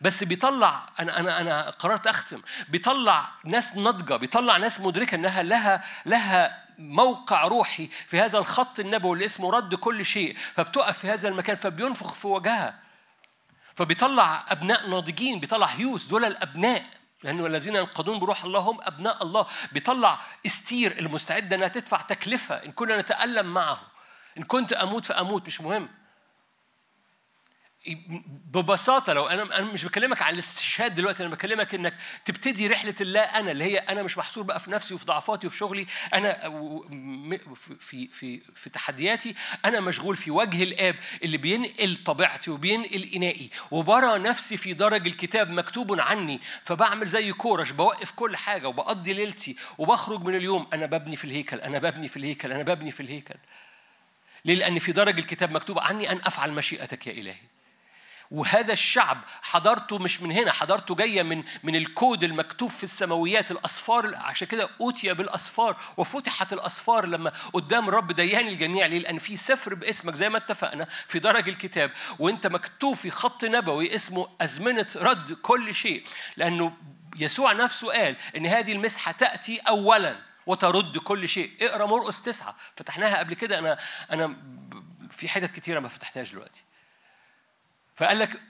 بس 0.00 0.24
بيطلع 0.24 0.88
أنا 1.00 1.20
أنا 1.20 1.40
أنا 1.40 1.70
قررت 1.70 2.06
أختم. 2.06 2.42
بيطلع 2.68 3.28
ناس 3.44 3.76
ناضجة 3.76 4.16
بيطلع 4.16 4.56
ناس 4.56 4.80
مدركة 4.80 5.14
إنها 5.14 5.42
لها 5.42 5.84
لها 6.06 6.67
موقع 6.78 7.44
روحي 7.44 7.86
في 8.06 8.20
هذا 8.20 8.38
الخط 8.38 8.80
النبوي 8.80 9.12
اللي 9.12 9.24
اسمه 9.24 9.50
رد 9.50 9.74
كل 9.74 10.04
شيء 10.04 10.36
فبتقف 10.54 10.98
في 10.98 11.10
هذا 11.10 11.28
المكان 11.28 11.56
فبينفخ 11.56 12.14
في 12.14 12.26
وجهها. 12.26 12.80
فبيطلع 13.74 14.44
أبناء 14.48 14.88
ناضجين 14.88 15.40
بيطلع 15.40 15.66
هيوس 15.66 16.06
دول 16.06 16.24
الأبناء 16.24 16.84
لأنه 17.22 17.46
الذين 17.46 17.76
ينقضون 17.76 18.18
بروح 18.18 18.44
الله 18.44 18.60
هم 18.60 18.78
أبناء 18.82 19.22
الله. 19.22 19.46
بيطلع 19.72 20.18
استير 20.46 20.98
المستعده 20.98 21.56
إنها 21.56 21.68
تدفع 21.68 22.00
تكلفة 22.00 22.54
إن 22.54 22.72
كنا 22.72 23.00
نتألم 23.00 23.54
معه. 23.54 23.80
إن 24.38 24.42
كنت 24.42 24.72
أموت 24.72 25.06
فأموت 25.06 25.46
مش 25.46 25.60
مهم. 25.60 25.88
ببساطة 28.52 29.12
لو 29.12 29.26
أنا 29.26 29.58
أنا 29.58 29.72
مش 29.72 29.84
بكلمك 29.84 30.22
عن 30.22 30.34
الاستشهاد 30.34 30.94
دلوقتي 30.94 31.22
أنا 31.22 31.30
بكلمك 31.30 31.74
إنك 31.74 31.94
تبتدي 32.24 32.66
رحلة 32.66 32.94
اللا 33.00 33.38
أنا 33.38 33.50
اللي 33.50 33.64
هي 33.64 33.78
أنا 33.78 34.02
مش 34.02 34.18
محصور 34.18 34.44
بقى 34.44 34.60
في 34.60 34.70
نفسي 34.70 34.94
وفي 34.94 35.04
ضعفاتي 35.04 35.46
وفي 35.46 35.56
شغلي 35.56 35.86
أنا 36.14 36.50
في 37.80 38.08
في, 38.12 38.40
في 38.54 38.70
تحدياتي 38.70 39.34
أنا 39.64 39.80
مشغول 39.80 40.16
في 40.16 40.30
وجه 40.30 40.62
الآب 40.62 40.94
اللي 41.22 41.36
بينقل 41.36 41.96
طبيعتي 42.04 42.50
وبينقل 42.50 43.10
إنائي 43.14 43.50
وبرى 43.70 44.18
نفسي 44.18 44.56
في 44.56 44.72
درج 44.72 45.06
الكتاب 45.06 45.50
مكتوب 45.50 46.00
عني 46.00 46.40
فبعمل 46.64 47.06
زي 47.08 47.32
كورش 47.32 47.70
بوقف 47.70 48.10
كل 48.10 48.36
حاجة 48.36 48.68
وبقضي 48.68 49.12
ليلتي 49.12 49.56
وبخرج 49.78 50.22
من 50.22 50.34
اليوم 50.34 50.66
أنا 50.72 50.86
ببني 50.86 51.16
في 51.16 51.24
الهيكل 51.24 51.60
أنا 51.60 51.78
ببني 51.78 52.08
في 52.08 52.16
الهيكل 52.16 52.52
أنا 52.52 52.62
ببني 52.62 52.90
في 52.90 53.00
الهيكل 53.00 53.34
ليه؟ 54.44 54.54
لأن 54.54 54.78
في 54.78 54.92
درج 54.92 55.18
الكتاب 55.18 55.52
مكتوب 55.52 55.78
عني 55.78 56.12
أن 56.12 56.16
أفعل 56.16 56.52
مشيئتك 56.52 57.06
يا 57.06 57.12
إلهي 57.12 57.57
وهذا 58.30 58.72
الشعب 58.72 59.18
حضرته 59.42 59.98
مش 59.98 60.22
من 60.22 60.32
هنا 60.32 60.52
حضرته 60.52 60.94
جاية 60.94 61.22
من 61.22 61.44
من 61.62 61.76
الكود 61.76 62.24
المكتوب 62.24 62.70
في 62.70 62.84
السماويات 62.84 63.50
الأصفار 63.50 64.16
عشان 64.16 64.48
كده 64.48 64.70
أوتي 64.80 65.14
بالأصفار 65.14 65.76
وفتحت 65.96 66.52
الأصفار 66.52 67.06
لما 67.06 67.32
قدام 67.52 67.88
الرب 67.88 68.12
ديان 68.12 68.48
الجميع 68.48 68.86
ليه؟ 68.86 68.98
لأن 68.98 69.18
في 69.18 69.36
سفر 69.36 69.74
باسمك 69.74 70.14
زي 70.14 70.28
ما 70.28 70.38
اتفقنا 70.38 70.86
في 71.06 71.18
درج 71.18 71.48
الكتاب 71.48 71.90
وأنت 72.18 72.46
مكتوب 72.46 72.94
في 72.94 73.10
خط 73.10 73.44
نبوي 73.44 73.94
اسمه 73.94 74.28
أزمنة 74.40 74.86
رد 74.96 75.32
كل 75.32 75.74
شيء 75.74 76.04
لأنه 76.36 76.72
يسوع 77.16 77.52
نفسه 77.52 77.92
قال 77.92 78.16
إن 78.36 78.46
هذه 78.46 78.72
المسحة 78.72 79.12
تأتي 79.12 79.58
اولا 79.58 80.16
وترد 80.46 80.98
كل 80.98 81.28
شيء 81.28 81.50
اقرأ 81.60 81.86
مرقس 81.86 82.22
تسعة 82.22 82.56
فتحناها 82.76 83.18
قبل 83.18 83.34
كده 83.34 83.58
أنا 83.58 83.78
أنا 84.12 84.36
في 85.10 85.28
حتت 85.28 85.52
كتيرة 85.52 85.80
ما 85.80 85.88
فتحتهاش 85.88 86.32
دلوقتي 86.32 86.62
فقال 87.98 88.18
لك 88.18 88.40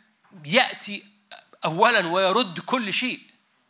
يأتي 0.44 1.04
اولا 1.64 2.06
ويرد 2.06 2.60
كل 2.60 2.92
شيء. 2.92 3.20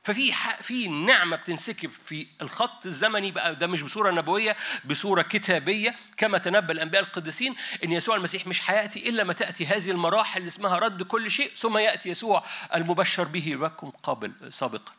ففي 0.03 0.33
في 0.63 0.89
نعمة 0.89 1.37
بتنسكب 1.37 1.91
في 1.91 2.27
الخط 2.43 2.87
الزمني 2.87 3.31
بقى. 3.31 3.55
ده 3.57 3.67
مش 3.67 3.83
بصورة 3.83 4.11
نبوية 4.11 4.57
بصورة 4.85 5.23
كتابية. 5.23 5.95
كما 6.17 6.39
تنبأ 6.39 6.73
الأنبياء 6.73 7.03
القديسين 7.03 7.55
إن 7.85 7.93
يسوع 7.93 8.17
المسيح 8.17 8.47
مش 8.47 8.71
هيأتي 8.71 9.09
إلا 9.09 9.25
ما 9.25 9.33
تأتي 9.33 9.67
هذه 9.67 9.91
المراحل 9.91 10.39
اللي 10.41 10.49
اسمها 10.49 10.79
رد 10.79 11.03
كل 11.03 11.31
شيء 11.31 11.51
ثم 11.55 11.79
يأتي 11.79 12.09
يسوع 12.09 12.45
المبشر 12.75 13.25
به 13.25 13.57
لكم 13.61 13.91
قابل 13.91 14.33
سابقا. 14.53 14.93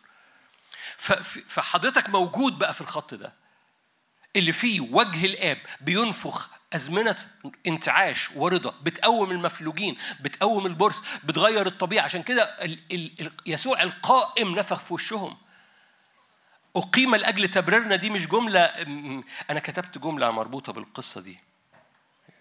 فحضرتك 1.47 2.09
موجود 2.09 2.59
بقى 2.59 2.73
في 2.73 2.81
الخط 2.81 3.13
ده. 3.13 3.33
اللي 4.35 4.51
فيه 4.51 4.79
وجه 4.81 5.25
الآب 5.25 5.57
بينفخ 5.81 6.49
أزمنة 6.73 7.15
انتعاش 7.67 8.31
ورضا 8.35 8.73
بتقوم 8.83 9.31
المفلوجين 9.31 9.97
بتقوم 10.21 10.65
البرص 10.65 11.03
بتغير 11.23 11.67
الطبيعة. 11.67 12.03
عشان 12.03 12.23
كده 12.23 12.43
ال- 12.43 12.79
ال- 13.21 13.31
يسوع 13.45 13.83
القائم 13.83 14.55
نفخ 14.59 14.79
في 14.79 14.93
وشهم. 14.93 15.37
أقيم 16.75 17.15
لأجل 17.15 17.47
تبريرنا 17.51 17.95
دي 17.95 18.09
مش 18.09 18.27
جملة 18.27 18.59
أنا 19.49 19.59
كتبت 19.59 19.97
جملة 19.97 20.31
مربوطة 20.31 20.73
بالقصة 20.73 21.21
دي 21.21 21.39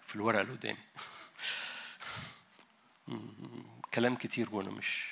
في 0.07 0.15
الورقة 0.15 0.41
اللي 0.41 0.53
قدامي. 0.53 0.77
كلام 3.93 4.15
كتير 4.15 4.47
وأنا 4.55 4.69
مش 4.69 5.05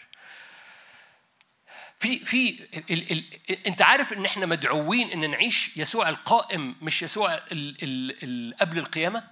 في 2.00 2.20
في 2.20 2.68
ال 2.90 3.12
ال 3.12 3.24
انت 3.68 3.82
عارف 3.82 4.14
ان 4.14 4.26
إحنا 4.26 4.46
مدعوين 4.46 5.12
ان 5.12 5.32
نعيش 5.32 5.78
يسوع 5.78 6.10
القائم 6.10 6.76
مش 6.82 7.04
يسوع 7.04 7.34
ال 7.34 7.84
ال 7.84 8.24
ال 8.24 8.58
قبل 8.58 8.78
القيامة؟ 8.78 9.24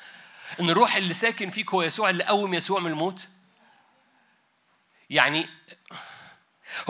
ان 0.60 0.70
الروح 0.70 0.96
اللي 0.96 1.14
ساكن 1.14 1.50
فيك 1.50 1.70
هو 1.70 1.82
يسوع 1.82 2.10
اللي 2.10 2.24
قوم 2.24 2.54
يسوع 2.54 2.80
من 2.80 2.90
الموت؟ 2.90 3.28
يعني 5.10 5.48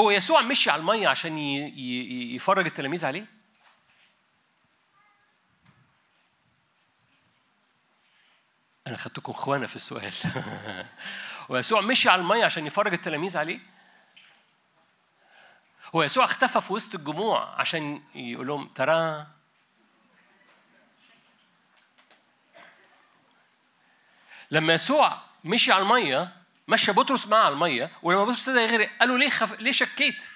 هو 0.01 0.11
يسوع 0.11 0.43
مشي 0.43 0.71
على 0.71 0.81
المية 0.81 1.09
عشان 1.09 1.39
يفرج 1.39 2.67
التلاميذ 2.67 3.07
عليه؟ 3.07 3.27
أنا 8.87 8.97
خدتكم 8.97 9.33
إخوانا 9.33 9.67
في 9.67 9.77
السؤال. 9.77 10.13
ويسوع 11.49 11.81
مشي 11.81 12.09
على 12.09 12.23
المية 12.23 12.45
عشان 12.45 12.67
يفرج 12.67 12.93
التلاميذ 12.93 13.39
عليه؟ 13.39 13.61
هو 15.95 16.03
يسوع 16.03 16.25
اختفى 16.25 16.61
في 16.61 16.73
وسط 16.73 16.95
الجموع 16.95 17.61
عشان 17.61 18.03
يقول 18.15 18.47
لهم 18.47 18.69
ترى 18.69 19.27
لما 24.51 24.75
يسوع 24.75 25.19
مشي 25.45 25.73
على 25.73 25.83
المية 25.83 26.29
مشى 26.69 26.93
بطرس 26.93 27.27
معاه 27.27 27.45
على 27.45 27.53
المية 27.53 27.91
ولما 28.03 28.25
بطرس 28.25 28.49
ابتدى 28.49 28.65
يغرق 28.65 28.91
قالوا 29.01 29.19
ليه 29.19 29.31
خف... 29.31 29.61
ليه 29.61 29.73
شكيت؟ 29.73 30.29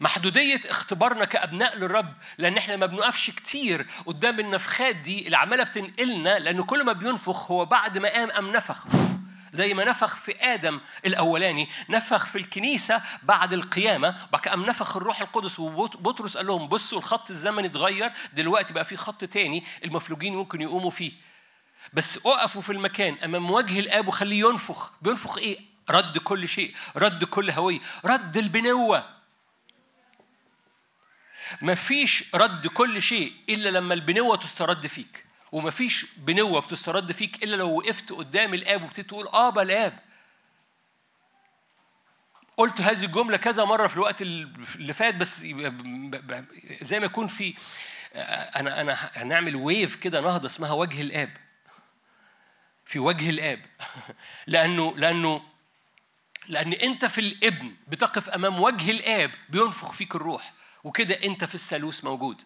محدودية 0.00 0.60
اختبارنا 0.64 1.24
كأبناء 1.24 1.76
للرب 1.78 2.14
لأن 2.38 2.56
إحنا 2.56 2.76
ما 2.76 2.86
بنقفش 2.86 3.30
كتير 3.30 3.86
قدام 4.06 4.40
النفخات 4.40 4.96
دي 4.96 5.26
اللي 5.26 5.36
عمالة 5.36 5.64
بتنقلنا 5.64 6.38
لأن 6.38 6.62
كل 6.62 6.84
ما 6.84 6.92
بينفخ 6.92 7.50
هو 7.50 7.64
بعد 7.64 7.98
ما 7.98 8.08
قام 8.08 8.30
قام 8.30 8.52
نفخ 8.52 8.86
زي 9.56 9.74
ما 9.74 9.84
نفخ 9.84 10.16
في 10.16 10.32
آدم 10.54 10.80
الأولاني 11.06 11.68
نفخ 11.88 12.26
في 12.26 12.38
الكنيسة 12.38 13.02
بعد 13.22 13.52
القيامة 13.52 14.16
كده 14.32 14.50
قام 14.50 14.66
نفخ 14.66 14.96
الروح 14.96 15.20
القدس 15.20 15.60
وبطرس 15.60 16.36
قال 16.36 16.46
لهم 16.46 16.68
بصوا 16.68 16.98
الخط 16.98 17.30
الزمني 17.30 17.66
اتغير 17.66 18.12
دلوقتي 18.32 18.72
بقى 18.72 18.84
في 18.84 18.96
خط 18.96 19.24
تاني 19.24 19.64
المفلوجين 19.84 20.36
ممكن 20.36 20.60
يقوموا 20.60 20.90
فيه. 20.90 21.12
بس 21.92 22.18
اقفوا 22.26 22.62
في 22.62 22.72
المكان 22.72 23.16
أمام 23.24 23.50
وجه 23.50 23.80
الآب 23.80 24.08
وخليه 24.08 24.48
ينفخ. 24.48 24.92
بينفخ 25.02 25.38
إيه؟ 25.38 25.58
رد 25.90 26.18
كل 26.18 26.48
شيء 26.48 26.74
رد 26.96 27.24
كل 27.24 27.50
هوية 27.50 27.80
رد 28.04 28.36
البنوة. 28.36 29.04
مفيش 31.62 32.34
رد 32.34 32.66
كل 32.66 33.02
شيء 33.02 33.32
إلا 33.48 33.68
لما 33.68 33.94
البنوة 33.94 34.36
تسترد 34.36 34.86
فيك. 34.86 35.26
ومفيش 35.52 36.06
بنوة 36.18 36.60
بتسترد 36.60 37.12
فيك 37.12 37.42
إلا 37.42 37.56
لو 37.56 37.78
وقفت 37.78 38.12
قدام 38.12 38.54
الآب 38.54 38.82
وابتديت 38.82 39.08
تقول 39.08 39.28
ابا 39.28 39.62
الاب 39.62 39.98
قلت 42.56 42.80
هذه 42.80 43.04
الجملة 43.04 43.36
كذا 43.36 43.64
مرة 43.64 43.86
في 43.86 43.96
الوقت 43.96 44.22
اللي 44.22 44.92
فات 44.92 45.14
بس 45.14 45.40
زي 46.82 47.00
ما 47.00 47.06
يكون 47.06 47.26
في 47.26 47.54
أنا 48.56 48.80
أنا 48.80 48.96
هنعمل 49.14 49.56
ويف 49.56 49.96
كده 49.96 50.20
نهضة 50.20 50.46
اسمها 50.46 50.72
وجه 50.72 51.00
الآب. 51.00 51.36
في 52.84 52.98
وجه 52.98 53.30
الآب. 53.30 53.60
لأنه 54.46 54.96
لأنه 54.96 55.42
لأن 56.48 56.72
أنت 56.72 57.04
في 57.04 57.20
الابن 57.20 57.74
بتقف 57.88 58.28
أمام 58.28 58.60
وجه 58.60 58.90
الآب 58.90 59.30
بينفخ 59.48 59.92
فيك 59.92 60.14
الروح 60.14 60.52
وكده 60.84 61.14
أنت 61.24 61.44
في 61.44 61.54
الثالوث 61.54 62.04
موجود. 62.04 62.42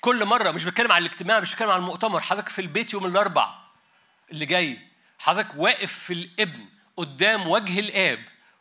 كل 0.00 0.24
مرة 0.24 0.50
مش 0.50 0.64
بتكلم 0.64 0.92
عن 0.92 1.02
الاجتماع 1.02 1.40
مش 1.40 1.52
بتكلم 1.52 1.70
عن 1.70 1.78
المؤتمر 1.78 2.20
حضرتك 2.20 2.48
في 2.48 2.60
البيت 2.60 2.92
يوم 2.92 3.06
الأربع 3.06 3.54
اللي 4.30 4.46
جاي 4.46 4.78
حضرتك 5.18 5.48
واقف 5.56 5.92
في 5.92 6.12
الابن 6.12 6.64
قدام 6.96 7.46
وجه 7.48 7.80
الآب 7.80 8.18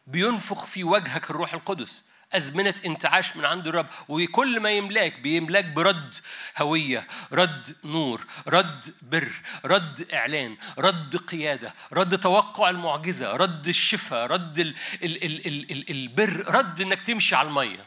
بينفخ 0.08 0.66
في 0.66 0.84
وجهك 0.84 1.30
الروح 1.30 1.53
القدس 1.53 2.06
أزمنة 2.34 2.74
انتعاش 2.85 3.35
من 3.38 3.45
عند 3.45 3.68
الرب 3.68 3.85
وكل 4.08 4.59
ما 4.59 4.72
يملاك 4.72 5.19
بيملاك 5.19 5.66
برد 5.66 6.16
هوية 6.58 7.08
رد 7.32 7.76
نور 7.84 8.26
رد 8.48 8.93
بر 9.01 9.32
رد 9.66 10.08
إعلان 10.14 10.58
رد 10.77 11.16
قيادة 11.18 11.74
رد 11.93 12.19
توقع 12.19 12.69
المعجزة 12.69 13.32
رد 13.35 13.68
الشفاء 13.68 14.27
رد 14.27 14.59
ال 14.59 14.76
ال 15.03 15.24
ال 15.24 15.48
ال 15.48 15.72
ال 15.72 15.90
البر 15.92 16.45
رد 16.48 16.82
إنك 16.82 17.01
تمشي 17.01 17.35
على 17.35 17.48
المية. 17.48 17.85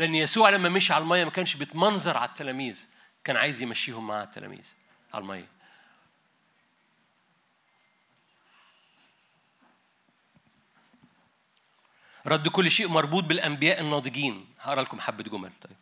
لأن 0.00 0.14
يسوع 0.14 0.50
لما 0.50 0.68
مشي 0.68 0.92
على 0.92 1.02
المية 1.02 1.24
ما 1.24 1.30
كانش 1.30 1.54
بيتمنظر 1.56 2.16
على 2.16 2.28
التلاميذ 2.28 2.86
كان 3.24 3.36
عايز 3.36 3.62
يمشيهم 3.62 4.06
مع 4.06 4.22
التلاميذ 4.22 4.74
على 5.14 5.22
المية. 5.22 5.46
رد 12.26 12.48
كل 12.48 12.70
شيء 12.70 12.88
مربوط 12.88 13.24
بالأنبياء 13.24 13.80
الناضجين. 13.80 14.46
هقرأ 14.60 14.82
لكم 14.82 15.00
حبة 15.00 15.24
جمل. 15.24 15.50
طيب 15.62 15.76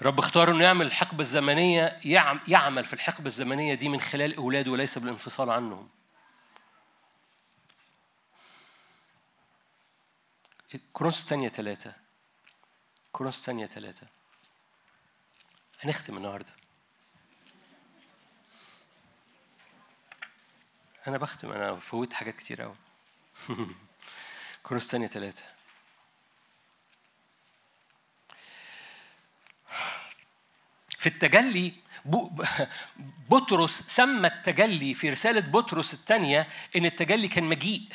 رب 0.01 0.19
اختار 0.19 0.51
إنه 0.51 0.63
يعمل 0.63 0.85
الحقبة 0.85 1.21
الزمنية 1.21 1.99
يعم 2.05 2.39
يعمل 2.47 2.83
في 2.83 2.93
الحقبة 2.93 3.27
الزمنية 3.27 3.73
دي 3.73 3.89
من 3.89 4.01
خلال 4.01 4.35
أولاده 4.35 4.71
وليس 4.71 4.97
بالانفصال 4.97 5.49
عنهم. 5.49 5.89
كورنثوس 10.93 11.23
الثانية 11.23 11.49
ثلاثة 11.49 11.93
كورنثوس 13.11 13.39
الثانية 13.39 13.65
ثلاثة 13.65 14.07
هنختم 15.81 16.17
النهارده. 16.17 16.51
أنا 21.07 21.17
بختم 21.17 21.51
أنا 21.51 21.75
فوت 21.75 22.13
حاجات 22.13 22.35
كتير 22.35 22.63
أوي. 22.63 22.75
كورنثوس 24.63 24.85
الثانية 24.85 25.07
ثلاثة 25.07 25.43
في 30.99 31.09
التجلي 31.09 31.73
بطرس 33.29 33.81
سمى 33.81 34.27
التجلي 34.27 34.93
في 34.93 35.09
رسالة 35.09 35.39
بطرس 35.39 35.93
الثانية 35.93 36.47
إن 36.75 36.85
التجلي 36.85 37.27
كان 37.27 37.43
مجيء. 37.43 37.89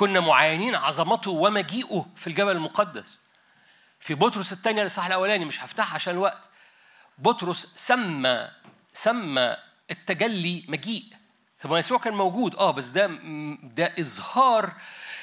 كنا 0.00 0.20
معاينين 0.20 0.74
عظمته 0.74 1.30
ومجيئه 1.30 2.06
في 2.16 2.26
الجبل 2.26 2.50
المقدس. 2.50 3.18
في 4.00 4.14
بطرس 4.14 4.52
الثانية 4.52 4.82
الإصحاح 4.82 5.06
الأولاني 5.06 5.44
مش 5.44 5.64
هفتحها 5.64 5.94
عشان 5.94 6.14
الوقت. 6.14 6.48
بطرس 7.18 7.72
سمى 7.76 8.50
سمى 8.92 9.56
التجلي 9.90 10.64
مجيء. 10.68 11.04
طب 11.60 11.76
يسوع 11.76 11.98
كان 11.98 12.14
موجود. 12.14 12.56
آه 12.56 12.70
بس 12.70 12.86
ده 12.88 13.06
ده 13.62 13.94
إظهار 13.98 14.72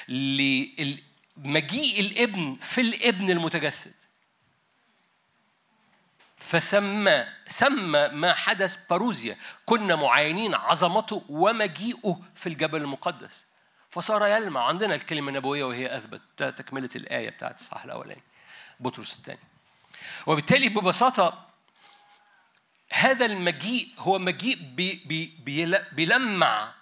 لمجيء 0.08 2.00
الابن 2.00 2.56
في 2.60 2.80
الابن 2.80 3.30
المتجسد. 3.30 3.94
فسمى 6.36 7.26
سمى 7.46 8.08
ما 8.08 8.32
حدث 8.34 8.86
باروزيا 8.86 9.36
كنا 9.66 9.96
معاينين 9.96 10.54
عظمته 10.54 11.22
ومجيئه 11.28 12.20
في 12.34 12.48
الجبل 12.48 12.82
المقدس. 12.82 13.47
فصار 13.90 14.26
يلمع 14.26 14.66
عندنا 14.66 14.94
الكلمة 14.94 15.28
النبوية 15.28 15.64
وهي 15.64 15.96
أثبت 15.96 16.20
ده 16.38 16.50
تكملة 16.50 16.88
الآية 16.96 17.30
بتاعت 17.30 17.60
الصح 17.60 17.84
الأولاني 17.84 18.22
بطرس 18.80 19.16
الثاني. 19.18 19.38
وبالتالي 20.26 20.68
ببساطة 20.68 21.48
هذا 22.92 23.26
المجيء 23.26 23.88
هو 23.98 24.18
مجيء 24.18 24.56
بي 24.74 25.04
بي 25.06 25.26
بي 25.44 25.78
بيلمع. 25.92 26.72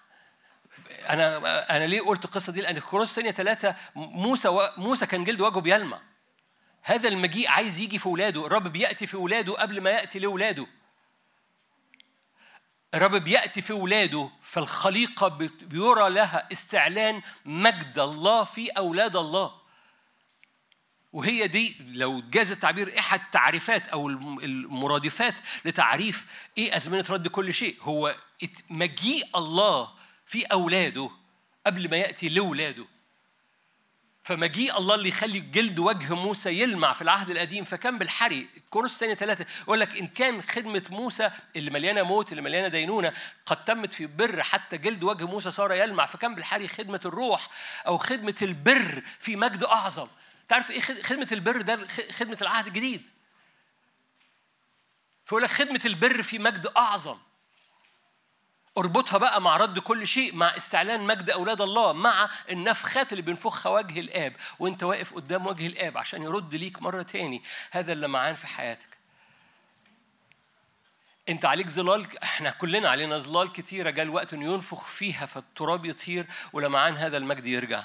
أنا 0.91 1.77
أنا 1.77 1.85
ليه 1.85 2.01
قلت 2.01 2.25
القصة 2.25 2.53
دي؟ 2.53 2.61
لأن 2.61 2.81
في 2.81 2.87
كورنثوس 2.87 3.11
الثانية 3.11 3.31
ثلاثة 3.31 3.77
موسى 3.97 4.49
و... 4.49 4.69
موسى 4.77 5.07
كان 5.07 5.25
جلد 5.25 5.41
وجهه 5.41 5.61
بيلمع. 5.61 6.01
هذا 6.83 7.09
المجيء 7.09 7.49
عايز 7.49 7.81
يجي 7.81 7.99
في 7.99 8.07
اولاده 8.07 8.47
الرب 8.47 8.69
بيأتي 8.69 9.07
في 9.07 9.15
اولاده 9.15 9.53
قبل 9.53 9.81
ما 9.81 9.91
يأتي 9.91 10.19
لاولاده 10.19 10.67
الرب 12.97 13.17
بيأتي 13.17 13.61
في 13.61 13.73
اولاده 13.73 14.31
فالخليقة 14.43 15.29
بيرى 15.63 16.11
لها 16.11 16.49
استعلان 16.53 17.23
مجد 17.45 17.99
الله 17.99 18.45
في 18.45 18.69
أولاد 18.69 19.17
الله. 19.17 19.53
وهي 21.13 21.49
دي 21.49 21.77
لو 21.93 22.21
جاز 22.21 22.53
التعبير 22.53 22.99
احد 22.99 23.21
تعريفات 23.33 23.89
أو 23.89 24.09
المرادفات 24.09 25.41
لتعريف 25.65 26.27
إيه 26.59 26.77
أزمنة 26.77 27.05
رد 27.11 27.29
كل 27.29 27.55
شيء. 27.55 27.77
هو 27.81 28.17
مجيء 28.71 29.27
الله 29.37 29.89
في 30.27 30.45
أولاده 30.45 31.11
قبل 31.67 31.91
ما 31.91 31.97
يأتي 31.97 32.29
لاولاده 32.29 32.85
فمجيء 34.27 34.79
الله 34.79 34.95
اللي 34.95 35.09
يخلي 35.09 35.41
جلد 35.41 35.79
وجه 35.79 36.15
موسى 36.15 36.51
يلمع 36.61 36.93
في 36.93 37.03
العهد 37.03 37.31
القديم 37.31 37.65
فكان 37.65 37.99
بالحري. 37.99 38.49
كورس 38.71 38.95
الثانية 38.95 39.15
ثلاثة 39.15 39.47
يقول 39.63 39.81
لك 39.81 39.97
إن 39.97 40.07
كان 40.07 40.43
خدمة 40.43 40.83
موسى 40.91 41.31
اللي 41.57 41.71
مليانة 41.71 42.03
موت 42.03 42.31
اللي 42.33 42.43
مليانة 42.43 42.69
دينونة 42.69 43.13
قد 43.47 43.65
تمت 43.65 43.95
في 43.95 44.07
بر 44.07 44.43
حتى 44.43 44.79
جلد 44.79 45.03
وجه 45.03 45.27
موسى 45.27 45.51
صار 45.51 45.73
يلمع 45.73 46.07
فكان 46.07 46.35
بالحري 46.35 46.69
خدمة 46.69 47.01
الروح 47.05 47.49
أو 47.87 47.97
خدمة 47.97 48.35
البر 48.43 49.03
في 49.19 49.37
مجد 49.37 49.65
أعظم. 49.65 50.09
تعرف 50.49 50.71
إيه 50.71 50.81
خد- 50.81 51.03
خدمة 51.03 51.29
البر 51.33 51.63
ده 51.63 51.87
خ- 51.89 52.13
خدمة 52.13 52.39
العهد 52.43 52.67
الجديد؟ 52.67 53.03
فيقول 55.25 55.43
لك 55.43 55.51
خدمة 55.51 55.81
البر 55.85 56.23
في 56.23 56.39
مجد 56.39 56.67
أعظم. 56.77 57.19
اربطها 58.79 59.19
بقى 59.19 59.41
مع 59.41 59.57
رد 59.57 59.79
كل 59.79 60.07
شيء 60.07 60.35
مع 60.35 60.57
استعلان 60.57 61.01
مجد 61.01 61.31
أولاد 61.31 61.61
الله 61.61 61.93
مع 61.93 62.29
النفخات 62.51 63.13
اللي 63.13 63.23
بينفخها 63.23 63.73
وجه 63.73 64.01
الآب. 64.01 64.33
وانت 64.59 64.83
واقف 64.83 65.15
قدام 65.15 65.47
وجه 65.47 65.67
الآب 65.67 65.99
عشان 65.99 66.23
يرد 66.23 66.55
ليك 66.55 66.83
مرة 66.83 67.03
تاني. 67.03 67.43
هذا 67.71 67.93
اللمعان 67.93 68.35
في 68.35 68.47
حياتك. 68.47 68.89
انت 71.29 71.45
عليك 71.45 71.69
ظلال 71.69 72.23
إحنا 72.23 72.51
كلنا 72.51 72.89
علينا 72.89 73.19
ظلال 73.19 73.53
كتيرة. 73.53 73.91
جاء 73.91 74.05
الوقت 74.05 74.35
إنه 74.35 74.53
ينفخ 74.53 74.85
فيها 74.85 75.27
فالتراب 75.27 75.85
يطير 75.85 76.27
ولمعان 76.53 76.97
هذا 76.97 77.17
المجد 77.17 77.47
يرجع. 77.47 77.83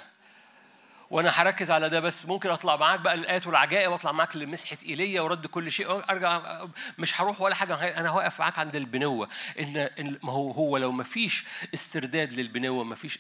وأنا 1.11 1.29
هركز 1.29 1.71
على 1.71 1.89
ده 1.89 1.99
بس. 1.99 2.25
ممكن 2.25 2.49
أطلع 2.49 2.75
معاك 2.75 2.99
بقى 2.99 3.13
الايات 3.13 3.47
والعجائب 3.47 3.91
وأطلع 3.91 4.11
معاك 4.11 4.35
لمسحة 4.35 4.77
إيليا 4.85 5.21
ورد 5.21 5.45
كل 5.47 5.71
شيء. 5.71 5.91
أرجع 6.09 6.65
مش 6.97 7.21
هروح 7.21 7.41
ولا 7.41 7.55
حاجة. 7.55 7.99
أنا 7.99 8.11
واقف 8.11 8.39
معاك 8.39 8.59
عند 8.59 8.75
البنوة. 8.75 9.29
ان 9.59 10.19
ما 10.23 10.31
هو 10.31 10.51
هو 10.51 10.77
لو 10.77 10.91
ما 10.91 11.03
فيش 11.03 11.45
استرداد 11.73 12.33
للبنوة 12.33 12.83
ما 12.83 12.95
فيش 12.95 13.19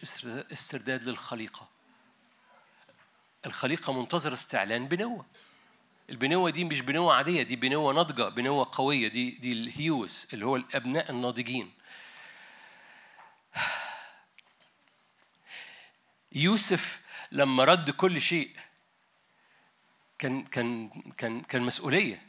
استرداد- 0.53 1.03
للخليقة. 1.03 1.67
الخليقة 3.45 3.93
منتظره 3.93 4.33
استعلان 4.33 4.87
بنوة. 4.87 5.25
البنوة 6.09 6.49
دي 6.49 6.63
مش 6.63 6.81
بنوة 6.81 7.13
عادية 7.15 7.43
دي 7.43 7.55
بنوة 7.55 7.93
ناضجة 7.93 8.29
بنوة 8.29 8.69
قوية. 8.71 9.07
دي 9.07 9.31
دي 9.31 9.51
الهيوس 9.51 10.27
اللي 10.33 10.45
هو 10.45 10.55
الأبناء 10.55 11.11
الناضجين. 11.11 11.71
يوسف 16.31 17.01
لما 17.31 17.63
رد 17.63 17.89
كل 17.91 18.21
شيء 18.21 18.55
كان 20.19 20.43
كان 20.43 20.89
كان 21.17 21.41
كان 21.41 21.61
مسؤولية. 21.61 22.21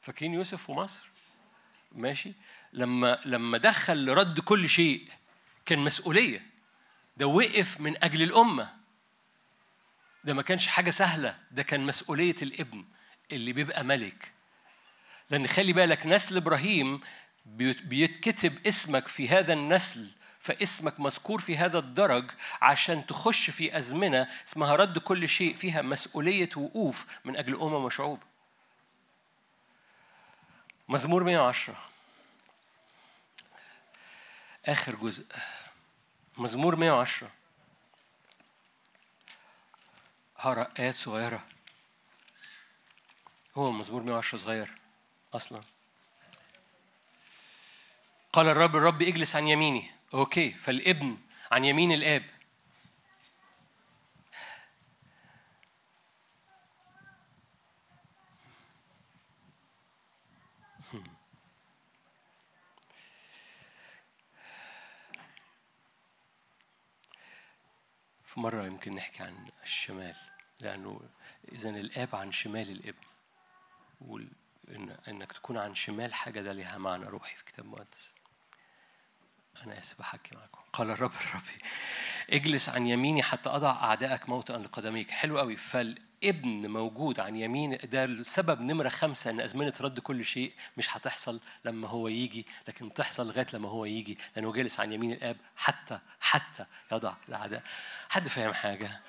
فاكرين 0.00 0.34
يوسف 0.34 0.70
ومصر؟ 0.70 1.04
ماشي. 1.92 2.32
لما 2.72 3.20
لما 3.24 3.58
دخل 3.58 4.04
لرد 4.04 4.40
كل 4.40 4.68
شيء 4.68 5.08
كان 5.66 5.78
مسؤولية. 5.78 6.46
ده 7.16 7.26
وقف 7.26 7.80
من 7.80 8.04
أجل 8.04 8.22
الأمة. 8.22 8.72
ده 10.24 10.34
ما 10.34 10.42
كانش 10.42 10.66
حاجة 10.66 10.90
سهلة. 10.90 11.38
ده 11.50 11.62
كان 11.62 11.86
مسؤولية 11.86 12.36
الابن 12.42 12.84
اللي 13.32 13.52
بيبقى 13.52 13.84
ملك. 13.84 14.32
لأن 15.30 15.46
خلي 15.46 15.72
بالك 15.72 16.06
نسل 16.06 16.36
إبراهيم 16.36 17.00
بيت- 17.46 17.82
بيتكتب 17.82 18.66
اسمك 18.66 19.08
في 19.08 19.28
هذا 19.28 19.52
النسل 19.52 20.10
فاسمك 20.44 21.00
مذكور 21.00 21.40
في 21.40 21.56
هذا 21.56 21.78
الدرج 21.78 22.30
عشان 22.62 23.06
تخش 23.06 23.50
في 23.50 23.78
أزمنة 23.78 24.28
اسمها 24.48 24.76
رد 24.76 24.98
كل 24.98 25.28
شيء 25.28 25.54
فيها 25.54 25.82
مسؤولية 25.82 26.50
وقوف 26.56 27.06
من 27.24 27.36
أجل 27.36 27.54
أمم 27.54 27.84
وشعوب. 27.84 28.22
مزمور 30.88 31.24
110 31.24 31.76
آخر 34.66 34.94
جزء. 34.94 35.26
مزمور 36.36 36.76
110 36.76 37.30
هقرا 40.36 40.68
آيات 40.78 40.94
صغيرة. 40.94 41.44
هو 43.56 43.72
مزمور 43.72 44.02
110 44.02 44.38
صغير 44.38 44.70
أصلا. 45.34 45.60
قال 48.32 48.48
الرب 48.48 48.76
الرب 48.76 49.02
اجلس 49.02 49.36
عن 49.36 49.48
يميني. 49.48 49.90
أوكي 50.14 50.50
فالابن 50.50 51.18
عن 51.52 51.64
يمين 51.64 51.92
الآب. 51.92 52.22
في 68.24 68.40
مرة 68.40 68.66
يمكن 68.66 68.94
نحكي 68.94 69.22
عن 69.22 69.48
الشمال 69.62 70.14
لأنه 70.60 71.00
إذا 71.52 71.70
الآب 71.70 72.16
عن 72.16 72.32
شمال 72.32 72.70
الابن 72.70 73.04
وال... 74.00 74.28
إن... 74.68 74.96
إنك 75.08 75.32
تكون 75.32 75.56
عن 75.58 75.74
شمال 75.74 76.14
حاجة 76.14 76.40
ده 76.40 76.52
ليها 76.52 76.78
معنى 76.78 77.04
روحي 77.04 77.36
في 77.36 77.44
كتاب 77.44 77.66
مقدس 77.66 78.13
أنا 79.62 79.78
آسف 79.78 80.00
أحكي 80.00 80.34
معكم. 80.36 80.58
قال 80.72 80.90
الرب 80.90 81.12
الرب. 81.20 81.42
اجلس 82.30 82.68
عن 82.68 82.86
يميني 82.86 83.22
حتى 83.22 83.48
أضع 83.50 83.70
أعدائك 83.70 84.28
موطئا 84.28 84.58
لقدميك. 84.58 85.10
حلو 85.10 85.38
قوي 85.38 85.56
فالابن 85.56 86.66
موجود 86.66 87.20
عن 87.20 87.36
يمين 87.36 87.78
ده 87.84 88.04
السبب 88.04 88.60
نمرة 88.60 88.88
خمسة 88.88 89.30
إن 89.30 89.40
أزمنة 89.40 89.72
رد 89.80 90.00
كل 90.00 90.24
شيء 90.24 90.52
مش 90.76 90.96
هتحصل 90.96 91.40
لما 91.64 91.88
هو 91.88 92.08
يجي 92.08 92.46
لكن 92.68 92.94
تحصل 92.94 93.26
لغاية 93.28 93.46
لما 93.52 93.68
هو 93.68 93.84
يجي 93.84 94.18
لأنه 94.36 94.52
جالس 94.52 94.80
عن 94.80 94.92
يمين 94.92 95.12
الآب 95.12 95.36
حتى 95.56 95.98
حتى 96.20 96.66
يضع 96.92 97.14
الأعداء. 97.28 97.62
حد 98.10 98.28
فاهم 98.28 98.52
حاجة؟ 98.52 99.00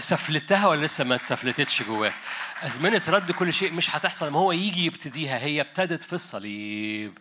سفلتها 0.00 0.66
ولا 0.66 0.86
لسه 0.86 1.04
ما 1.04 1.14
اتسفلتتش 1.14 1.82
جواك 1.82 2.14
أزمنة 2.62 3.02
رد 3.08 3.32
كل 3.32 3.52
شيء 3.52 3.72
مش 3.72 3.96
هتحصل 3.96 4.26
لما 4.26 4.38
هو 4.38 4.52
يجي 4.52 4.84
يبتديها. 4.84 5.38
هي 5.38 5.60
ابتدت 5.60 6.04
في 6.04 6.12
الصليب. 6.12 7.18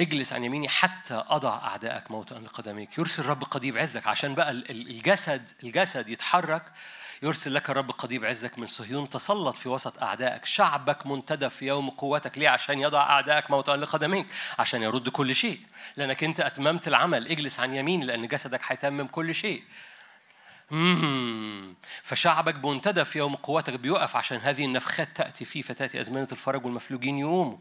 اجلس 0.00 0.32
عن 0.32 0.44
يميني 0.44 0.68
حتى 0.68 1.24
أضع 1.28 1.54
اعدائك 1.54 2.10
موطئا 2.10 2.38
لقدميك. 2.38 2.98
يرسل 2.98 3.22
الرب 3.22 3.44
قضيب 3.44 3.78
عزك 3.78 4.06
عشان 4.06 4.34
بقى 4.34 4.50
ال- 4.50 4.70
ال- 4.70 4.88
الجسد 4.90 5.50
الجسد 5.62 6.08
يتحرك. 6.08 6.62
يرسل 7.22 7.54
لك 7.54 7.70
الرب 7.70 7.90
قضيب 7.90 8.24
عزك 8.24 8.58
من 8.58 8.66
صهيون 8.66 9.08
تسلط 9.10 9.56
في 9.56 9.68
وسط 9.68 10.02
أعدائك. 10.02 10.44
شعبك 10.44 11.06
منتدب 11.06 11.48
في 11.48 11.66
يوم 11.66 11.90
قوتك. 11.90 12.38
ليه؟ 12.38 12.48
عشان 12.48 12.78
يضع 12.80 13.00
أعدائك 13.02 13.50
موطئا 13.50 13.76
لقدميك. 13.76 14.26
عشان 14.58 14.82
يرد 14.82 15.08
كل 15.08 15.34
شيء. 15.34 15.60
لأنك 15.96 16.24
أنت 16.24 16.40
أتممت 16.40 16.88
العمل. 16.88 17.26
اجلس 17.28 17.60
عن 17.60 17.74
يمين 17.74 18.02
لأن 18.02 18.28
جسدك 18.28 18.60
هيتمم 18.66 19.06
كل 19.06 19.34
شيء. 19.34 19.62
مم. 20.70 21.74
فشعبك 22.02 22.64
منتدب 22.64 23.02
في 23.02 23.18
يوم 23.18 23.34
قوتك. 23.34 23.74
بيقف 23.74 24.16
عشان 24.16 24.38
هذه 24.38 24.64
النفخات 24.64 25.08
تأتي 25.16 25.44
فيه 25.44 25.62
فتأتي 25.62 26.00
أزمنة 26.00 26.28
الفرج 26.32 26.64
والمفلوجين 26.64 27.18
يقوموا. 27.18 27.56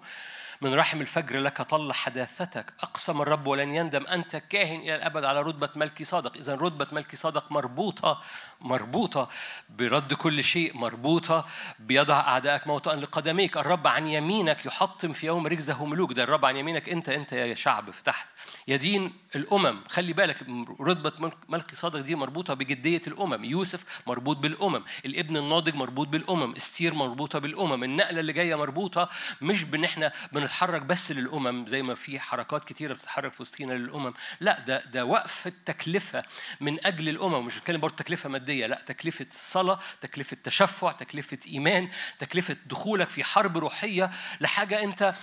من 0.62 0.74
رحم 0.74 1.02
الفجر 1.02 1.40
لك 1.40 1.62
طل 1.62 1.94
حداثتك. 1.94 2.74
أقسم 2.80 3.22
الرب 3.22 3.48
ولن 3.48 3.76
يندم. 3.76 4.08
أنت 4.08 4.36
كاهن 4.36 4.80
إلى 4.80 4.96
الأبد 4.96 5.26
على 5.26 5.42
رتبة 5.42 5.70
ملكي 5.76 6.04
صادق. 6.04 6.36
إذا 6.36 6.56
رتبة 6.56 6.88
ملكي 6.92 7.16
صادق 7.16 7.52
مربوطة 7.52 8.22
مربوطة 8.62 9.30
برد 9.70 10.14
كل 10.14 10.44
شيء 10.44 10.78
مربوطة 10.78 11.46
بيضع 11.80 12.20
أعدائك 12.20 12.68
موطئا 12.68 12.96
لقدميك. 12.96 13.58
الرب 13.58 13.88
عن 13.88 14.08
يمينك 14.08 14.66
يحطم 14.66 15.14
في 15.14 15.28
يوم 15.28 15.48
رجزه 15.48 15.86
ملوك. 15.86 16.14
ده 16.14 16.24
الرب 16.24 16.46
عن 16.46 16.58
يمينك. 16.58 16.90
أنت 16.90 17.10
أنت 17.10 17.34
يا 17.34 17.56
شعب 17.56 17.92
في 17.92 18.04
تحت 18.04 18.28
يدين 18.69 19.14
الأمم 19.35 19.83
خلي 19.89 20.14
بالك 20.14 20.38
رتبة 20.81 21.31
ملك- 21.49 21.75
صادق 21.75 21.99
دي 21.99 22.15
مربوطة 22.15 22.53
بجدية 22.53 23.01
الأمم. 23.07 23.43
يوسف 23.43 24.01
مربوط 24.07 24.38
بالأمم 24.38 24.83
الابن 25.06 25.38
الناضج 25.38 25.75
مربوط 25.75 26.07
بالأمم 26.07 26.56
استير 26.56 26.93
مربوطة 26.93 27.39
بالأمم. 27.39 27.83
النقلة 27.83 28.19
اللي 28.19 28.33
جاية 28.33 28.56
مربوطة 28.56 29.09
مش 29.41 29.64
بإن 29.64 29.83
إحنا 29.83 30.11
بنتحرك 30.31 30.81
بس 30.81 31.11
للأمم 31.11 31.67
زي 31.67 31.81
ما 31.81 31.95
في 31.95 32.19
حركات 32.19 32.65
كتيرة 32.65 32.93
بتتحرك 32.93 33.33
في 33.33 33.41
وسطينا 33.41 33.73
للأمم. 33.73 34.14
لا 34.39 34.59
ده 34.59 34.83
ده 34.85 35.06
وقف 35.06 35.48
التكلفة 35.48 36.23
من 36.61 36.85
أجل 36.85 37.09
الأمم. 37.09 37.45
مش 37.45 37.57
بتكلم 37.57 37.81
برضه 37.81 37.95
تكلفة 37.95 38.30
مادية 38.30 38.65
لا 38.65 38.81
تكلفة 38.85 39.25
صلاة 39.31 39.80
تكلفة 40.01 40.38
تشفع 40.43 40.91
تكلفة 40.91 41.38
إيمان 41.48 41.89
تكلفة 42.19 42.57
دخولك 42.65 43.09
في 43.09 43.23
حرب 43.23 43.57
روحية 43.57 44.11
لحاجة 44.41 44.83
أنت 44.83 45.14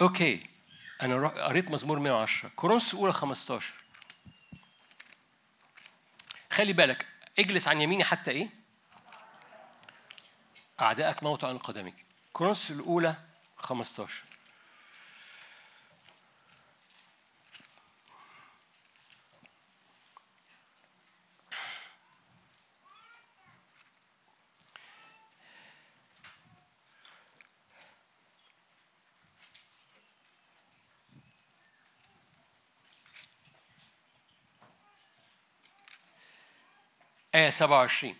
أوكي. 0.00 0.46
أنا 1.02 1.28
قريت 1.28 1.70
مزمور 1.70 1.98
110 1.98 2.50
كورنثوس 2.56 2.94
الأولى 2.94 3.12
15 3.12 3.72
خلي 6.52 6.72
بالك 6.72 7.06
اجلس 7.38 7.68
عن 7.68 7.80
يميني 7.80 8.04
حتى 8.04 8.30
إيه؟ 8.30 8.50
أعدائك 10.80 11.22
موت 11.22 11.44
عن 11.44 11.58
قدمك 11.58 11.94
كورنثوس 12.32 12.70
الأولى 12.70 13.16
15 13.56 14.22
آية 37.38 37.50
27 37.50 38.16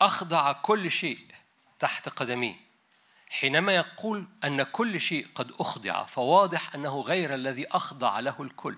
أخضع 0.00 0.52
كل 0.52 0.90
شيء 0.90 1.26
تحت 1.80 2.08
قدميه 2.08 2.54
حينما 3.30 3.72
يقول 3.74 4.26
أن 4.44 4.62
كل 4.62 5.00
شيء 5.00 5.26
قد 5.34 5.52
أخضع 5.60 6.04
فواضح 6.04 6.74
أنه 6.74 7.00
غير 7.00 7.34
الذي 7.34 7.66
أخضع 7.66 8.20
له 8.20 8.42
الكل. 8.42 8.76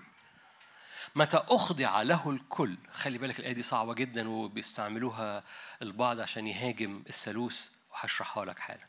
متى 1.15 1.37
أخضع 1.37 2.01
له 2.01 2.29
الكل؟ 2.29 2.77
خلي 2.93 3.17
بالك 3.17 3.39
الآية 3.39 3.53
دي 3.53 3.61
صعبة 3.61 3.93
جدا 3.93 4.29
وبيستعملوها 4.29 5.43
البعض 5.81 6.19
عشان 6.19 6.47
يهاجم 6.47 7.03
الثالوث 7.09 7.67
وهشرحها 7.91 8.45
لك 8.45 8.59
حالا. 8.59 8.85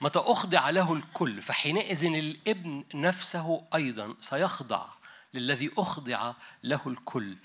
متى 0.00 0.18
أخضع 0.18 0.70
له 0.70 0.92
الكل 0.92 1.42
فحينئذ 1.42 2.04
الابن 2.04 2.84
نفسه 2.94 3.64
أيضا 3.74 4.16
سيخضع. 4.20 4.86
للذي 5.34 5.70
أخضع 5.78 6.34
له 6.62 6.80
الكل 6.86 7.36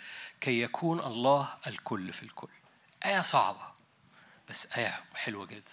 كي 0.41 0.61
يكون 0.61 0.99
الله 0.99 1.49
الكل 1.67 2.13
في 2.13 2.23
الكل 2.23 2.47
آية 3.05 3.21
صعبة 3.21 3.75
بس 4.49 4.67
آية 4.77 5.01
حلوة 5.15 5.45
جدا 5.45 5.71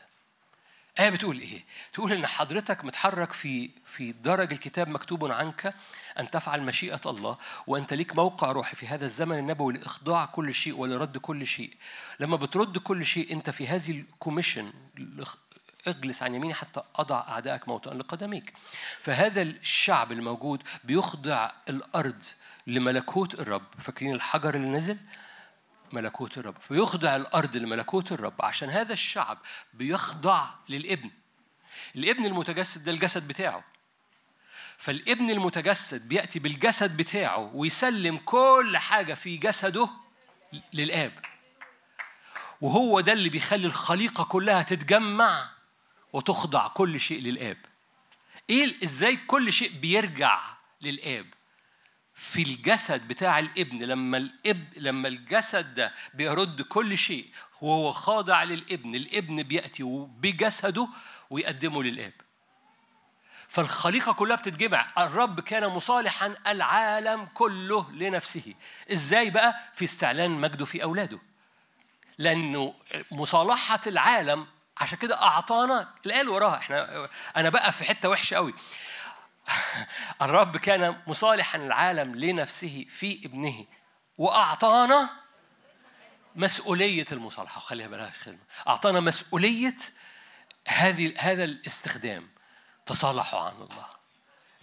آية 1.00 1.10
بتقول 1.10 1.39
إيه؟ 1.39 1.65
تقول 1.92 2.12
إن 2.12 2.26
حضرتك 2.26 2.84
متحرك 2.84 3.32
في 3.32 3.70
في 3.86 4.12
درج 4.12 4.52
الكتاب 4.52 4.89
مكتوب 4.89 5.32
عنك 5.32 5.74
أن 6.18 6.31
تفعل 6.31 6.62
مشيئة 6.62 7.00
الله 7.07 7.39
وأنت 7.66 7.94
ليك 7.94 8.16
موقع 8.16 8.52
روحي 8.52 8.76
في 8.76 8.86
هذا 8.86 9.05
الزمن 9.05 9.39
النبوي 9.39 9.73
لإخضاع 9.73 10.24
كل 10.24 10.55
شيء 10.55 10.76
ولرد 10.76 11.18
كل 11.18 11.47
شيء. 11.47 11.76
لما 12.20 12.36
بترد 12.36 12.78
كل 12.78 13.07
شيء 13.07 13.32
أنت 13.32 13.50
في 13.50 13.68
هذه 13.68 13.91
ال 13.91 13.98
commission 13.98 14.73
اجلس 15.86 16.23
عن 16.23 16.35
يميني 16.35 16.55
حتى 16.55 16.83
أضع 16.97 17.20
أعدائك 17.28 17.69
موطئا 17.69 17.94
لقدميك. 17.94 18.52
فهذا 19.01 19.43
الشعب 19.43 20.12
الموجود 20.12 20.62
بيخضع 20.85 21.51
الأرض 21.69 22.25
لملكوت 22.67 23.41
الرب، 23.41 23.67
فاكرين 23.78 24.15
الحجر 24.15 24.55
اللي 24.55 24.69
نزل؟ 24.69 24.97
ملكوت 25.93 26.39
الرب. 26.39 26.57
فيخضع 26.61 27.17
الأرض 27.17 27.57
لملكوت 27.57 28.12
الرب. 28.12 28.43
عشان 28.43 28.70
هذا 28.70 28.93
الشعب 28.93 29.39
بيخضع 29.75 30.44
للابن. 30.69 31.11
الابن 31.97 32.25
المتجسد 32.25 32.85
ده 32.85 32.93
الجسد 32.93 33.28
بتاعه. 33.28 33.65
فالابن 34.77 35.31
المتجسد 35.31 36.09
بيأتي 36.09 36.39
بالجسد 36.39 36.97
بتاعه 36.97 37.51
ويسلم 37.55 38.17
كل 38.17 38.77
حاجة 38.77 39.15
في 39.15 39.36
جسده 39.36 39.89
للآب. 40.73 41.12
وهو 42.61 43.01
ده 43.01 43.12
اللي 43.12 43.28
بيخلي 43.28 43.67
الخليقة 43.67 44.25
كلها 44.25 44.62
تتجمع 44.62 45.49
وتخضع 46.12 46.68
كل 46.68 47.00
شيء 47.00 47.20
للآب. 47.23 47.57
إيه 48.50 48.84
إزاي 48.84 49.16
كل 49.16 49.52
شيء 49.52 49.70
بيرجع 49.78 50.41
للآب؟ 50.82 51.26
في 52.15 52.42
الجسد 52.42 53.08
بتاع 53.08 53.39
الابن 53.39 53.78
لما 53.78 54.18
الاب 54.18 54.66
لما 54.76 55.08
الجسد 55.08 55.74
ده 55.74 55.92
بيرد 56.15 56.62
كل 56.62 56.99
شيء 56.99 57.31
وهو 57.60 57.92
خاضع 57.92 58.42
للابن 58.42 58.94
الابن 58.94 59.42
بيأتي 59.42 59.82
بجسده 60.18 60.89
ويقدمه 61.31 61.82
للآب. 61.82 62.12
فالخليقة 63.49 64.12
كلها 64.12 64.36
بتتجمع. 64.36 64.92
الرب 64.99 65.41
كان 65.41 65.66
مصالحا 65.68 66.34
العالم 66.47 67.24
كله 67.34 67.92
لنفسه. 67.92 68.55
إزاي 68.92 69.31
بقى؟ 69.31 69.70
في 69.74 69.84
استعلان 69.84 70.31
مجده 70.31 70.65
في 70.65 70.82
أولاده. 70.82 71.18
لأنه 72.18 72.74
مصالحة 73.10 73.81
العالم 73.86 74.47
عشان 74.78 74.99
كده 74.99 75.23
أعطانا 75.23 75.94
الآية 76.07 76.28
وراها. 76.28 76.57
إحنا 76.57 77.09
أنا 77.36 77.49
بقى 77.49 77.73
في 77.73 77.84
حتة 77.84 78.09
وحشة 78.09 78.34
قوي 78.34 78.55
الرب 80.23 80.57
كان 80.57 81.02
مصالحا 81.07 81.59
العالم 81.59 82.15
لنفسه 82.15 82.86
في 82.89 83.20
ابنه 83.25 83.65
وأعطانا 84.18 85.10
مسؤولية 86.36 87.07
المصالحة. 87.12 87.60
خليها 87.60 87.86
بلاش 87.86 88.12
خدمة. 88.20 88.39
أعطانا 88.68 89.01
مسؤولية 89.01 89.76
هذه 90.68 91.15
هذا 91.18 91.44
الاستخدام. 91.44 92.28
تصالحوا 92.86 93.41
عن 93.41 93.52
الله. 93.52 93.86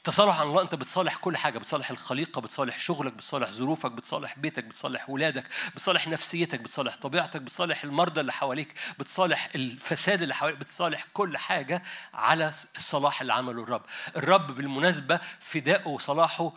تصالح 0.10 0.40
عن 0.40 0.48
الله 0.48 0.62
أنت 0.62 0.76
بتصالح 0.76 1.16
كل 1.16 1.38
حاجة 1.38 1.60
بتصالح 1.60 1.92
الخليقة 1.92 2.42
بتصالح 2.42 2.80
شغلك 2.80 3.14
بتصالح 3.14 3.50
ظروفك 3.50 3.92
بتصالح 3.92 4.40
بيتك 4.40 4.64
بتصالح 4.64 5.10
ولادك 5.10 5.44
بتصالح 5.76 6.08
نفسيتك 6.08 6.62
بتصالح 6.62 6.96
طبيعتك 6.96 7.42
بتصالح 7.42 7.84
المرضى 7.84 8.22
اللي 8.22 8.34
حواليك 8.34 8.74
بتصالح 9.00 9.50
الفساد 9.56 10.22
اللي 10.22 10.34
حواليك 10.34 10.58
بتصالح 10.58 11.06
كل 11.14 11.38
حاجة 11.38 11.84
على 12.14 12.54
الصلاح 12.76 13.22
اللي 13.22 13.34
عمله 13.34 13.64
الرب. 13.64 13.82
الرب 14.16 14.52
بالمناسبة 14.52 15.20
فدائه 15.40 15.88
وصلاحه 15.88 16.54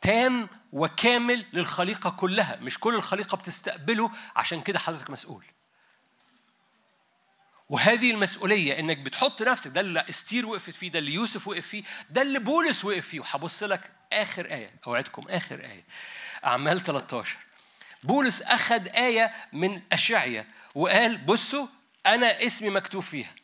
تام 0.00 0.48
وكامل 0.72 1.46
للخليقة 1.52 2.10
كلها. 2.10 2.56
مش 2.60 2.78
كل 2.78 2.94
الخليقة 2.94 3.36
بتستقبله 3.36 4.10
عشان 4.36 4.62
كده 4.62 4.78
حضرتك 4.78 5.10
مسؤول. 5.10 5.44
وهذه 7.72 8.10
المسؤولية 8.10 8.78
إنك 8.78 8.98
بتحط 8.98 9.42
نفسك 9.42 9.70
ده 9.70 9.80
اللي 9.80 10.04
استير 10.08 10.46
وقفت 10.46 10.70
فيه 10.70 10.90
ده 10.90 10.98
اللي 10.98 11.12
يوسف 11.12 11.48
وقف 11.48 11.66
فيه 11.66 11.82
ده 12.10 12.22
اللي 12.22 12.38
بولس 12.38 12.84
وقف 12.84 13.08
فيه. 13.08 13.20
وهبص 13.20 13.62
لك 13.62 13.90
آخر 14.12 14.46
آية 14.46 14.70
أوعدكم 14.86 15.28
آخر 15.28 15.60
آية. 15.64 15.84
أعمال 16.44 16.80
13 16.80 17.36
بولس 18.02 18.42
أخذ 18.42 18.86
آية 18.88 19.32
من 19.52 19.82
أشعية 19.92 20.46
وقال 20.74 21.18
بصوا 21.18 21.66
أنا 22.06 22.46
اسمي 22.46 22.70
مكتوب 22.70 23.02
فيها. 23.02 23.34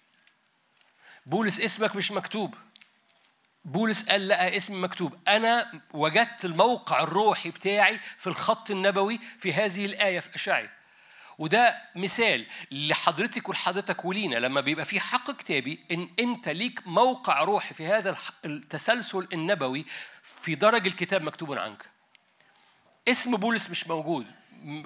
بولس 1.26 1.60
اسمك 1.60 1.96
مش 1.96 2.10
مكتوب. 2.12 2.54
بولس 3.64 4.08
قال 4.08 4.28
لقى 4.28 4.56
اسمي 4.56 4.76
مكتوب. 4.76 5.16
أنا 5.28 5.80
وجدت 5.92 6.44
الموقع 6.44 7.02
الروحي 7.02 7.50
بتاعي 7.50 8.00
في 8.18 8.26
الخط 8.26 8.70
النبوي 8.70 9.20
في 9.38 9.52
هذه 9.52 9.86
الآية 9.86 10.20
في 10.20 10.34
أشعية. 10.34 10.77
وده 11.38 11.82
مثال 11.96 12.46
لحضرتك 12.70 13.48
ولحضرتك 13.48 14.04
ولينا 14.04 14.36
لما 14.36 14.60
بيبقى 14.60 14.84
في 14.84 15.00
حق 15.00 15.30
كتابي 15.30 15.84
إن 15.90 16.08
أنت 16.18 16.48
ليك 16.48 16.86
موقع 16.86 17.44
روحي 17.44 17.74
في 17.74 17.86
هذا 17.86 18.16
التسلسل 18.44 19.28
النبوي 19.32 19.84
في 20.22 20.54
درج 20.54 20.86
الكتاب 20.86 21.22
مكتوب 21.22 21.52
عنك. 21.52 21.86
اسم 23.08 23.36
بولس 23.36 23.70
مش 23.70 23.86
موجود. 23.86 24.26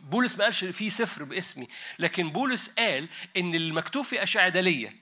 بولس 0.02 0.38
ما 0.38 0.44
قالش 0.44 0.64
في 0.64 0.90
سفر 0.90 1.24
باسمي 1.24 1.68
لكن 1.98 2.30
بولس 2.30 2.68
قال 2.68 3.08
إن 3.36 3.54
المكتوب 3.54 4.04
في 4.04 4.22
أشعة 4.22 4.48
ده 4.48 4.60
ليا 4.60 4.94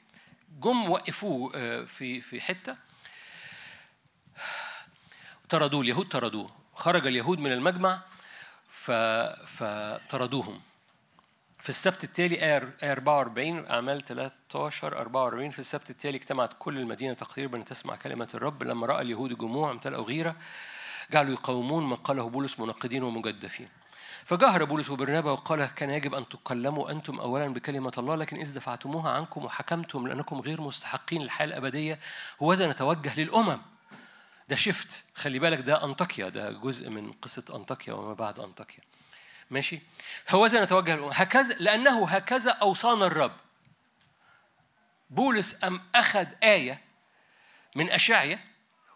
جم 0.60 0.90
وقفوه 0.90 1.52
آه، 1.54 1.84
في 1.84 2.20
في 2.20 2.40
حتة. 2.40 2.76
طردوه 5.48 5.80
اليهود 5.80 6.08
طردوه. 6.08 6.50
خرج 6.74 7.06
اليهود 7.06 7.38
من 7.38 7.52
المجمع 7.52 8.00
فطردوهم 9.46 10.60
في 11.60 11.68
السبت 11.68 12.04
التالي 12.04 12.34
آية 12.34 12.74
آية 12.82 12.92
44 12.92 13.66
أعمال 13.66 14.04
13 14.04 14.98
44 14.98 15.50
في 15.50 15.58
السبت 15.58 15.90
التالي 15.90 16.16
اجتمعت 16.16 16.50
كل 16.58 16.78
المدينة 16.78 17.12
تقريبا 17.12 17.56
لتسمع 17.56 17.96
كلمة 17.96 18.28
الرب. 18.34 18.62
لما 18.62 18.86
رأى 18.86 19.02
اليهود 19.02 19.30
الجموع 19.30 19.70
امتلأوا 19.70 20.04
غيرة 20.04 20.36
جعلوا 21.10 21.32
يقاومون 21.32 21.84
ما 21.84 21.96
قاله 21.96 22.28
بولس 22.28 22.60
منقدين 22.60 23.02
ومجدفين. 23.02 23.68
فجهر 24.24 24.64
بولس 24.64 24.90
وبرنابا 24.90 25.30
وقال 25.30 25.66
كان 25.66 25.90
يجب 25.90 26.14
أن 26.14 26.28
تكلموا 26.28 26.90
أنتم 26.90 27.20
أولا 27.20 27.48
بكلمة 27.48 27.92
الله 27.98 28.14
لكن 28.14 28.36
إذ 28.36 28.54
دفعتموها 28.54 29.10
عنكم 29.10 29.44
وحكمتم 29.44 30.06
لأنكم 30.06 30.40
غير 30.40 30.60
مستحقين 30.60 31.22
للحياة 31.22 31.46
الأبدية 31.46 31.98
هوذا 32.42 32.70
نتوجه 32.70 33.20
للأمم. 33.20 33.58
ده 34.48 34.56
شفت 34.56 35.04
خلي 35.14 35.38
بالك 35.38 35.58
ده 35.58 35.84
أنطاكيا 35.84 36.28
ده 36.28 36.50
جزء 36.50 36.90
من 36.90 37.12
قصة 37.12 37.56
أنطاكيا 37.56 37.92
وما 37.92 38.14
بعد 38.14 38.40
أنطاكيا 38.40 38.80
ماشي؟ 39.50 39.80
هوذا 40.28 40.64
نتوجه 40.64 40.94
للأمم 40.94 41.10
هكذا 41.14 41.54
لأنه 41.54 42.08
هكذا 42.08 42.50
أوصانا 42.50 43.06
الرب. 43.06 43.32
بولس 45.10 45.64
أم 45.64 45.80
أخذ 45.94 46.26
آية 46.42 46.80
من 47.76 47.90
أشعية 47.90 48.44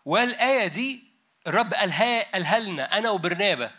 والآية 0.04 0.66
دي 0.66 1.04
الرب 1.46 1.74
قالها 1.74 2.32
قالها 2.32 2.58
لنا 2.58 2.98
أنا 2.98 3.10
وبرنابا 3.10 3.70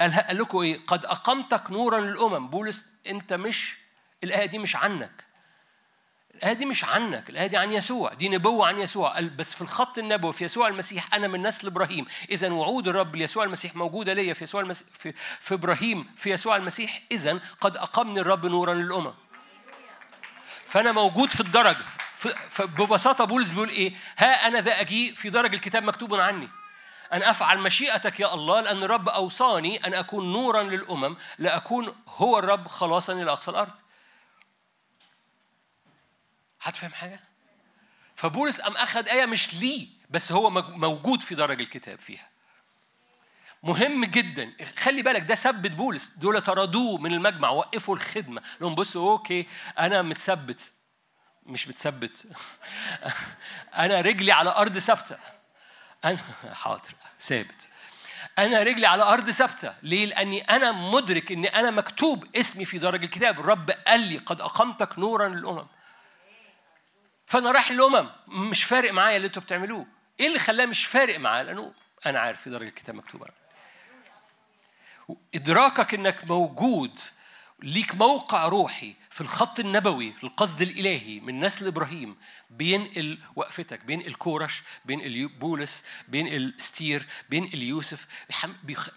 قالها 0.00 0.26
قال 0.26 0.38
لكم 0.38 0.58
إيه؟ 0.58 0.80
قد 0.86 1.04
أقمتك 1.04 1.70
نورا 1.70 2.00
للأمم. 2.00 2.48
بولس 2.48 2.86
أنت 3.06 3.32
مش 3.32 3.76
الآية 4.24 4.46
دي 4.46 4.58
مش 4.58 4.76
عنك. 4.76 5.24
الآية 6.34 6.52
دي 6.52 6.64
مش 6.64 6.84
عنك، 6.84 7.30
الآية 7.30 7.46
دي 7.46 7.56
عن 7.56 7.72
يسوع، 7.72 8.14
دي 8.14 8.28
نبوة 8.28 8.66
عن 8.66 8.78
يسوع، 8.80 9.20
بس 9.20 9.54
في 9.54 9.62
الخط 9.62 9.98
النبوي 9.98 10.32
في 10.32 10.44
يسوع 10.44 10.68
المسيح 10.68 11.14
أنا 11.14 11.28
من 11.28 11.42
نسل 11.42 11.66
إبراهيم، 11.66 12.06
إذا 12.30 12.52
وعود 12.52 12.88
الرب 12.88 13.16
ليسوع 13.16 13.44
المسيح 13.44 13.76
موجودة 13.76 14.12
ليا 14.12 14.34
في 14.34 14.44
يسوع 14.44 14.60
المسيح 14.60 14.88
في, 14.98 15.12
في 15.40 15.54
إبراهيم 15.54 16.06
في 16.16 16.30
يسوع 16.30 16.56
المسيح، 16.56 17.02
إذا 17.12 17.40
قد 17.60 17.76
أقامني 17.76 18.20
الرب 18.20 18.46
نورا 18.46 18.74
للأمم. 18.74 19.14
فأنا 20.64 20.92
موجود 20.92 21.30
في 21.30 21.40
الدرجة، 21.40 21.84
فببساطة 22.50 23.24
بولس 23.24 23.50
بيقول 23.50 23.68
إيه؟ 23.68 23.94
ها 24.18 24.46
أنا 24.46 24.60
ذا 24.60 24.80
أجيء 24.80 25.14
في 25.14 25.30
درج 25.30 25.54
الكتاب 25.54 25.82
مكتوب 25.82 26.14
عني. 26.14 26.48
أن 27.12 27.22
أفعل 27.22 27.58
مشيئتك 27.58 28.20
يا 28.20 28.34
الله 28.34 28.60
لأن 28.60 28.82
الرب 28.82 29.08
أوصاني 29.08 29.86
أن 29.86 29.94
أكون 29.94 30.32
نورا 30.32 30.62
للأمم 30.62 31.16
لأكون 31.38 31.94
هو 32.08 32.38
الرب 32.38 32.68
خلاصا 32.68 33.12
إلى 33.12 33.32
أقصى 33.32 33.50
الأرض. 33.50 33.72
هتفهم 36.64 36.92
حاجة؟ 36.92 37.20
فبولس 38.16 38.60
قام 38.60 38.76
أخذ 38.76 39.08
آية 39.08 39.26
مش 39.26 39.54
ليه 39.54 39.86
بس 40.10 40.32
هو 40.32 40.50
موجود 40.50 41.22
في 41.22 41.34
درج 41.34 41.60
الكتاب 41.60 41.98
فيها. 41.98 42.28
مهم 43.62 44.04
جدا. 44.04 44.52
خلي 44.78 45.02
بالك 45.02 45.22
ده 45.22 45.34
ثبت 45.34 45.70
بولس. 45.70 46.08
دول 46.08 46.42
طردوه 46.42 46.98
من 46.98 47.12
المجمع 47.12 47.48
وقفوا 47.48 47.94
الخدمة. 47.96 48.42
لهم 48.60 48.74
بصوا 48.74 49.12
okay 49.12 49.46
أنا 49.78 50.02
متثبت. 50.02 50.72
مش 51.46 51.66
بتثبت. 51.66 52.26
أنا 53.84 54.00
رجلي 54.00 54.32
على 54.32 54.50
أرض 54.50 54.78
ثابتة. 54.78 55.16
أنا 56.04 56.18
حاضر 56.62 56.94
ثابت. 57.20 57.68
أنا 58.38 58.62
رجلي 58.62 58.86
على 58.86 59.02
أرض 59.02 59.30
ثابتة. 59.30 59.74
ليه؟ 59.82 60.06
لأني 60.06 60.42
أنا 60.42 60.72
مدرك 60.72 61.32
إن 61.32 61.44
أنا 61.44 61.70
مكتوب 61.70 62.36
اسمي 62.36 62.64
في 62.64 62.78
درج 62.78 63.02
الكتاب. 63.02 63.40
الرب 63.40 63.70
قال 63.70 64.00
لي 64.00 64.18
قد 64.18 64.40
أقمتك 64.40 64.98
نورا 64.98 65.28
للأمم. 65.28 65.66
فانا 67.26 67.50
رايح 67.50 67.70
للامم 67.72 68.10
مش 68.28 68.64
فارق 68.64 68.92
معايا 68.92 69.16
اللي 69.16 69.26
أنتوا 69.26 69.42
بتعملوه. 69.42 69.86
إيه 70.20 70.26
اللي 70.26 70.38
خلاه 70.38 70.66
مش 70.66 70.86
فارق 70.86 71.18
معاه؟ 71.18 71.42
لأنه 71.42 71.72
أنا 72.06 72.20
عارف 72.20 72.40
في 72.42 72.50
درج 72.50 72.66
الكتاب 72.66 72.94
مكتوب 72.94 73.22
أنا. 73.22 73.32
ادراكك 75.34 75.94
إنك 75.94 76.24
موجود 76.24 77.00
ليك 77.62 77.94
موقع 77.94 78.48
روحي. 78.48 78.94
في 79.14 79.20
الخط 79.20 79.60
النبوي 79.60 80.12
القصد 80.24 80.62
الإلهي 80.62 81.20
من 81.20 81.40
نسل 81.40 81.66
إبراهيم 81.66 82.16
بينقل 82.50 83.18
وقفتك 83.36 83.84
بينقل 83.84 84.14
كورش 84.14 84.62
بينقل 84.84 85.28
بولس 85.28 85.84
بينقل 86.08 86.54
أستير 86.58 87.06
بينقل 87.30 87.62
يوسف 87.62 88.06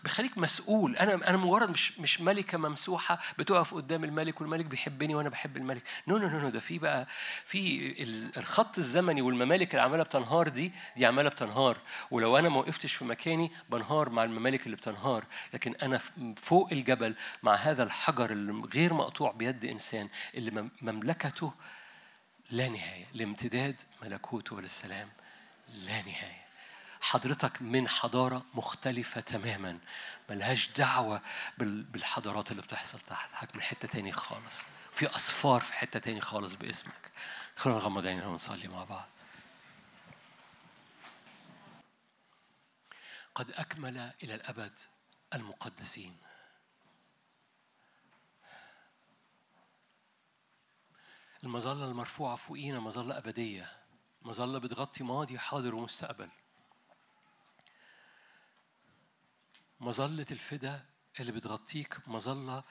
بيخليك 0.03 0.37
مسؤول. 0.37 0.95
أنا 0.97 1.29
أنا 1.29 1.37
مجرد 1.37 1.69
مش 1.71 1.99
مش 1.99 2.21
ملكة 2.21 2.57
ممسوحة 2.57 3.19
بتقف 3.39 3.73
قدام 3.73 4.03
الملك 4.03 4.41
والملك 4.41 4.65
بيحبني 4.65 5.15
وأنا 5.15 5.29
بحب 5.29 5.57
الملك. 5.57 5.83
no 6.07 6.17
no 6.17 6.27
no 6.39 6.49
ده 6.49 6.59
في 6.59 6.79
بقى 6.79 7.07
في 7.45 7.77
ال- 8.03 8.37
الخط 8.37 8.77
الزمني 8.77 9.21
والممالك 9.21 9.71
اللي 9.71 9.81
عمالة 9.81 10.03
بتنهار 10.03 10.47
دي 10.47 10.71
دي 10.97 11.05
عمالة 11.05 11.29
بتنهار. 11.29 11.77
ولو 12.11 12.37
أنا 12.37 12.49
ما 12.49 12.57
وقفتش 12.59 12.93
في 12.93 13.05
مكاني 13.05 13.51
بنهار 13.69 14.09
مع 14.09 14.23
الممالك 14.23 14.65
اللي 14.65 14.77
بتنهار. 14.77 15.25
لكن 15.53 15.75
أنا 15.83 15.97
ف- 15.97 16.11
فوق 16.37 16.69
الجبل 16.71 17.15
مع 17.43 17.55
هذا 17.55 17.83
الحجر 17.83 18.31
اللي 18.31 18.67
غير 18.73 18.93
مقطوع 18.93 19.31
بيد 19.31 19.63
انسان 20.07 20.19
اللي 20.33 20.51
مم- 20.51 20.71
مملكته 20.81 21.53
لا 22.49 22.69
نهاية 22.69 23.05
لامتداد 23.13 23.81
ملكوته 24.01 24.61
للسلام 24.61 25.09
لا 25.73 26.01
نهاية. 26.01 26.47
حضرتك 27.01 27.61
من 27.61 27.87
حضارة 27.87 28.45
مختلفة 28.53 29.21
تماما. 29.21 29.79
ملهاش 30.29 30.69
دعوة 30.71 31.21
بال- 31.57 31.83
بالحضارات 31.83 32.51
اللي 32.51 32.61
بتحصل 32.61 32.99
تحت 32.99 33.33
حضرتك 33.33 33.55
من 33.55 33.61
حتة 33.61 33.87
تاني 33.87 34.11
خالص. 34.11 34.61
في 34.91 35.07
أصفار 35.07 35.61
في 35.61 35.73
حتة 35.73 35.99
تاني 35.99 36.21
خالص 36.21 36.53
باسمك. 36.55 37.11
خلونا 37.55 37.79
نغمض 37.79 38.07
عينينا 38.07 38.27
ونصلي 38.27 38.67
مع 38.67 38.83
بعض. 38.83 39.07
قد 43.35 43.51
أكمل 43.51 44.11
إلى 44.23 44.35
الأبد 44.35 44.79
المقدسين. 45.33 46.17
المظلة 51.43 51.91
المرفوعة 51.91 52.35
فوقينا 52.35 52.79
مظلة 52.79 53.17
أبدية. 53.17 53.71
مظلة 54.21 54.59
بتغطي 54.59 55.03
ماضي 55.03 55.39
حاضر 55.39 55.75
ومستقبل. 55.75 56.29
مظلة 59.79 60.25
الفدا 60.31 60.85
اللي 61.19 61.31
بتغطيك 61.31 62.07
مظلة 62.07 62.63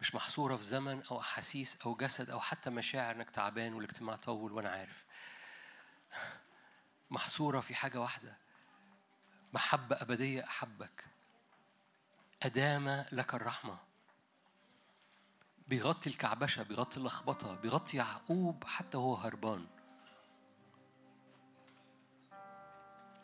مش 0.00 0.14
محصورة 0.14 0.56
في 0.56 0.62
زمن 0.64 1.02
أو 1.10 1.20
أحاسيس 1.20 1.78
أو 1.86 1.94
جسد 1.94 2.30
أو 2.30 2.40
حتى 2.40 2.70
مشاعر 2.70 3.14
إنك 3.14 3.30
تعبان 3.30 3.74
والاجتماع 3.74 4.16
طول 4.16 4.52
وأنا 4.52 4.68
عارف. 4.70 5.04
محصورة 7.10 7.60
في 7.60 7.74
حاجة 7.74 8.00
واحدة. 8.00 8.36
محبة 9.52 9.96
أبدية 10.02 10.44
أحبك. 10.44 11.04
أدام 12.42 13.04
لك 13.12 13.34
الرحمة. 13.34 13.87
بيغطي 15.68 16.10
الكعبشة 16.10 16.62
بيغطي 16.62 16.96
اللخبطة 16.96 17.54
بيغطي 17.54 17.96
يعقوب 17.96 18.64
حتى 18.64 18.98
هو 18.98 19.14
هربان. 19.14 19.66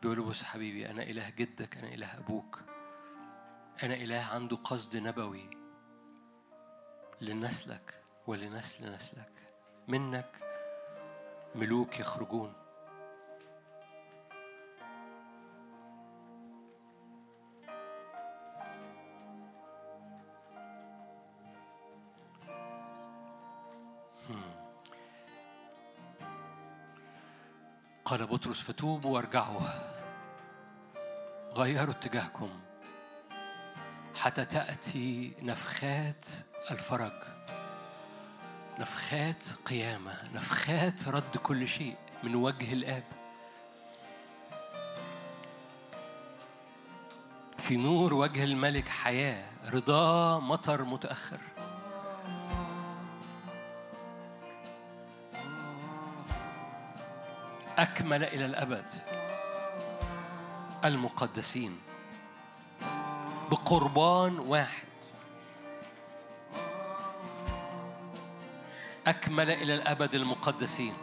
بيقول 0.02 0.22
بص 0.22 0.42
حبيبي 0.42 0.90
أنا 0.90 1.02
إله 1.02 1.30
جدك 1.30 1.76
أنا 1.76 1.88
إله 1.88 2.18
أبوك. 2.18 2.60
أنا 3.82 3.94
إله 3.94 4.20
عنده 4.20 4.56
قصد 4.56 4.96
نبوي 4.96 5.50
لنسلك 7.20 8.02
ولنسل 8.26 8.92
نسلك 8.92 9.32
منك 9.88 10.40
ملوك 11.54 12.00
يخرجون. 12.00 12.63
قال 28.04 28.26
بطرس 28.26 28.60
فتوبوا 28.60 29.14
وارجعوا. 29.14 29.60
غيروا 31.54 31.94
اتجاهكم 31.94 32.50
حتى 34.14 34.44
تأتي 34.44 35.34
نفخات 35.42 36.26
الفرج 36.70 37.12
نفخات 38.78 39.44
قيامة 39.66 40.34
نفخات 40.34 41.08
رد 41.08 41.36
كل 41.36 41.68
شيء 41.68 41.96
من 42.22 42.34
وجه 42.34 42.72
الآب. 42.72 43.04
في 47.58 47.76
نور 47.76 48.14
وجه 48.14 48.44
الملك 48.44 48.88
حياة 48.88 49.44
رضاه 49.70 50.40
مطر 50.40 50.84
متأخر. 50.84 51.38
أكمل 57.78 58.24
إلى 58.24 58.44
الأبد. 58.44 58.84
المقدسين. 60.84 61.78
بقربان 63.50 64.38
واحد. 64.38 64.88
أكمل 69.06 69.50
إلى 69.50 69.74
الأبد 69.74 70.14
المقدسين. 70.14 70.94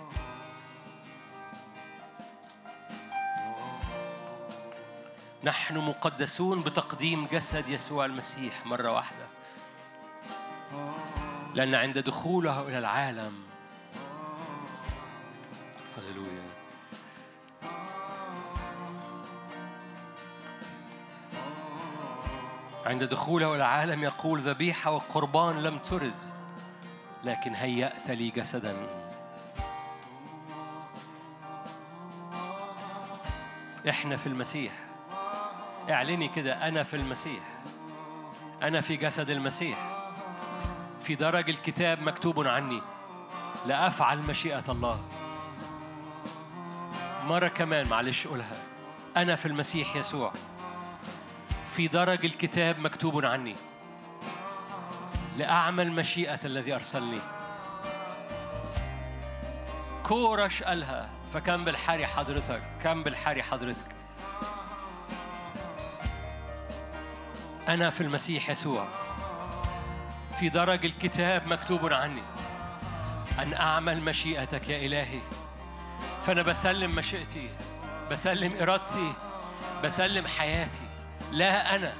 نحن 5.44 5.78
مقدسون 5.78 6.64
بتقديم 6.64 7.28
جسد 7.32 7.70
يسوع 7.70 8.06
المسيح 8.06 8.66
مرة 8.66 8.92
واحدة. 8.92 9.28
لأن 11.54 11.76
عند 11.76 11.98
دخوله 11.98 12.62
إلى 12.68 12.78
العالم 12.78 13.51
عند 22.92 23.04
دخوله 23.04 23.56
العالم 23.56 24.04
يقول 24.04 24.40
ذبيحة 24.40 24.92
وقربان 24.92 25.64
لم 25.64 25.78
ترد 25.78 26.14
لكن 27.24 27.56
هيأت 27.56 28.10
لي 28.10 28.30
جسدا. 28.30 28.76
إحنا 33.90 34.18
في 34.18 34.28
المسيح. 34.28 34.72
اعلني 35.90 36.28
كده 36.28 36.68
أنا 36.68 36.84
في 36.84 36.96
المسيح. 36.96 37.44
أنا 38.62 38.82
في 38.82 38.98
جسد 38.98 39.30
المسيح. 39.30 39.78
في 41.02 41.16
درج 41.16 41.50
الكتاب 41.50 42.02
مكتوب 42.02 42.48
عني. 42.48 42.82
لافعل 43.68 44.18
مشيئة 44.18 44.64
الله. 44.70 45.00
مرة 47.28 47.48
كمان 47.48 47.88
معلش 47.88 48.28
قولها. 48.28 48.58
أنا 49.18 49.36
في 49.36 49.46
المسيح 49.46 49.96
يسوع. 49.96 50.34
في 51.76 51.88
درج 51.88 52.26
الكتاب 52.26 52.80
مكتوب 52.80 53.26
عني. 53.26 53.56
لأعمل 55.38 55.92
مشيئة 55.92 56.40
الذي 56.46 56.76
أرسلني. 56.76 57.20
كورش 60.04 60.64
قالها 60.64 61.10
فكم 61.34 61.66
بالحري 61.66 62.08
حضرتك 62.08 62.62
كم 62.84 63.04
بالحري 63.04 63.44
حضرتك. 63.44 63.96
أنا 67.68 67.90
في 67.90 68.02
المسيح 68.02 68.50
يسوع. 68.50 68.88
في 70.40 70.50
درج 70.50 70.86
الكتاب 70.86 71.48
مكتوب 71.48 71.94
عني. 71.94 72.24
أن 73.40 73.54
أعمل 73.54 74.02
مشيئتك 74.02 74.70
يا 74.70 74.86
إلهي. 74.86 75.22
فأنا 76.26 76.42
بسلم 76.42 76.96
مشيئتي 76.96 77.50
بسلم 78.12 78.54
إرادتي 78.62 79.14
بسلم 79.84 80.28
حياتي. 80.28 80.81
لا 81.32 81.76
أنا. 81.76 81.94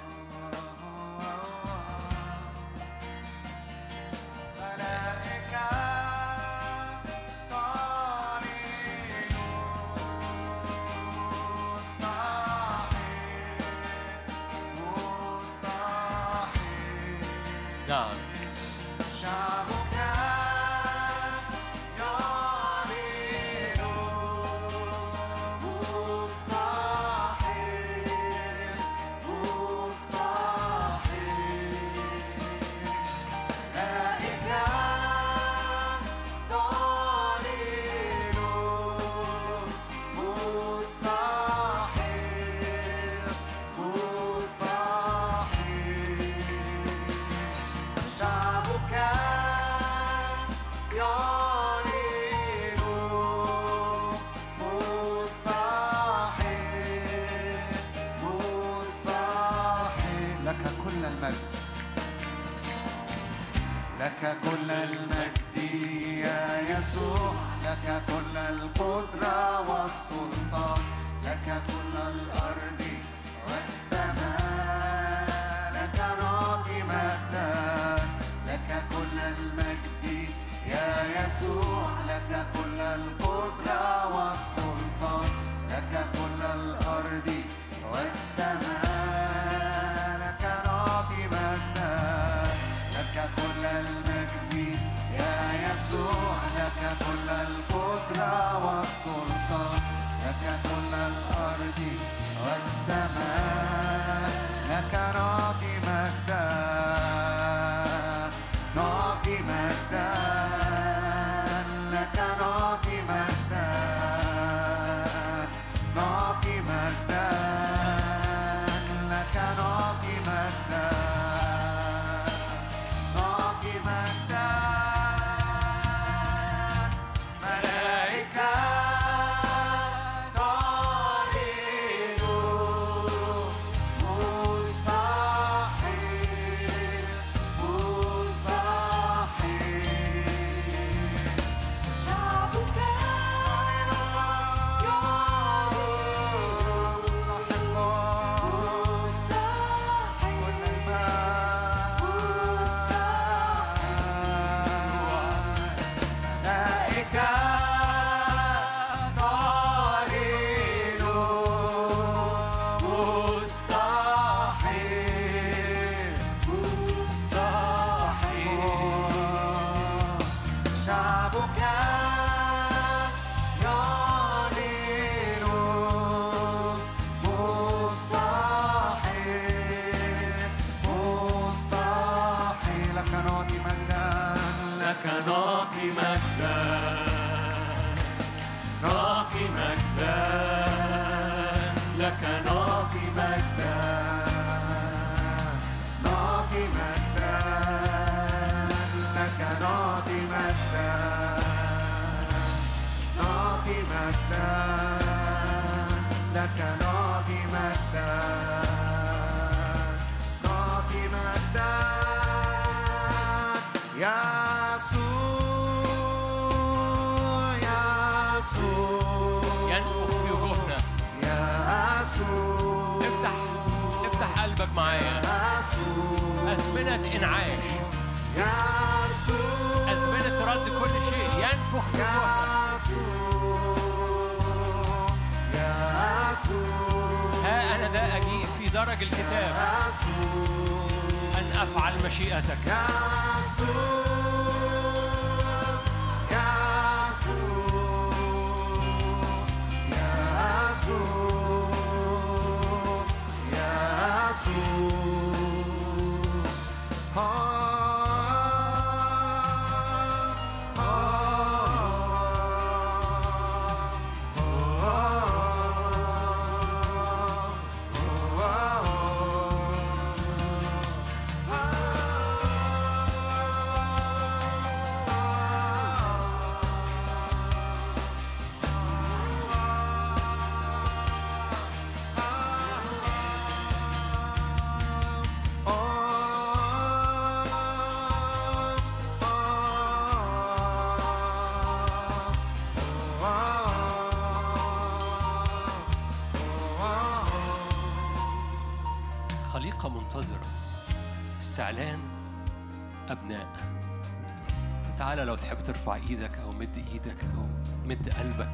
تحب 305.52 305.64
ترفع 305.64 305.96
إيدك 305.96 306.40
أو 306.44 306.52
مد 306.52 306.86
إيدك 306.92 307.24
أو 307.36 307.46
مد 307.86 308.10
قلبك. 308.10 308.52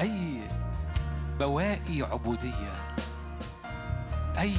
أي 0.00 0.48
بواقي 1.38 2.02
عبودية. 2.02 2.96
أي 4.38 4.54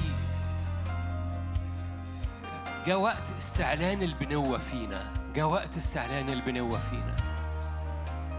جاء 2.87 2.99
وقت 2.99 3.23
استعلان 3.37 4.01
البنوة 4.01 4.57
فينا. 4.57 5.13
جاء 5.35 5.45
وقت 5.45 5.77
استعلان 5.77 6.29
البنوة 6.29 6.79
فينا. 6.89 7.15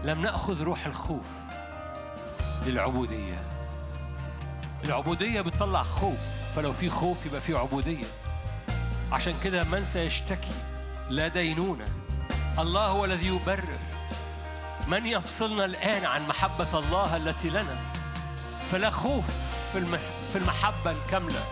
لم 0.03 0.21
نأخذ 0.21 0.63
روح 0.63 0.85
الخوف 0.85 1.27
للعبودية. 2.65 3.41
العبودية 4.85 5.41
بتطلع 5.41 5.83
خوف. 5.83 6.19
فلو 6.55 6.73
في 6.73 6.89
خوف 6.89 7.25
يبقى 7.25 7.41
في 7.41 7.55
عبودية. 7.55 8.07
عشان 9.11 9.33
كده 9.43 9.63
من 9.63 9.85
سيشتكي 9.85 10.53
لا 11.09 11.27
دينونة. 11.27 11.87
الله 12.59 12.85
هو 12.85 13.05
الذي 13.05 13.27
يبرر. 13.27 13.79
من 14.87 15.05
يفصلنا 15.05 15.65
الآن 15.65 16.05
عن 16.05 16.27
محبة 16.27 16.79
الله 16.79 17.15
التي 17.15 17.49
لنا؟ 17.49 17.77
فلا 18.71 18.89
خوف 18.89 19.25
في 19.71 19.77
المح 19.77 19.99
في 20.33 20.37
المحبة 20.37 20.91
الكاملة. 20.91 21.43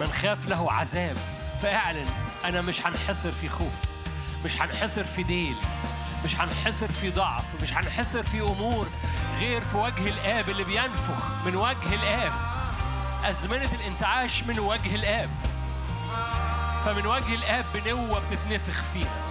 من 0.00 0.12
خاف 0.12 0.48
له 0.48 0.72
عذاب 0.72 1.16
فاعلن 1.62 2.06
أنا 2.44 2.60
مش 2.60 2.86
هنحصر 2.86 3.32
في 3.32 3.48
خوف 3.48 3.72
مش 4.44 4.62
هنحصر 4.62 5.04
في 5.04 5.22
ديل 5.22 5.56
مش 6.24 6.36
هنحصر 6.36 6.92
في 6.92 7.10
ضعف 7.10 7.44
مش 7.62 7.72
هنحصر 7.72 8.22
في 8.22 8.40
أمور 8.40 8.86
غير 9.40 9.60
في 9.60 9.76
وجه 9.76 10.08
الآب 10.08 10.48
اللي 10.48 10.64
بينفخ 10.64 11.44
من 11.46 11.56
وجه 11.56 11.94
الآب. 11.94 12.32
أزمنة 13.24 13.70
الانتعاش 13.74 14.42
من 14.42 14.58
وجه 14.58 14.94
الآب. 14.94 15.30
فمن 16.84 17.06
وجه 17.06 17.34
الآب 17.34 17.64
بنوة 17.74 18.22
بتتنفخ 18.30 18.82
فينا 18.92 19.28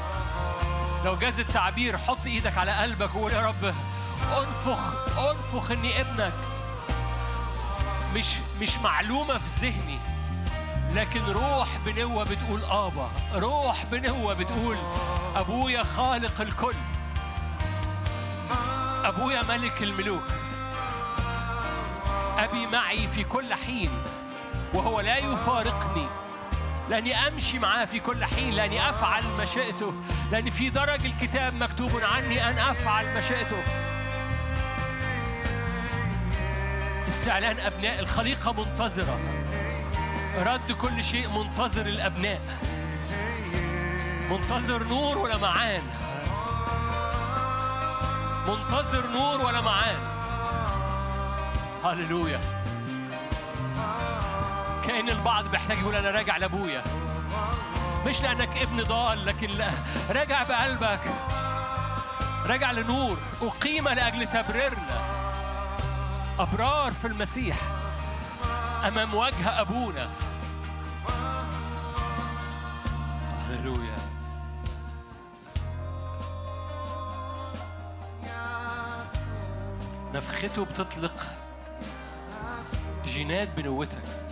لو 1.05 1.15
جاز 1.15 1.39
التعبير 1.39 1.97
حط 1.97 2.25
إيدك 2.25 2.57
على 2.57 2.71
قلبك 2.71 3.15
وقول 3.15 3.31
يا 3.31 3.47
رب 3.47 3.73
انفخ 4.37 4.79
انفخ 5.19 5.71
إني 5.71 6.01
ابنك. 6.01 6.33
مش 8.15 8.25
مش 8.61 8.77
معلومة 8.77 9.37
في 9.37 9.67
ذهني 9.67 9.99
لكن 10.93 11.21
روح 11.25 11.67
بنوة 11.85 12.23
بتقول 12.23 12.63
آبا. 12.63 13.09
روح 13.35 13.85
بنوة 13.91 14.33
بتقول 14.33 14.77
أبويا 15.35 15.83
خالق 15.83 16.41
الكل. 16.41 16.75
أبويا 19.03 19.43
ملك 19.43 19.83
الملوك. 19.83 20.27
أبي 22.37 22.67
معي 22.67 23.07
في 23.07 23.23
كل 23.23 23.53
حين 23.53 23.89
وهو 24.73 24.99
لا 24.99 25.17
يفارقني. 25.17 26.07
لأني 26.89 27.27
أمشي 27.27 27.59
معاه 27.59 27.85
في 27.85 27.99
كل 27.99 28.25
حين 28.25 28.53
لأني 28.53 28.89
أفعل 28.89 29.23
مشيئته 29.41 29.93
لأن 30.31 30.49
في 30.49 30.69
درج 30.69 31.05
الكتاب 31.05 31.53
مكتوب 31.53 31.91
عني 32.03 32.49
أن 32.49 32.57
أفعل 32.57 33.17
مشيئته 33.17 33.63
استعلان 37.07 37.59
أبناء 37.59 37.99
الخليقة 37.99 38.51
منتظرة. 38.51 39.19
رد 40.37 40.71
كل 40.71 41.03
شيء 41.03 41.29
منتظر 41.29 41.85
الأبناء. 41.85 42.41
منتظر 44.29 44.83
نور 44.83 45.17
ولمعان 45.17 45.81
منتظر 48.47 49.07
نور 49.07 49.41
ولمعان 49.41 49.99
هللويا. 51.85 52.56
كأن 54.87 55.09
البعض 55.09 55.45
محتاج 55.45 55.77
يقول 55.79 55.95
أنا 55.95 56.11
راجع 56.11 56.37
لأبويا. 56.37 56.83
مش 58.05 58.21
لأنك 58.21 58.57
ابن 58.57 58.83
ضال 58.83 59.25
لكن 59.25 59.49
لا. 59.49 59.71
راجع 60.09 60.43
بقلبك. 60.43 60.99
راجع 62.45 62.71
لنور. 62.71 63.17
أقيم 63.41 63.89
لأجل 63.89 64.27
تبريرنا. 64.27 64.99
أبرار 66.39 66.91
في 66.91 67.07
المسيح. 67.07 67.57
أمام 68.87 69.15
وجه 69.15 69.61
أبونا. 69.61 70.09
هللويا. 73.49 73.97
نفخته 80.13 80.65
بتطلق 80.65 81.15
جينات 83.05 83.47
بنوتك. 83.57 84.26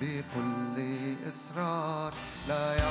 بكل 0.00 0.76
إصرار 1.28 2.14
لا 2.48 2.83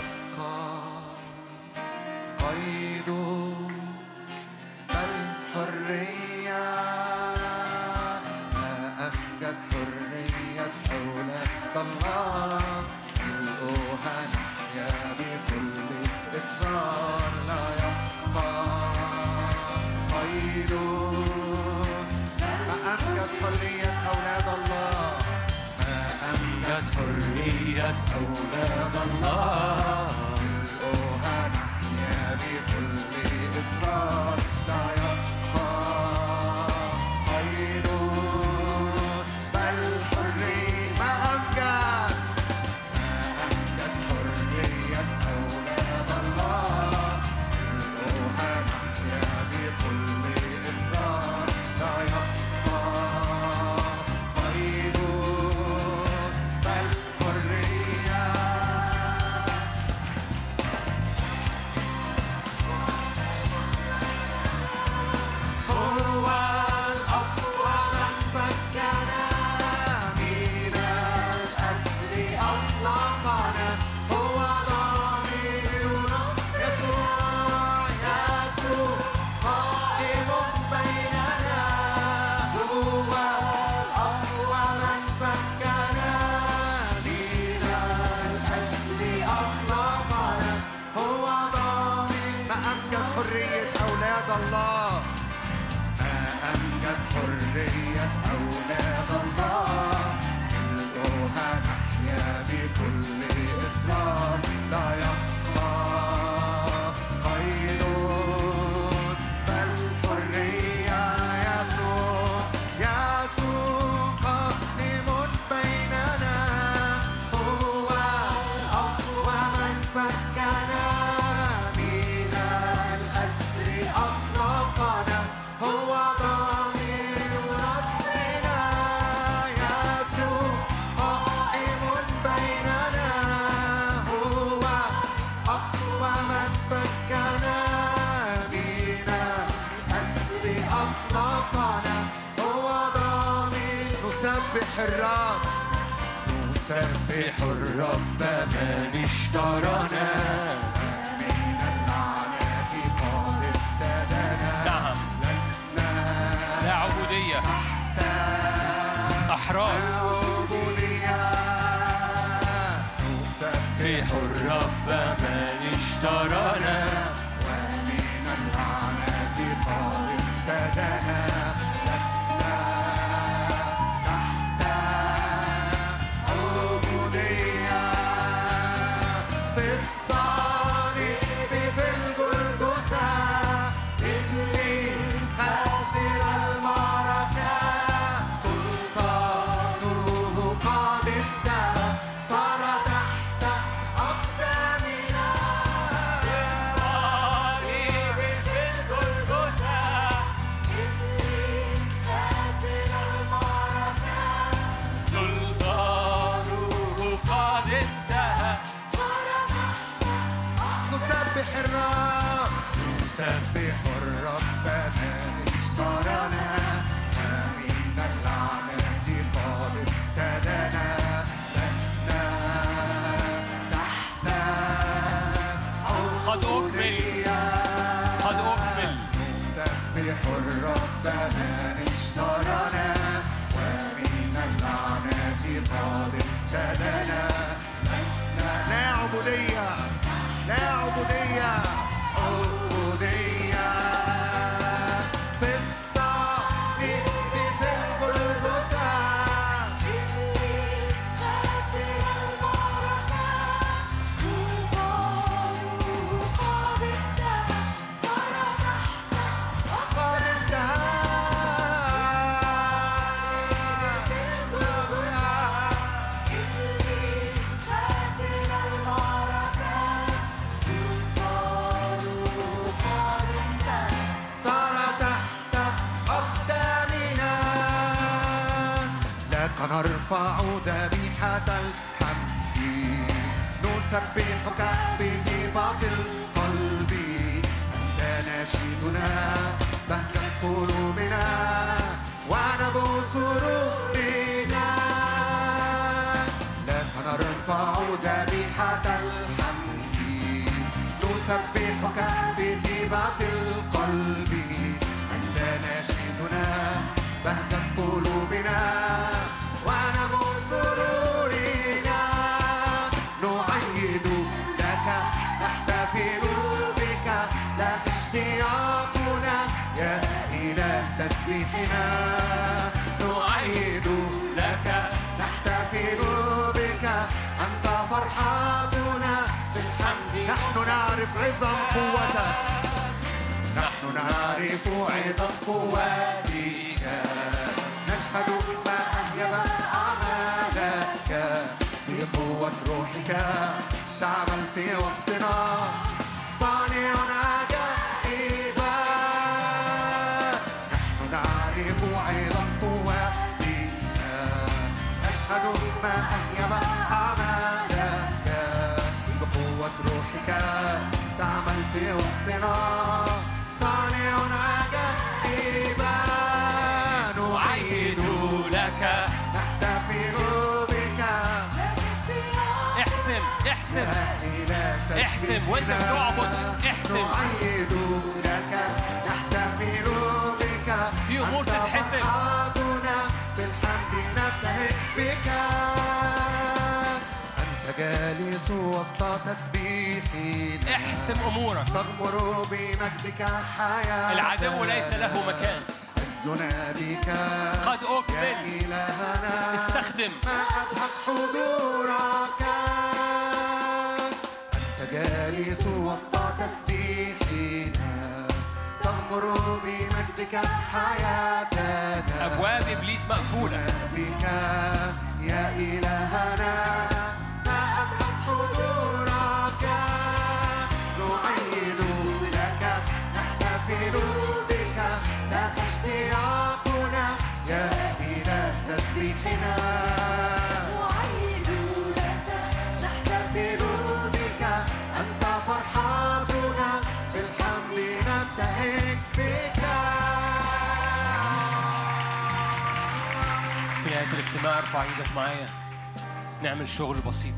شغل 446.77 446.98
بسيط 446.98 447.34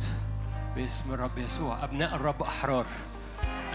باسم 0.76 1.14
الرب 1.14 1.38
يسوع. 1.38 1.84
أبناء 1.84 2.16
الرب 2.16 2.42
أحرار. 2.42 2.86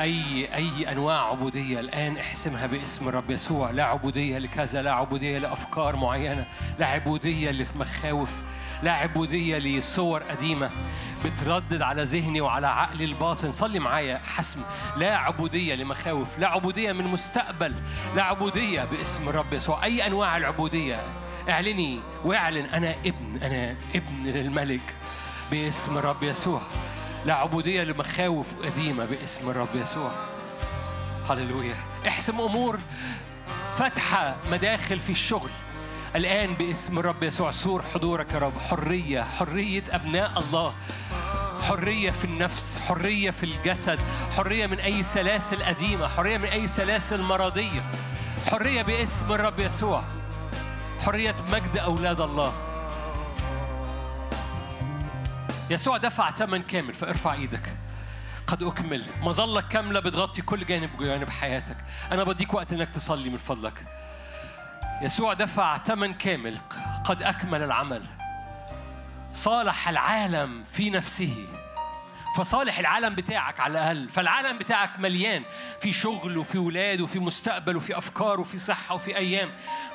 اي 0.01 0.55
أي 0.55 0.93
أنواع 0.93 1.31
عبودية 1.31 1.81
الآن 1.81 2.17
احسمها 2.17 2.67
باسم 2.67 3.09
الرب 3.09 3.31
يسوع. 3.31 3.71
لا 3.71 3.85
عبودية 3.85 4.39
لكذا 4.39 4.83
لا 4.83 4.93
عبودية 4.93 5.39
لأفكار 5.39 5.97
معينة 5.97 6.47
لا 6.79 6.87
عبودية 6.87 7.51
لمخاوف 7.51 8.31
لا 8.83 8.93
عبودية 8.93 9.59
لصور 9.59 10.23
قديمة 10.23 10.71
بتردد 11.25 11.83
على 11.83 12.03
ذهني 12.03 12.41
وعلى 12.41 12.67
عقلي 12.67 13.05
الباطن. 13.05 13.53
صلي 13.53 13.79
معايا 13.79 14.19
حسم. 14.19 14.61
لا 14.97 15.17
عبودية 15.17 15.75
لمخاوف 15.75 16.39
لا 16.39 16.49
عبودية 16.49 16.93
من 16.93 17.07
مستقبل 17.07 17.75
لا 18.17 18.23
عبودية 18.23 18.85
باسم 18.85 19.29
الرب 19.29 19.53
يسوع. 19.53 19.85
أي 19.85 20.07
أنواع 20.07 20.37
العبودية. 20.37 21.01
اعلني 21.49 22.01
واعلن 22.25 22.65
أنا 22.65 22.95
ابن 23.07 23.39
أنا 23.43 23.77
ابن 23.95 24.25
للملك. 24.25 24.95
باسم 25.51 25.99
الرب 25.99 26.23
يسوع. 26.23 26.61
لا 27.27 27.35
عبودية 27.35 27.83
لمخاوف 27.83 28.47
قديمة 28.65 29.05
باسم 29.05 29.51
الرب 29.51 29.75
يسوع. 29.75 30.11
هللويا. 31.31 31.75
احسم 32.09 32.41
أمور 32.41 32.79
فتحة 33.79 34.37
مداخل 34.53 34.99
في 34.99 35.13
الشغل 35.13 35.51
الآن 36.17 36.55
باسم 36.55 36.99
الرب 36.99 37.23
يسوع. 37.23 37.51
سور 37.51 37.83
حضورك 37.95 38.33
يا 38.33 38.39
رب. 38.39 38.53
حرية 38.71 39.23
حرية 39.23 39.85
أبناء 39.91 40.39
الله. 40.39 40.75
حرية 41.69 42.11
في 42.11 42.25
النفس 42.25 42.79
حرية 42.89 43.31
في 43.31 43.45
الجسد. 43.45 43.99
حرية 44.37 44.67
من 44.67 44.81
أي 44.81 45.03
سلاسل 45.03 45.63
قديمة. 45.63 46.09
حرية 46.09 46.39
من 46.39 46.49
أي 46.49 46.67
سلاسل 46.67 47.23
مرضية. 47.23 47.83
حرية 48.51 48.83
باسم 48.83 49.33
الرب 49.33 49.59
يسوع. 49.59 50.03
حرية 51.07 51.35
مجد 51.53 51.77
أولاد 51.77 52.21
الله. 52.21 52.70
يسوع 55.71 55.97
دفع 55.97 56.31
ثمن 56.31 56.63
كامل 56.63 56.93
فارفع 56.93 57.33
إيدك. 57.33 57.77
قد 58.47 58.63
أكمل. 58.63 59.05
مظلة 59.21 59.61
كاملة 59.61 60.01
بتغطي 60.01 60.43
كل 60.43 60.67
جانب 60.67 61.03
جانب 61.03 61.31
حياتك. 61.31 61.77
أنا 62.13 62.25
بديك 62.25 62.55
وقت 62.55 62.73
إنك 62.73 62.89
تصلي 62.89 63.31
من 63.31 63.37
فضلك. 63.37 63.85
يسوع 65.03 65.33
دفع 65.33 65.79
ثمن 65.79 66.15
كامل. 66.15 66.59
قد 67.05 67.23
أكمل 67.23 67.63
العمل. 67.63 68.03
صالح 69.35 69.89
العالم 69.89 70.65
في 70.65 70.91
نفسه. 70.91 71.47
فصالح 72.37 72.79
العالم 72.79 73.15
بتاعك 73.15 73.61
على 73.61 73.73
الأقل. 73.73 74.09
فالعالم 74.09 74.59
بتاعك 74.59 74.99
مليان. 74.99 75.43
في 75.81 75.93
شغل 75.93 76.39
وفي 76.39 76.59
ولاد 76.59 77.01
وفي 77.01 77.19
مستقبل 77.19 77.77
وفي 77.77 77.99
أفكار 77.99 78.41
وفي 78.41 78.59
صحة 78.59 78.95
وفي 78.95 79.17
أيام. 79.17 79.51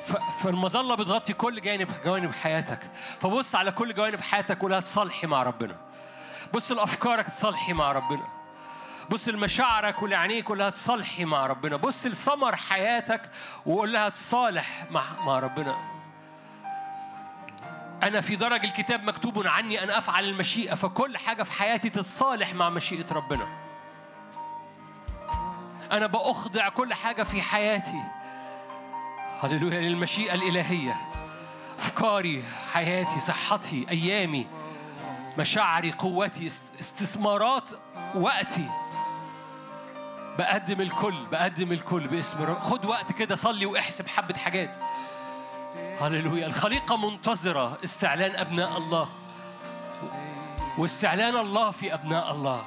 ف- 0.05 0.43
فالمظلة 0.43 0.95
بتغطي 0.95 1.33
كل 1.33 1.61
جانب 1.61 1.87
جوانب 2.05 2.33
حياتك. 2.33 2.79
فبص 3.19 3.55
على 3.55 3.71
كل 3.71 3.93
جوانب 3.93 4.21
حياتك 4.21 4.63
ولا 4.63 4.79
تصالحي 4.79 5.27
مع 5.27 5.43
ربنا. 5.43 5.75
بص 6.53 6.71
لأفكارك 6.71 7.25
تصالحي 7.29 7.73
مع 7.73 7.91
ربنا. 7.91 8.23
بص 9.09 9.27
لمشاعرك 9.29 10.01
ولعينيك 10.01 10.51
لها 10.51 10.69
تصالحي 10.69 11.25
مع 11.25 11.47
ربنا. 11.47 11.75
بص 11.75 12.05
لثمر 12.05 12.55
حياتك 12.55 13.21
وقول 13.65 13.93
لها 13.93 14.09
تصالح 14.09 14.85
مع 14.91 15.03
مع 15.25 15.39
ربنا. 15.39 15.75
أنا 18.03 18.21
في 18.21 18.35
درج 18.35 18.65
الكتاب 18.65 19.03
مكتوب 19.03 19.47
عني 19.47 19.83
أن 19.83 19.89
أفعل 19.89 20.23
المشيئة 20.25 20.75
فكل 20.75 21.17
حاجة 21.17 21.43
في 21.43 21.51
حياتي 21.51 21.89
تتصالح 21.89 22.53
مع 22.53 22.69
مشيئة 22.69 23.13
ربنا. 23.13 23.47
أنا 25.91 26.07
بأخضع 26.07 26.69
كل 26.69 26.93
حاجة 26.93 27.23
في 27.23 27.41
حياتي. 27.41 28.03
هللويا 29.41 29.81
للمشيئة 29.81 30.33
الإلهية. 30.33 30.95
أفكاري 31.79 32.43
حياتي 32.73 33.19
صحتي 33.19 33.85
أيامي 33.89 34.47
مشاعري 35.37 35.91
قوتي 35.91 36.45
است- 36.47 36.79
استثمارات 36.79 37.69
وقتي. 38.15 38.69
بقدم 40.37 40.81
الكل 40.81 41.25
بقدم 41.31 41.71
الكل 41.71 42.07
باسم 42.07 42.43
رب 42.43 42.59
خد 42.59 42.85
وقت 42.85 43.11
كده 43.11 43.35
صلي 43.35 43.65
واحسب 43.65 44.07
حبة 44.07 44.35
حاجات. 44.35 44.77
هللويا. 46.01 46.47
الخليقة 46.47 46.97
منتظرة 46.97 47.77
استعلان 47.83 48.35
أبناء 48.35 48.77
الله. 48.77 49.09
واستعلان 50.77 51.35
الله 51.37 51.71
في 51.71 51.93
أبناء 51.93 52.31
الله. 52.31 52.61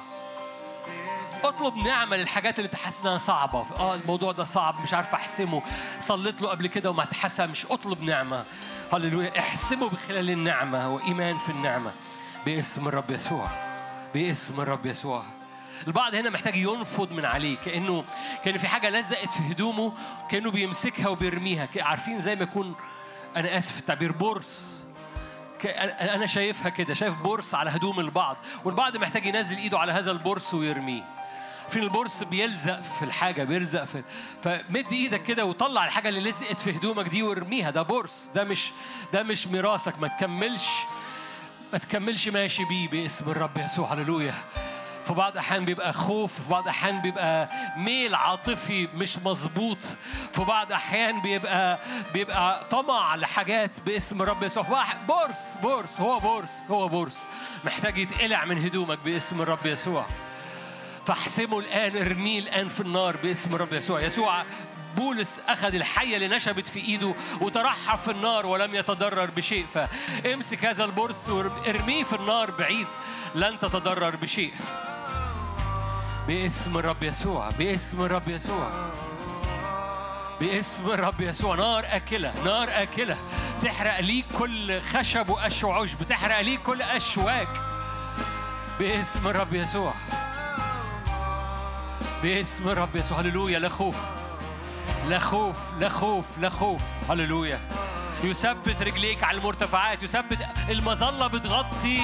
اطلب 1.43 1.77
نعمة 1.77 2.17
للحاجات 2.17 2.59
اللي 2.59 2.69
تحس 2.69 3.01
انها 3.01 3.17
صعبة. 3.17 3.65
آه 3.79 3.95
الموضوع 3.95 4.31
ده 4.31 4.43
صعب 4.43 4.81
مش 4.83 4.93
عارف 4.93 5.13
أحسمه. 5.13 5.61
صليت 5.99 6.41
له 6.41 6.49
قبل 6.49 6.67
كده 6.67 6.89
وما 6.89 7.03
اتحسمش. 7.03 7.65
اطلب 7.65 8.03
نعمة. 8.03 8.45
هللويا. 8.93 9.39
احسمه 9.39 9.89
بخلال 9.89 10.29
النعمة. 10.29 10.89
وإيمان 10.89 11.37
في 11.37 11.49
النعمة. 11.49 11.91
باسم 12.45 12.87
الرب 12.87 13.11
يسوع. 13.11 13.47
باسم 14.13 14.61
الرب 14.61 14.85
يسوع. 14.85 15.23
البعض 15.87 16.15
هنا 16.15 16.29
محتاج 16.29 16.55
ينفض 16.55 17.11
من 17.11 17.25
عليه. 17.25 17.57
كأنه 17.65 18.03
كأن 18.45 18.57
في 18.57 18.67
حاجة 18.67 18.89
لزقت 18.89 19.33
في 19.33 19.51
هدومه 19.51 19.93
كأنه 20.29 20.51
بيمسكها 20.51 21.07
وبيرميها. 21.07 21.67
عارفين 21.79 22.21
زي 22.21 22.35
ما 22.35 22.43
يكون 22.43 22.75
أنا 23.35 23.57
آسف 23.57 23.73
في 23.73 23.79
التعبير 23.79 24.11
بورس. 24.11 24.83
أنا 25.99 26.25
شايفها 26.25 26.69
كده 26.69 26.93
شايف 26.93 27.13
بورس 27.13 27.55
على 27.55 27.69
هدوم 27.69 27.99
البعض. 27.99 28.37
والبعض 28.65 28.97
محتاج 28.97 29.25
ينزل 29.25 29.57
إيده 29.57 29.79
على 29.79 29.91
هذا 29.91 30.11
البرص 30.11 30.53
ويرميه. 30.53 31.18
فين 31.69 31.83
البرص 31.83 32.23
بيلزق 32.23 32.79
في 32.81 33.05
الحاجة 33.05 33.43
بيلزق 33.43 33.83
في 33.83 34.03
فمد 34.43 34.85
إيدك 34.91 35.23
كده 35.23 35.45
وطلع 35.45 35.85
الحاجة 35.85 36.09
اللي 36.09 36.29
لزقت 36.29 36.59
في 36.61 36.71
هدومك 36.77 37.07
دي 37.07 37.23
وارميها. 37.23 37.69
ده 37.71 37.81
برص 37.81 38.29
ده 38.35 38.43
مش 38.43 38.71
ده 39.13 39.23
مش 39.23 39.47
ميراثك. 39.47 39.99
ما 39.99 40.07
تكملش 40.07 40.67
ما 41.73 41.77
تكملش 41.79 42.27
ماشي 42.27 42.65
بيه 42.65 42.89
باسم 42.89 43.31
الرب 43.31 43.57
يسوع. 43.57 43.93
هللويا. 43.93 44.33
في 45.05 45.13
بعض 45.15 45.31
الأحيان 45.31 45.65
بيبقى 45.65 45.93
خوف 45.93 46.33
في 46.33 46.49
بعض 46.49 46.63
الأحيان 46.63 47.01
بيبقى 47.01 47.49
ميل 47.77 48.15
عاطفي 48.15 48.87
مش 48.95 49.17
مظبوط. 49.17 49.77
في 50.33 50.43
بعض 50.43 50.67
الأحيان 50.67 51.21
بيبقى 51.21 51.79
بيبقى 52.13 52.65
طمع 52.71 53.15
لحاجات 53.15 53.71
باسم 53.85 54.21
الرب 54.21 54.43
يسوع. 54.43 54.65
برص 55.07 55.57
برص 55.61 56.01
هو 56.01 56.19
برص 56.19 56.51
هو 56.71 56.87
برص 56.87 57.23
محتاج 57.65 57.97
يتقلع 57.97 58.45
من 58.45 58.63
هدومك 58.65 58.99
باسم 59.05 59.41
الرب 59.41 59.65
يسوع. 59.65 60.05
فاحسمه 61.09 61.59
الآن 61.59 61.97
ارميه 61.97 62.39
الآن 62.39 62.67
في 62.67 62.79
النار 62.79 63.17
باسم 63.17 63.55
الرب 63.55 63.73
يسوع. 63.73 64.01
يسوع 64.01 64.43
بولس 64.95 65.39
أخذ 65.47 65.75
الحية 65.75 66.15
اللي 66.15 66.27
نشبت 66.27 66.67
في 66.67 66.79
إيده 66.79 67.13
وطرحها 67.41 67.95
في 67.95 68.11
النار 68.11 68.45
ولم 68.45 68.75
يتضرر 68.75 69.25
بشيء. 69.25 69.65
فامسك 69.73 70.65
هذا 70.65 70.85
البرص 70.85 71.29
وارميه 71.29 72.03
في 72.03 72.15
النار 72.15 72.51
بعيد. 72.51 72.87
لن 73.35 73.59
تتضرر 73.59 74.15
بشيء. 74.15 74.53
باسم 76.27 76.77
الرب 76.77 77.03
يسوع 77.03 77.49
باسم 77.49 78.01
الرب 78.01 78.27
يسوع. 78.27 78.69
باسم 80.41 80.89
الرب 80.91 81.21
يسوع. 81.21 81.55
نار 81.55 81.85
آكلة 81.87 82.33
نار 82.45 82.67
آكلة. 82.71 83.17
تحرق 83.63 83.99
ليك 83.99 84.25
كل 84.39 84.81
خشب 84.81 85.29
وقش 85.29 85.63
وعشب 85.63 86.03
بتحرق 86.03 86.41
ليك 86.41 86.61
كل 86.61 86.81
أشواك. 86.81 87.61
باسم 88.79 89.27
الرب 89.27 89.53
يسوع. 89.53 89.93
باسم 92.23 92.69
الرب 92.69 92.95
يسوع. 92.95 93.19
هللويا. 93.19 93.59
لا 93.59 93.69
خوف. 93.69 93.95
لا 95.07 95.19
خوف. 95.19 95.55
لا 95.79 95.89
خوف. 95.89 96.25
لا 96.37 96.49
خوف. 96.49 96.81
هللويا. 97.09 97.59
يثبت 98.23 98.81
رجليك 98.81 99.23
على 99.23 99.37
المرتفعات. 99.37 100.03
يثبت 100.03 100.37
المظلة 100.69 101.27
بتغطي 101.27 102.01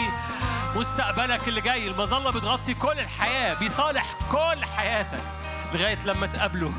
مستقبلك 0.76 1.48
اللي 1.48 1.62
جاي. 1.62 1.88
المظلة 1.88 2.32
بتغطي 2.32 2.74
كل 2.74 3.00
الحياة. 3.00 3.54
بيصالح 3.54 4.16
كل 4.32 4.66
حياتك 4.66 5.22
لغاية 5.74 6.00
لما 6.06 6.28
تقابله. 6.28 6.72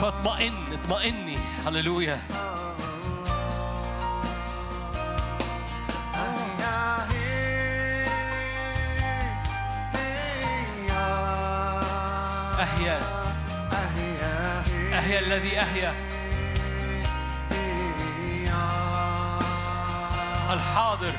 فاطمئن. 0.00 0.54
اطمئني. 0.72 1.38
هللويا. 1.66 2.20
أحيا 12.60 13.00
أحيا 14.92 15.18
الذي 15.18 15.60
أحيا 15.60 15.94
الحاضر. 20.52 21.12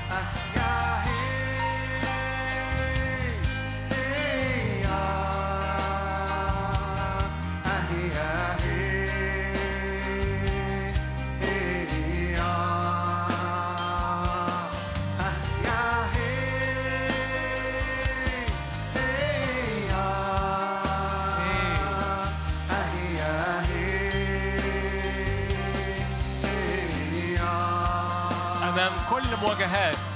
أمام 29.18 29.30
كل 29.30 29.42
مواجهات 29.42 29.96
مهاب 29.96 30.07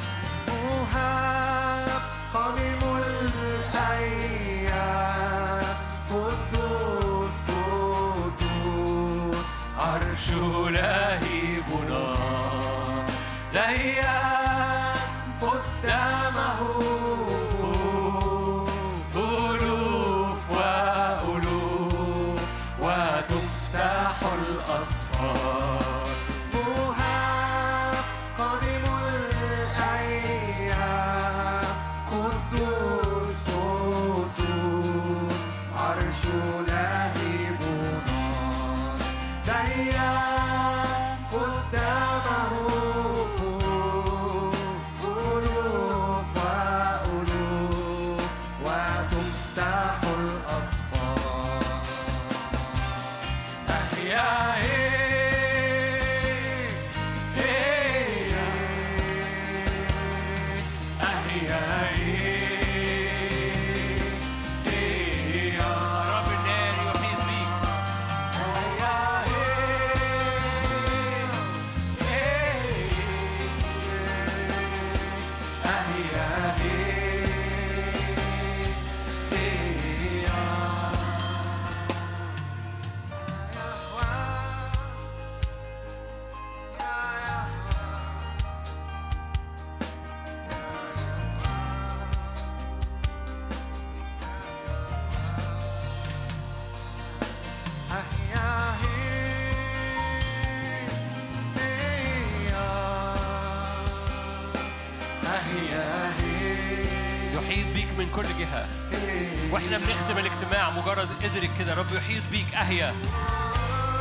مجرد 110.82 111.10
ادرك 111.24 111.50
كده 111.60 111.74
رب 111.74 111.92
يحيط 111.92 112.24
بيك 112.32 112.54
أهيا 112.54 112.96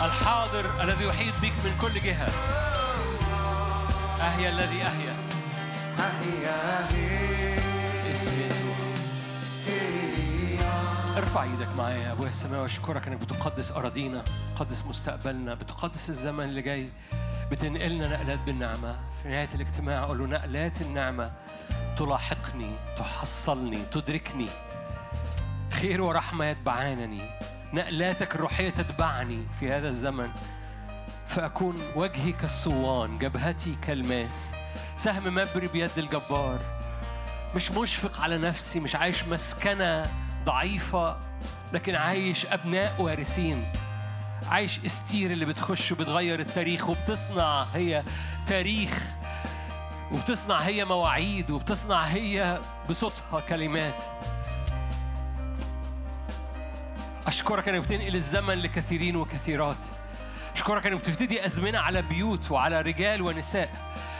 الحاضر 0.02 0.82
الذي 0.82 1.04
يحيط 1.04 1.40
بيك 1.40 1.52
من 1.64 1.78
كل 1.80 2.00
جهة. 2.00 2.26
أهيا 4.20 4.48
الذي 4.48 4.82
أهيا 4.82 5.14
اسم 8.14 8.40
يسوع. 8.40 8.74
ارفع 11.16 11.42
إيدك 11.42 11.68
معايا 11.76 11.98
يا 11.98 12.12
ابويا 12.12 12.30
السماوي 12.30 12.62
واشكرك 12.62 13.06
إنك 13.06 13.18
بتقدس 13.20 13.72
أراضينا 13.72 14.24
بتقدس 14.54 14.84
مستقبلنا 14.84 15.54
بتقدس 15.54 16.10
الزمن 16.10 16.44
اللي 16.44 16.62
جاي. 16.62 16.88
بتنقلنا 17.50 18.06
نقلات 18.06 18.38
بالنعمة. 18.38 18.96
في 19.22 19.28
نهاية 19.28 19.48
الاجتماع 19.54 20.02
أقول 20.02 20.18
له 20.18 20.26
نقلات 20.26 20.80
النعمة 20.80 21.32
تلاحقني 21.98 22.70
تحصلني 22.96 23.84
تدركني. 23.92 24.48
خير 25.80 26.02
ورحمة 26.02 26.44
يتبعانني. 26.44 27.30
نقلاتك 27.72 28.34
الروحية 28.34 28.70
تتبعني 28.70 29.46
في 29.60 29.72
هذا 29.72 29.88
الزمن 29.88 30.30
فأكون 31.26 31.74
وجهي 31.96 32.32
كالصوان 32.32 33.18
جبهتي 33.18 33.76
كالماس. 33.82 34.54
سهم 34.96 35.34
مبري 35.34 35.66
بيد 35.66 35.90
الجبار. 35.98 36.58
مش 37.54 37.70
مشفق 37.72 38.20
على 38.20 38.38
نفسي 38.38 38.80
مش 38.80 38.96
عايش 38.96 39.24
مسكنة 39.24 40.06
ضعيفة 40.44 41.16
لكن 41.72 41.94
عايش 41.94 42.46
أبناء 42.46 43.02
وارثين. 43.02 43.64
عايش 44.48 44.84
استير 44.84 45.30
اللي 45.30 45.44
بتخش 45.44 45.92
وبتغير 45.92 46.40
التاريخ 46.40 46.88
وبتصنع 46.88 47.62
هي 47.62 48.02
تاريخ 48.46 49.02
وبتصنع 50.12 50.58
هي 50.58 50.84
مواعيد 50.84 51.50
وبتصنع 51.50 52.02
هي 52.02 52.60
بصوتها 52.90 53.40
كلمات. 53.48 54.02
أشكرك 57.30 57.68
أنك 57.68 57.80
بتنقل 57.80 58.14
الزمن 58.14 58.54
لكثيرين 58.54 59.16
وكثيرات. 59.16 59.76
أشكرك 60.54 60.86
أنك 60.86 61.00
بتبتدي 61.00 61.46
أزمنة 61.46 61.78
على 61.78 62.02
بيوت 62.02 62.50
وعلى 62.50 62.80
رجال 62.80 63.22
ونساء. 63.22 63.70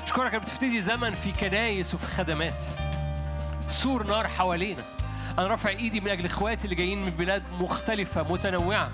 أشكرك 0.04 0.34
أنك 0.34 0.42
بتبتدي 0.42 0.80
زمن 0.80 1.10
في 1.10 1.32
كنايس 1.32 1.94
وفي 1.94 2.06
خدمات. 2.06 2.62
سور 3.68 4.06
نار 4.06 4.28
حوالينا. 4.28 4.82
أنا 5.38 5.46
رافع 5.46 5.70
إيدي 5.70 6.00
من 6.00 6.08
أجل 6.08 6.24
إخواتي 6.24 6.64
اللي 6.64 6.74
جايين 6.74 7.02
من 7.02 7.10
بلاد 7.10 7.42
مختلفة 7.60 8.22
متنوعة. 8.22 8.90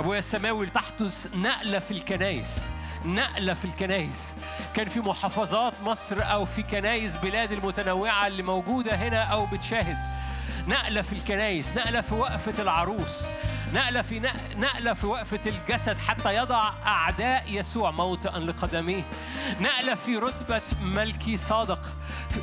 أبويا 0.00 0.18
السماوي 0.18 0.66
تحدث 0.66 1.34
نقلة 1.34 1.78
في 1.78 1.90
الكنايس. 1.90 2.60
نقلة 3.04 3.54
في 3.54 3.64
الكنايس. 3.64 4.34
كان 4.76 4.88
في 4.88 5.00
محافظات 5.00 5.74
مصر 5.84 6.16
أو 6.20 6.44
في 6.44 6.62
كنايس 6.62 7.16
بلاد 7.16 7.52
المتنوعة 7.52 8.26
اللي 8.26 8.42
موجودة 8.42 8.94
هنا 8.94 9.22
أو 9.22 9.46
بتشاهد. 9.46 9.96
نقلة 10.66 11.02
في 11.02 11.12
الكنايس 11.12 11.76
نقلة 11.76 12.00
في 12.00 12.14
وقفة 12.14 12.62
العروس 12.62 13.22
نقلة 13.74 14.02
في 14.02 14.20
نق- 14.20 14.56
نقلة 14.56 14.92
في 14.94 15.06
وقفة 15.06 15.40
الجسد 15.46 15.98
حتى 15.98 16.34
يضع 16.36 16.70
أعداء 16.86 17.44
يسوع 17.48 17.90
موطئا 17.90 18.38
لقدميه. 18.38 19.02
نقلة 19.60 19.94
في 19.94 20.16
رتبة 20.16 20.60
ملكي 20.82 21.36
صادق 21.36 21.80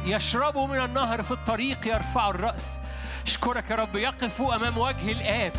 يشربوا 0.04 0.68
من 0.68 0.80
النهر 0.84 1.24
في 1.24 1.32
الطريق 1.32 1.88
يرفعوا 1.88 2.30
الرأس. 2.34 2.80
اشكرك 3.26 3.70
يا 3.72 3.76
رب 3.76 3.96
يقفوا 3.96 4.56
أمام 4.56 4.78
وجه 4.78 5.12
الآب 5.12 5.54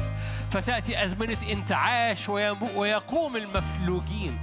فتأتي 0.51 1.05
أزمنة 1.05 1.37
انتعاش 1.51 2.29
ويقوم 2.77 3.37
المفلوجين. 3.37 4.39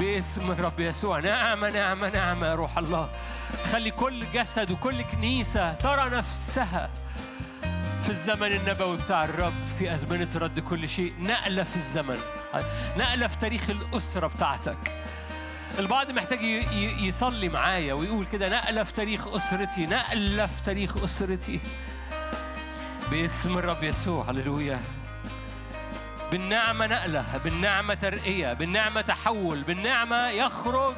باسم 0.00 0.50
الرب 0.50 0.80
يسوع 0.80 1.20
نعمة 1.20 1.70
نعمة 1.70 2.08
نعمة 2.10 2.46
يا 2.46 2.54
روح 2.54 2.78
الله. 2.78 3.08
خلي 3.72 3.90
كل 3.90 4.32
جسد 4.34 4.70
وكل 4.70 5.02
كنيسة 5.02 5.72
ترى 5.72 6.10
نفسها 6.10 6.90
في 8.02 8.10
الزمن 8.10 8.52
النبوي 8.52 8.96
بتاع 8.96 9.24
الرب 9.24 9.54
في 9.78 9.94
أزمنة 9.94 10.28
رد 10.36 10.60
كل 10.60 10.88
شيء. 10.88 11.14
نقلة 11.18 11.62
في 11.62 11.76
الزمن. 11.76 12.18
نقلة 12.96 13.26
في 13.26 13.36
تاريخ 13.38 13.70
الأسرة 13.70 14.26
بتاعتك. 14.26 15.04
البعض 15.78 16.10
محتاج 16.10 16.42
يصلي 17.00 17.48
معايا 17.48 17.94
ويقول 17.94 18.26
كده 18.26 18.48
نقلة 18.48 18.82
في 18.82 18.92
تاريخ 18.92 19.28
أسرتي 19.28 19.86
نقلة 19.86 20.46
في 20.46 20.62
تاريخ 20.62 21.04
أسرتي. 21.04 21.60
باسم 23.10 23.58
الرب 23.58 23.82
يسوع 23.82 24.30
هللويا. 24.30 24.80
بالنعمة 26.30 26.86
نقلة 26.86 27.24
بالنعمة 27.44 27.94
ترقية 27.94 28.52
بالنعمة 28.52 29.00
تحول 29.00 29.62
بالنعمة 29.62 30.28
يخرج 30.28 30.94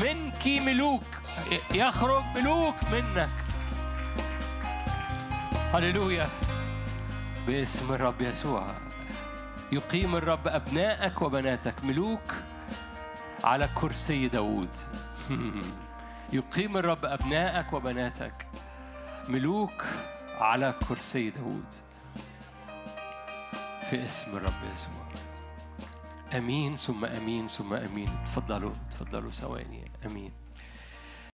منك 0.00 0.46
ملوك. 0.46 1.04
يخرج 1.74 2.24
ملوك 2.36 2.76
منك. 2.92 3.28
هللويا 5.72 6.28
باسم 7.46 7.92
الرب 7.92 8.22
يسوع. 8.22 8.66
يقيم 9.72 10.16
الرب 10.16 10.48
أبنائك 10.48 11.22
وبناتك. 11.22 11.84
ملوك 11.84 12.34
على 13.44 13.68
كرسي 13.74 14.28
داوود. 14.28 14.68
يقيم 16.32 16.76
الرب 16.76 17.04
أبنائك 17.04 17.72
وبناتك. 17.72 18.46
ملوك 19.28 19.84
على 20.38 20.74
كرسي 20.88 21.30
داوود. 21.30 21.72
في 23.90 24.06
اسم 24.06 24.36
الرب 24.36 24.72
يسوع. 24.72 25.08
آمين 26.36 26.76
ثم 26.76 27.04
آمين 27.04 27.48
ثم 27.48 27.74
آمين. 27.74 28.08
تفضلوا 28.24 28.72
تفضلوا 28.90 29.30
ثواني. 29.30 29.90
آمين. 30.06 30.41